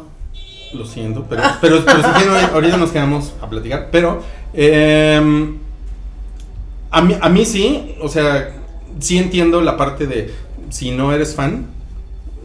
Lo 0.73 0.85
siento, 0.85 1.25
pero, 1.29 1.43
pero, 1.61 1.83
pero 1.85 1.97
si 1.97 2.09
quieren, 2.09 2.29
ahorita- 2.33 2.53
ahorita 2.53 2.77
nos 2.77 2.91
quedamos 2.91 3.33
a 3.41 3.47
platicar. 3.49 3.89
Pero 3.91 4.21
em, 4.53 5.57
a, 6.89 7.01
mí, 7.01 7.15
a 7.21 7.29
mí 7.29 7.45
sí, 7.45 7.95
o 8.01 8.07
sea, 8.09 8.53
sí 9.01 9.17
entiendo 9.17 9.61
la 9.61 9.75
parte 9.77 10.07
de 10.07 10.31
si 10.69 10.91
no 10.91 11.13
eres 11.13 11.35
fan, 11.35 11.65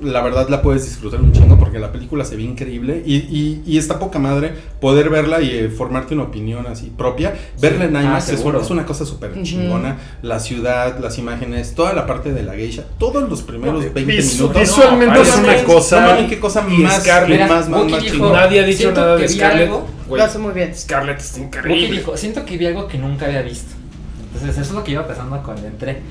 la 0.02 0.20
verdad 0.20 0.50
la 0.50 0.60
puedes 0.60 0.84
disfrutar 0.84 1.22
un 1.22 1.32
chingo 1.32 1.58
porque 1.58 1.78
la 1.78 1.90
película 1.90 2.22
se 2.22 2.36
ve 2.36 2.42
increíble 2.42 3.02
y, 3.06 3.14
y, 3.16 3.62
y 3.66 3.78
está 3.78 3.98
poca 3.98 4.18
madre 4.18 4.52
poder 4.78 5.08
verla 5.08 5.40
y 5.40 5.48
eh, 5.48 5.68
formarte 5.70 6.12
una 6.12 6.24
opinión 6.24 6.66
así 6.66 6.92
propia. 6.94 7.34
Verla 7.62 7.86
en 7.86 7.96
Ah, 7.96 8.02
IMAX 8.02 8.28
es, 8.28 8.40
una- 8.44 8.58
es 8.58 8.68
una 8.68 8.84
cosa 8.84 9.06
súper 9.06 9.32
chingona. 9.42 9.96
La 10.20 10.38
ciudad, 10.38 10.98
las 10.98 11.16
imágenes, 11.16 11.74
toda 11.74 11.94
la 11.94 12.06
parte 12.06 12.32
de 12.34 12.42
la 12.42 12.52
geisha, 12.52 12.84
todos 12.98 13.26
los 13.26 13.40
primeros 13.40 13.80
20 13.94 14.04
Visu- 14.18 14.34
minutos. 14.34 14.60
visualmente 14.60 15.14
No, 15.14 15.22
es 15.22 15.36
una 15.38 15.64
cosa. 15.64 16.20
No 16.20 16.28
qué 16.28 16.38
cosa 16.40 16.66
Y 16.68 16.78
más, 16.82 17.02
Scarlett, 17.02 17.40
más, 17.48 17.68
más, 17.70 17.84
más 17.84 17.86
dijo- 18.02 18.12
chingona. 18.14 18.40
Nadie 18.40 18.60
ha 18.60 18.64
dicho 18.66 18.92
nada 18.92 19.16
de 19.16 19.28
Scarlett. 19.28 19.70
Lo 20.10 20.22
hace 20.22 20.38
muy 20.38 20.52
bien. 20.52 20.74
Scarlett 20.76 21.20
está 21.20 21.40
Wookie 21.40 21.58
increíble. 21.58 21.96
dijo, 21.98 22.16
siento 22.18 22.44
que 22.44 22.58
vi 22.58 22.66
algo 22.66 22.86
que 22.86 22.98
nunca 22.98 23.24
había 23.24 23.40
visto. 23.40 23.72
Entonces 24.34 24.50
eso 24.58 24.60
es 24.60 24.70
lo 24.72 24.84
que 24.84 24.92
iba 24.92 25.06
pensando 25.06 25.42
cuando 25.42 25.66
entré. 25.66 26.02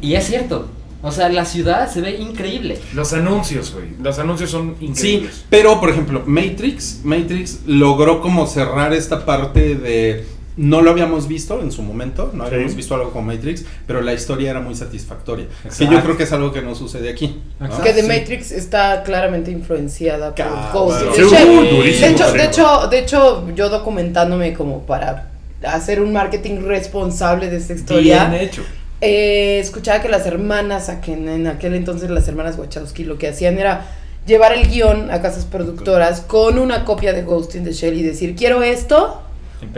Y 0.00 0.14
es 0.14 0.26
cierto, 0.26 0.68
O 1.02 1.10
sea, 1.12 1.30
la 1.30 1.46
ciudad 1.46 1.90
se 1.90 2.02
ve 2.02 2.16
increíble. 2.18 2.78
Los 2.94 3.14
anuncios, 3.14 3.72
güey. 3.72 3.86
Los 4.02 4.18
anuncios 4.18 4.50
son 4.50 4.76
Sí, 4.78 4.84
increíbles. 4.86 5.44
pero 5.48 5.80
por 5.80 5.88
ejemplo, 5.88 6.22
Matrix, 6.26 7.00
Matrix 7.04 7.60
logró 7.66 8.20
como 8.20 8.46
cerrar 8.46 8.92
esta 8.92 9.24
parte 9.24 9.76
de 9.76 10.26
no 10.58 10.82
lo 10.82 10.90
habíamos 10.90 11.26
visto 11.26 11.62
en 11.62 11.72
su 11.72 11.80
momento, 11.80 12.30
no 12.34 12.44
Sí. 12.46 12.50
habíamos 12.52 12.74
visto 12.76 12.94
algo 12.94 13.12
como 13.12 13.32
Matrix, 13.32 13.64
pero 13.86 14.02
la 14.02 14.12
historia 14.12 14.50
era 14.50 14.60
muy 14.60 14.74
satisfactoria. 14.74 15.46
Que 15.62 15.68
Exacto. 15.68 15.94
yo 15.94 16.02
creo 16.02 16.16
que 16.18 16.24
es 16.24 16.32
algo 16.32 16.52
que 16.52 16.60
no 16.60 16.74
sucede 16.74 17.08
aquí. 17.08 17.40
¿no? 17.58 17.80
Que 17.82 17.94
The 17.94 18.02
Sí. 18.02 18.06
Matrix 18.08 18.52
está 18.52 19.02
claramente 19.02 19.50
influenciada 19.50 20.34
por. 20.34 20.44
Ghost 20.74 21.00
Sí, 21.14 21.22
De 21.22 22.10
hecho, 22.10 22.26
sí. 22.30 22.36
de 22.36 22.44
hecho, 22.44 22.88
de 22.90 22.98
hecho, 22.98 23.46
yo 23.54 23.70
documentándome 23.70 24.52
como 24.52 24.82
para 24.84 25.30
hacer 25.64 26.02
un 26.02 26.12
marketing 26.12 26.60
responsable 26.66 27.48
de 27.48 27.56
esta 27.56 27.72
historia, 27.72 28.26
Bien 28.28 28.42
hecho. 28.42 28.62
Eh, 29.00 29.58
escuchaba 29.60 30.02
que 30.02 30.08
las 30.08 30.26
hermanas, 30.26 30.90
en, 31.06 31.46
aquel 31.46 31.74
entonces 31.74 32.10
las 32.10 32.28
hermanas 32.28 32.58
Wachowski, 32.58 33.04
lo 33.04 33.18
que 33.18 33.28
hacían 33.28 33.58
era 33.58 33.86
llevar 34.26 34.52
el 34.52 34.68
guion 34.68 35.10
a 35.10 35.22
casas 35.22 35.44
productoras 35.44 36.20
con 36.20 36.58
una 36.58 36.84
copia 36.84 37.12
de 37.12 37.22
Ghost 37.22 37.54
in 37.54 37.64
the 37.64 37.72
Shell 37.72 37.96
y 37.98 38.02
decir, 38.02 38.36
quiero 38.36 38.62
esto, 38.62 39.22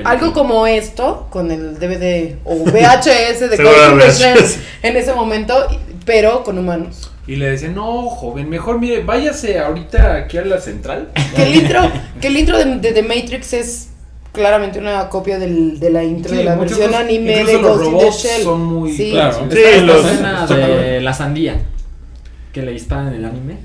algo 0.05 0.33
como 0.33 0.66
esto, 0.66 1.29
con 1.31 1.51
el 1.51 1.79
DVD 1.79 2.37
o 2.45 2.57
VHS 2.64 3.51
de 3.51 3.57
Ghost 3.57 3.93
in 3.93 3.99
the. 3.99 4.11
Shell 4.11 4.45
en 4.83 4.97
ese 4.97 5.12
momento, 5.12 5.55
pero 6.05 6.43
con 6.43 6.59
humanos. 6.59 7.11
Y 7.27 7.37
le 7.37 7.51
decían, 7.51 7.77
no, 7.77 8.09
joven, 8.09 8.49
mejor 8.51 8.81
mire, 8.81 9.05
váyase 9.05 9.61
ahorita 9.61 10.16
aquí 10.16 10.39
a 10.39 10.45
la 10.45 10.61
central. 10.61 11.12
Que 11.37 11.43
el 11.45 11.55
intro, 11.55 11.81
que 12.20 12.27
el 12.27 12.37
intro 12.37 12.59
de, 12.59 12.64
de 12.77 12.93
The 12.93 13.03
Matrix 13.03 13.53
es 13.53 13.89
claramente 14.33 14.78
una 14.78 15.09
copia 15.09 15.39
del, 15.39 15.78
de 15.78 15.91
la 15.91 16.03
intro 16.05 16.30
Sí, 16.33 16.39
de 16.39 16.45
la 16.45 16.57
versión 16.57 16.87
cosas- 16.89 17.01
anime 17.05 17.45
de 17.45 17.45
Ghost 17.45 17.55
in 17.55 17.62
the 17.62 17.68
robots 17.91 18.22
Shell. 18.22 18.43
son 18.43 18.61
muy- 18.64 18.93
Sí. 18.93 19.11
Claro. 19.12 19.47
Sí, 19.51 19.59
los- 19.85 20.05
escena 20.07 20.47
de 20.47 21.01
la 21.01 21.12
sandía. 21.14 21.57
Que 22.53 22.62
le 22.62 22.72
disparan 22.72 23.09
en 23.09 23.14
el 23.14 23.24
anime. 23.24 23.57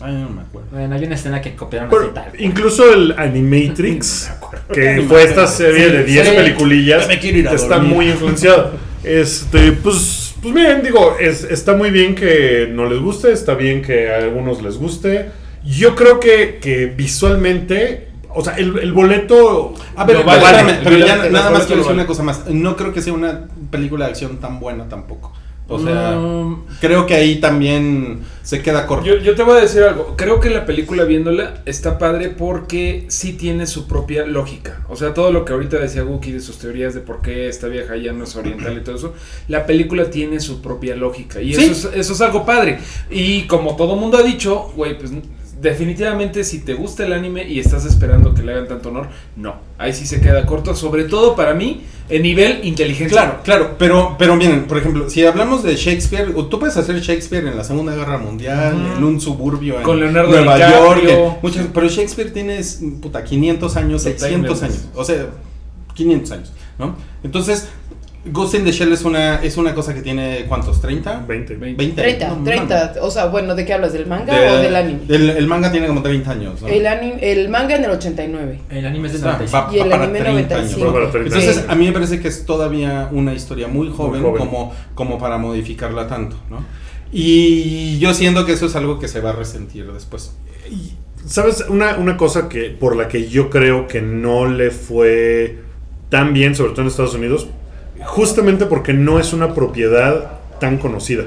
Ay, 0.00 0.14
no 0.14 0.28
me 0.30 0.42
acuerdo. 0.42 0.68
Bueno, 0.70 0.94
hay 0.94 1.04
una 1.04 1.14
escena 1.16 1.40
que 1.40 1.56
copiaron 1.56 1.88
Pero 1.90 2.02
así 2.02 2.10
tal. 2.14 2.24
cual. 2.30 2.40
incluso 2.40 2.92
el 2.92 3.14
Animatrix, 3.18 4.30
que 4.72 5.04
fue 5.08 5.24
esta 5.24 5.46
serie 5.46 5.90
de 5.90 6.04
10 6.04 6.28
Sí. 6.28 6.34
peliculillas, 6.36 7.02
Ya 7.02 7.08
me 7.08 7.18
quiero 7.18 7.38
ir 7.38 7.48
a 7.48 7.52
está 7.54 7.76
dormir. 7.76 7.94
muy 7.94 8.08
influenciado. 8.10 8.72
Este, 9.02 9.72
pues, 9.72 10.34
pues 10.42 10.54
bien, 10.54 10.82
digo, 10.82 11.16
es- 11.18 11.44
está 11.44 11.74
muy 11.74 11.90
bien 11.90 12.14
que 12.14 12.68
no 12.70 12.86
les 12.88 13.00
guste, 13.00 13.32
está 13.32 13.54
bien 13.54 13.82
que 13.82 14.10
a 14.10 14.16
algunos 14.18 14.62
les 14.62 14.76
guste. 14.76 15.30
Yo 15.64 15.94
creo 15.96 16.20
que, 16.20 16.58
que 16.60 16.86
visualmente, 16.86 18.07
o 18.34 18.42
sea, 18.44 18.54
el, 18.56 18.78
el 18.78 18.92
boleto... 18.92 19.74
A 19.96 20.04
ver, 20.04 20.16
lo 20.18 20.24
pero, 20.24 20.40
vale. 20.40 20.56
espérame, 20.58 20.80
pero 20.84 20.98
Lo 20.98 21.06
ya 21.06 21.16
nada 21.30 21.50
más 21.50 21.66
quiero 21.66 21.76
decir 21.82 21.90
vale. 21.90 21.94
una 22.00 22.06
cosa 22.06 22.22
más. 22.22 22.46
No 22.48 22.76
creo 22.76 22.92
que 22.92 23.02
sea 23.02 23.12
una 23.12 23.48
película 23.70 24.06
de 24.06 24.10
acción 24.12 24.38
tan 24.38 24.60
buena 24.60 24.88
tampoco. 24.88 25.32
O 25.70 25.78
sea, 25.78 26.12
Mm, 26.12 26.64
creo 26.80 27.04
que 27.04 27.12
ahí 27.14 27.40
también 27.40 28.20
se 28.42 28.62
queda 28.62 28.86
corto. 28.86 29.04
Yo, 29.04 29.18
yo 29.18 29.34
te 29.34 29.42
voy 29.42 29.58
a 29.58 29.60
decir 29.60 29.82
algo. 29.82 30.14
Creo 30.16 30.40
que 30.40 30.48
la 30.48 30.64
película 30.64 31.04
viéndola 31.04 31.60
está 31.66 31.98
padre 31.98 32.30
porque 32.30 33.04
sí 33.08 33.34
tiene 33.34 33.66
su 33.66 33.86
propia 33.86 34.24
lógica. 34.24 34.80
O 34.88 34.96
sea, 34.96 35.12
todo 35.12 35.30
lo 35.30 35.44
que 35.44 35.52
ahorita 35.52 35.76
decía 35.76 36.04
Wookie 36.04 36.32
de 36.32 36.40
sus 36.40 36.56
teorías 36.58 36.94
de 36.94 37.00
por 37.00 37.20
qué 37.20 37.48
esta 37.50 37.66
vieja 37.68 37.96
ya 37.98 38.12
no 38.14 38.24
es 38.24 38.34
oriental 38.34 38.78
y 38.78 38.80
todo 38.82 38.94
eso, 38.96 39.12
la 39.48 39.66
película 39.66 40.08
tiene 40.08 40.40
su 40.40 40.62
propia 40.62 40.96
lógica. 40.96 41.42
Y 41.42 41.52
Sí. 41.52 41.64
eso, 41.64 41.90
es, 41.90 41.96
eso 41.96 42.12
es 42.14 42.20
algo 42.22 42.46
padre. 42.46 42.78
Y 43.10 43.42
como 43.42 43.76
todo 43.76 43.94
mundo 43.94 44.16
ha 44.16 44.22
dicho, 44.22 44.72
güey, 44.74 44.96
pues 44.98 45.12
definitivamente 45.60 46.44
si 46.44 46.60
te 46.60 46.74
gusta 46.74 47.04
el 47.04 47.12
anime 47.12 47.48
y 47.48 47.58
estás 47.60 47.84
esperando 47.84 48.34
que 48.34 48.42
le 48.42 48.52
hagan 48.52 48.68
tanto 48.68 48.90
honor, 48.90 49.08
no. 49.36 49.56
Ahí 49.78 49.92
sí 49.92 50.06
se 50.06 50.20
queda 50.20 50.46
corto, 50.46 50.74
sobre 50.74 51.04
todo 51.04 51.34
para 51.36 51.54
mí, 51.54 51.82
en 52.08 52.22
nivel 52.22 52.60
inteligencia. 52.64 53.20
Claro, 53.20 53.40
claro, 53.42 53.76
pero, 53.78 54.16
pero 54.18 54.36
miren, 54.36 54.64
por 54.66 54.78
ejemplo, 54.78 55.10
si 55.10 55.24
hablamos 55.26 55.62
de 55.62 55.76
Shakespeare, 55.76 56.32
o 56.34 56.46
tú 56.46 56.58
puedes 56.58 56.76
hacer 56.76 57.00
Shakespeare 57.00 57.46
en 57.46 57.56
la 57.56 57.64
Segunda 57.64 57.94
Guerra 57.94 58.18
Mundial, 58.18 58.94
en 58.96 59.04
un 59.04 59.20
suburbio 59.20 59.76
en 59.78 59.82
Con 59.82 60.00
Leonardo 60.00 60.30
Nueva 60.30 60.56
DiCaprio. 60.56 61.10
York, 61.10 61.38
muchas- 61.42 61.66
pero 61.74 61.88
Shakespeare 61.88 62.30
tiene, 62.30 62.60
puta, 63.02 63.24
500 63.24 63.76
años, 63.76 64.04
Totalmente. 64.04 64.48
600 64.54 64.62
años, 64.62 64.88
o 64.94 65.04
sea, 65.04 65.26
500 65.94 66.30
años, 66.32 66.52
¿no? 66.78 66.96
Entonces, 67.24 67.68
Ghost 68.32 68.54
in 68.54 68.64
the 68.64 68.72
Shell 68.72 68.92
es 68.92 69.04
una, 69.04 69.36
es 69.42 69.56
una 69.56 69.74
cosa 69.74 69.94
que 69.94 70.02
tiene, 70.02 70.44
¿cuántos? 70.48 70.82
¿30? 70.82 71.26
20. 71.26 71.56
20. 71.56 72.02
30, 72.02 72.28
No, 72.28 72.44
30. 72.44 72.94
O 73.02 73.10
sea, 73.10 73.26
bueno, 73.26 73.54
¿de 73.54 73.64
qué 73.64 73.72
hablas? 73.74 73.92
¿del 73.92 74.06
manga 74.06 74.38
De- 74.38 74.48
o 74.50 74.56
del 74.58 74.74
anime? 74.76 75.00
El, 75.08 75.30
el 75.30 75.46
manga 75.46 75.70
tiene 75.72 75.86
como 75.86 76.02
30 76.02 76.30
años, 76.30 76.62
¿no? 76.62 76.68
El, 76.68 76.86
anime, 76.86 77.18
el 77.20 77.48
manga 77.48 77.76
en 77.76 77.84
el 77.84 77.90
89. 77.90 78.60
El 78.70 78.86
anime 78.86 79.06
es 79.08 79.12
de 79.14 79.18
O 79.18 79.22
sea, 79.22 79.32
95. 79.32 79.66
va- 79.68 79.76
Y 79.76 79.80
el 79.80 79.92
anime 79.92 80.18
30 80.20 80.54
años. 80.56 80.70
95. 80.78 80.86
Va 80.86 80.92
para 80.92 81.10
30. 81.10 81.36
Entonces, 81.36 81.64
a 81.68 81.74
mí 81.74 81.86
me 81.86 81.92
parece 81.92 82.20
que 82.20 82.28
es 82.28 82.44
todavía 82.46 83.08
una 83.12 83.34
historia 83.34 83.68
muy 83.68 83.88
joven, 83.90 84.22
joven. 84.22 84.38
Como, 84.38 84.72
como 84.94 85.18
para 85.18 85.38
modificarla 85.38 86.06
tanto, 86.08 86.36
¿no? 86.50 86.64
Y 87.12 87.98
yo 87.98 88.12
siento 88.14 88.44
que 88.44 88.52
eso 88.52 88.66
es 88.66 88.76
algo 88.76 88.98
que 88.98 89.08
se 89.08 89.20
va 89.20 89.30
a 89.30 89.32
resentir 89.32 89.90
después. 89.92 90.32
¿Sabes? 91.26 91.64
Una, 91.68 91.96
una 91.96 92.16
cosa 92.16 92.48
que 92.48 92.70
por 92.70 92.96
la 92.96 93.08
que 93.08 93.28
yo 93.28 93.50
creo 93.50 93.86
que 93.86 94.00
no 94.00 94.46
le 94.46 94.70
fue 94.70 95.58
tan 96.10 96.32
bien, 96.32 96.54
sobre 96.54 96.72
todo 96.72 96.82
en 96.82 96.88
Estados 96.88 97.14
Unidos, 97.14 97.48
justamente 98.06 98.66
porque 98.66 98.92
no 98.92 99.18
es 99.18 99.32
una 99.32 99.54
propiedad 99.54 100.38
tan 100.60 100.78
conocida. 100.78 101.24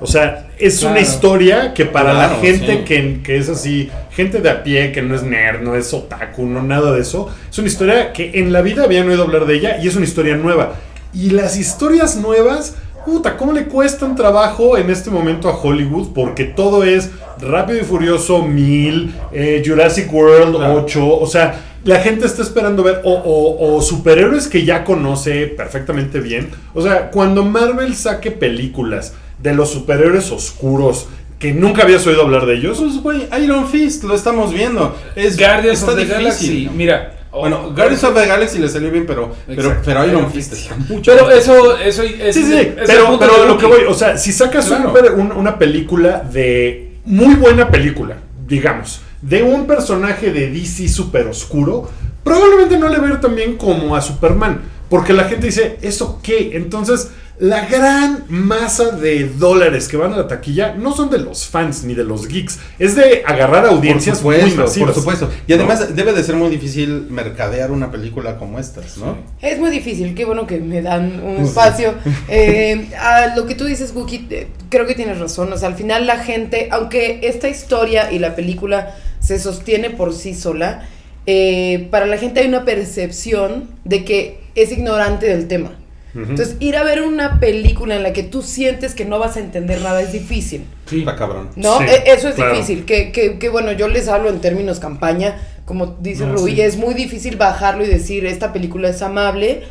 O 0.00 0.06
sea, 0.06 0.48
es 0.58 0.82
una 0.82 0.98
historia 0.98 1.74
que 1.74 1.86
para 1.86 2.12
la 2.12 2.30
gente 2.30 2.78
sí. 2.78 2.84
que, 2.84 3.20
que 3.22 3.36
es 3.36 3.48
así, 3.48 3.88
gente 4.10 4.40
de 4.40 4.50
a 4.50 4.64
pie, 4.64 4.90
que 4.90 5.00
no 5.00 5.14
es 5.14 5.22
nerd, 5.22 5.62
no 5.62 5.76
es 5.76 5.94
otaku, 5.94 6.44
no 6.44 6.60
nada 6.60 6.90
de 6.90 7.00
eso, 7.00 7.32
es 7.48 7.56
una 7.58 7.68
historia 7.68 8.12
que 8.12 8.32
en 8.34 8.52
la 8.52 8.62
vida 8.62 8.82
habían 8.82 9.08
oído 9.08 9.22
hablar 9.22 9.46
de 9.46 9.54
ella 9.54 9.78
y 9.80 9.86
es 9.86 9.94
una 9.94 10.04
historia 10.04 10.34
nueva. 10.34 10.74
Y 11.14 11.30
las 11.30 11.56
historias 11.56 12.16
nuevas, 12.16 12.74
puta, 13.04 13.36
¿cómo 13.36 13.52
le 13.52 13.64
cuestan 13.66 14.14
trabajo 14.16 14.76
en 14.76 14.90
este 14.90 15.10
momento 15.10 15.48
a 15.48 15.56
Hollywood? 15.56 16.08
Porque 16.14 16.44
todo 16.44 16.84
es 16.84 17.10
Rápido 17.40 17.80
y 17.80 17.84
Furioso 17.84 18.42
1000, 18.42 19.14
eh, 19.32 19.62
Jurassic 19.66 20.12
World 20.12 20.56
Claro. 20.56 20.82
8, 20.84 21.06
o 21.20 21.26
sea, 21.26 21.60
la 21.84 21.98
gente 22.00 22.26
está 22.26 22.42
esperando 22.42 22.82
ver 22.84 23.00
o, 23.04 23.12
o- 23.12 23.76
o 23.76 23.82
superhéroes 23.82 24.46
que 24.46 24.64
ya 24.64 24.84
conoce 24.84 25.46
perfectamente 25.48 26.20
bien. 26.20 26.50
O 26.74 26.82
sea, 26.82 27.10
cuando 27.10 27.44
Marvel 27.44 27.94
saque 27.96 28.30
películas 28.30 29.14
de 29.42 29.52
los 29.54 29.70
superhéroes 29.70 30.30
oscuros 30.30 31.06
que 31.40 31.52
nunca 31.52 31.82
habías 31.82 32.06
oído 32.06 32.22
hablar 32.22 32.46
de 32.46 32.54
ellos, 32.54 32.78
Pues, 32.78 33.02
güey, 33.02 33.26
Iron 33.42 33.66
Fist, 33.66 34.04
lo 34.04 34.14
estamos 34.14 34.52
viendo. 34.52 34.94
Es, 35.16 35.36
Guardians 35.36 35.80
está 35.80 35.90
of 35.90 35.96
the 35.98 36.04
difícil. 36.04 36.18
Galaxy. 36.22 36.70
Mira. 36.72 37.18
Bueno, 37.32 37.62
oh, 37.66 37.70
Guardians 37.74 38.04
of 38.04 38.14
the 38.14 38.26
Galaxy 38.26 38.58
le 38.58 38.68
salió 38.68 38.90
bien, 38.90 39.06
pero, 39.06 39.34
pero, 39.46 39.76
pero 39.84 40.06
Iron 40.06 40.30
Fist 40.30 40.52
está 40.52 40.76
mucho 40.76 41.10
Pero 41.12 41.30
eso, 41.30 41.76
eso 41.78 42.02
es, 42.02 42.34
Sí, 42.34 42.44
sí, 42.44 42.54
es 42.58 42.66
pero, 42.86 43.18
pero 43.18 43.46
lo 43.46 43.56
que 43.56 43.66
voy, 43.66 43.80
o 43.88 43.94
sea, 43.94 44.16
si 44.18 44.32
sacas 44.32 44.66
Claro. 44.66 44.92
un- 45.16 45.32
una 45.32 45.58
película 45.58 46.20
de 46.20 46.98
muy 47.06 47.34
buena 47.36 47.68
película, 47.70 48.16
digamos, 48.46 49.00
de 49.22 49.42
un 49.42 49.66
personaje 49.66 50.30
de 50.30 50.50
DC 50.50 50.88
súper 50.88 51.26
oscuro, 51.26 51.88
probablemente 52.22 52.76
no 52.78 52.88
le 52.88 52.98
va 52.98 53.08
a 53.08 53.20
tan 53.20 53.34
bien 53.34 53.56
como 53.56 53.96
a 53.96 54.00
Superman, 54.02 54.60
porque 54.90 55.12
la 55.14 55.24
gente 55.24 55.46
dice, 55.46 55.78
¿eso 55.80 56.20
qué? 56.22 56.50
Entonces, 56.54 57.10
la 57.38 57.66
gran 57.66 58.24
masa 58.28 58.90
de 58.92 59.28
dólares 59.28 59.88
que 59.88 59.96
van 59.96 60.12
a 60.12 60.16
la 60.16 60.28
taquilla 60.28 60.74
no 60.74 60.94
son 60.94 61.10
de 61.10 61.18
los 61.18 61.46
fans 61.46 61.82
ni 61.84 61.94
de 61.94 62.04
los 62.04 62.28
geeks, 62.28 62.58
es 62.78 62.94
de 62.94 63.22
agarrar 63.26 63.64
Por 63.64 63.74
audiencias 63.74 64.22
muy 64.22 64.36
supuesto, 64.36 64.62
masivas. 64.62 64.86
por 64.88 64.94
supuesto. 64.94 65.30
Y 65.46 65.52
además 65.52 65.96
debe 65.96 66.12
de 66.12 66.22
ser 66.22 66.36
muy 66.36 66.50
difícil 66.50 67.06
mercadear 67.10 67.70
una 67.72 67.90
película 67.90 68.38
como 68.38 68.58
estas, 68.58 68.96
¿no? 68.98 69.16
Es 69.40 69.58
muy 69.58 69.70
difícil, 69.70 70.14
qué 70.14 70.24
bueno 70.24 70.46
que 70.46 70.60
me 70.60 70.82
dan 70.82 71.20
un 71.22 71.36
espacio. 71.44 71.94
Eh, 72.28 72.88
a 72.98 73.34
lo 73.36 73.46
que 73.46 73.54
tú 73.54 73.64
dices, 73.64 73.92
Wookie, 73.94 74.26
eh, 74.30 74.46
creo 74.68 74.86
que 74.86 74.94
tienes 74.94 75.18
razón. 75.18 75.52
O 75.52 75.56
sea, 75.58 75.68
al 75.68 75.74
final 75.74 76.06
la 76.06 76.18
gente, 76.18 76.68
aunque 76.70 77.20
esta 77.22 77.48
historia 77.48 78.10
y 78.12 78.18
la 78.18 78.34
película 78.34 78.94
se 79.20 79.38
sostiene 79.38 79.90
por 79.90 80.14
sí 80.14 80.34
sola, 80.34 80.88
eh, 81.26 81.88
para 81.90 82.06
la 82.06 82.16
gente 82.16 82.40
hay 82.40 82.48
una 82.48 82.64
percepción 82.64 83.68
de 83.84 84.04
que 84.04 84.40
es 84.54 84.72
ignorante 84.72 85.26
del 85.26 85.46
tema. 85.48 85.72
Entonces, 86.14 86.56
ir 86.60 86.76
a 86.76 86.82
ver 86.84 87.02
una 87.02 87.40
película 87.40 87.96
en 87.96 88.02
la 88.02 88.12
que 88.12 88.22
tú 88.22 88.42
sientes 88.42 88.94
que 88.94 89.04
no 89.06 89.18
vas 89.18 89.36
a 89.36 89.40
entender 89.40 89.80
nada 89.80 90.02
es 90.02 90.12
difícil. 90.12 90.66
Sí. 90.86 91.00
Está 91.00 91.16
cabrón. 91.16 91.48
¿No? 91.56 91.78
Sí, 91.78 91.84
E- 91.84 92.12
Eso 92.12 92.28
es 92.28 92.34
claro. 92.34 92.52
difícil. 92.52 92.84
Que, 92.84 93.12
que, 93.12 93.38
que 93.38 93.48
bueno, 93.48 93.72
yo 93.72 93.88
les 93.88 94.08
hablo 94.08 94.28
en 94.28 94.40
términos 94.40 94.78
campaña, 94.78 95.38
como 95.64 95.86
dice 96.00 96.26
No, 96.26 96.34
Rubí, 96.34 96.56
sí. 96.56 96.60
es 96.60 96.76
muy 96.76 96.92
difícil 96.94 97.36
bajarlo 97.36 97.82
y 97.84 97.88
decir 97.88 98.26
esta 98.26 98.52
película 98.52 98.90
es 98.90 99.00
amable. 99.00 99.62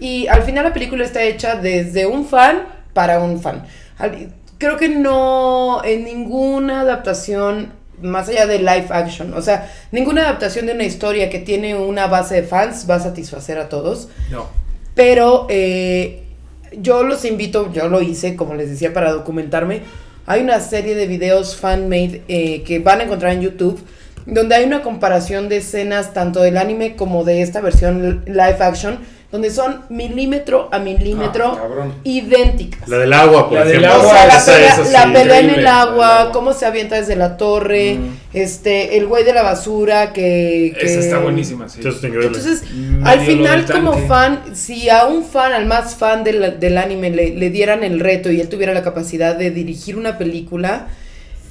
Y 0.00 0.26
al 0.28 0.42
final 0.42 0.64
la 0.64 0.72
película 0.72 1.04
está 1.04 1.22
hecha 1.22 1.56
desde 1.56 2.06
un 2.06 2.26
fan 2.26 2.66
para 2.94 3.20
un 3.20 3.40
fan. 3.40 3.64
Creo 4.58 4.76
que 4.78 4.88
no 4.88 5.84
en 5.84 6.04
ninguna 6.04 6.80
adaptación 6.80 7.72
más 8.02 8.28
allá 8.28 8.46
de 8.46 8.58
live 8.58 8.86
action, 8.90 9.34
o 9.34 9.40
sea, 9.42 9.70
ninguna 9.92 10.22
adaptación 10.22 10.66
de 10.66 10.72
una 10.72 10.84
historia 10.84 11.30
que 11.30 11.38
tiene 11.38 11.76
una 11.76 12.06
base 12.08 12.34
de 12.36 12.42
fans 12.42 12.86
va 12.90 12.96
a 12.96 13.00
satisfacer 13.00 13.58
a 13.58 13.68
todos. 13.68 14.08
No. 14.30 14.48
Pero 14.94 15.46
eh, 15.48 16.22
yo 16.80 17.02
los 17.02 17.24
invito, 17.24 17.72
yo 17.72 17.88
lo 17.88 18.00
hice, 18.00 18.36
como 18.36 18.54
les 18.54 18.70
decía, 18.70 18.92
para 18.92 19.12
documentarme. 19.12 19.82
Hay 20.26 20.40
una 20.40 20.60
serie 20.60 20.94
de 20.94 21.06
videos 21.06 21.56
fan-made 21.56 22.22
eh, 22.28 22.62
que 22.62 22.78
van 22.78 23.00
a 23.00 23.04
encontrar 23.04 23.32
en 23.32 23.42
YouTube, 23.42 23.80
donde 24.26 24.54
hay 24.54 24.64
una 24.64 24.82
comparación 24.82 25.48
de 25.48 25.58
escenas 25.58 26.14
tanto 26.14 26.40
del 26.40 26.56
anime 26.56 26.96
como 26.96 27.24
de 27.24 27.42
esta 27.42 27.60
versión 27.60 28.22
live 28.26 28.56
action, 28.60 28.98
donde 29.34 29.50
son 29.50 29.80
milímetro 29.88 30.68
a 30.70 30.78
milímetro 30.78 31.58
Ah, 31.60 31.88
idénticas. 32.04 32.88
La 32.88 32.98
del 32.98 33.12
agua, 33.12 33.48
por 33.48 33.58
La 33.58 33.64
del 33.64 33.82
ejemplo. 33.84 33.98
O 33.98 34.02
agua, 34.02 34.14
sea, 34.14 34.26
la 34.28 34.36
esa 34.38 34.52
pelea, 34.84 35.06
la 35.06 35.12
pelea 35.12 35.40
en 35.40 35.50
el 35.50 35.66
agua, 35.66 36.30
cómo 36.32 36.52
se 36.52 36.66
avienta 36.66 36.94
desde 36.94 37.16
la 37.16 37.36
torre, 37.36 37.94
Mm. 37.96 38.16
este, 38.32 38.96
el 38.96 39.06
güey 39.08 39.24
de 39.24 39.32
la 39.34 39.42
basura 39.42 40.12
que... 40.12 40.72
que- 40.78 40.86
Esa 40.86 41.00
está 41.00 41.18
buenísima, 41.18 41.68
sí. 41.68 41.80
Entonces, 41.82 42.62
Medio 42.72 43.04
al 43.06 43.20
final 43.22 43.66
como 43.72 43.94
fan, 44.06 44.40
si 44.54 44.88
a 44.88 45.06
un 45.06 45.24
fan, 45.24 45.52
al 45.52 45.66
más 45.66 45.96
fan 45.96 46.22
del, 46.22 46.60
del 46.60 46.78
anime, 46.78 47.10
le, 47.10 47.30
le 47.34 47.50
dieran 47.50 47.82
el 47.82 47.98
reto 47.98 48.30
y 48.30 48.40
él 48.40 48.48
tuviera 48.48 48.72
la 48.72 48.84
capacidad 48.84 49.34
de 49.34 49.50
dirigir 49.50 49.96
una 49.96 50.16
película, 50.16 50.86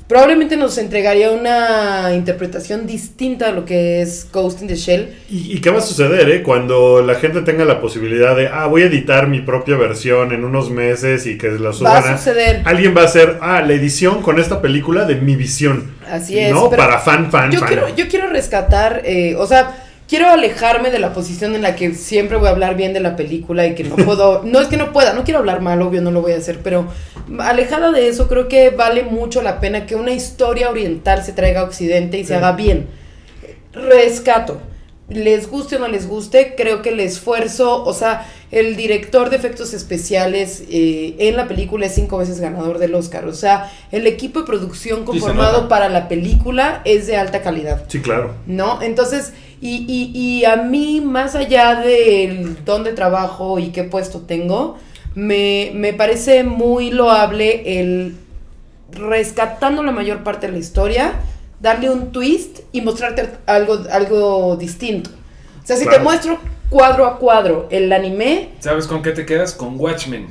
probablemente 0.07 0.57
nos 0.57 0.77
entregaría 0.77 1.31
una 1.31 2.13
interpretación 2.13 2.85
distinta 2.85 3.47
de 3.47 3.53
lo 3.53 3.65
que 3.65 4.01
es 4.01 4.27
Ghost 4.31 4.61
in 4.61 4.67
the 4.67 4.75
Shell. 4.75 5.15
¿Y, 5.29 5.57
y 5.57 5.61
qué 5.61 5.69
va 5.69 5.79
a 5.79 5.81
suceder, 5.81 6.29
eh? 6.29 6.43
Cuando 6.43 7.01
la 7.01 7.15
gente 7.15 7.41
tenga 7.41 7.65
la 7.65 7.81
posibilidad 7.81 8.35
de, 8.35 8.47
ah, 8.47 8.67
voy 8.67 8.83
a 8.83 8.85
editar 8.85 9.27
mi 9.27 9.41
propia 9.41 9.75
versión 9.77 10.31
en 10.31 10.45
unos 10.45 10.69
meses 10.69 11.25
y 11.25 11.37
que 11.37 11.49
la 11.51 11.69
Va 11.69 11.73
suban 11.73 12.03
a 12.03 12.13
a... 12.13 12.17
suceder. 12.17 12.61
Alguien 12.65 12.95
va 12.95 13.01
a 13.01 13.05
hacer, 13.05 13.37
ah, 13.41 13.61
la 13.61 13.73
edición 13.73 14.21
con 14.21 14.39
esta 14.39 14.61
película 14.61 15.05
de 15.05 15.15
mi 15.15 15.35
visión. 15.35 15.91
Así 16.09 16.37
es. 16.37 16.51
No, 16.51 16.69
para 16.69 16.99
fan, 16.99 17.31
fan, 17.31 17.51
yo 17.51 17.59
fan. 17.59 17.67
quiero, 17.67 17.95
yo 17.95 18.07
quiero 18.07 18.27
rescatar, 18.27 19.01
eh, 19.05 19.35
o 19.35 19.47
sea, 19.47 19.82
quiero 20.07 20.29
alejarme 20.29 20.91
de 20.91 20.99
la 20.99 21.13
posición 21.13 21.55
en 21.55 21.61
la 21.61 21.75
que 21.75 21.93
siempre 21.93 22.37
voy 22.37 22.47
a 22.47 22.51
hablar 22.51 22.75
bien 22.75 22.93
de 22.93 22.99
la 22.99 23.15
película 23.15 23.65
y 23.67 23.75
que 23.75 23.83
no 23.83 23.95
puedo, 24.05 24.43
no 24.43 24.59
es 24.59 24.67
que 24.67 24.77
no 24.77 24.93
pueda, 24.93 25.13
no 25.13 25.23
quiero 25.23 25.39
hablar 25.39 25.61
mal, 25.61 25.81
obvio, 25.81 26.01
no 26.01 26.11
lo 26.11 26.21
voy 26.21 26.33
a 26.33 26.37
hacer, 26.37 26.59
pero 26.63 26.87
alejada 27.39 27.91
de 27.91 28.07
eso, 28.07 28.27
creo 28.27 28.47
que 28.47 28.69
vale 28.69 29.03
mucho 29.03 29.41
la 29.41 29.59
pena 29.59 29.85
que 29.85 29.95
una 29.95 30.11
historia 30.11 30.69
oriental 30.69 31.23
se 31.23 31.33
traiga 31.33 31.61
a 31.61 31.63
Occidente 31.63 32.17
y 32.17 32.25
se 32.25 32.35
haga 32.35 32.53
bien. 32.53 32.87
Rescato. 33.73 34.61
Les 35.09 35.49
guste 35.49 35.75
o 35.75 35.79
no 35.79 35.89
les 35.89 36.07
guste, 36.07 36.55
creo 36.55 36.81
que 36.81 36.89
el 36.89 36.99
esfuerzo, 37.01 37.83
o 37.83 37.93
sea, 37.93 38.25
el 38.51 38.77
director 38.77 39.29
de 39.29 39.35
efectos 39.35 39.73
especiales 39.73 40.63
eh, 40.69 41.15
en 41.19 41.35
la 41.35 41.47
película 41.47 41.87
es 41.87 41.93
cinco 41.93 42.17
veces 42.19 42.39
ganador 42.39 42.79
del 42.79 42.95
Oscar. 42.95 43.25
O 43.25 43.33
sea, 43.33 43.71
el 43.91 44.07
equipo 44.07 44.39
de 44.39 44.45
producción 44.45 45.03
conformado 45.03 45.67
para 45.67 45.89
la 45.89 46.07
película 46.07 46.81
es 46.85 47.05
de 47.05 47.17
alta 47.17 47.41
calidad. 47.41 47.83
Sí, 47.89 47.99
claro. 47.99 48.33
¿No? 48.47 48.81
Entonces, 48.81 49.33
y, 49.63 49.85
y, 49.87 50.11
y 50.39 50.45
a 50.45 50.57
mí, 50.57 51.01
más 51.01 51.35
allá 51.35 51.75
del 51.75 52.63
dónde 52.65 52.93
trabajo 52.93 53.59
y 53.59 53.69
qué 53.71 53.83
puesto 53.83 54.21
tengo, 54.21 54.77
me, 55.15 55.71
me 55.73 55.93
parece 55.93 56.43
muy 56.43 56.91
loable 56.91 57.79
el 57.79 58.15
rescatando 58.91 59.83
la 59.83 59.91
mayor 59.91 60.23
parte 60.23 60.47
de 60.47 60.53
la 60.53 60.59
historia, 60.59 61.13
darle 61.59 61.89
un 61.89 62.11
twist 62.11 62.59
y 62.71 62.81
mostrarte 62.81 63.29
algo, 63.45 63.79
algo 63.91 64.55
distinto. 64.57 65.09
O 65.63 65.65
sea, 65.65 65.75
si 65.77 65.83
Claro. 65.83 65.97
te 65.97 66.03
muestro 66.03 66.39
cuadro 66.69 67.05
a 67.05 67.17
cuadro 67.17 67.67
el 67.71 67.91
anime, 67.93 68.49
¿Sabes 68.59 68.85
con 68.87 69.01
qué 69.01 69.11
te 69.11 69.25
quedas? 69.25 69.53
Con 69.53 69.79
Watchmen 69.79 70.27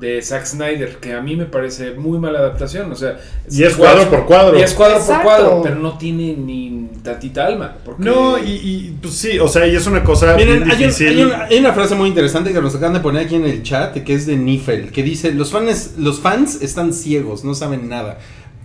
de 0.00 0.22
Zack 0.22 0.46
Snyder, 0.46 0.96
que 0.96 1.12
a 1.12 1.20
mí 1.20 1.36
me 1.36 1.44
parece 1.44 1.92
muy 1.92 2.18
mala 2.18 2.38
adaptación. 2.38 2.90
O 2.90 2.96
sea, 2.96 3.20
Y 3.50 3.62
es 3.64 3.74
cuadro 3.76 4.08
por 4.08 4.24
cuadro. 4.26 4.58
Y 4.58 4.62
es 4.62 4.72
cuadro 4.72 4.98
por 5.04 5.22
cuadro, 5.22 5.60
pero 5.62 5.76
no 5.76 5.98
tiene 5.98 6.34
ni 6.34 6.88
tantita 7.02 7.46
alma. 7.46 7.76
Porque 7.84 8.02
No, 8.02 8.38
y, 8.38 8.50
y, 8.50 8.96
pues 9.00 9.14
sí, 9.14 9.38
o 9.38 9.46
sea, 9.46 9.66
y 9.66 9.76
es 9.76 9.86
una 9.86 10.02
cosa 10.02 10.34
Miren, 10.36 10.70
hay, 10.70 10.84
un- 10.84 10.90
hay 11.06 11.22
una, 11.22 11.44
hay 11.44 11.58
una 11.58 11.72
frase 11.74 11.94
muy 11.94 12.08
interesante 12.08 12.52
que 12.52 12.60
nos 12.60 12.74
acaban 12.74 12.94
de 12.94 13.00
poner 13.00 13.26
aquí 13.26 13.34
en 13.34 13.44
el 13.44 13.62
chat, 13.62 13.94
que 14.02 14.14
es 14.14 14.26
de 14.26 14.36
Nifel, 14.36 14.90
que 14.90 15.02
dice, 15.02 15.32
los 15.32 15.50
fans, 15.50 15.92
los 15.98 16.20
fans 16.20 16.62
están 16.62 16.92
ciegos, 16.94 17.44
no 17.44 17.54
saben 17.54 17.88
nada. 17.88 18.18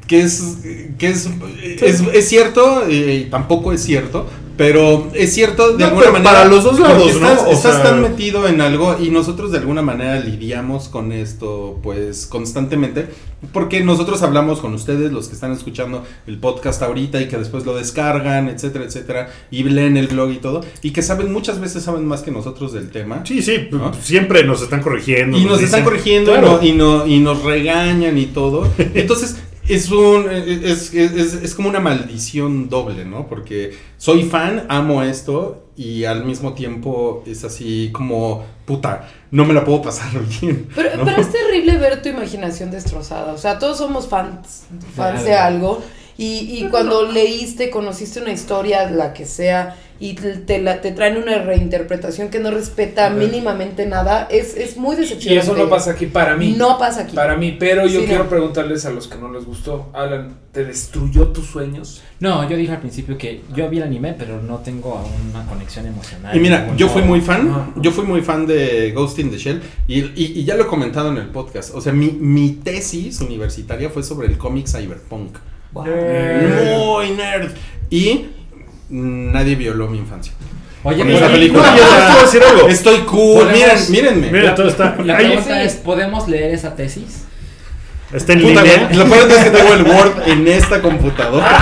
Que 0.08 0.22
es, 0.22 0.60
que 1.00 1.08
es, 1.10 1.28
es, 1.82 2.02
es 2.14 2.30
cierto, 2.30 2.86
eh, 2.88 3.24
y 3.26 3.30
tampoco 3.30 3.74
es 3.74 3.82
cierto, 3.84 4.28
pero 4.58 5.10
es 5.14 5.34
cierto 5.34 5.74
de 5.74 5.80
No, 5.80 5.86
alguna 5.88 6.12
manera. 6.12 6.32
para 6.32 6.46
los 6.46 6.64
dos 6.64 6.80
lados, 6.80 7.08
estás, 7.12 7.44
¿no? 7.44 7.52
Estás 7.52 7.74
sea- 7.76 7.84
tan 7.84 8.02
metido 8.02 8.48
en 8.48 8.62
algo 8.62 8.98
y 9.02 9.10
nosotros 9.10 9.52
de 9.52 9.58
alguna 9.60 9.82
manera 9.82 10.20
lidiamos 10.20 10.88
con 10.90 11.12
esto, 11.12 11.80
pues 11.84 12.26
constantemente, 12.26 13.08
porque 13.54 13.82
nosotros 13.82 14.22
hablamos 14.24 14.60
con 14.60 14.74
ustedes, 14.74 15.12
los 15.12 15.28
que 15.28 15.34
están 15.36 15.52
escuchando 15.52 16.04
el 16.26 16.40
podcast 16.40 16.82
ahorita 16.82 17.22
y 17.22 17.28
que 17.28 17.38
después 17.38 17.66
lo 17.66 17.76
descargan, 17.76 18.50
etcétera, 18.50 18.86
etcétera, 18.86 19.30
y 19.52 19.64
leen 19.64 19.98
el 19.98 20.08
blog 20.08 20.32
y 20.32 20.38
todo, 20.38 20.62
y 20.82 20.92
que 20.92 21.02
saben, 21.02 21.32
muchas 21.32 21.60
veces 21.60 21.84
saben 21.84 22.06
más 22.06 22.22
que 22.22 22.32
nosotros 22.32 22.74
del 22.74 22.90
tema. 22.90 23.22
Sí, 23.26 23.42
sí, 23.42 23.68
¿No? 23.72 23.94
siempre 23.94 24.44
nos 24.46 24.62
están 24.62 24.82
corrigiendo. 24.82 25.38
Y 25.38 25.46
nos 25.46 25.62
están 25.62 25.84
corrigiendo 25.84 26.36
y 26.36 26.42
no- 26.42 26.64
y, 26.64 26.72
no- 26.74 27.06
y 27.08 27.20
nos 27.20 27.44
regañan 27.44 28.18
y 28.18 28.26
todo. 28.28 28.68
Entonces, 28.94 29.36
es 29.68 29.90
un 29.92 30.30
es, 30.32 30.94
es- 30.94 31.12
es- 31.14 31.34
es 31.44 31.56
como 31.56 31.70
una 31.70 31.80
maldición 31.80 32.70
doble, 32.70 33.06
¿no? 33.06 33.28
Porque 33.28 33.76
soy 33.98 34.24
fan, 34.24 34.66
amo 34.70 35.02
esto 35.04 35.64
y 35.78 36.06
al 36.06 36.24
mismo 36.26 36.54
tiempo 36.54 37.24
es 37.26 37.44
así 37.44 37.90
como 37.92 38.46
puta, 38.66 39.10
no 39.32 39.46
me 39.46 39.54
la 39.54 39.64
puedo 39.66 39.82
pasar 39.82 40.10
bien. 40.42 40.68
Pero, 40.76 40.98
¿no? 40.98 41.06
pero 41.06 41.22
es 41.22 41.32
terrible 41.32 41.78
ver 41.78 42.02
tu 42.02 42.10
imaginación 42.10 42.72
destrozada. 42.72 43.34
O 43.34 43.38
sea, 43.38 43.60
todos 43.60 43.78
somos 43.78 44.08
fans, 44.08 44.64
fans 44.96 45.24
de 45.24 45.36
algo. 45.36 45.76
algo. 45.76 45.84
Y, 46.18 46.60
y 46.64 46.68
cuando 46.70 47.12
leíste, 47.12 47.70
conociste 47.70 48.22
una 48.22 48.32
historia, 48.32 48.90
la 48.90 49.12
que 49.14 49.26
sea, 49.26 49.76
y 50.00 50.14
te, 50.16 50.62
la, 50.62 50.82
te 50.82 50.92
traen 50.92 51.18
una 51.18 51.38
reinterpretación 51.42 52.30
que 52.30 52.40
no 52.40 52.52
respeta 52.52 53.10
mínimamente 53.10 53.86
nada, 53.86 54.28
es, 54.30 54.56
es 54.58 54.76
muy 54.78 54.96
Y 54.96 55.00
decepcionante. 55.00 55.52
eso 55.52 55.58
no 55.58 55.70
pasa 55.70 55.92
aquí 55.92 56.06
para 56.08 56.36
mí. 56.36 56.54
No 56.58 56.78
pasa 56.78 57.02
aquí. 57.02 57.16
Para 57.16 57.38
mí, 57.38 57.56
pero 57.60 57.88
yo 57.88 58.02
Sí, 58.02 58.06
quiero 58.08 58.26
no. 58.26 58.30
preguntarles 58.30 58.86
a 58.86 58.92
los 58.92 59.08
que 59.08 59.18
no 59.18 59.32
les 59.32 59.46
gustó. 59.46 59.90
Alan, 59.94 60.36
¿te 60.52 60.66
destruyó 60.66 61.28
tus 61.30 61.46
sueños? 61.48 62.02
No, 62.20 62.50
yo 62.50 62.58
dije 62.58 62.72
al 62.74 62.80
principio 62.80 63.18
que 63.18 63.42
yo 63.56 63.70
vi 63.70 63.78
el 63.78 63.84
anime, 63.84 64.14
pero 64.18 64.42
no 64.42 64.58
tengo 64.60 64.96
aún 64.98 65.30
una 65.32 65.46
conexión 65.46 65.86
emocional. 65.86 66.36
Y 66.36 66.40
mira, 66.40 66.74
yo 66.76 66.90
fui 66.90 67.02
muy 67.02 67.22
fan, 67.22 67.74
yo 67.78 67.92
fui 67.92 68.04
muy 68.06 68.22
fan 68.22 68.46
de 68.48 68.92
Ghost 68.92 69.20
in 69.20 69.32
the 69.32 69.38
Shell 69.38 69.62
y, 69.88 70.00
y- 70.02 70.34
y 70.36 70.44
ya 70.44 70.56
lo 70.56 70.64
he 70.64 70.68
comentado 70.68 71.10
en 71.12 71.18
el 71.18 71.28
podcast. 71.28 71.74
O 71.74 71.80
sea, 71.82 71.94
mi, 71.94 72.08
mi 72.12 72.50
tesis 72.64 73.22
universitaria 73.22 73.90
fue 73.90 74.04
sobre 74.04 74.28
el 74.28 74.38
cómic 74.38 74.68
cyberpunk. 74.68 75.38
Eh. 75.86 76.76
Muy 76.78 77.12
nerd. 77.12 77.52
Y 77.90 78.26
nadie 78.90 79.56
violó 79.56 79.88
mi 79.88 79.98
infancia. 80.00 80.34
Oye, 80.84 80.98
Con 81.00 81.08
pero 81.08 81.18
esa 81.18 81.28
No, 81.28 81.34
película. 81.34 81.76
yo 81.76 81.84
te 81.84 82.12
voy 82.12 82.20
a 82.20 82.22
decir 82.22 82.44
algo. 82.44 82.68
Estoy 82.70 82.98
cool, 83.00 83.48
miren, 83.52 83.78
mírenme. 83.90 84.32
Mira, 84.32 84.54
todo 84.56 84.68
está. 84.68 84.96
La 85.04 85.18
ahí- 85.18 85.26
pregunta 85.28 85.60
sí. 85.62 85.66
es, 85.68 85.74
¿podemos 85.76 86.28
leer 86.28 86.54
esa 86.54 86.76
tesis? 86.76 87.24
está 88.14 88.34
en 88.34 88.42
Puta, 88.44 88.62
línea. 88.62 88.90
lo 88.94 89.06
peor 89.10 89.30
es 89.32 89.44
que 89.44 89.50
tengo 89.50 89.74
el 89.74 89.84
Word 89.84 90.28
en 90.28 90.48
esta 90.48 90.82
computadora. 90.82 91.46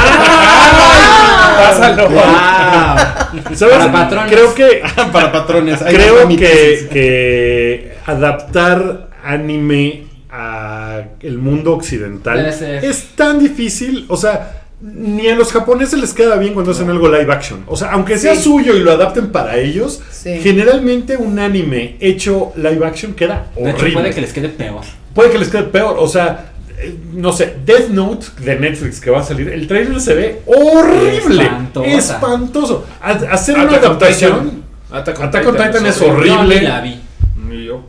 Pásalo. 1.58 2.10
¡Wow! 2.10 3.56
¿Sabes? 3.56 3.76
Para 3.78 3.92
patrones. 3.92 4.32
Creo 4.32 4.54
que 4.54 4.82
Para 5.12 5.32
patrones. 5.32 5.82
ahí 5.82 5.96
creo 5.96 6.28
que, 6.28 6.88
que 6.92 7.98
adaptar 8.06 9.10
anime 9.24 10.04
a 10.30 11.02
el 11.22 11.38
mundo 11.38 11.74
occidental 11.74 12.46
es 12.46 13.08
tan 13.16 13.40
difícil, 13.40 14.06
o 14.10 14.18
sea, 14.18 14.63
ni 14.86 15.28
a 15.30 15.36
los 15.36 15.52
japoneses 15.54 15.98
les 16.00 16.14
queda 16.14 16.36
bien 16.36 16.54
cuando 16.54 16.72
hacen 16.72 16.90
algo 16.90 17.08
live 17.08 17.32
action. 17.32 17.64
O 17.68 17.78
sea, 17.78 17.92
aunque 17.92 18.18
sea 18.18 18.36
Sí. 18.36 18.44
suyo 18.44 18.76
y 18.76 18.80
lo 18.80 18.92
adapten 18.92 19.32
para 19.32 19.58
ellos, 19.58 20.02
Sí. 20.12 20.40
generalmente 20.44 21.16
un 21.16 21.40
anime 21.40 21.96
hecho 22.02 22.52
live 22.58 22.86
action 22.86 23.14
queda 23.14 23.48
De 23.56 23.70
hecho, 23.70 23.78
horrible. 23.80 24.02
puede 24.02 24.14
que 24.14 24.22
les 24.22 24.34
quede 24.34 24.50
peor. 24.50 24.82
Puede 25.16 25.32
que 25.32 25.38
les 25.40 25.48
quede 25.50 25.64
peor, 25.64 25.96
o 25.98 26.08
sea, 26.08 26.52
eh, 26.80 26.96
no 27.14 27.32
sé, 27.32 27.56
Death 27.66 27.90
Note 27.90 28.26
de 28.40 28.60
Netflix 28.60 29.00
que 29.00 29.10
va 29.10 29.20
a 29.22 29.24
salir, 29.24 29.48
el 29.50 29.68
trailer 29.68 30.02
se 30.02 30.14
ve 30.16 30.42
horrible, 30.46 31.44
Espantosa. 31.46 31.90
espantoso. 31.98 32.86
Ha- 33.02 33.12
Hacer 33.32 33.56
una 33.56 33.64
Attack 33.66 33.80
adaptación 33.86 34.40
Titan. 34.50 34.64
Attack 34.92 35.20
on 35.20 35.26
Attack 35.28 35.48
on 35.48 35.54
Titan 35.54 35.72
Titan 35.72 35.86
es 35.88 36.02
horrible. 36.02 36.60
ni 36.60 36.66
la 36.68 36.82
vi. 36.82 37.00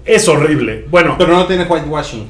Es 0.05 0.28
horrible. 0.28 0.84
Bueno, 0.90 1.16
Pero 1.18 1.32
no 1.34 1.47
tiene 1.47 1.64
whitewashing. 1.64 2.28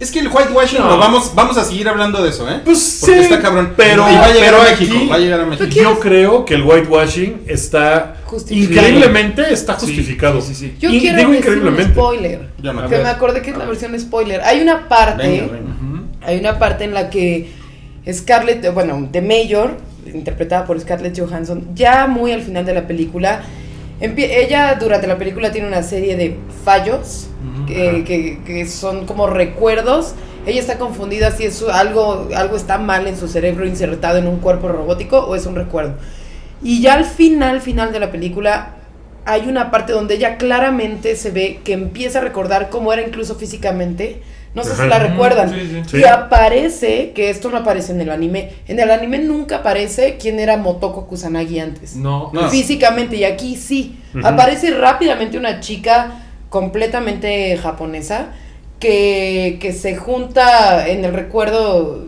Es 0.00 0.10
que 0.10 0.20
el 0.20 0.28
whitewashing 0.28 0.78
No. 0.80 0.88
lo 0.88 0.96
vamos, 0.98 1.32
vamos 1.34 1.58
a 1.58 1.64
seguir 1.64 1.86
hablando 1.86 2.22
de 2.22 2.30
eso, 2.30 2.48
¿eh? 2.50 2.60
pues 2.64 2.98
Porque 3.02 3.16
sí, 3.18 3.22
está 3.24 3.40
cabrón. 3.40 3.74
pero, 3.76 4.10
y 4.10 4.14
va 4.16 4.24
a 4.24 4.32
llegar 4.32 4.50
pero 4.50 4.62
a 4.62 4.64
México. 4.70 4.94
aquí 4.96 5.06
va 5.08 5.14
a 5.14 5.18
llegar 5.18 5.40
a 5.40 5.44
México. 5.46 5.68
yo 5.70 6.00
creo 6.00 6.44
que 6.46 6.54
el 6.54 6.62
whitewashing 6.62 7.42
está 7.46 8.16
Justificado. 8.24 8.88
increíblemente 8.88 9.52
está 9.52 9.74
justificado. 9.74 10.40
Sí, 10.40 10.54
sí, 10.54 10.68
sí. 10.68 10.76
Yo 10.80 10.88
Y 10.90 11.00
quiero 11.00 11.18
digo 11.18 11.30
decir 11.32 11.50
un 11.50 11.54
increíblemente. 11.58 11.92
spoiler. 11.92 12.48
Ya 12.62 12.72
me 12.72 12.82
A 12.82 12.86
Que 12.88 12.98
me 12.98 13.08
acordé 13.10 13.42
que 13.42 13.50
es 13.50 13.56
la 13.58 13.64
ver. 13.66 13.68
versión 13.68 14.00
spoiler. 14.00 14.40
Hay 14.40 14.60
una 14.62 14.88
parte. 14.88 15.22
Venga, 15.28 15.52
venga. 15.52 16.02
Hay 16.22 16.38
una 16.38 16.58
parte 16.58 16.84
en 16.84 16.94
la 16.94 17.10
que 17.10 17.50
Scarlett, 18.10 18.72
bueno, 18.72 19.06
de 19.12 19.20
Mayor, 19.20 19.76
interpretada 20.12 20.64
por 20.64 20.80
Scarlett 20.80 21.18
Johansson, 21.20 21.68
ya 21.74 22.06
muy 22.06 22.32
al 22.32 22.40
final 22.42 22.64
de 22.64 22.72
la 22.74 22.86
película, 22.86 23.42
ella 24.00 24.76
durante 24.80 25.06
la 25.06 25.18
película 25.18 25.52
tiene 25.52 25.68
una 25.68 25.82
serie 25.82 26.16
de 26.16 26.36
fallos 26.64 27.26
que, 27.74 28.04
que- 28.04 28.38
que 28.44 28.66
son 28.66 29.06
como 29.06 29.26
recuerdos. 29.26 30.14
Ella 30.46 30.60
está 30.60 30.78
confundida 30.78 31.30
si 31.32 31.44
es 31.44 31.62
algo, 31.62 32.28
algo 32.34 32.56
está 32.56 32.78
mal 32.78 33.06
en 33.06 33.16
su 33.18 33.28
cerebro 33.28 33.66
insertado 33.66 34.18
en 34.18 34.26
un 34.26 34.38
cuerpo 34.38 34.68
robótico 34.68 35.18
o 35.18 35.34
es 35.34 35.44
un 35.46 35.54
recuerdo. 35.54 35.94
Y 36.62 36.80
ya 36.80 36.94
al 36.94 37.04
final, 37.04 37.60
final 37.60 37.92
de 37.92 38.00
la 38.00 38.10
película, 38.10 38.76
hay 39.26 39.46
una 39.48 39.70
parte 39.70 39.92
donde 39.92 40.14
ella 40.14 40.36
claramente 40.38 41.14
se 41.16 41.30
ve 41.30 41.60
que 41.64 41.72
empieza 41.74 42.18
a 42.18 42.22
recordar 42.22 42.70
cómo 42.70 42.92
era 42.92 43.02
incluso 43.02 43.34
físicamente 43.36 44.22
No 44.52 44.64
sé 44.64 44.72
Ajá. 44.72 44.82
si 44.82 44.88
la 44.88 44.98
recuerdan. 44.98 45.50
Sí, 45.50 45.60
sí. 45.60 45.82
Sí. 45.86 45.96
Y 45.98 46.04
aparece, 46.04 47.12
que 47.14 47.30
esto 47.30 47.50
no 47.50 47.58
aparece 47.58 47.92
en 47.92 48.00
el 48.00 48.10
anime, 48.10 48.50
en 48.66 48.80
el 48.80 48.90
anime 48.90 49.18
nunca 49.18 49.58
aparece 49.58 50.16
quién 50.20 50.40
era 50.40 50.56
Motoko 50.56 51.06
Kusanagi 51.06 51.60
antes. 51.60 51.94
No. 51.94 52.30
No. 52.32 52.48
Físicamente, 52.50 53.14
y 53.16 53.22
aquí 53.24 53.54
sí. 53.56 54.00
Ujú. 54.12 54.26
Aparece 54.26 54.72
rápidamente 54.72 55.38
una 55.38 55.60
chica 55.60 56.24
completamente 56.50 57.56
japonesa 57.56 58.32
que, 58.78 59.58
que 59.60 59.72
se 59.72 59.96
junta 59.96 60.86
en 60.88 61.04
el 61.04 61.14
recuerdo, 61.14 62.04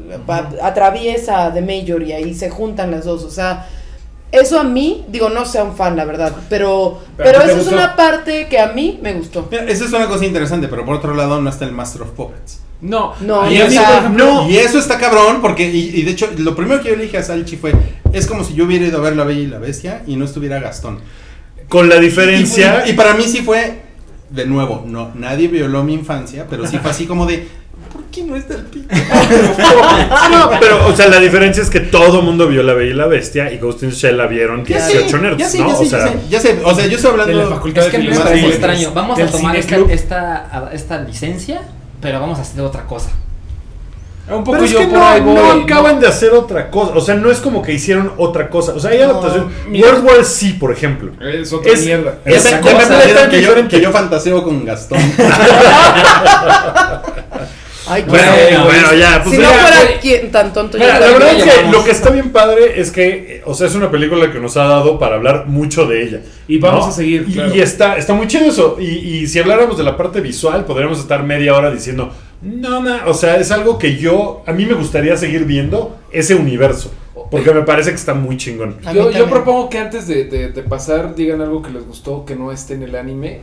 atraviesa 0.63 1.51
de 1.51 1.63
Major 1.63 2.03
y 2.03 2.13
ahí 2.13 2.35
se 2.35 2.51
juntan 2.51 2.91
las 2.91 3.05
dos. 3.05 3.25
O 3.25 3.31
sea, 3.31 3.69
eso 4.31 4.59
a 4.59 4.65
mí, 4.65 5.05
digo, 5.09 5.29
no 5.29 5.45
sea 5.45 5.65
un 5.65 5.77
fan, 5.77 5.97
la 5.97 6.05
verdad, 6.05 6.33
pero, 6.49 6.99
Pero 7.17 7.31
pero 7.31 7.39
¿a 7.39 7.43
ti 7.43 7.47
te 7.49 7.53
esa 7.53 7.61
es 7.63 7.73
una 7.73 7.97
parte 7.97 8.47
que 8.49 8.59
a 8.59 8.69
mí 8.69 8.99
me 9.03 9.13
gustó. 9.15 9.47
Mira, 9.51 9.65
esa 9.65 9.85
es 9.85 9.93
una 9.93 10.09
cosa 10.09 10.25
interesante, 10.25 10.69
pero 10.69 10.85
por 10.85 10.97
otro 10.97 11.15
lado 11.15 11.41
no 11.41 11.49
está 11.51 11.65
el 11.65 11.73
Master 11.73 12.03
of 12.03 12.11
Puppets. 12.11 12.61
No. 12.81 13.15
No, 13.21 13.49
y 13.53 13.61
o 13.61 13.65
a 13.65 13.69
mí, 13.69 13.75
sea, 13.75 13.87
por 13.89 13.97
ejemplo, 13.99 14.25
no. 14.25 14.49
Y 14.51 14.57
eso 14.57 14.79
está 14.79 14.99
cabrón, 14.99 15.41
porque, 15.41 15.71
y, 15.71 15.91
y 15.95 16.03
de 16.03 16.11
hecho, 16.11 16.29
lo 16.39 16.57
primero 16.57 16.83
que 16.83 16.89
yo 16.89 16.97
le 16.97 17.05
dije 17.05 17.19
a 17.19 17.23
Salchi 17.23 17.57
fue, 17.57 17.73
es 18.13 18.27
como 18.27 18.43
si 18.43 18.55
yo 18.55 18.65
hubiera 18.65 18.87
ido 18.87 18.99
a 18.99 19.03
ver 19.03 19.15
La 19.15 19.25
Bella 19.25 19.41
y 19.41 19.47
la 19.47 19.59
Bestia 19.59 20.03
y 20.07 20.17
no 20.17 20.25
estuviera 20.25 20.59
Gastón. 20.59 20.99
Con 21.69 21.89
la 21.89 21.97
Y, 21.97 22.01
diferencia. 22.01 22.83
y- 22.87 22.91
y 22.91 22.93
para 22.95 23.15
mí 23.15 23.23
sí 23.25 23.43
fue, 23.43 23.83
de 24.33 24.47
nuevo, 24.47 24.85
no, 24.87 25.11
nadie 25.15 25.49
violó 25.49 25.85
mi 25.85 25.95
infancia, 25.95 26.47
pero 26.49 26.67
sí 26.67 26.79
fue 26.79 26.91
así 26.91 27.07
como 27.07 27.27
de, 27.27 27.47
¿por 27.93 28.03
qué 28.05 28.25
no 28.25 28.35
está 28.37 28.55
el 28.55 28.63
pito? 28.65 28.89
No, 30.31 30.51
pero, 30.61 30.87
o 30.87 30.97
sea, 30.97 31.09
la 31.09 31.21
diferencia 31.21 31.63
es 31.63 31.71
que 31.71 31.81
todo 31.81 32.23
mundo 32.23 32.49
vio 32.49 32.63
La 32.63 32.73
Bella 32.75 32.91
y 32.91 32.95
la 32.95 33.07
Bestia 33.07 33.53
y 33.53 33.59
Ghost 33.59 33.83
in 33.83 33.91
Shell 33.91 34.17
la 34.17 34.27
vieron 34.27 34.65
Ya 34.65 34.87
18 34.87 35.09
sé, 35.09 35.19
nerds, 35.23 35.39
ya 35.39 35.49
sé, 35.49 35.59
¿no? 35.59 35.69
ya 35.69 35.75
sé, 35.77 35.83
o 35.85 35.87
sea, 35.87 35.99
ya 36.07 36.11
sé, 36.13 36.19
ya 36.31 36.41
sé, 36.41 36.61
o 36.65 36.75
sea, 36.75 36.87
yo 36.87 36.97
estoy 36.97 37.11
de 37.13 37.17
la 37.19 37.23
hablando... 37.25 37.51
facultad 37.51 37.85
Es 37.85 37.91
que 37.91 37.99
de 37.99 38.03
me 38.05 38.09
Filosofía. 38.11 38.31
parece 38.33 38.49
extraño. 38.49 38.93
Vamos 38.95 39.19
a 39.21 39.27
tomar 39.27 39.57
esta, 39.57 39.77
esta, 39.91 40.71
esta 40.73 41.01
licencia, 41.03 41.61
pero 42.01 42.21
vamos 42.21 42.39
a 42.39 42.43
hacer 42.43 42.61
otra 42.63 42.85
cosa. 42.87 43.11
Un 44.31 44.45
poco 44.45 44.53
Pero 44.53 44.65
es 44.65 44.71
yo 44.71 44.79
que 44.79 44.87
por 44.87 44.99
no, 44.99 45.07
ahí 45.07 45.21
voy. 45.21 45.35
no 45.35 45.53
acaban 45.65 45.99
de 46.01 46.07
hacer 46.07 46.31
otra 46.33 46.71
cosa. 46.71 46.93
O 46.95 47.01
sea, 47.01 47.17
no 47.17 47.31
es 47.31 47.39
como 47.39 47.61
que 47.61 47.73
hicieron 47.73 48.13
otra 48.17 48.49
cosa. 48.49 48.73
O 48.73 48.79
sea, 48.81 48.93
hay 48.93 48.99
No, 48.99 49.05
adaptación. 49.07 49.53
World 49.73 50.05
War 50.05 50.25
C, 50.25 50.55
por 50.61 50.71
ejemplo. 50.73 51.11
Es 51.21 51.53
otra 51.53 51.73
Es- 51.73 51.85
mierda. 51.85 52.19
es- 52.25 52.45
me 52.45 52.61
cosa 52.61 53.03
es 53.05 53.13
que, 53.29 53.43
yo, 53.43 53.49
diferente. 53.49 53.77
que 53.77 53.83
yo 53.83 53.91
fantaseo 53.91 54.43
con 54.45 54.65
Gastón. 54.65 54.99
Ay, 57.89 58.05
Bueno, 58.07 58.33
qué- 58.33 58.43
Bueno, 58.57 58.65
bueno, 58.67 58.95
ya, 58.95 59.21
pues 59.25 59.35
si 59.37 59.43
ya. 59.43 59.49
no 59.49 59.55
fuera 59.55 60.01
quien- 60.01 60.31
tan 60.31 60.53
tonto, 60.53 60.79
Mira, 60.79 61.01
la 61.01 61.07
verdad 61.11 61.33
es 61.37 61.43
que 61.43 61.65
lo 61.71 61.83
que 61.85 61.91
está 61.91 62.11
bien 62.11 62.31
padre 62.31 62.81
es 62.81 62.93
que, 62.93 63.09
eh, 63.39 63.43
o 63.45 63.55
sea, 63.55 63.67
es 63.67 63.75
una 63.75 63.91
película 63.91 64.31
que 64.31 64.39
nos 64.39 64.57
ha 64.57 64.65
dado 64.65 65.01
para 65.01 65.17
hablar 65.17 65.47
mucho 65.49 65.85
de 65.87 66.03
ella. 66.05 66.21
Y 66.47 66.59
vamos 66.59 66.87
a 66.87 66.93
seguir, 66.93 67.25
Y, 67.29 67.33
claro. 67.35 67.55
y 67.55 67.61
está, 67.61 67.97
está 67.97 68.15
muy 68.15 68.29
chido 68.29 68.47
eso. 68.47 68.77
Y, 68.79 68.85
y 68.85 69.27
si 69.27 69.41
habláramos 69.41 69.77
de 69.77 69.83
la 69.83 69.97
parte 69.97 70.21
visual, 70.21 70.65
podríamos 70.65 71.01
estar 71.01 71.25
media 71.25 71.55
hora 71.57 71.73
diciendo, 71.73 72.13
no, 72.43 72.81
ma, 72.81 73.05
o 73.07 73.15
sea, 73.15 73.37
es 73.37 73.51
algo 73.51 73.79
que 73.79 73.97
yo, 73.97 74.43
a 74.47 74.53
mí 74.53 74.67
me 74.67 74.75
gustaría 74.75 75.17
seguir 75.17 75.45
viendo 75.45 75.97
ese 76.11 76.35
universo. 76.35 76.93
Porque 77.31 77.53
me 77.53 77.63
parece 77.63 77.91
que 77.91 77.97
está 77.97 78.15
muy 78.15 78.37
chingón. 78.37 78.77
Yo, 78.95 79.11
propongo 79.31 79.69
que 79.71 79.79
antes 79.79 80.07
de, 80.07 80.25
de- 80.25 80.49
de 80.51 80.63
pasar 80.63 81.15
digan 81.15 81.41
algo 81.41 81.63
que 81.63 81.71
les 81.71 81.87
gustó 81.87 82.25
que 82.25 82.37
no 82.37 82.53
esté 82.53 82.75
en 82.75 82.83
el 82.83 82.95
anime. 82.97 83.41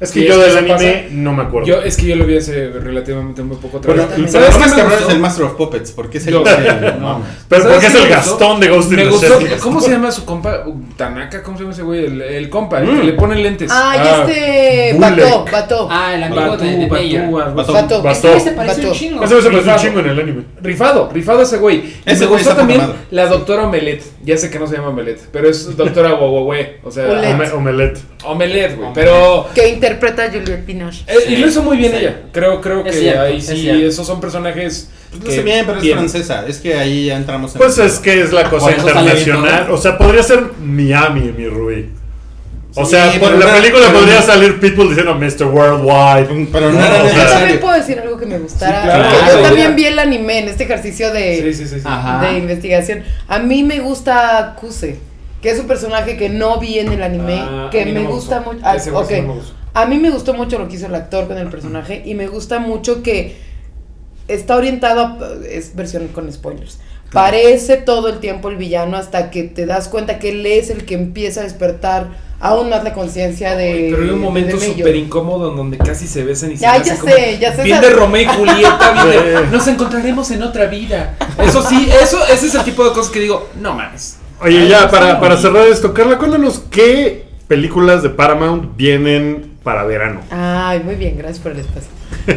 Es 0.00 0.12
que 0.12 0.20
Sí, 0.20 0.26
yo 0.26 0.38
del 0.38 0.56
anime 0.56 0.72
pasa. 0.74 0.86
no 1.10 1.32
me 1.34 1.42
acuerdo. 1.42 1.68
Yo 1.68 1.82
es 1.82 1.94
que 1.96 2.06
yo 2.06 2.16
lo 2.16 2.24
vi 2.24 2.38
hace 2.38 2.70
relativamente 2.70 3.42
muy 3.42 3.58
poco 3.58 3.80
Pero, 3.82 3.92
atrás. 4.02 4.08
pero 4.16 4.26
también. 4.30 4.32
lo 4.32 4.32
¿Sabes 4.32 4.58
más 4.58 4.68
qué 4.70 4.76
me 4.76 4.82
cabrón 4.88 4.98
es 5.08 5.14
el 5.14 5.20
Master 5.20 5.44
of 5.44 5.52
Puppets, 5.56 5.92
porque 5.92 6.16
es 6.18 6.26
el... 6.26 6.32
Yo- 6.32 6.40
no, 7.00 7.22
Pero 7.48 7.62
¿Sabes 7.62 7.76
porque 7.76 7.86
es 7.86 7.94
el? 8.04 8.08
Gastón 8.08 8.60
de 8.60 8.68
Ghost 8.70 8.90
in 8.92 8.96
the. 8.96 9.04
Shell. 9.10 9.58
¿Cómo 9.60 9.80
se 9.80 9.90
llama 9.90 10.10
su 10.10 10.24
compa? 10.24 10.62
Uh, 10.66 10.80
Tanaka, 10.96 11.42
¿cómo 11.42 11.58
se 11.58 11.64
llama 11.64 11.74
ese 11.74 11.82
güey? 11.82 12.06
El, 12.06 12.22
el 12.22 12.48
compa, 12.48 12.80
el 12.80 12.86
que 12.86 12.92
Mm. 12.94 13.06
le 13.06 13.12
pone 13.12 13.34
lentes. 13.36 13.70
Ah, 13.70 13.92
y 13.94 13.98
Ah, 14.00 14.24
este. 14.26 14.94
Bulek. 14.94 15.18
Bato, 15.24 15.44
Bato. 15.52 15.88
Ah, 15.90 16.14
el 16.14 16.22
amigo 16.22 16.40
Batú, 16.40 16.64
de. 16.64 16.86
Batú. 16.86 17.72
Bato. 17.72 18.02
Batú. 18.02 18.08
Este 18.08 18.40
se 18.40 18.52
parece 18.52 18.80
un 18.80 18.86
Bato. 18.86 18.94
chingo. 18.98 19.24
Ese 19.24 19.34
me 19.34 19.40
parece 19.42 19.48
un 19.48 19.54
Rifado. 19.56 19.78
chingo 19.78 20.00
en 20.00 20.06
el 20.08 20.20
anime. 20.20 20.42
Rifado, 20.62 21.10
rifado 21.12 21.42
ese 21.42 21.58
güey. 21.58 21.76
Y 21.76 21.94
Ese 22.06 22.20
me 22.20 22.26
güey 22.28 22.42
gustó 22.42 22.56
también 22.56 22.80
la 23.10 23.26
doctora 23.26 23.64
Omelet. 23.64 24.02
Ya 24.24 24.36
sé 24.38 24.50
que 24.50 24.58
no 24.58 24.66
se 24.66 24.76
llama 24.76 24.88
Omelet, 24.88 25.20
pero 25.30 25.46
es 25.48 25.76
doctora 25.76 26.12
Guaguahue. 26.12 26.78
O 26.84 26.90
sea, 26.90 27.04
Olet. 27.10 27.98
Ome- 28.24 28.44
Omelette. 28.44 28.64
Omelet, 28.74 28.76
güey. 28.76 28.90
Pero. 28.94 29.48
Que 29.54 29.68
interpreta 29.68 30.24
a 30.24 30.26
Juliette 30.28 30.64
Binoche. 30.66 31.04
eh, 31.06 31.14
y 31.28 31.36
lo 31.36 31.46
hizo 31.48 31.62
muy 31.62 31.76
bien 31.76 31.92
Sí. 31.92 31.98
ella. 31.98 32.16
Creo, 32.32 32.60
creo 32.60 32.82
que 32.84 32.90
Es 32.90 32.98
cierto, 33.00 33.20
ahí 33.22 33.40
sí, 33.40 33.68
esos 33.68 34.06
son 34.06 34.20
personajes. 34.20 34.90
Pues 35.10 35.24
que 35.24 35.30
sé 35.36 35.42
bien, 35.42 35.64
pero 35.66 35.78
es 35.78 35.82
bien. 35.84 35.98
francesa. 35.98 36.44
Es 36.46 36.58
que 36.58 36.74
ahí 36.74 37.06
ya 37.06 37.16
entramos 37.16 37.52
en... 37.54 37.58
Pues 37.60 37.76
es 37.78 37.98
que 37.98 38.22
es 38.22 38.32
la 38.32 38.48
cosa 38.48 38.66
Por 38.66 38.74
sale 38.76 38.84
bien 38.92 39.18
internacional. 39.18 39.70
O 39.72 39.76
sea, 39.76 39.98
podría 39.98 40.22
ser 40.22 40.40
Miami, 40.60 41.32
mi 41.36 41.46
Rui. 41.48 41.90
O 42.76 42.84
Sí, 42.84 42.92
sea, 42.92 43.10
por 43.18 43.32
la 43.32 43.46
no- 43.46 43.52
película 43.60 43.92
podría 43.92 44.20
no- 44.20 44.22
salir 44.26 44.60
People 44.60 44.84
diciendo 44.84 45.16
Mr. 45.16 45.46
Worldwide. 45.46 46.46
Pero 46.52 46.70
no 46.70 46.78
No, 46.80 47.12
Yo 47.12 47.26
también 47.26 47.58
puedo 47.58 47.74
decir 47.74 47.98
algo 47.98 48.16
que 48.16 48.26
me 48.26 48.38
gustara. 48.38 48.82
Sí, 48.82 48.86
claro. 48.86 49.02
porque 49.10 49.18
Claro. 49.24 49.36
yo 49.38 49.42
también 49.48 49.74
vi 49.74 49.86
el 49.86 49.98
anime 49.98 50.38
en 50.38 50.48
este 50.48 50.62
ejercicio 50.64 51.12
de, 51.12 51.42
Sí, 51.42 51.54
sí, 51.54 51.66
sí. 51.68 51.74
sí. 51.80 51.82
Ajá. 51.84 52.30
de 52.30 52.38
investigación. 52.38 53.02
A 53.26 53.40
mí 53.40 53.64
me 53.64 53.80
gusta 53.80 54.54
Kuse, 54.60 55.00
que 55.42 55.50
es 55.50 55.58
un 55.60 55.66
personaje 55.66 56.16
que 56.16 56.28
no 56.28 56.58
vi 56.58 56.78
en 56.78 56.92
el 56.92 57.02
anime, 57.02 57.38
Ah, 57.40 57.68
que 57.70 57.84
me 57.86 57.92
no 57.92 58.00
me 58.02 58.06
gusta 58.08 58.40
mucho. 58.40 58.60
ah, 58.62 58.76
no. 59.22 59.34
A 59.72 59.86
mí 59.86 59.98
me 59.98 60.10
gustó 60.10 60.34
mucho 60.34 60.58
lo 60.58 60.68
que 60.68 60.76
hizo 60.76 60.86
el 60.86 60.94
actor 60.94 61.28
con 61.28 61.38
el 61.38 61.48
personaje 61.48 62.02
y 62.04 62.14
me 62.14 62.26
gusta 62.26 62.58
mucho 62.58 63.02
que 63.02 63.36
está 64.28 64.56
orientado 64.56 65.00
a, 65.00 65.18
es 65.48 65.74
versión 65.76 66.08
con 66.08 66.30
spoilers. 66.32 66.78
Parece 67.12 67.76
todo 67.76 68.08
el 68.08 68.18
tiempo 68.20 68.48
el 68.50 68.56
villano 68.56 68.96
hasta 68.96 69.30
que 69.30 69.42
te 69.44 69.66
das 69.66 69.88
cuenta 69.88 70.18
que 70.18 70.30
él 70.30 70.46
es 70.46 70.70
el 70.70 70.84
que 70.84 70.94
empieza 70.94 71.40
a 71.40 71.44
despertar 71.44 72.08
aún 72.38 72.70
más 72.70 72.84
la 72.84 72.92
conciencia 72.92 73.56
de. 73.56 73.88
Pero 73.90 74.02
hay 74.04 74.10
un 74.10 74.20
momento 74.20 74.58
súper 74.60 74.94
incómodo 74.96 75.50
en 75.50 75.56
donde 75.56 75.76
casi 75.78 76.06
se 76.06 76.22
besan 76.24 76.52
y 76.52 76.56
se 76.56 76.62
Ya, 76.62 76.80
ya 76.82 76.96
como 76.96 77.12
sé, 77.12 77.38
ya 77.40 77.54
sé, 77.54 77.62
Bien 77.64 77.80
de 77.80 77.90
Romeo 77.90 78.22
y 78.22 78.26
Julieta, 78.26 78.92
bien 79.04 79.24
de, 79.24 79.38
Sí. 79.38 79.44
nos 79.50 79.66
encontraremos 79.66 80.30
en 80.30 80.42
otra 80.44 80.66
vida. 80.66 81.16
Eso 81.42 81.62
sí, 81.62 81.88
eso, 82.00 82.18
ese 82.26 82.46
es 82.46 82.54
el 82.54 82.62
tipo 82.64 82.84
de 82.84 82.92
cosas 82.92 83.10
que 83.10 83.18
digo, 83.20 83.48
no 83.60 83.74
mames. 83.74 84.16
Oye, 84.42 84.68
ya, 84.68 84.90
para, 84.90 85.20
para 85.20 85.36
cerrar 85.36 85.66
esto, 85.66 85.92
Carla, 85.92 86.16
cuéntanos 86.16 86.62
qué 86.70 87.26
películas 87.46 88.02
de 88.02 88.08
Paramount 88.10 88.76
vienen 88.76 89.52
para 89.62 89.84
verano. 89.84 90.20
Ay, 90.30 90.80
muy 90.80 90.94
bien, 90.94 91.18
gracias 91.18 91.40
por 91.40 91.52
el 91.52 91.58
espacio. 91.58 91.90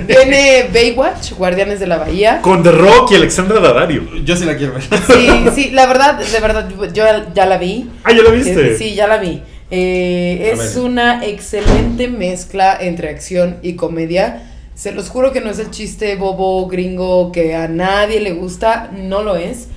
Viene 0.07 0.69
Baywatch, 0.73 1.34
Guardianes 1.34 1.80
de 1.80 1.88
la 1.88 1.97
Bahía. 1.97 2.41
Con 2.41 2.61
The 2.61 2.71
Rock 2.71 3.11
y 3.11 3.15
Alexandra 3.15 3.59
Daddario. 3.59 4.03
Yo 4.25 4.35
sí 4.35 4.43
la 4.45 4.57
quiero 4.57 4.73
ver. 4.73 4.84
Sí, 4.84 5.45
sí, 5.55 5.69
la 5.71 5.85
verdad, 5.85 6.19
de 6.19 6.39
verdad, 6.39 6.69
yo 6.93 7.05
ya 7.34 7.45
la 7.45 7.57
vi. 7.57 7.89
Ah, 8.03 8.11
¿ya 8.11 8.21
la 8.21 8.31
viste? 8.31 8.73
Eh, 8.73 8.77
Sí, 8.77 8.95
ya 8.95 9.07
la 9.07 9.17
vi. 9.17 9.41
Eh, 9.71 10.51
es 10.53 10.75
una 10.75 11.25
excelente 11.25 12.07
mezcla 12.07 12.77
entre 12.80 13.09
acción 13.09 13.57
y 13.61 13.75
comedia. 13.75 14.49
Se 14.75 14.91
los 14.91 15.09
juro 15.09 15.31
que 15.31 15.41
no 15.41 15.49
es 15.51 15.59
el 15.59 15.71
chiste 15.71 16.15
bobo 16.15 16.67
gringo 16.67 17.31
que 17.31 17.55
a 17.55 17.67
nadie 17.67 18.19
le 18.19 18.34
gusta, 18.34 18.91
no 18.95 19.23
lo 19.23 19.35
es. 19.35 19.67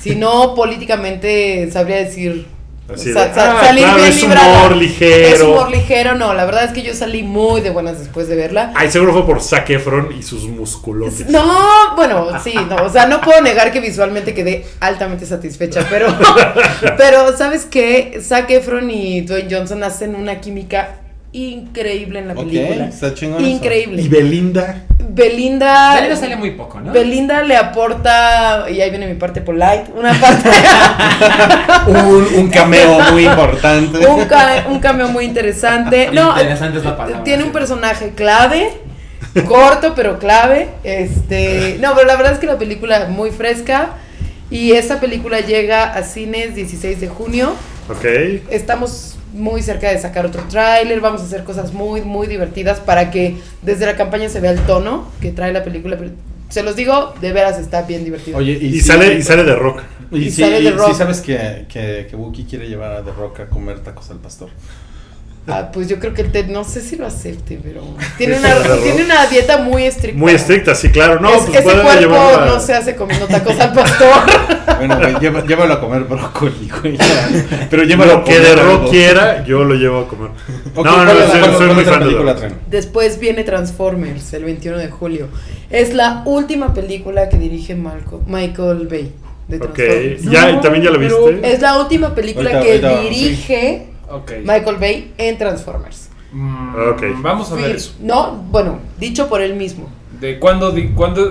Sino 0.00 0.54
políticamente 0.54 1.70
sabría 1.72 1.96
decir. 1.96 2.46
Así 2.92 3.12
sa- 3.12 3.26
de, 3.26 3.34
sa- 3.34 3.58
ah, 3.58 3.64
salir 3.64 3.82
claro, 3.82 3.96
bien 3.96 4.08
es 4.10 4.22
librada. 4.22 4.58
humor 4.58 4.76
ligero. 4.76 5.26
Es 5.34 5.42
humor 5.42 5.70
ligero, 5.72 6.14
no. 6.14 6.34
La 6.34 6.44
verdad 6.44 6.66
es 6.66 6.70
que 6.70 6.82
yo 6.84 6.94
salí 6.94 7.24
muy 7.24 7.60
de 7.60 7.70
buenas 7.70 7.98
después 7.98 8.28
de 8.28 8.36
verla. 8.36 8.70
Ay, 8.76 8.92
seguro 8.92 9.12
fue 9.12 9.26
por 9.26 9.42
Zac 9.42 9.68
Efron 9.70 10.12
y 10.16 10.22
sus 10.22 10.44
musculotes. 10.44 11.28
No, 11.28 11.96
bueno, 11.96 12.28
sí, 12.44 12.54
no, 12.68 12.76
o 12.84 12.88
sea, 12.88 13.06
no 13.06 13.20
puedo 13.22 13.40
negar 13.42 13.72
que 13.72 13.80
visualmente 13.80 14.34
quedé 14.34 14.64
altamente 14.78 15.26
satisfecha, 15.26 15.84
pero, 15.90 16.06
pero 16.96 17.36
¿sabes 17.36 17.64
qué? 17.64 18.20
Zac 18.22 18.48
Efron 18.52 18.88
y 18.88 19.22
Dwayne 19.22 19.48
Johnson 19.52 19.82
hacen 19.82 20.14
una 20.14 20.40
química 20.40 21.00
increíble 21.32 22.20
en 22.20 22.28
la 22.28 22.34
Ok, 22.34 22.44
película. 22.46 22.86
está 22.86 23.08
eso. 23.08 23.40
Increíble. 23.40 24.00
Y 24.00 24.08
Belinda. 24.08 24.84
Belinda, 25.16 25.94
Belinda 25.94 26.16
sale 26.16 26.36
muy 26.36 26.50
poco, 26.50 26.78
¿no? 26.80 26.92
Belinda 26.92 27.42
le 27.42 27.56
aporta, 27.56 28.66
y 28.70 28.80
ahí 28.82 28.90
viene 28.90 29.06
mi 29.06 29.14
parte 29.14 29.40
polite, 29.40 29.86
una 29.96 30.12
parte, 30.14 30.50
Un, 31.86 32.26
un 32.36 32.50
cameo 32.50 33.00
muy 33.12 33.24
importante. 33.26 34.06
un, 34.06 34.24
ca- 34.26 34.66
un 34.68 34.78
cameo 34.78 35.08
muy 35.08 35.24
interesante. 35.24 36.10
No, 36.12 36.30
Interesante 36.30 36.78
es 36.78 36.84
la 36.84 36.96
palabra, 36.96 37.24
tiene 37.24 37.44
un 37.44 37.52
personaje 37.52 38.10
clave, 38.14 38.70
corto 39.48 39.94
pero 39.94 40.18
clave. 40.18 40.68
Este, 40.84 41.78
no, 41.80 41.94
pero 41.94 42.06
la 42.06 42.16
verdad 42.16 42.32
es 42.34 42.38
que 42.38 42.46
la 42.46 42.58
película 42.58 43.06
muy 43.08 43.30
fresca 43.30 43.90
y 44.50 44.72
esta 44.72 45.00
película 45.00 45.40
llega 45.40 45.94
a 45.94 46.02
cines 46.02 46.54
16 46.54 47.00
de 47.00 47.08
junio. 47.08 47.54
Ok. 47.88 48.04
Estamos 48.50 49.15
muy 49.36 49.62
cerca 49.62 49.90
de 49.90 49.98
sacar 49.98 50.26
otro 50.26 50.42
tráiler, 50.48 51.00
vamos 51.00 51.20
a 51.20 51.24
hacer 51.24 51.44
cosas 51.44 51.72
muy 51.72 52.00
muy 52.02 52.26
divertidas 52.26 52.80
para 52.80 53.10
que 53.10 53.36
desde 53.62 53.86
la 53.86 53.96
campaña 53.96 54.28
se 54.28 54.40
vea 54.40 54.50
el 54.50 54.60
tono 54.60 55.10
que 55.20 55.30
trae 55.32 55.52
la 55.52 55.62
película. 55.62 55.96
Pero 55.96 56.10
se 56.48 56.62
los 56.62 56.76
digo, 56.76 57.12
de 57.20 57.32
veras 57.32 57.58
está 57.58 57.82
bien 57.82 58.04
divertido. 58.04 58.38
Oye, 58.38 58.52
Y, 58.52 58.72
sí- 58.74 58.80
sale, 58.80 59.14
y 59.14 59.22
sale 59.22 59.44
de 59.44 59.54
Rock. 59.54 59.82
Y, 60.12 60.18
y 60.18 60.30
sí, 60.30 60.42
sale 60.42 60.58
The 60.58 60.62
sí 60.70 60.70
Rock. 60.70 60.94
sabes 60.96 61.20
que, 61.20 61.66
que, 61.68 62.06
que 62.08 62.16
Wookie 62.16 62.44
quiere 62.44 62.68
llevar 62.68 62.92
a 62.92 63.02
The 63.04 63.12
Rock 63.12 63.40
a 63.40 63.46
comer 63.46 63.80
tacos 63.80 64.10
al 64.10 64.18
pastor. 64.18 64.48
Ah, 65.48 65.70
pues 65.72 65.86
yo 65.88 66.00
creo 66.00 66.12
que 66.12 66.22
el 66.22 66.32
Ted, 66.32 66.46
no 66.48 66.64
sé 66.64 66.80
si 66.80 66.96
lo 66.96 67.06
acepte, 67.06 67.60
pero 67.62 67.82
tiene 68.18 68.36
una, 68.36 68.52
tiene 68.82 69.04
una 69.04 69.26
dieta 69.26 69.58
muy 69.58 69.84
estricta. 69.84 70.18
Muy 70.18 70.32
estricta, 70.32 70.74
sí, 70.74 70.88
claro. 70.90 71.20
No, 71.20 71.28
Es- 71.32 71.42
pues 71.44 71.50
ese 71.54 71.62
puede 71.62 71.82
cuerpo 71.82 72.00
llevarla- 72.00 72.46
no 72.46 72.58
se 72.60 72.74
hace 72.74 72.96
comiendo 72.96 73.26
tacos 73.26 73.58
al 73.60 73.72
pastor. 73.72 74.08
Bueno, 74.76 74.98
güey, 74.98 75.14
llévalo 75.46 75.74
a 75.74 75.80
comer 75.80 76.02
brócoli, 76.02 76.68
güey. 76.82 76.98
Pero 77.70 77.84
llévalo 77.84 78.12
a 78.12 78.16
Lo 78.16 78.24
que 78.24 78.40
de. 78.40 78.56
Rock 78.56 78.90
quiera, 78.90 79.42
yo 79.44 79.64
lo 79.64 79.74
llevo 79.74 80.00
a 80.00 80.08
comer. 80.08 80.30
Ok, 80.74 80.84
no, 80.84 81.04
no, 81.04 81.04
¿cuál 81.04 81.16
es- 81.22 81.30
soy, 81.30 81.40
soy 81.56 81.66
muy 81.68 81.82
otra 81.82 81.92
fan 81.92 82.00
de 82.00 82.06
película 82.06 82.32
Rock. 82.34 82.52
Después 82.68 83.18
viene 83.18 83.44
Transformers 83.44 84.32
el 84.34 84.44
21 84.44 84.76
de 84.78 84.88
julio. 84.90 85.28
Es 85.70 85.94
la 85.94 86.22
última 86.26 86.74
película 86.74 87.28
que 87.30 87.38
dirige 87.38 87.74
Malco- 87.76 88.20
Michael 88.26 88.86
Bay. 88.88 89.12
De 89.48 89.56
Ok, 89.58 89.72
Transformers. 89.74 90.22
ya, 90.24 90.50
¿y 90.50 90.60
también 90.60 90.84
ya 90.84 90.90
la 90.90 90.98
viste? 90.98 91.40
Es 91.52 91.60
la 91.62 91.78
última 91.80 92.14
película 92.14 92.50
Ahorita- 92.50 92.64
que 92.80 92.86
ahorita 92.86 93.00
dirige 93.02 93.86
Ok. 94.10 94.32
Michael 94.44 94.76
Bay 94.76 95.12
en 95.18 95.38
Transformers. 95.38 96.08
Mm, 96.32 96.74
Ok. 96.92 97.02
Vamos 97.22 97.50
a 97.52 97.54
ver 97.56 97.72
Fir- 97.72 97.76
eso. 97.76 97.94
No, 98.00 98.32
bueno, 98.50 98.78
dicho 98.98 99.28
por 99.28 99.40
él 99.40 99.54
mismo. 99.54 99.88
¿De 100.20 100.38
cuándo, 100.38 100.72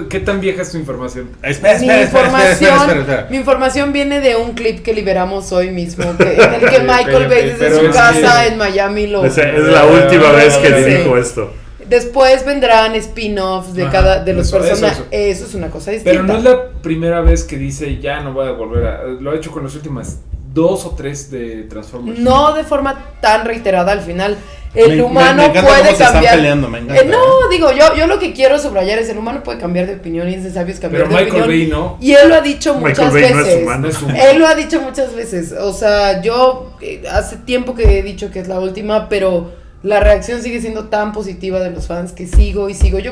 qué 0.10 0.20
tan 0.20 0.40
vieja 0.40 0.62
es 0.62 0.72
tu 0.72 0.78
información? 0.78 1.30
Espera, 1.42 1.80
mi 1.80 1.90
espera, 1.90 2.02
espera, 2.04 2.04
espera, 2.04 2.26
información, 2.26 2.54
espera, 2.54 2.78
espera, 2.86 3.00
espera. 3.02 3.28
mi 3.32 3.38
información 3.38 3.94
viene 3.94 4.20
de 4.20 4.36
un 4.36 4.52
clip 4.54 4.84
que 4.84 4.94
liberamos 4.94 5.52
hoy 5.52 5.72
mismo, 5.72 6.16
que- 6.18 6.36
en 6.36 6.54
el 6.54 6.70
que 6.70 6.80
Michael 6.82 7.28
Bay 7.28 7.50
desde 7.58 7.80
su 7.80 7.92
casa 7.92 8.44
que- 8.44 8.50
en 8.50 8.58
Miami 8.60 9.08
lo. 9.08 9.26
Es 9.26 9.38
la 9.38 9.86
última 9.86 10.32
vez 10.34 10.56
que 10.58 10.84
Sí. 10.84 10.98
dijo 10.98 11.18
esto. 11.18 11.52
Después 11.90 12.46
vendrán 12.46 12.94
spin-offs 12.96 13.74
de 13.74 13.84
Ajá, 13.84 13.92
cada 13.92 14.24
de 14.24 14.34
los 14.34 14.48
eso, 14.48 14.58
personajes. 14.60 14.98
eso. 15.00 15.08
Eso, 15.12 15.46
es 15.46 15.54
una 15.56 15.70
cosa 15.70 15.92
distinta. 15.92 16.12
Pero 16.12 16.24
no 16.24 16.38
es 16.38 16.44
la 16.44 16.70
primera 16.82 17.22
vez 17.22 17.44
que 17.44 17.58
dice 17.58 18.00
ya 18.00 18.22
no 18.22 18.34
voy 18.34 18.48
a 18.48 18.52
volver 18.52 18.86
a. 18.88 19.04
Lo 19.04 19.32
ha 19.32 19.36
hecho 19.36 19.52
con 19.52 19.64
las 19.64 19.76
últimas 19.76 20.20
dos 20.56 20.86
o 20.86 20.92
tres 20.92 21.30
de 21.30 21.64
Transformers. 21.70 22.18
No 22.18 22.54
de 22.54 22.64
forma 22.64 23.12
tan 23.22 23.46
reiterada 23.46 23.92
al 23.92 24.02
final. 24.02 24.36
El 24.74 24.98
Me- 24.98 25.04
humano 25.04 25.44
me 25.44 25.50
puede 25.50 25.64
cómo 25.68 25.84
se 25.86 25.92
están 25.92 26.12
cambiar. 26.14 26.36
peleando, 26.36 26.68
me 26.70 26.80
encanta, 26.80 27.02
Eh, 27.02 27.06
no, 27.06 27.18
¿eh? 27.18 27.48
digo, 27.50 27.72
yo, 27.72 27.96
yo 27.96 28.08
lo 28.08 28.20
que 28.20 28.34
quiero 28.34 28.60
subrayar 28.60 29.00
es 29.00 29.08
el 29.08 29.18
humano 29.18 29.42
puede 29.42 29.58
cambiar 29.58 29.88
de 29.88 29.96
opinión 29.96 30.28
y 30.30 30.34
es 30.34 30.42
necesario 30.42 30.74
es 30.74 30.82
cambiar 30.82 31.04
Pero 31.06 31.16
de 31.18 31.24
Michael 31.24 31.44
opinión. 31.44 31.70
Bay 31.70 31.80
no. 31.82 31.98
Y 32.02 32.12
él 32.12 32.28
lo 32.28 32.36
ha 32.36 32.42
dicho 32.42 32.74
Michael 32.76 32.90
muchas 33.08 33.14
Bay 33.14 33.22
no 33.22 33.28
es 33.40 33.46
veces. 33.46 33.64
humano. 33.64 33.80
No 33.84 33.88
es 33.88 34.02
un- 34.02 34.16
Él 34.16 34.40
lo 34.40 34.48
ha 34.48 34.56
dicho 34.56 34.82
muchas 34.82 35.16
veces. 35.16 35.54
O 35.54 35.72
sea, 35.72 36.22
yo 36.22 36.74
eh, 36.82 37.04
hace 37.10 37.38
tiempo 37.38 37.74
que 37.74 38.00
he 38.00 38.04
dicho 38.04 38.32
que 38.32 38.40
es 38.40 38.50
la 38.50 38.60
última, 38.60 39.08
pero 39.08 39.52
la 39.82 40.02
reacción 40.02 40.42
sigue 40.42 40.60
siendo 40.60 40.86
tan 40.86 41.14
positiva 41.14 41.60
de 41.62 41.72
los 41.72 41.88
fans 41.88 42.12
que 42.12 42.28
sigo 42.28 42.68
y 42.70 42.74
sigo. 42.74 43.00
Yo 43.00 43.12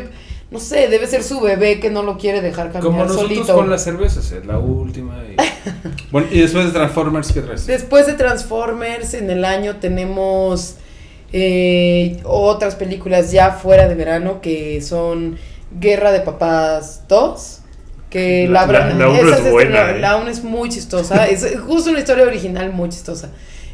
no 0.54 0.60
sé, 0.60 0.88
debe 0.88 1.08
ser 1.08 1.24
su 1.24 1.42
bebé 1.42 1.80
que 1.82 1.90
no 1.90 2.04
lo 2.04 2.18
quiere 2.18 2.40
dejar 2.40 2.68
cambiar 2.72 2.84
Como 2.84 3.04
nosotros 3.04 3.28
solito. 3.30 3.56
con 3.56 3.70
las 3.70 3.84
cervezas, 3.84 4.32
es 4.32 4.46
la 4.46 4.58
última. 4.60 5.16
y- 5.26 5.36
Bueno, 6.12 6.28
y 6.32 6.40
después 6.42 6.66
de 6.68 6.72
Transformers, 6.72 7.32
¿qué 7.34 7.42
traes? 7.42 7.66
Después 7.66 8.06
de 8.06 8.14
Transformers, 8.14 9.16
en 9.16 9.30
el 9.32 9.44
año 9.44 9.78
tenemos 9.78 10.76
eh, 11.34 12.20
otras 12.24 12.76
películas 12.76 13.32
ya 13.32 13.52
fuera 13.52 13.88
de 13.90 13.96
verano 13.96 14.40
que 14.42 14.82
son 14.82 15.38
Guerra 15.80 16.12
de 16.12 16.20
Papás 16.22 17.04
2. 17.10 17.60
Que 18.12 18.48
La- 18.48 18.68
la, 18.68 18.94
la- 18.94 19.20
es 19.20 19.52
buena, 19.52 19.72
la- 19.86 19.92
eh. 19.96 20.00
la 20.00 20.30
es 20.30 20.44
muy 20.44 20.70
chistosa. 20.70 21.26
es 21.28 21.60
justo 21.66 21.90
una 21.90 21.98
historia 22.00 22.26
original 22.26 22.72
muy 22.72 22.90
chistosa. 22.90 23.30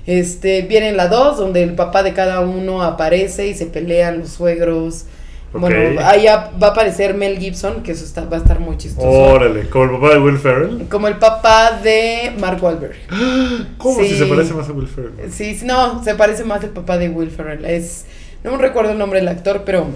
Este, 0.08 0.62
viene 0.62 0.94
la 0.94 1.10
2, 1.10 1.38
donde 1.38 1.62
el 1.62 1.76
papá 1.76 2.04
de 2.04 2.14
cada 2.14 2.40
uno 2.40 2.82
aparece 2.82 3.48
y 3.48 3.54
se 3.54 3.66
pelean 3.66 4.20
los 4.20 4.30
suegros. 4.30 5.04
Bueno, 5.52 6.00
ahí 6.04 6.26
va 6.26 6.68
a 6.68 6.72
aparecer 6.72 7.16
Mel 7.16 7.40
Gibson, 7.40 7.82
que 7.82 7.92
eso 7.94 8.06
está, 8.06 8.26
va 8.26 8.38
a 8.38 8.40
estar 8.40 8.60
muy 8.60 8.78
chistoso. 8.78 9.08
Órale, 9.08 9.68
como 9.70 9.86
el 9.86 9.92
papá 9.92 10.10
de 10.14 10.20
Will 10.20 10.38
Ferrell. 10.38 10.88
Como 10.90 11.08
el 11.08 11.16
papá 11.18 11.80
de 11.84 12.34
Mark 12.40 12.64
Wahlberg. 12.64 12.96
¿Cómo 13.80 14.00
Sí. 14.00 14.10
si 14.10 14.18
se 14.18 14.26
parece 14.26 14.54
más 14.54 14.70
a 14.70 14.74
Will 14.74 14.88
Ferrell? 14.88 15.32
Sí, 15.32 15.56
sí, 15.56 15.66
no, 15.66 16.04
se 16.04 16.14
parece 16.16 16.44
más 16.44 16.64
el 16.64 16.70
papá 16.70 16.98
de 17.00 17.10
Will 17.10 17.32
Ferrell. 17.32 17.66
Es, 17.66 18.06
no 18.44 18.52
me 18.52 18.58
recuerdo 18.60 18.92
el 18.92 18.98
nombre 19.00 19.20
del 19.20 19.28
actor, 19.28 19.64
pero, 19.66 19.88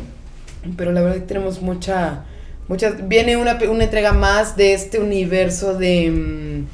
pero 0.75 0.91
la 0.91 1.01
verdad 1.01 1.15
que 1.17 1.21
tenemos 1.27 1.61
mucha, 1.61 2.23
muchas. 2.67 3.07
Viene 3.07 3.37
una, 3.37 3.59
una 3.69 3.83
entrega 3.83 4.11
más 4.11 4.55
de 4.57 4.73
este 4.73 4.99
universo 4.99 5.75
de 5.77 6.09
mm, 6.09 6.65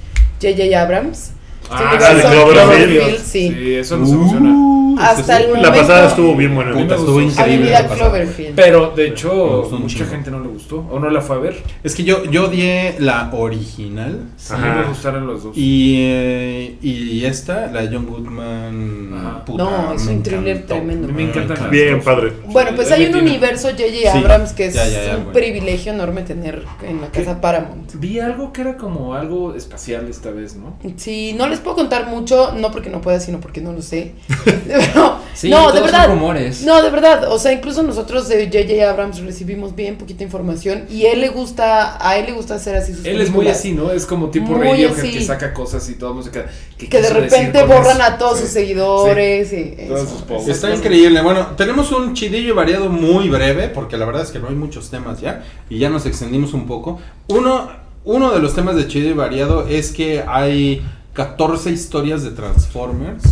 J.J. 0.41 0.81
Abrams. 0.81 1.31
Ah, 1.72 1.98
Cloverfield. 1.98 3.18
sí. 3.20 3.54
Sí, 3.54 3.74
eso 3.76 3.98
nos 3.98 4.10
emociona. 4.12 4.50
Uh, 4.50 4.80
Hasta 5.00 5.38
el 5.38 5.44
La 5.44 5.58
momento- 5.60 5.72
pasada 5.80 6.08
estuvo 6.10 6.36
bien 6.36 6.54
buena. 6.56 6.72
Me 6.72 6.82
Puta, 6.82 6.96
estuvo 6.96 7.22
gustó. 7.22 7.41
increíble. 7.41 7.72
La. 7.72 7.88
Cloverfield. 7.88 8.56
Pero 8.56 8.91
de 8.96 9.08
hecho, 9.08 9.70
mucha 9.72 9.96
chingo. 9.98 10.10
gente 10.10 10.32
no 10.32 10.40
le 10.41 10.48
gustó 10.50 10.86
o 10.91 11.00
no 11.00 11.10
la 11.10 11.22
fue 11.22 11.38
a 11.38 11.40
ver. 11.40 11.64
Es 11.84 11.96
que 11.96 12.04
yo, 12.04 12.26
yo 12.26 12.46
odié 12.48 12.96
la 13.00 13.30
original. 13.34 14.26
A 14.50 14.58
mí 14.58 14.68
Ajá. 14.68 14.76
me 14.82 14.84
gustaron 14.88 15.26
los 15.28 15.44
dos. 15.44 15.58
Y, 15.58 15.96
eh, 16.00 16.78
y 16.82 17.24
esta, 17.24 17.68
la 17.68 17.82
de 17.84 17.96
John 17.96 18.08
Goodman. 18.08 19.14
Ajá. 19.18 19.46
puta, 19.46 19.64
No, 19.64 19.94
es 19.94 20.06
un 20.08 20.22
thriller 20.24 20.48
encantó. 20.58 20.74
tremendo. 20.76 21.08
Me 21.08 21.24
encantan 21.24 21.58
las 21.62 21.70
Bien, 21.70 21.96
dos. 21.96 22.04
padre. 22.06 22.34
Bueno, 22.48 22.72
pues 22.76 22.88
Sí, 22.90 22.94
hay 22.96 23.06
un 23.06 23.12
tiene- 23.14 23.30
universo 23.30 23.70
J.J. 23.70 24.12
Sí, 24.12 24.18
Abrams 24.18 24.52
que 24.54 24.66
es 24.66 24.74
ya, 24.74 24.88
ya, 24.88 25.04
ya, 25.06 25.10
un 25.18 25.24
bueno. 25.26 25.32
privilegio 25.40 25.94
enorme 25.94 26.24
tener 26.24 26.64
en 26.86 27.02
la 27.02 27.08
casa 27.08 27.40
Paramount. 27.40 27.94
Vi 27.96 28.20
algo 28.20 28.52
que 28.52 28.62
era 28.62 28.76
como 28.78 29.14
algo 29.14 29.56
espacial 29.56 30.08
esta 30.10 30.32
vez, 30.32 30.56
¿no? 30.58 30.78
Sí, 30.98 31.34
no 31.38 31.48
les 31.48 31.59
puedo 31.60 31.76
contar 31.76 32.07
mucho, 32.07 32.52
no 32.53 32.72
porque 32.72 32.90
no 32.90 33.02
pueda, 33.02 33.19
sino 33.19 33.40
porque 33.40 33.61
no 33.61 33.72
lo 33.73 33.81
sé. 33.81 34.14
Pero, 34.68 35.19
Sí, 35.34 35.49
no, 35.49 35.57
todos 35.60 35.73
de 35.73 35.80
son 35.80 35.86
verdad. 35.91 36.07
rumores. 36.10 36.64
No, 36.64 36.81
de 36.81 36.90
verdad. 36.90 37.31
O 37.31 37.40
sea, 37.40 37.53
incluso 37.53 37.81
nosotros 37.84 38.27
de 38.27 38.48
J.J. 38.48 38.90
Abrams 38.90 39.19
recibimos 39.22 39.73
bien 39.73 39.98
poquita 39.98 40.23
información 40.23 40.84
y 40.90 41.06
él 41.06 41.22
le 41.22 41.30
gusta, 41.30 41.98
a 42.06 42.18
él 42.18 42.26
le 42.26 42.31
gusta 42.34 42.56
hacer 42.56 42.76
así 42.76 42.94
sus 42.94 43.06
Él 43.06 43.22
es 43.22 43.31
muy 43.31 43.48
así, 43.48 43.72
¿no? 43.72 43.90
Es 43.91 44.06
como 44.06 44.30
tipo 44.30 44.53
Radiohead 44.56 44.95
que 45.02 45.23
saca 45.23 45.53
cosas 45.53 45.88
y 45.90 45.94
todo 45.94 46.14
música. 46.14 46.45
¿qué 46.77 46.90
Que 46.90 47.02
de 47.02 47.10
repente 47.11 47.64
borran 47.64 47.98
eso? 48.02 48.03
a 48.03 48.18
todos 48.18 48.38
Sí. 48.40 48.44
sus 48.45 48.52
seguidores 48.53 49.53
y 49.53 49.77
Todos 49.88 50.10
eso, 50.10 50.26
sus 50.27 50.48
Está 50.49 50.73
increíble. 50.76 51.22
Bueno, 51.22 51.48
tenemos 51.56 51.91
un 51.94 52.14
chidillo 52.14 52.53
variado 52.53 52.90
muy 52.90 53.30
breve, 53.30 53.69
porque 53.69 53.95
la 53.95 54.06
verdad 54.06 54.23
es 54.23 54.31
que 54.31 54.40
no 54.40 54.49
hay 54.49 54.56
muchos 54.56 54.90
temas 54.90 55.22
ya, 55.22 55.45
y 55.69 55.80
ya 55.80 55.90
nos 55.90 56.06
extendimos 56.06 56.53
un 56.53 56.68
poco. 56.68 56.99
Uno, 57.30 57.69
uno 58.03 58.31
de 58.31 58.40
los 58.40 58.56
temas 58.56 58.76
de 58.76 58.88
chidillo 58.88 59.15
variado 59.15 59.68
es 59.68 59.91
que 59.94 60.23
hay 60.27 60.81
14 61.20 61.72
historias 61.72 62.24
de 62.24 62.32
Transformers 62.32 63.24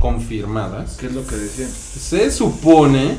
confirmadas. 0.00 0.96
¿Qué 0.98 1.06
es 1.06 1.12
lo 1.12 1.24
que 1.24 1.36
decían? 1.36 1.68
Se 1.70 2.32
supone 2.32 3.14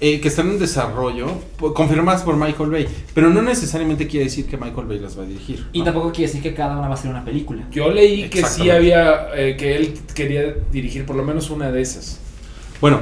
eh, 0.00 0.18
que 0.18 0.28
están 0.28 0.48
en 0.48 0.58
desarrollo, 0.58 1.26
confirmadas 1.74 2.22
por 2.22 2.38
Michael 2.38 2.70
Bay, 2.70 2.88
pero 3.12 3.28
no 3.28 3.42
necesariamente 3.42 4.06
quiere 4.06 4.24
decir 4.24 4.46
que 4.46 4.56
Michael 4.56 4.86
Bay 4.86 4.98
las 4.98 5.18
va 5.18 5.24
a 5.24 5.26
dirigir. 5.26 5.66
Y 5.74 5.80
¿no? 5.80 5.84
tampoco 5.84 6.10
quiere 6.10 6.32
decir 6.32 6.42
que 6.42 6.54
cada 6.54 6.78
una 6.78 6.88
va 6.88 6.94
a 6.94 6.96
ser 6.96 7.10
una 7.10 7.22
película. 7.22 7.68
Yo 7.70 7.90
leí 7.90 8.30
que 8.30 8.46
sí 8.46 8.70
había, 8.70 9.26
eh, 9.34 9.58
que 9.58 9.76
él 9.76 9.98
quería 10.14 10.54
dirigir 10.72 11.04
por 11.04 11.14
lo 11.14 11.22
menos 11.22 11.50
una 11.50 11.70
de 11.70 11.82
esas. 11.82 12.20
Bueno, 12.80 13.00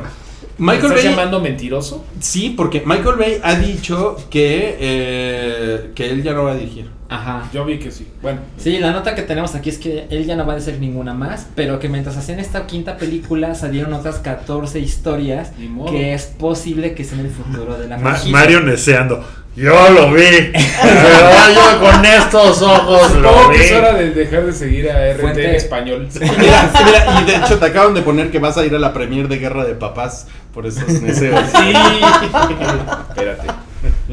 ¿Me 0.58 0.72
Michael 0.72 0.90
estás 0.90 1.04
Bay... 1.04 1.14
llamando 1.14 1.40
mentiroso? 1.40 2.04
Sí, 2.18 2.52
porque 2.56 2.82
Michael 2.84 3.14
Bay 3.14 3.40
ha 3.44 3.54
dicho 3.54 4.16
que, 4.28 4.76
eh, 4.80 5.92
que 5.94 6.10
él 6.10 6.24
ya 6.24 6.32
no 6.32 6.42
va 6.42 6.50
a 6.50 6.56
dirigir. 6.56 6.90
Ajá. 7.14 7.48
Yo 7.52 7.64
vi 7.64 7.78
que 7.78 7.90
sí. 7.90 8.06
Bueno, 8.22 8.40
Sí, 8.56 8.78
la 8.78 8.90
nota 8.92 9.14
que 9.14 9.22
tenemos 9.22 9.54
aquí 9.54 9.68
es 9.70 9.78
que 9.78 10.06
él 10.10 10.24
ya 10.26 10.34
no 10.36 10.46
va 10.46 10.54
a 10.54 10.56
decir 10.56 10.78
ninguna 10.80 11.12
más, 11.14 11.46
pero 11.54 11.78
que 11.78 11.88
mientras 11.88 12.16
hacían 12.16 12.40
esta 12.40 12.66
quinta 12.66 12.96
película 12.96 13.54
salieron 13.54 13.92
otras 13.92 14.16
14 14.18 14.78
historias 14.80 15.52
que 15.90 16.14
es 16.14 16.24
posible 16.26 16.94
que 16.94 17.04
sean 17.04 17.20
el 17.20 17.30
futuro 17.30 17.76
de 17.78 17.88
la 17.88 17.98
Ma-. 17.98 18.18
Mario 18.30 18.60
neceando. 18.60 19.24
Yo 19.54 19.90
lo 19.90 20.10
vi. 20.14 20.22
Pero 20.52 21.54
yo 21.54 21.80
con 21.80 22.02
estos 22.06 22.62
ojos 22.62 23.14
lo 23.16 23.50
vi. 23.50 23.56
que 23.58 23.64
es 23.66 23.72
hora 23.72 23.92
de 23.92 24.10
dejar 24.12 24.46
de 24.46 24.52
seguir 24.54 24.90
a 24.90 25.12
RT 25.12 25.20
Fuente- 25.20 25.44
en 25.50 25.54
español. 25.56 26.08
Y 26.14 26.18
mira, 26.40 26.70
mira, 26.86 27.20
y 27.20 27.24
de 27.26 27.36
hecho 27.36 27.58
te 27.58 27.66
acaban 27.66 27.92
de 27.92 28.00
poner 28.00 28.30
que 28.30 28.38
vas 28.38 28.56
a 28.56 28.64
ir 28.64 28.74
a 28.74 28.78
la 28.78 28.94
premier 28.94 29.28
de 29.28 29.36
Guerra 29.38 29.64
de 29.66 29.74
Papás 29.74 30.26
por 30.54 30.66
esos 30.66 31.02
deseos. 31.02 31.38
Sí. 31.54 31.72
Espérate. 33.10 33.46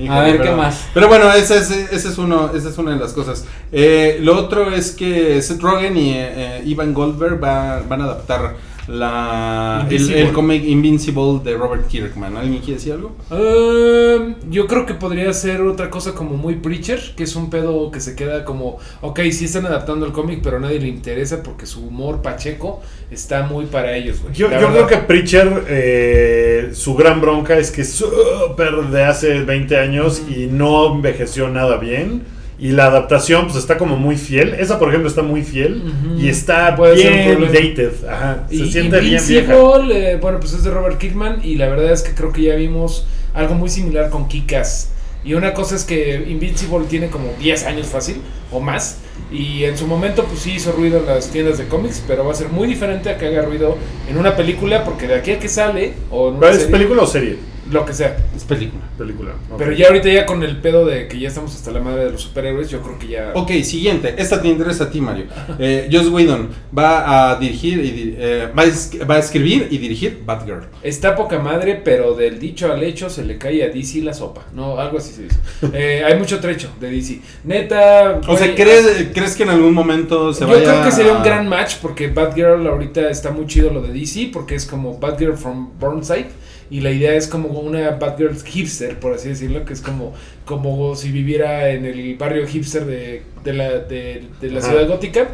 A 0.08 0.22
ver, 0.22 0.34
¿qué 0.38 0.44
pero- 0.44 0.58
más? 0.58 0.86
Pero 0.94 1.08
bueno, 1.08 1.32
ese 1.34 1.58
es, 1.58 1.72
ese 1.72 2.08
es 2.10 2.18
uno, 2.18 2.52
esa 2.56 2.70
es 2.70 2.78
una 2.78 2.92
de 2.92 3.00
las 3.00 3.14
cosas. 3.14 3.46
Eh, 3.72 4.20
lo 4.22 4.38
otro 4.38 4.72
es 4.72 4.92
que 4.92 5.42
Seth 5.42 5.62
Rogen 5.62 5.98
y 5.98 6.12
eh, 6.12 6.34
eh, 6.36 6.64
Ivan 6.66 6.94
Goldberg 6.94 7.44
va- 7.44 7.82
van 7.88 8.02
a 8.02 8.06
adaptar 8.06 8.56
la 8.90 9.86
el, 9.88 9.94
Invincible. 9.94 10.22
el 10.22 10.32
cómic 10.32 10.64
Invincible 10.66 11.40
de 11.44 11.56
Robert 11.56 11.88
Kirkman. 11.88 12.36
¿Alguien 12.36 12.60
quiere 12.60 12.76
decir 12.76 12.94
algo? 12.94 13.16
Um, 13.30 14.36
yo 14.50 14.66
creo 14.68 14.86
que 14.86 14.96
podría 14.96 15.32
ser 15.34 15.62
otra 15.62 15.90
cosa 15.90 16.14
como 16.14 16.36
muy 16.36 16.56
Preacher, 16.56 17.00
que 17.16 17.24
es 17.24 17.36
un 17.36 17.50
pedo 17.50 17.92
que 17.92 18.00
se 18.00 18.16
queda 18.16 18.44
como, 18.44 18.80
ok, 19.02 19.20
sí 19.32 19.46
están 19.46 19.66
adaptando 19.68 20.06
el 20.06 20.12
cómic, 20.12 20.40
pero 20.44 20.58
a 20.58 20.60
nadie 20.60 20.80
le 20.80 20.88
interesa 20.88 21.44
porque 21.44 21.66
su 21.66 21.86
humor 21.86 22.22
pacheco 22.22 22.82
está 23.12 23.44
muy 23.44 23.66
para 23.66 23.96
ellos, 23.96 24.22
güey. 24.22 24.34
Yo, 24.34 24.50
yo 24.50 24.70
creo 24.72 24.88
que 24.88 24.98
Preacher, 24.98 25.66
eh, 25.68 26.70
su 26.74 26.96
gran 26.96 27.22
bronca 27.22 27.58
es 27.58 27.72
que 27.72 27.82
es 27.82 27.92
súper 27.92 28.76
de 28.90 29.04
hace 29.04 29.42
20 29.44 29.78
años 29.78 30.24
y 30.28 30.48
no 30.48 30.96
envejeció 30.96 31.50
nada 31.50 31.78
bien. 31.78 32.39
Y 32.60 32.72
la 32.72 32.88
adaptación, 32.88 33.46
pues 33.46 33.58
está 33.58 33.78
como 33.78 33.96
muy 33.96 34.18
fiel. 34.18 34.54
Esa, 34.56 34.80
por 34.80 34.90
ejemplo, 34.90 35.08
está 35.10 35.22
muy 35.24 35.44
fiel. 35.44 35.82
Y 36.18 36.28
está 36.28 36.76
Puede 36.76 36.98
ser 36.98 37.12
un 37.14 37.50
bien 37.50 37.52
dated. 37.54 37.94
Ajá. 38.10 38.48
Se 38.50 38.56
Y 38.56 38.72
siente 38.72 39.00
bien 39.00 39.14
Invincible, 39.14 39.42
vieja. 39.44 39.56
eh, 39.94 40.18
bueno, 40.22 40.40
pues 40.40 40.54
es 40.54 40.64
de 40.64 40.72
Robert 40.72 40.98
Kirkman 40.98 41.40
y 41.44 41.56
la 41.56 41.68
verdad 41.70 41.92
es 41.94 42.02
que 42.02 42.14
creo 42.14 42.34
que 42.34 42.42
ya 42.44 42.56
vimos 42.56 43.08
algo 43.34 43.56
muy 43.56 43.70
similar 43.70 44.10
con 44.10 44.28
Kikas. 44.28 44.90
Y 45.24 45.34
una 45.36 45.54
cosa 45.54 45.76
es 45.76 45.84
que 45.84 46.26
Invincible 46.28 46.86
tiene 46.90 47.10
como 47.10 47.34
10 47.40 47.66
años 47.66 47.88
fácil 47.88 48.22
o 48.52 48.60
más. 48.60 48.98
Y 49.32 49.64
en 49.66 49.78
su 49.78 49.86
momento, 49.88 50.26
pues 50.26 50.40
sí 50.42 50.54
hizo 50.54 50.72
ruido 50.72 51.00
en 51.00 51.06
las 51.06 51.30
tiendas 51.30 51.58
de 51.58 51.68
cómics, 51.68 52.04
pero 52.08 52.26
va 52.26 52.32
a 52.32 52.36
ser 52.36 52.50
muy 52.50 52.68
diferente 52.68 53.10
a 53.10 53.18
que 53.18 53.28
haga 53.28 53.42
ruido 53.44 53.78
en 54.10 54.18
una 54.18 54.36
película, 54.36 54.84
porque 54.86 55.08
de 55.08 55.16
aquí 55.16 55.32
a 55.32 55.40
que 55.40 55.50
sale, 55.50 55.94
o 56.10 56.30
en 56.30 56.36
una 56.36 56.48
¿Es 56.50 56.58
serie, 56.58 56.72
película 56.72 57.04
o 57.04 57.08
serie? 57.08 57.38
Lo 57.72 57.86
que 57.86 57.94
sea. 57.94 58.18
Es 58.36 58.44
película. 58.44 58.82
Película. 58.98 59.32
Pero 59.58 59.72
ya 59.72 59.88
ahorita 59.88 60.10
ya 60.10 60.26
con 60.26 60.44
el 60.44 60.58
pedo 60.58 60.86
de 60.86 61.08
que 61.08 61.20
ya 61.20 61.28
estamos 61.28 61.54
hasta 61.56 61.72
la 61.72 61.80
madre 61.80 62.06
de 62.06 62.12
los 62.12 62.22
superhéroes, 62.24 62.70
yo 62.70 62.82
creo 62.82 62.98
que 62.98 63.08
ya... 63.08 63.32
Ok, 63.36 63.52
siguiente. 63.64 64.16
Esta 64.18 64.42
te 64.42 64.48
interesa 64.48 64.86
a 64.86 64.90
ti, 64.90 65.02
Mario. 65.02 65.26
Eh, 65.60 65.90
Joss 65.92 66.08
Whedon 66.10 66.50
va 66.78 67.32
a 67.32 67.36
dirigir 67.40 67.80
y 67.84 68.16
eh, 68.18 68.50
va, 68.58 68.64
a 68.64 69.06
va 69.06 69.16
a 69.16 69.20
escribir 69.20 69.68
y 69.70 69.78
dirigir 69.78 70.22
Batgirl. 70.26 70.68
Está 70.84 71.16
poca 71.16 71.40
madre, 71.40 71.82
pero 71.84 72.16
del 72.16 72.40
dicho 72.40 72.72
al 72.72 72.84
hecho 72.84 73.10
se 73.10 73.24
le 73.24 73.38
cae 73.38 73.64
a 73.64 73.70
DC 73.70 74.02
la 74.02 74.14
sopa. 74.14 74.46
No, 74.54 74.80
algo 74.80 74.98
así 74.98 75.14
se 75.14 75.24
dice. 75.24 75.38
Eh, 75.74 76.04
hay 76.06 76.18
mucho 76.18 76.40
trecho 76.40 76.70
de 76.80 76.90
DC. 76.90 77.20
Neta... 77.44 78.20
O 78.28 78.38
sea, 78.38 78.54
¿crees, 78.56 79.10
¿crees 79.14 79.36
que 79.36 79.44
en 79.44 79.50
algún 79.50 79.74
momento 79.74 80.34
se 80.34 80.42
Yo 80.42 80.48
vaya 80.48 80.64
creo 80.64 80.84
que 80.86 80.92
sería 80.92 81.12
un 81.14 81.20
a- 81.22 81.24
gran 81.24 81.48
match 81.48 81.76
porque 81.82 82.08
Batgirl 82.08 82.66
ahorita 82.68 83.10
está 83.10 83.32
muy 83.32 83.46
chido 83.46 83.70
lo 83.72 83.82
de 83.82 83.94
DC 83.94 84.30
porque 84.34 84.56
es 84.56 84.66
como 84.66 84.98
Batgirl 85.00 85.38
from 85.38 85.70
Burnside 85.80 86.28
y 86.72 86.82
la 86.82 86.92
idea 86.92 87.14
es 87.16 87.28
como 87.28 87.50
una 87.60 87.92
Batgirl 87.92 88.36
hipster, 88.44 89.00
por 89.00 89.14
así 89.14 89.30
decirlo, 89.30 89.66
que 89.66 89.74
es 89.74 89.82
como, 89.82 90.14
como 90.46 90.96
si 90.96 91.12
viviera 91.12 91.70
en 91.70 91.86
el 91.86 92.16
barrio 92.16 92.48
hipster 92.48 92.86
de, 92.86 93.24
de 93.44 93.54
la, 93.54 93.80
de, 93.80 94.24
de 94.42 94.50
la 94.52 94.62
ciudad 94.62 94.88
gótica. 94.88 95.30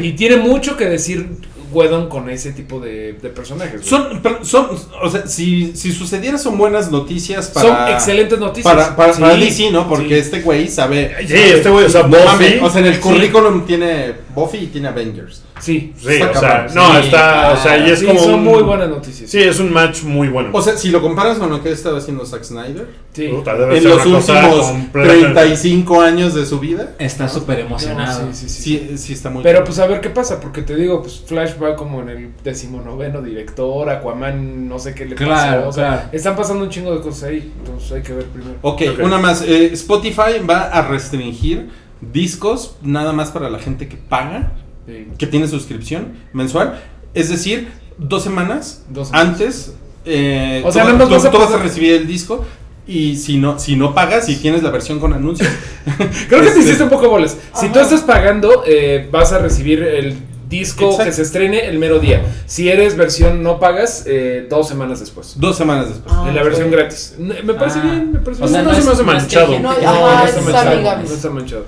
Y 0.00 0.12
tiene 0.12 0.36
mucho 0.36 0.76
que 0.76 0.86
decir 0.86 1.26
Whedon 1.74 2.08
con 2.08 2.28
ese 2.30 2.52
tipo 2.52 2.80
de, 2.80 3.14
de 3.14 3.28
personajes. 3.30 3.80
güey. 3.80 3.88
Son, 3.88 4.20
pero 4.22 4.44
son, 4.44 4.68
o 5.02 5.10
sea, 5.10 5.26
si, 5.26 5.76
si 5.76 5.92
sucediera 5.92 6.38
son 6.38 6.56
buenas 6.56 6.90
noticias 6.90 7.48
para... 7.48 7.68
Son 7.86 7.88
excelentes 7.94 8.38
noticias. 8.38 8.72
Para, 8.74 8.96
para, 8.96 9.12
Sí, 9.14 9.20
para 9.20 9.36
DC, 9.36 9.70
¿no? 9.70 9.88
Porque 9.88 10.08
sí. 10.08 10.14
este 10.14 10.40
güey 10.42 10.68
sabe... 10.68 11.14
Sí, 11.26 11.34
este 11.34 11.68
güey, 11.70 11.84
o 11.86 11.88
sea, 11.90 12.02
No 12.04 12.08
Buffy. 12.08 12.24
mames, 12.24 12.62
o 12.62 12.70
sea, 12.70 12.80
en 12.80 12.86
el 12.86 12.94
Sí. 12.94 13.00
currículum 13.00 13.66
tiene 13.66 14.14
Buffy 14.34 14.58
y 14.58 14.66
tiene 14.68 14.88
Avengers. 14.88 15.42
Sí, 15.60 15.94
Sí, 15.96 16.08
Está 16.08 16.30
o 16.30 16.40
sea, 16.40 16.50
cabrón. 16.66 16.74
no, 16.74 16.92
Sí, 17.00 17.06
está, 17.06 17.52
o 17.52 17.56
sea, 17.62 17.78
y 17.78 17.90
es 17.90 17.98
Sí, 18.00 18.06
como 18.06 18.20
son 18.20 18.34
un- 18.34 18.44
muy 18.44 18.62
buenas 18.62 18.88
noticias. 18.88 19.30
Sí, 19.30 19.38
es 19.40 19.58
un 19.60 19.72
match 19.72 20.02
muy 20.02 20.28
bueno. 20.28 20.50
O 20.52 20.60
sea, 20.60 20.76
si 20.76 20.90
lo 20.90 21.00
comparas 21.00 21.38
con 21.38 21.48
lo 21.48 21.62
que 21.62 21.68
ha 21.68 21.72
estado 21.72 21.96
haciendo 21.96 22.26
Zack 22.26 22.42
Snyder 22.44 22.86
Sí. 23.14 23.28
Puta, 23.28 23.54
debe 23.54 23.76
en 23.76 23.82
ser 23.82 23.90
los 23.92 24.06
últimos 24.06 24.66
completa. 24.66 25.14
35 25.14 26.00
años 26.02 26.34
de 26.34 26.44
su 26.44 26.58
vida, 26.58 26.94
Está 26.98 27.28
súper 27.28 27.60
emocionado. 27.60 28.26
No, 28.26 28.34
sí, 28.34 28.48
sí, 28.48 28.48
sí. 28.48 28.86
sí, 28.90 28.98
sí 28.98 29.12
está 29.12 29.30
muy 29.30 29.42
Pero 29.44 29.58
chido. 29.58 29.64
pues 29.66 29.78
a 29.78 29.86
ver 29.86 30.00
qué 30.00 30.10
pasa, 30.10 30.40
porque 30.40 30.62
te 30.62 30.74
digo, 30.74 31.00
pues 31.02 31.22
Flash 31.24 31.52
va 31.64 31.76
como 31.76 32.00
en 32.02 32.08
el 32.10 32.30
decimonoveno 32.44 33.20
director, 33.22 33.88
Aquaman 33.90 34.68
no 34.68 34.78
sé 34.78 34.94
qué 34.94 35.06
le 35.06 35.14
Claro, 35.16 35.56
pasó, 35.64 35.68
o 35.68 35.72
sea, 35.72 35.88
claro. 35.88 36.08
están 36.12 36.36
pasando 36.36 36.64
un 36.64 36.70
chingo 36.70 36.94
de 36.94 37.00
cosas 37.00 37.24
ahí, 37.30 37.52
entonces 37.58 37.92
hay 37.92 38.02
que 38.02 38.12
ver 38.12 38.26
primero. 38.26 38.54
Ok, 38.62 38.82
Ok. 38.92 39.04
una 39.04 39.18
más. 39.18 39.42
Eh, 39.42 39.70
Spotify 39.72 40.38
va 40.48 40.62
a 40.64 40.82
restringir 40.86 41.68
discos 42.00 42.76
nada 42.82 43.12
más 43.12 43.30
para 43.30 43.50
la 43.50 43.58
gente 43.58 43.88
que 43.88 43.96
paga, 43.96 44.52
Sí. 44.86 45.08
que 45.18 45.26
tiene 45.26 45.48
suscripción 45.48 46.12
mensual. 46.32 46.80
Es 47.14 47.30
decir, 47.30 47.68
dos 47.96 48.22
semanas 48.22 48.84
Dos 48.90 49.08
semanas. 49.08 49.28
antes. 49.30 49.74
eh, 50.04 50.62
O 50.66 50.70
sea, 50.72 50.84
tú, 50.84 50.98
tú- 50.98 51.08
vas 51.10 51.24
a 51.24 51.30
tú 51.30 51.38
vas 51.38 51.52
a 51.52 51.56
recibir 51.58 51.94
el 51.94 52.06
disco. 52.06 52.44
Y 52.86 53.16
si 53.16 53.38
no, 53.38 53.58
si 53.58 53.76
no 53.76 53.94
pagas, 53.94 54.26
si 54.26 54.36
tienes 54.36 54.62
la 54.62 54.68
versión 54.70 55.00
con 55.00 55.14
anuncios. 55.14 55.48
Creo 56.28 56.40
que 56.40 56.48
te 56.48 56.48
este, 56.48 56.60
hiciste 56.60 56.82
un 56.82 56.90
poco 56.90 57.08
bolas. 57.08 57.38
Si 57.54 57.64
Ajá. 57.66 57.72
tú 57.72 57.78
estás 57.78 58.02
pagando, 58.02 58.62
eh, 58.66 59.08
vas 59.10 59.32
a 59.32 59.38
recibir 59.38 59.82
el 59.82 60.14
disco 60.48 60.84
Exacto. 60.84 61.04
que 61.04 61.12
se 61.12 61.22
estrene 61.22 61.66
el 61.68 61.78
mero 61.78 61.98
día. 61.98 62.22
Si 62.46 62.68
eres 62.68 62.96
versión 62.96 63.42
no 63.42 63.58
pagas, 63.58 64.04
eh, 64.06 64.46
dos 64.50 64.68
semanas 64.68 65.00
después. 65.00 65.34
Dos 65.38 65.56
semanas 65.56 65.88
después. 65.88 66.14
Ah, 66.16 66.26
en 66.28 66.34
la 66.34 66.42
versión 66.42 66.70
gratis. 66.70 67.16
Me 67.18 67.54
parece 67.54 67.78
Ah. 67.80 67.82
bien, 67.84 68.12
me 68.12 68.18
parece 68.20 68.42
O 68.42 68.46
bien. 68.46 68.54
sea, 68.54 68.62
no 68.62 68.70
no, 68.72 68.76
se 68.78 68.84
me 68.84 68.92
hace 68.92 69.02
manchado. 69.02 69.58
No, 69.60 69.72
está 69.72 70.40
manchado. 70.42 70.96
No 71.02 71.02
está 71.14 71.30
manchado. 71.30 71.66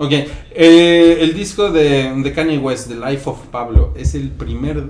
Ok, 0.00 0.12
eh, 0.12 1.18
el 1.20 1.34
disco 1.34 1.70
de, 1.72 2.12
de 2.22 2.32
Kanye 2.32 2.58
West, 2.58 2.88
The 2.88 2.94
Life 2.94 3.28
of 3.28 3.38
Pablo, 3.50 3.92
es 3.96 4.14
el 4.14 4.30
primer 4.30 4.84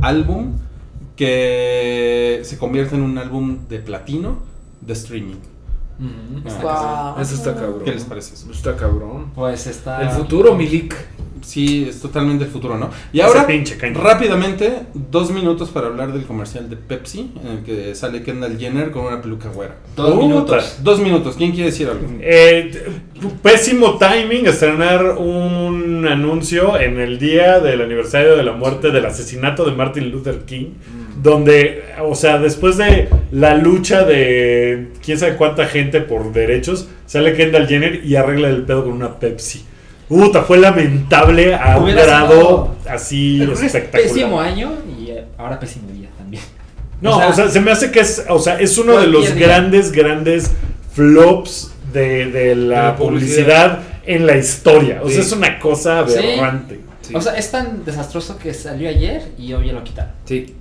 álbum 0.00 0.56
que 1.16 2.40
se 2.44 2.58
convierte 2.58 2.94
en 2.96 3.02
un 3.02 3.18
álbum 3.18 3.58
de 3.68 3.78
platino 3.80 4.38
de 4.80 4.92
streaming. 4.94 5.36
Ah, 6.00 7.14
Guau. 7.14 7.20
Eso 7.22 7.34
está 7.34 7.54
cabrón. 7.54 7.82
¿Qué 7.84 7.90
les 7.92 8.04
parece 8.04 8.34
eso? 8.34 8.50
Está 8.52 8.76
cabrón. 8.76 9.32
Pues 9.34 9.66
está. 9.66 10.02
El 10.02 10.10
futuro, 10.10 10.54
Milik. 10.54 10.94
Sí, 11.42 11.86
es 11.88 12.00
totalmente 12.00 12.44
el 12.44 12.50
futuro, 12.50 12.76
¿no? 12.76 12.90
Y 13.12 13.20
Ese 13.20 13.28
ahora, 13.28 13.46
pinche 13.46 13.76
rápidamente, 13.94 14.80
dos 14.94 15.30
minutos 15.30 15.70
para 15.70 15.86
hablar 15.86 16.12
del 16.12 16.24
comercial 16.24 16.68
de 16.68 16.76
Pepsi, 16.76 17.32
en 17.42 17.58
el 17.58 17.64
que 17.64 17.94
sale 17.94 18.22
Kendall 18.22 18.58
Jenner 18.58 18.90
con 18.90 19.06
una 19.06 19.20
peluca 19.20 19.48
güera. 19.48 19.76
Dos 19.96 20.16
minutos. 20.16 20.78
Dos 20.82 21.00
minutos, 21.00 21.36
¿quién 21.36 21.52
quiere 21.52 21.66
decir 21.66 21.88
algo? 21.88 22.06
Eh, 22.20 22.70
pésimo 23.42 23.98
timing 23.98 24.46
estrenar 24.46 25.16
un 25.18 26.06
anuncio 26.06 26.78
en 26.78 26.98
el 26.98 27.18
día 27.18 27.60
del 27.60 27.82
aniversario 27.82 28.36
de 28.36 28.42
la 28.42 28.52
muerte 28.52 28.90
del 28.90 29.06
asesinato 29.06 29.64
de 29.64 29.72
Martin 29.72 30.10
Luther 30.10 30.44
King, 30.44 30.74
donde, 31.22 31.84
o 32.02 32.14
sea, 32.14 32.38
después 32.38 32.76
de 32.76 33.08
la 33.32 33.54
lucha 33.54 34.04
de 34.04 34.88
quién 35.04 35.18
sabe 35.18 35.36
cuánta 35.36 35.66
gente 35.66 36.00
por 36.00 36.32
derechos, 36.32 36.88
sale 37.06 37.34
Kendall 37.34 37.66
Jenner 37.66 38.04
y 38.04 38.16
arregla 38.16 38.48
el 38.48 38.62
pedo 38.62 38.84
con 38.84 38.92
una 38.92 39.18
Pepsi. 39.18 39.64
Puta, 40.08 40.42
fue 40.42 40.58
lamentable 40.58 41.54
a 41.54 41.76
un 41.78 41.90
grado 41.94 42.76
sido- 42.84 42.92
así 42.94 43.42
Es 43.42 43.62
espectacular. 43.62 44.12
pésimo 44.14 44.40
año 44.40 44.72
y 44.98 45.10
eh, 45.10 45.24
ahora 45.36 45.58
pésimo 45.60 45.90
día 45.92 46.08
también. 46.16 46.42
No, 47.00 47.18
o 47.28 47.32
sea, 47.32 47.48
se 47.48 47.60
me 47.60 47.70
hace 47.70 47.90
que 47.90 48.00
es, 48.00 48.24
o 48.28 48.38
sea, 48.38 48.58
es 48.58 48.76
uno 48.78 48.98
de 48.98 49.06
los 49.06 49.34
día. 49.34 49.46
grandes, 49.46 49.92
grandes 49.92 50.50
flops 50.94 51.72
de, 51.92 52.26
de 52.30 52.56
la 52.56 52.82
la 52.84 52.96
publicidad. 52.96 53.78
publicidad. 53.78 53.78
en 54.06 54.26
la 54.26 54.36
historia. 54.38 55.00
O 55.04 55.10
sea, 55.10 55.20
es 55.20 55.32
una 55.32 55.58
cosa 55.58 55.98
aberrante. 55.98 56.80
Sí. 57.02 57.14
O 57.14 57.20
sea, 57.20 57.36
es 57.36 57.50
tan 57.50 57.84
desastroso 57.84 58.38
que 58.38 58.54
salió 58.54 58.88
ayer 58.88 59.22
y 59.38 59.52
hoy 59.52 59.66
ya 59.68 59.72
lo 59.74 59.84
quitaron. 59.84 60.12
Sí. 60.24 60.54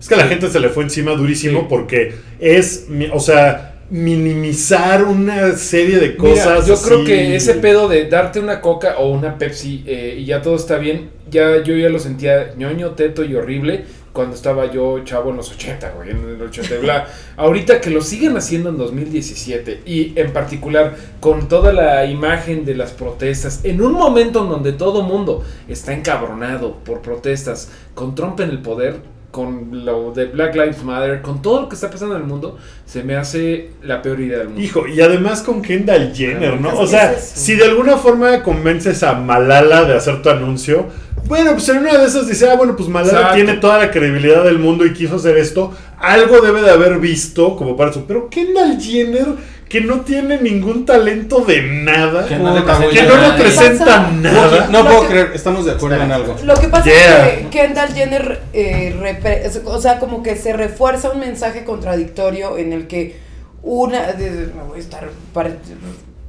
Es 0.00 0.08
que 0.08 0.14
a 0.14 0.18
la 0.18 0.26
gente 0.28 0.48
se 0.50 0.60
le 0.60 0.68
fue 0.68 0.84
encima 0.84 1.12
durísimo 1.12 1.60
Sí. 1.60 1.66
porque 1.68 2.14
es, 2.38 2.86
o 3.12 3.18
sea, 3.20 3.73
minimizar 3.90 5.04
una 5.04 5.52
serie 5.52 5.96
de 5.98 6.08
Mira, 6.08 6.16
cosas. 6.16 6.66
yo 6.66 6.74
así. 6.74 6.84
creo 6.86 7.04
que 7.04 7.36
ese 7.36 7.54
pedo 7.54 7.88
de 7.88 8.08
darte 8.08 8.40
una 8.40 8.60
coca 8.60 8.96
o 8.98 9.10
una 9.10 9.38
Pepsi 9.38 9.84
eh, 9.86 10.16
y 10.18 10.24
ya 10.24 10.42
todo 10.42 10.56
está 10.56 10.78
bien, 10.78 11.10
ya 11.30 11.62
yo 11.62 11.76
ya 11.76 11.88
lo 11.88 11.98
sentía 11.98 12.54
ñoño, 12.56 12.90
teto 12.92 13.24
y 13.24 13.34
horrible 13.34 13.84
cuando 14.14 14.36
estaba 14.36 14.70
yo 14.70 15.00
chavo 15.04 15.30
en 15.30 15.36
los 15.38 15.50
80, 15.50 15.90
güey, 15.96 16.10
en 16.10 16.18
el 16.18 16.40
80 16.40 16.76
y 16.76 16.78
bla. 16.78 17.08
Ahorita 17.36 17.80
que 17.80 17.90
lo 17.90 18.00
siguen 18.00 18.36
haciendo 18.36 18.68
en 18.70 18.78
2017 18.78 19.82
y 19.84 20.12
en 20.14 20.32
particular 20.32 20.94
con 21.18 21.48
toda 21.48 21.72
la 21.72 22.06
imagen 22.06 22.64
de 22.64 22.76
las 22.76 22.92
protestas, 22.92 23.60
en 23.64 23.82
un 23.82 23.92
momento 23.92 24.44
en 24.44 24.50
donde 24.50 24.72
todo 24.72 25.02
mundo 25.02 25.44
está 25.68 25.92
encabronado 25.92 26.76
por 26.84 27.02
protestas, 27.02 27.70
con 27.94 28.14
Trump 28.14 28.38
en 28.38 28.50
el 28.50 28.62
poder, 28.62 29.00
con 29.34 29.84
lo 29.84 30.12
de 30.12 30.26
Black 30.26 30.54
Lives 30.54 30.84
Matter, 30.84 31.20
con 31.20 31.42
todo 31.42 31.62
lo 31.62 31.68
que 31.68 31.74
está 31.74 31.90
pasando 31.90 32.14
en 32.14 32.22
el 32.22 32.26
mundo, 32.28 32.56
se 32.86 33.02
me 33.02 33.16
hace 33.16 33.72
la 33.82 34.00
peor 34.00 34.20
idea 34.20 34.38
del 34.38 34.46
mundo. 34.50 34.62
Hijo, 34.62 34.86
y 34.86 35.00
además 35.00 35.42
con 35.42 35.60
Kendall 35.60 36.14
Jenner, 36.14 36.60
¿no? 36.60 36.78
O 36.78 36.86
sea, 36.86 37.18
si 37.18 37.56
de 37.56 37.64
alguna 37.64 37.96
forma 37.96 38.44
convences 38.44 39.02
a 39.02 39.14
Malala 39.14 39.86
de 39.86 39.96
hacer 39.96 40.22
tu 40.22 40.30
anuncio, 40.30 40.86
bueno, 41.26 41.50
pues 41.54 41.68
en 41.68 41.78
una 41.78 41.98
de 41.98 42.06
esas 42.06 42.28
dice, 42.28 42.48
ah, 42.48 42.54
bueno, 42.54 42.76
pues 42.76 42.88
Malala 42.88 43.12
Exacto. 43.12 43.34
tiene 43.34 43.54
toda 43.54 43.78
la 43.78 43.90
credibilidad 43.90 44.44
del 44.44 44.60
mundo 44.60 44.86
y 44.86 44.92
quiso 44.92 45.16
hacer 45.16 45.36
esto, 45.36 45.72
algo 45.98 46.40
debe 46.40 46.62
de 46.62 46.70
haber 46.70 47.00
visto 47.00 47.56
como 47.56 47.76
para 47.76 47.90
eso. 47.90 48.04
Pero 48.06 48.30
Kendall 48.30 48.80
Jenner, 48.80 49.26
que 49.68 49.80
no 49.80 50.00
tiene 50.02 50.40
ningún 50.40 50.86
talento 50.86 51.40
de 51.44 51.62
nada, 51.62 52.22
Que 52.24 52.34
que 52.34 52.38
no 52.40 52.54
Puta, 52.54 52.78
no 52.78 52.90
nadie. 52.90 53.32
representa 53.32 53.84
Pasa- 53.84 54.10
nada. 54.12 54.68
No 54.70 54.84
puedo 54.84 55.00
que- 55.02 55.08
creer, 55.08 55.30
estamos 55.34 55.64
de 55.64 55.72
acuerdo 55.72 56.02
en 56.02 56.12
algo. 56.12 56.36
Lo 56.44 56.54
que 56.54 56.68
pasa 56.68 56.84
Yeah. 56.84 57.28
es 57.28 57.38
que 57.38 57.48
Kendall 57.50 57.88
Jenner, 57.94 58.40
eh, 58.52 58.94
repre- 59.00 59.40
es- 59.44 59.60
o 59.64 59.80
sea, 59.80 59.98
como 59.98 60.22
que 60.22 60.36
se 60.36 60.52
refuerza 60.52 61.10
un 61.10 61.18
mensaje 61.20 61.64
contradictorio 61.64 62.56
en 62.58 62.72
el 62.72 62.86
que 62.86 63.16
una... 63.62 64.12
de- 64.12 64.48
me 64.54 64.62
voy 64.68 64.76
a 64.78 64.80
estar... 64.80 65.08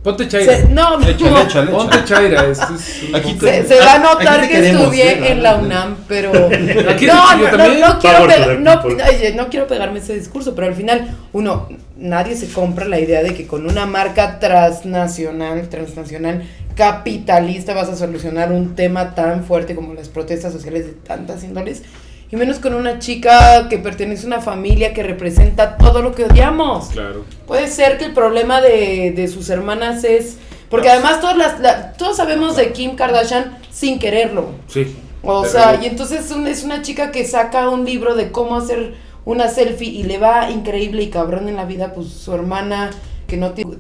Ponte 0.04 0.28
chaira. 0.28 0.58
se- 0.58 0.68
no, 0.70 1.00
no, 1.00 1.08
Échale, 1.08 1.42
échale, 1.42 1.72
Ponte 1.72 2.04
chaira. 2.06 2.46
Es 2.46 2.60
un 3.10 3.16
Aquí 3.16 3.38
Se, 3.40 3.64
se 3.68 3.80
va 3.80 3.94
a 3.96 4.00
notar 4.00 4.42
que 4.42 4.50
queremos, 4.50 4.84
estudié 4.84 5.32
en 5.32 5.42
la 5.42 5.56
UNAM, 5.56 5.98
pero 6.08 6.32
no, 6.34 6.42
no, 6.42 6.48
no, 6.48 6.96
quiero 6.96 7.16
Power 7.16 7.52
to 7.52 7.58
pega- 7.58 8.46
the 8.48 8.58
no, 8.60 8.82
people. 8.84 9.04
oye, 9.04 9.34
no 9.36 9.50
quiero 9.50 9.66
pegarme 9.68 9.98
ese 10.00 10.14
discurso, 10.14 10.54
pero 10.54 10.68
al 10.68 10.76
final 10.76 11.10
uno 11.34 11.68
nadie 11.98 12.36
se 12.36 12.48
compra 12.52 12.86
la 12.86 13.00
idea 13.00 13.24
de 13.24 13.34
que 13.34 13.48
con 13.48 13.70
una 13.70 13.86
marca 13.86 14.40
transnacional, 14.40 15.70
transnacional 15.70 16.44
capitalista 16.76 17.74
vas 17.74 17.90
a 17.90 17.96
solucionar 17.96 18.52
un 18.52 18.76
tema 18.76 19.16
tan 19.16 19.44
fuerte 19.46 19.76
como 19.76 19.94
las 19.94 20.10
protestas 20.10 20.54
sociales 20.54 20.86
de 20.86 20.92
tantas 20.94 21.44
índoles. 21.44 21.84
Y 22.32 22.36
menos 22.38 22.58
con 22.60 22.74
una 22.74 23.00
chica 23.00 23.70
que 23.70 23.78
pertenece 23.78 24.24
a 24.24 24.28
una 24.28 24.42
familia 24.42 24.94
que 24.94 25.04
representa 25.04 25.78
todo 25.78 26.02
lo 26.02 26.14
que 26.16 26.26
odiamos. 26.26 26.88
Claro. 26.90 27.24
Puede 27.46 27.68
ser 27.68 27.98
que 27.98 28.06
el 28.06 28.14
problema 28.14 28.62
de, 28.62 29.14
de 29.16 29.28
sus 29.28 29.50
hermanas 29.50 30.04
es... 30.04 30.38
Porque 30.70 30.90
además 30.90 31.22
todas 31.22 31.38
las, 31.38 31.60
la- 31.60 31.94
todos 31.94 32.18
sabemos 32.18 32.56
de 32.56 32.72
Kim 32.74 32.96
Kardashian 32.96 33.58
sin 33.72 34.00
quererlo. 34.00 34.50
Sí. 34.68 34.96
O 35.22 35.46
sea, 35.46 35.80
y 35.82 35.86
entonces 35.86 36.30
un- 36.32 36.48
es 36.48 36.64
una 36.64 36.82
chica 36.82 37.12
que 37.12 37.26
saca 37.26 37.70
un 37.70 37.86
libro 37.86 38.16
de 38.16 38.32
cómo 38.32 38.56
hacer 38.58 38.96
una 39.26 39.48
selfie 39.50 39.90
y 39.90 40.04
le 40.04 40.18
va 40.20 40.50
increíble 40.52 41.04
y 41.04 41.10
cabrón 41.10 41.50
en 41.50 41.56
la 41.56 41.66
vida, 41.66 41.94
pues 41.94 42.08
su 42.10 42.34
hermana 42.34 42.92
que 43.28 43.38
no 43.38 43.52
tiene... 43.52 43.76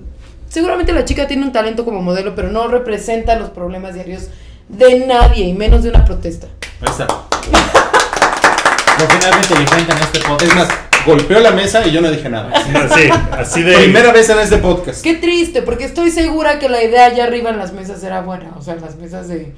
Seguramente 0.49 0.91
la 0.93 1.05
chica 1.05 1.27
tiene 1.27 1.43
un 1.43 1.51
talento 1.51 1.85
como 1.85 2.01
modelo, 2.01 2.33
pero 2.35 2.49
no 2.49 2.67
representa 2.67 3.35
los 3.37 3.49
problemas 3.49 3.93
diarios 3.93 4.27
de 4.69 5.05
nadie, 5.05 5.45
y 5.45 5.53
menos 5.53 5.83
de 5.83 5.89
una 5.89 6.03
protesta. 6.05 6.47
Ahí 6.81 6.89
está. 6.89 7.05
Lo 8.99 9.05
finalmente 9.09 9.53
inteligente 9.53 9.91
en 9.91 9.97
este 9.99 10.19
podcast. 10.19 10.43
Es 10.43 10.55
más, 10.55 10.67
golpeó 11.05 11.39
la 11.41 11.51
mesa 11.51 11.85
y 11.85 11.91
yo 11.91 11.99
no 12.01 12.09
dije 12.09 12.29
nada. 12.29 12.49
Así, 12.53 13.09
así 13.31 13.61
de. 13.63 13.75
Primera 13.75 14.11
vez 14.13 14.29
en 14.29 14.39
este 14.39 14.57
podcast. 14.57 15.03
Qué 15.03 15.15
triste, 15.15 15.61
porque 15.61 15.83
estoy 15.83 16.11
segura 16.11 16.59
que 16.59 16.69
la 16.69 16.81
idea 16.83 17.05
allá 17.07 17.25
arriba 17.25 17.49
en 17.49 17.57
las 17.57 17.73
mesas 17.73 18.01
era 18.03 18.21
buena. 18.21 18.53
O 18.57 18.61
sea, 18.61 18.75
en 18.75 18.81
las 18.81 18.95
mesas 18.95 19.27
de, 19.27 19.53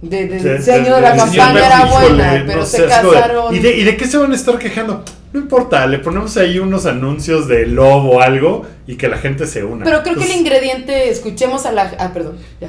de, 0.00 0.26
de 0.26 0.38
de- 0.40 0.56
diseño 0.58 0.94
de, 0.94 0.94
de- 0.94 1.00
la 1.02 1.16
campaña 1.16 1.66
era 1.66 1.84
buena, 1.84 2.44
pero 2.46 2.64
se 2.64 2.86
casaron. 2.86 3.54
¿y 3.54 3.58
de, 3.58 3.76
¿Y 3.76 3.84
de 3.84 3.96
qué 3.98 4.06
se 4.06 4.16
van 4.16 4.32
a 4.32 4.34
estar 4.34 4.58
quejando? 4.58 5.04
No 5.32 5.40
importa, 5.40 5.86
le 5.86 5.98
ponemos 6.00 6.36
ahí 6.36 6.58
unos 6.58 6.86
anuncios 6.86 7.46
de 7.46 7.66
lobo 7.66 8.16
o 8.16 8.20
algo 8.20 8.66
y 8.86 8.96
que 8.96 9.08
la 9.08 9.18
gente 9.18 9.46
se 9.46 9.62
una. 9.62 9.84
Pero 9.84 10.02
creo 10.02 10.16
que 10.16 10.24
el 10.24 10.36
ingrediente, 10.38 11.08
escuchemos 11.08 11.66
a 11.66 11.72
la... 11.72 11.92
Ah, 11.98 12.10
perdón, 12.12 12.38
ya. 12.60 12.68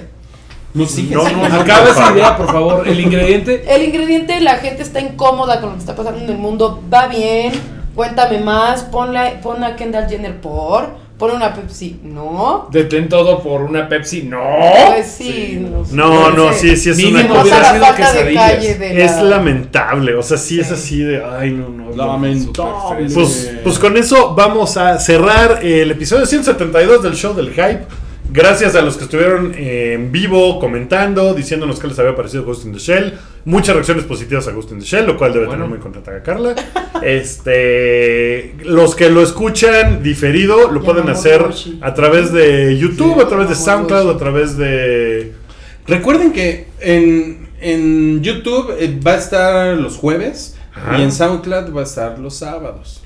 No. 0.73 0.85
No, 0.85 1.29
no, 1.29 1.49
no. 1.49 1.61
Acaba 1.61 1.81
por 1.81 1.89
esa 1.89 2.13
idea, 2.13 2.37
por 2.37 2.47
favor. 2.47 2.87
El 2.87 2.99
ingrediente. 2.99 3.63
El 3.75 3.83
ingrediente, 3.83 4.39
la 4.39 4.55
gente 4.57 4.83
está 4.83 5.01
incómoda 5.01 5.59
con 5.59 5.71
lo 5.71 5.75
que 5.75 5.81
está 5.81 5.95
pasando 5.95 6.21
en 6.23 6.29
el 6.29 6.37
mundo, 6.37 6.81
va 6.91 7.07
bien, 7.07 7.51
cuéntame 7.95 8.39
más, 8.39 8.83
ponla, 8.83 9.41
pon 9.41 9.63
a 9.63 9.75
Kendall 9.75 10.07
Jenner 10.07 10.39
por, 10.39 10.89
pon 11.21 11.31
una 11.35 11.53
Pepsi, 11.53 11.99
no. 12.03 12.67
Detén 12.71 13.07
todo 13.07 13.43
por 13.43 13.61
una 13.61 13.87
Pepsi. 13.87 14.23
No. 14.23 14.41
Pues 14.87 15.05
sí, 15.05 15.59
no, 15.61 15.85
sé, 15.85 15.95
No, 15.95 16.31
no, 16.31 16.51
sí, 16.51 16.75
sí 16.75 16.89
es 16.89 16.97
Mínimo 16.97 17.19
una 17.35 17.43
cosa. 17.43 17.59
la 17.59 17.73
sido 17.73 17.85
falta 17.85 18.13
de 18.13 18.33
calle 18.33 18.73
de 18.75 18.93
la... 18.95 19.05
Es 19.05 19.21
lamentable, 19.21 20.15
o 20.15 20.23
sea, 20.23 20.37
sí, 20.37 20.59
es 20.59 20.67
Sí. 20.69 20.73
así 20.73 21.03
de. 21.03 21.23
Ay, 21.23 21.51
no, 21.51 21.69
no. 21.69 21.91
no. 21.91 21.95
Lamentable. 21.95 23.07
Pues, 23.13 23.51
pues 23.63 23.77
con 23.77 23.97
eso 23.97 24.33
vamos 24.33 24.77
a 24.77 24.97
cerrar 24.99 25.59
el 25.63 25.91
episodio 25.91 26.25
172 26.25 27.03
del 27.03 27.13
show 27.13 27.35
del 27.35 27.51
hype. 27.51 27.85
Gracias 28.33 28.75
a 28.75 28.81
los 28.81 28.95
que 28.97 29.03
estuvieron 29.03 29.53
en 29.55 30.11
vivo 30.11 30.57
comentando, 30.59 31.33
diciéndonos 31.33 31.79
qué 31.79 31.87
les 31.87 31.99
había 31.99 32.15
parecido 32.15 32.43
Ghost 32.45 32.65
in 32.65 32.71
the 32.71 32.79
Shell. 32.79 33.13
Muchas 33.43 33.75
reacciones 33.75 34.05
positivas 34.05 34.47
a 34.47 34.51
Ghost 34.51 34.71
in 34.71 34.79
the 34.79 34.85
Shell, 34.85 35.05
lo 35.05 35.17
cual 35.17 35.33
debe 35.33 35.47
Bueno. 35.47 35.65
tener 35.65 35.77
muy 35.77 35.83
contenta 35.83 36.15
a 36.15 36.23
Carla. 36.23 36.55
Este, 37.03 38.55
los 38.63 38.95
que 38.95 39.09
lo 39.09 39.21
escuchan 39.23 40.03
diferido 40.03 40.71
lo 40.71 40.81
pueden 40.83 41.09
hacer 41.09 41.43
a 41.81 41.93
través 41.93 42.31
de 42.31 42.77
YouTube, 42.77 43.15
Sí, 43.15 43.21
a 43.21 43.27
través 43.27 43.49
de 43.49 43.55
SoundCloud, 43.55 44.09
a 44.11 44.17
través 44.17 44.55
de 44.57 45.33
Recuerden 45.87 46.31
que 46.31 46.67
en, 46.79 47.49
en 47.59 48.21
YouTube 48.21 48.75
eh, 48.79 48.99
va 49.05 49.13
a 49.13 49.17
estar 49.17 49.77
los 49.77 49.97
jueves 49.97 50.55
Ajá. 50.75 50.99
y 50.99 51.01
en 51.01 51.11
SoundCloud 51.11 51.75
va 51.75 51.81
a 51.81 51.83
estar 51.85 52.19
los 52.19 52.35
sábados. 52.37 53.00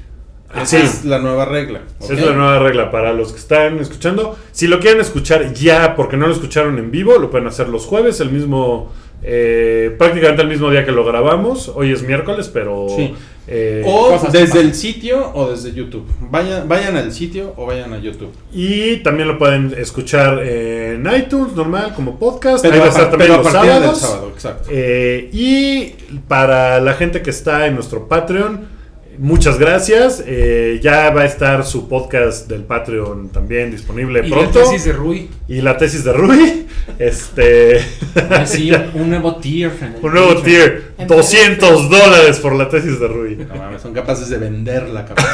Esa 0.56 0.65
sí. 0.65 0.77
es 0.77 1.06
la 1.06 1.19
nueva 1.19 1.45
regla. 1.45 1.82
Es 2.02 2.19
la 2.22 2.34
nueva 2.34 2.60
regla 2.60 2.91
para 2.91 3.14
los 3.14 3.32
que 3.32 3.40
están 3.40 3.80
escuchando. 3.80 4.38
Si 4.52 4.68
lo 4.68 4.80
quieren 4.80 5.02
escuchar 5.02 5.53
ya 5.53 5.95
porque 5.95 6.18
no 6.18 6.27
lo 6.27 6.34
escucharon 6.34 6.77
en 6.80 6.91
vivo, 6.91 7.18
lo 7.18 7.30
pueden 7.30 7.48
hacer 7.48 7.68
los 7.69 7.86
jueves, 7.86 8.19
el 8.22 8.32
mismo, 8.32 8.91
eh, 9.23 9.94
prácticamente 9.98 10.41
el 10.44 10.48
mismo 10.48 10.69
día 10.72 10.86
que 10.86 10.91
lo 10.91 11.03
grabamos. 11.03 11.69
Hoy 11.76 11.91
es 11.91 12.03
miércoles, 12.03 12.49
pero... 12.53 12.88
Sí. 12.95 13.14
eh, 13.48 13.84
O 13.86 14.18
desde 14.32 14.61
el 14.61 14.73
sitio 14.73 15.32
o 15.34 15.49
desde 15.52 15.73
YouTube. 15.73 16.06
Vayan, 16.32 16.68
vayan 16.68 16.95
al 16.98 17.11
sitio 17.11 17.53
o 17.57 17.65
vayan 17.65 17.94
a 17.94 17.99
YouTube. 17.99 18.32
y 18.53 18.98
también 18.98 19.27
lo 19.27 19.38
pueden 19.38 19.73
escuchar 19.77 20.40
en 20.44 21.06
iTunes, 21.15 21.53
normal, 21.53 21.94
como 21.95 22.18
podcast. 22.18 22.61
Pero, 22.64 22.76
Ahí 22.76 22.80
va 22.80 22.86
a 22.86 22.90
estar 22.90 23.10
también 23.11 23.32
pero 23.32 23.41
a 23.41 23.44
los 23.44 23.52
partir 23.53 23.72
sábados. 23.72 24.02
del 24.02 24.10
sábado, 24.10 24.32
exacto. 24.34 24.69
Eh, 24.72 25.30
y 25.34 25.86
para 26.27 26.80
la 26.80 26.94
gente 26.94 27.22
que 27.22 27.30
está 27.30 27.68
en 27.68 27.76
nuestro 27.76 28.07
Patreon, 28.07 28.74
muchas 29.19 29.57
gracias. 29.59 30.23
Eh, 30.25 30.79
ya 30.81 31.09
va 31.11 31.21
a 31.21 31.25
estar 31.25 31.65
su 31.65 31.87
podcast 31.87 32.47
del 32.47 32.63
Patreon 32.63 33.29
también 33.29 33.71
disponible 33.71 34.21
Y 34.25 34.29
la 34.29 34.35
pronto. 34.35 34.59
tesis 34.59 34.85
de 34.85 34.93
Rui. 34.93 35.29
Y 35.47 35.61
la 35.61 35.77
tesis 35.77 36.03
de 36.03 36.13
Rui. 36.13 36.67
Este. 36.99 37.83
Así, 38.29 38.71
un 38.93 39.09
nuevo 39.09 39.37
tier. 39.37 39.71
un 40.01 40.13
nuevo 40.13 40.41
tier. 40.41 40.93
En 40.97 41.07
200 41.07 41.89
dólares 41.89 42.39
por 42.39 42.53
la 42.55 42.69
tesis 42.69 42.99
de 42.99 43.07
Rui. 43.07 43.35
No 43.37 43.55
mames, 43.55 43.81
son 43.81 43.91
capaces 43.93 44.29
de 44.29 44.37
venderla, 44.37 45.05
cabrón. 45.05 45.25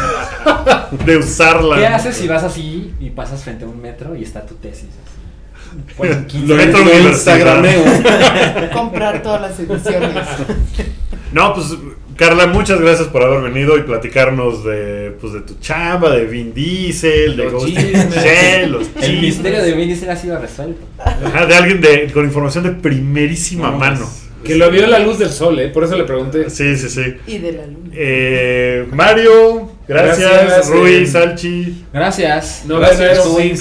De 1.05 1.17
usarla. 1.17 1.77
¿Qué 1.77 1.87
haces 1.87 2.15
si 2.15 2.27
vas 2.27 2.43
así 2.43 2.93
y 2.99 3.09
pasas 3.11 3.43
frente 3.43 3.65
a 3.65 3.67
un 3.67 3.81
metro 3.81 4.15
y 4.15 4.23
está 4.23 4.45
tu 4.45 4.55
tesis? 4.55 4.85
así? 4.85 5.20
15 6.27 6.47
Lo, 6.47 6.55
Universidad. 6.55 7.09
instagrameo. 7.09 7.83
Comprar 8.73 9.21
todas 9.23 9.41
las 9.41 9.59
ediciones. 9.59 10.25
No, 11.31 11.53
pues. 11.53 11.67
Carla, 12.17 12.45
muchas 12.45 12.79
gracias 12.79 13.07
por 13.07 13.23
haber 13.23 13.51
venido 13.51 13.77
y 13.79 13.81
platicarnos 13.81 14.63
de, 14.63 15.15
pues, 15.19 15.33
de 15.33 15.41
tu 15.41 15.55
chamba, 15.55 16.11
de 16.11 16.25
Vin 16.25 16.53
Diesel, 16.53 17.35
de 17.35 17.43
Los 17.45 17.53
Ghost 17.53 17.67
chismes. 17.67 18.09
the 18.09 18.19
Shell, 18.19 18.71
los 18.71 18.89
El 19.01 19.21
misterio 19.21 19.63
de 19.63 19.73
Vin 19.73 19.87
Diesel 19.87 20.09
ha 20.11 20.15
sido 20.15 20.37
resuelto. 20.37 20.81
Ajá, 20.99 21.47
de 21.47 21.55
alguien 21.55 21.81
de, 21.81 22.11
con 22.13 22.23
información 22.23 22.63
de 22.65 22.71
primerísima 22.71 23.71
No, 23.71 23.77
mano. 23.79 24.07
Que 24.43 24.55
lo 24.55 24.69
vio 24.69 24.85
a 24.85 24.87
la 24.87 24.99
luz 24.99 25.17
del 25.17 25.31
sol, 25.31 25.57
¿eh? 25.59 25.69
Por 25.69 25.83
eso 25.83 25.95
le 25.95 26.03
pregunté. 26.03 26.49
Sí, 26.51 26.75
sí, 26.77 26.89
sí. 26.89 27.15
Y 27.25 27.39
de 27.39 27.53
la 27.53 27.65
luna. 27.65 27.89
Eh, 27.93 28.87
Mario, 28.91 29.71
gracias. 29.87 30.29
Gracias, 30.29 30.69
Rui, 30.69 30.93
eh, 30.93 31.07
Salchi. 31.07 31.85
Gracias. 31.91 32.63
No 32.67 32.77
Gracias, 32.79 33.35
vean 33.35 33.57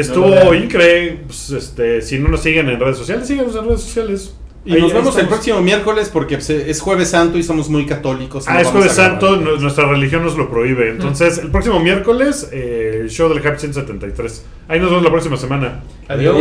estuvo 0.00 0.28
No, 0.28 0.54
increíble. 0.54 1.20
Pues, 1.26 1.50
este, 1.50 2.02
si 2.02 2.18
no 2.18 2.28
nos 2.28 2.40
siguen 2.42 2.68
en 2.68 2.78
redes 2.80 2.98
sociales, 2.98 3.26
síganos 3.26 3.54
en 3.56 3.64
redes 3.66 3.80
sociales. 3.82 4.34
Y 4.64 4.74
Ahí- 4.74 4.80
nos 4.80 4.92
vemos 4.92 5.16
el 5.18 5.28
próximo 5.28 5.60
miércoles 5.62 6.10
porque 6.12 6.38
pues, 6.38 6.50
es 6.50 6.80
jueves 6.80 7.10
santo 7.10 7.38
y 7.38 7.44
somos 7.44 7.68
muy 7.68 7.86
católicos. 7.86 8.46
Ah, 8.48 8.60
es 8.60 8.66
jueves 8.66 8.92
santo, 8.92 9.36
nu- 9.36 9.58
nuestra 9.58 9.86
religión 9.88 10.24
nos 10.24 10.36
lo 10.36 10.50
prohíbe. 10.50 10.90
Entonces, 10.90 11.38
el 11.38 11.52
próximo 11.52 11.78
miércoles, 11.78 12.48
eh, 12.52 12.98
el 13.02 13.08
show 13.10 13.28
del 13.28 13.40
Hype 13.40 13.58
173. 13.60 14.44
Ahí 14.66 14.80
nos 14.80 14.90
vemos 14.90 15.04
la 15.04 15.10
próxima 15.10 15.36
semana. 15.36 15.82
Adiós. 16.08 16.36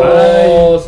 Gracias. 0.00 0.87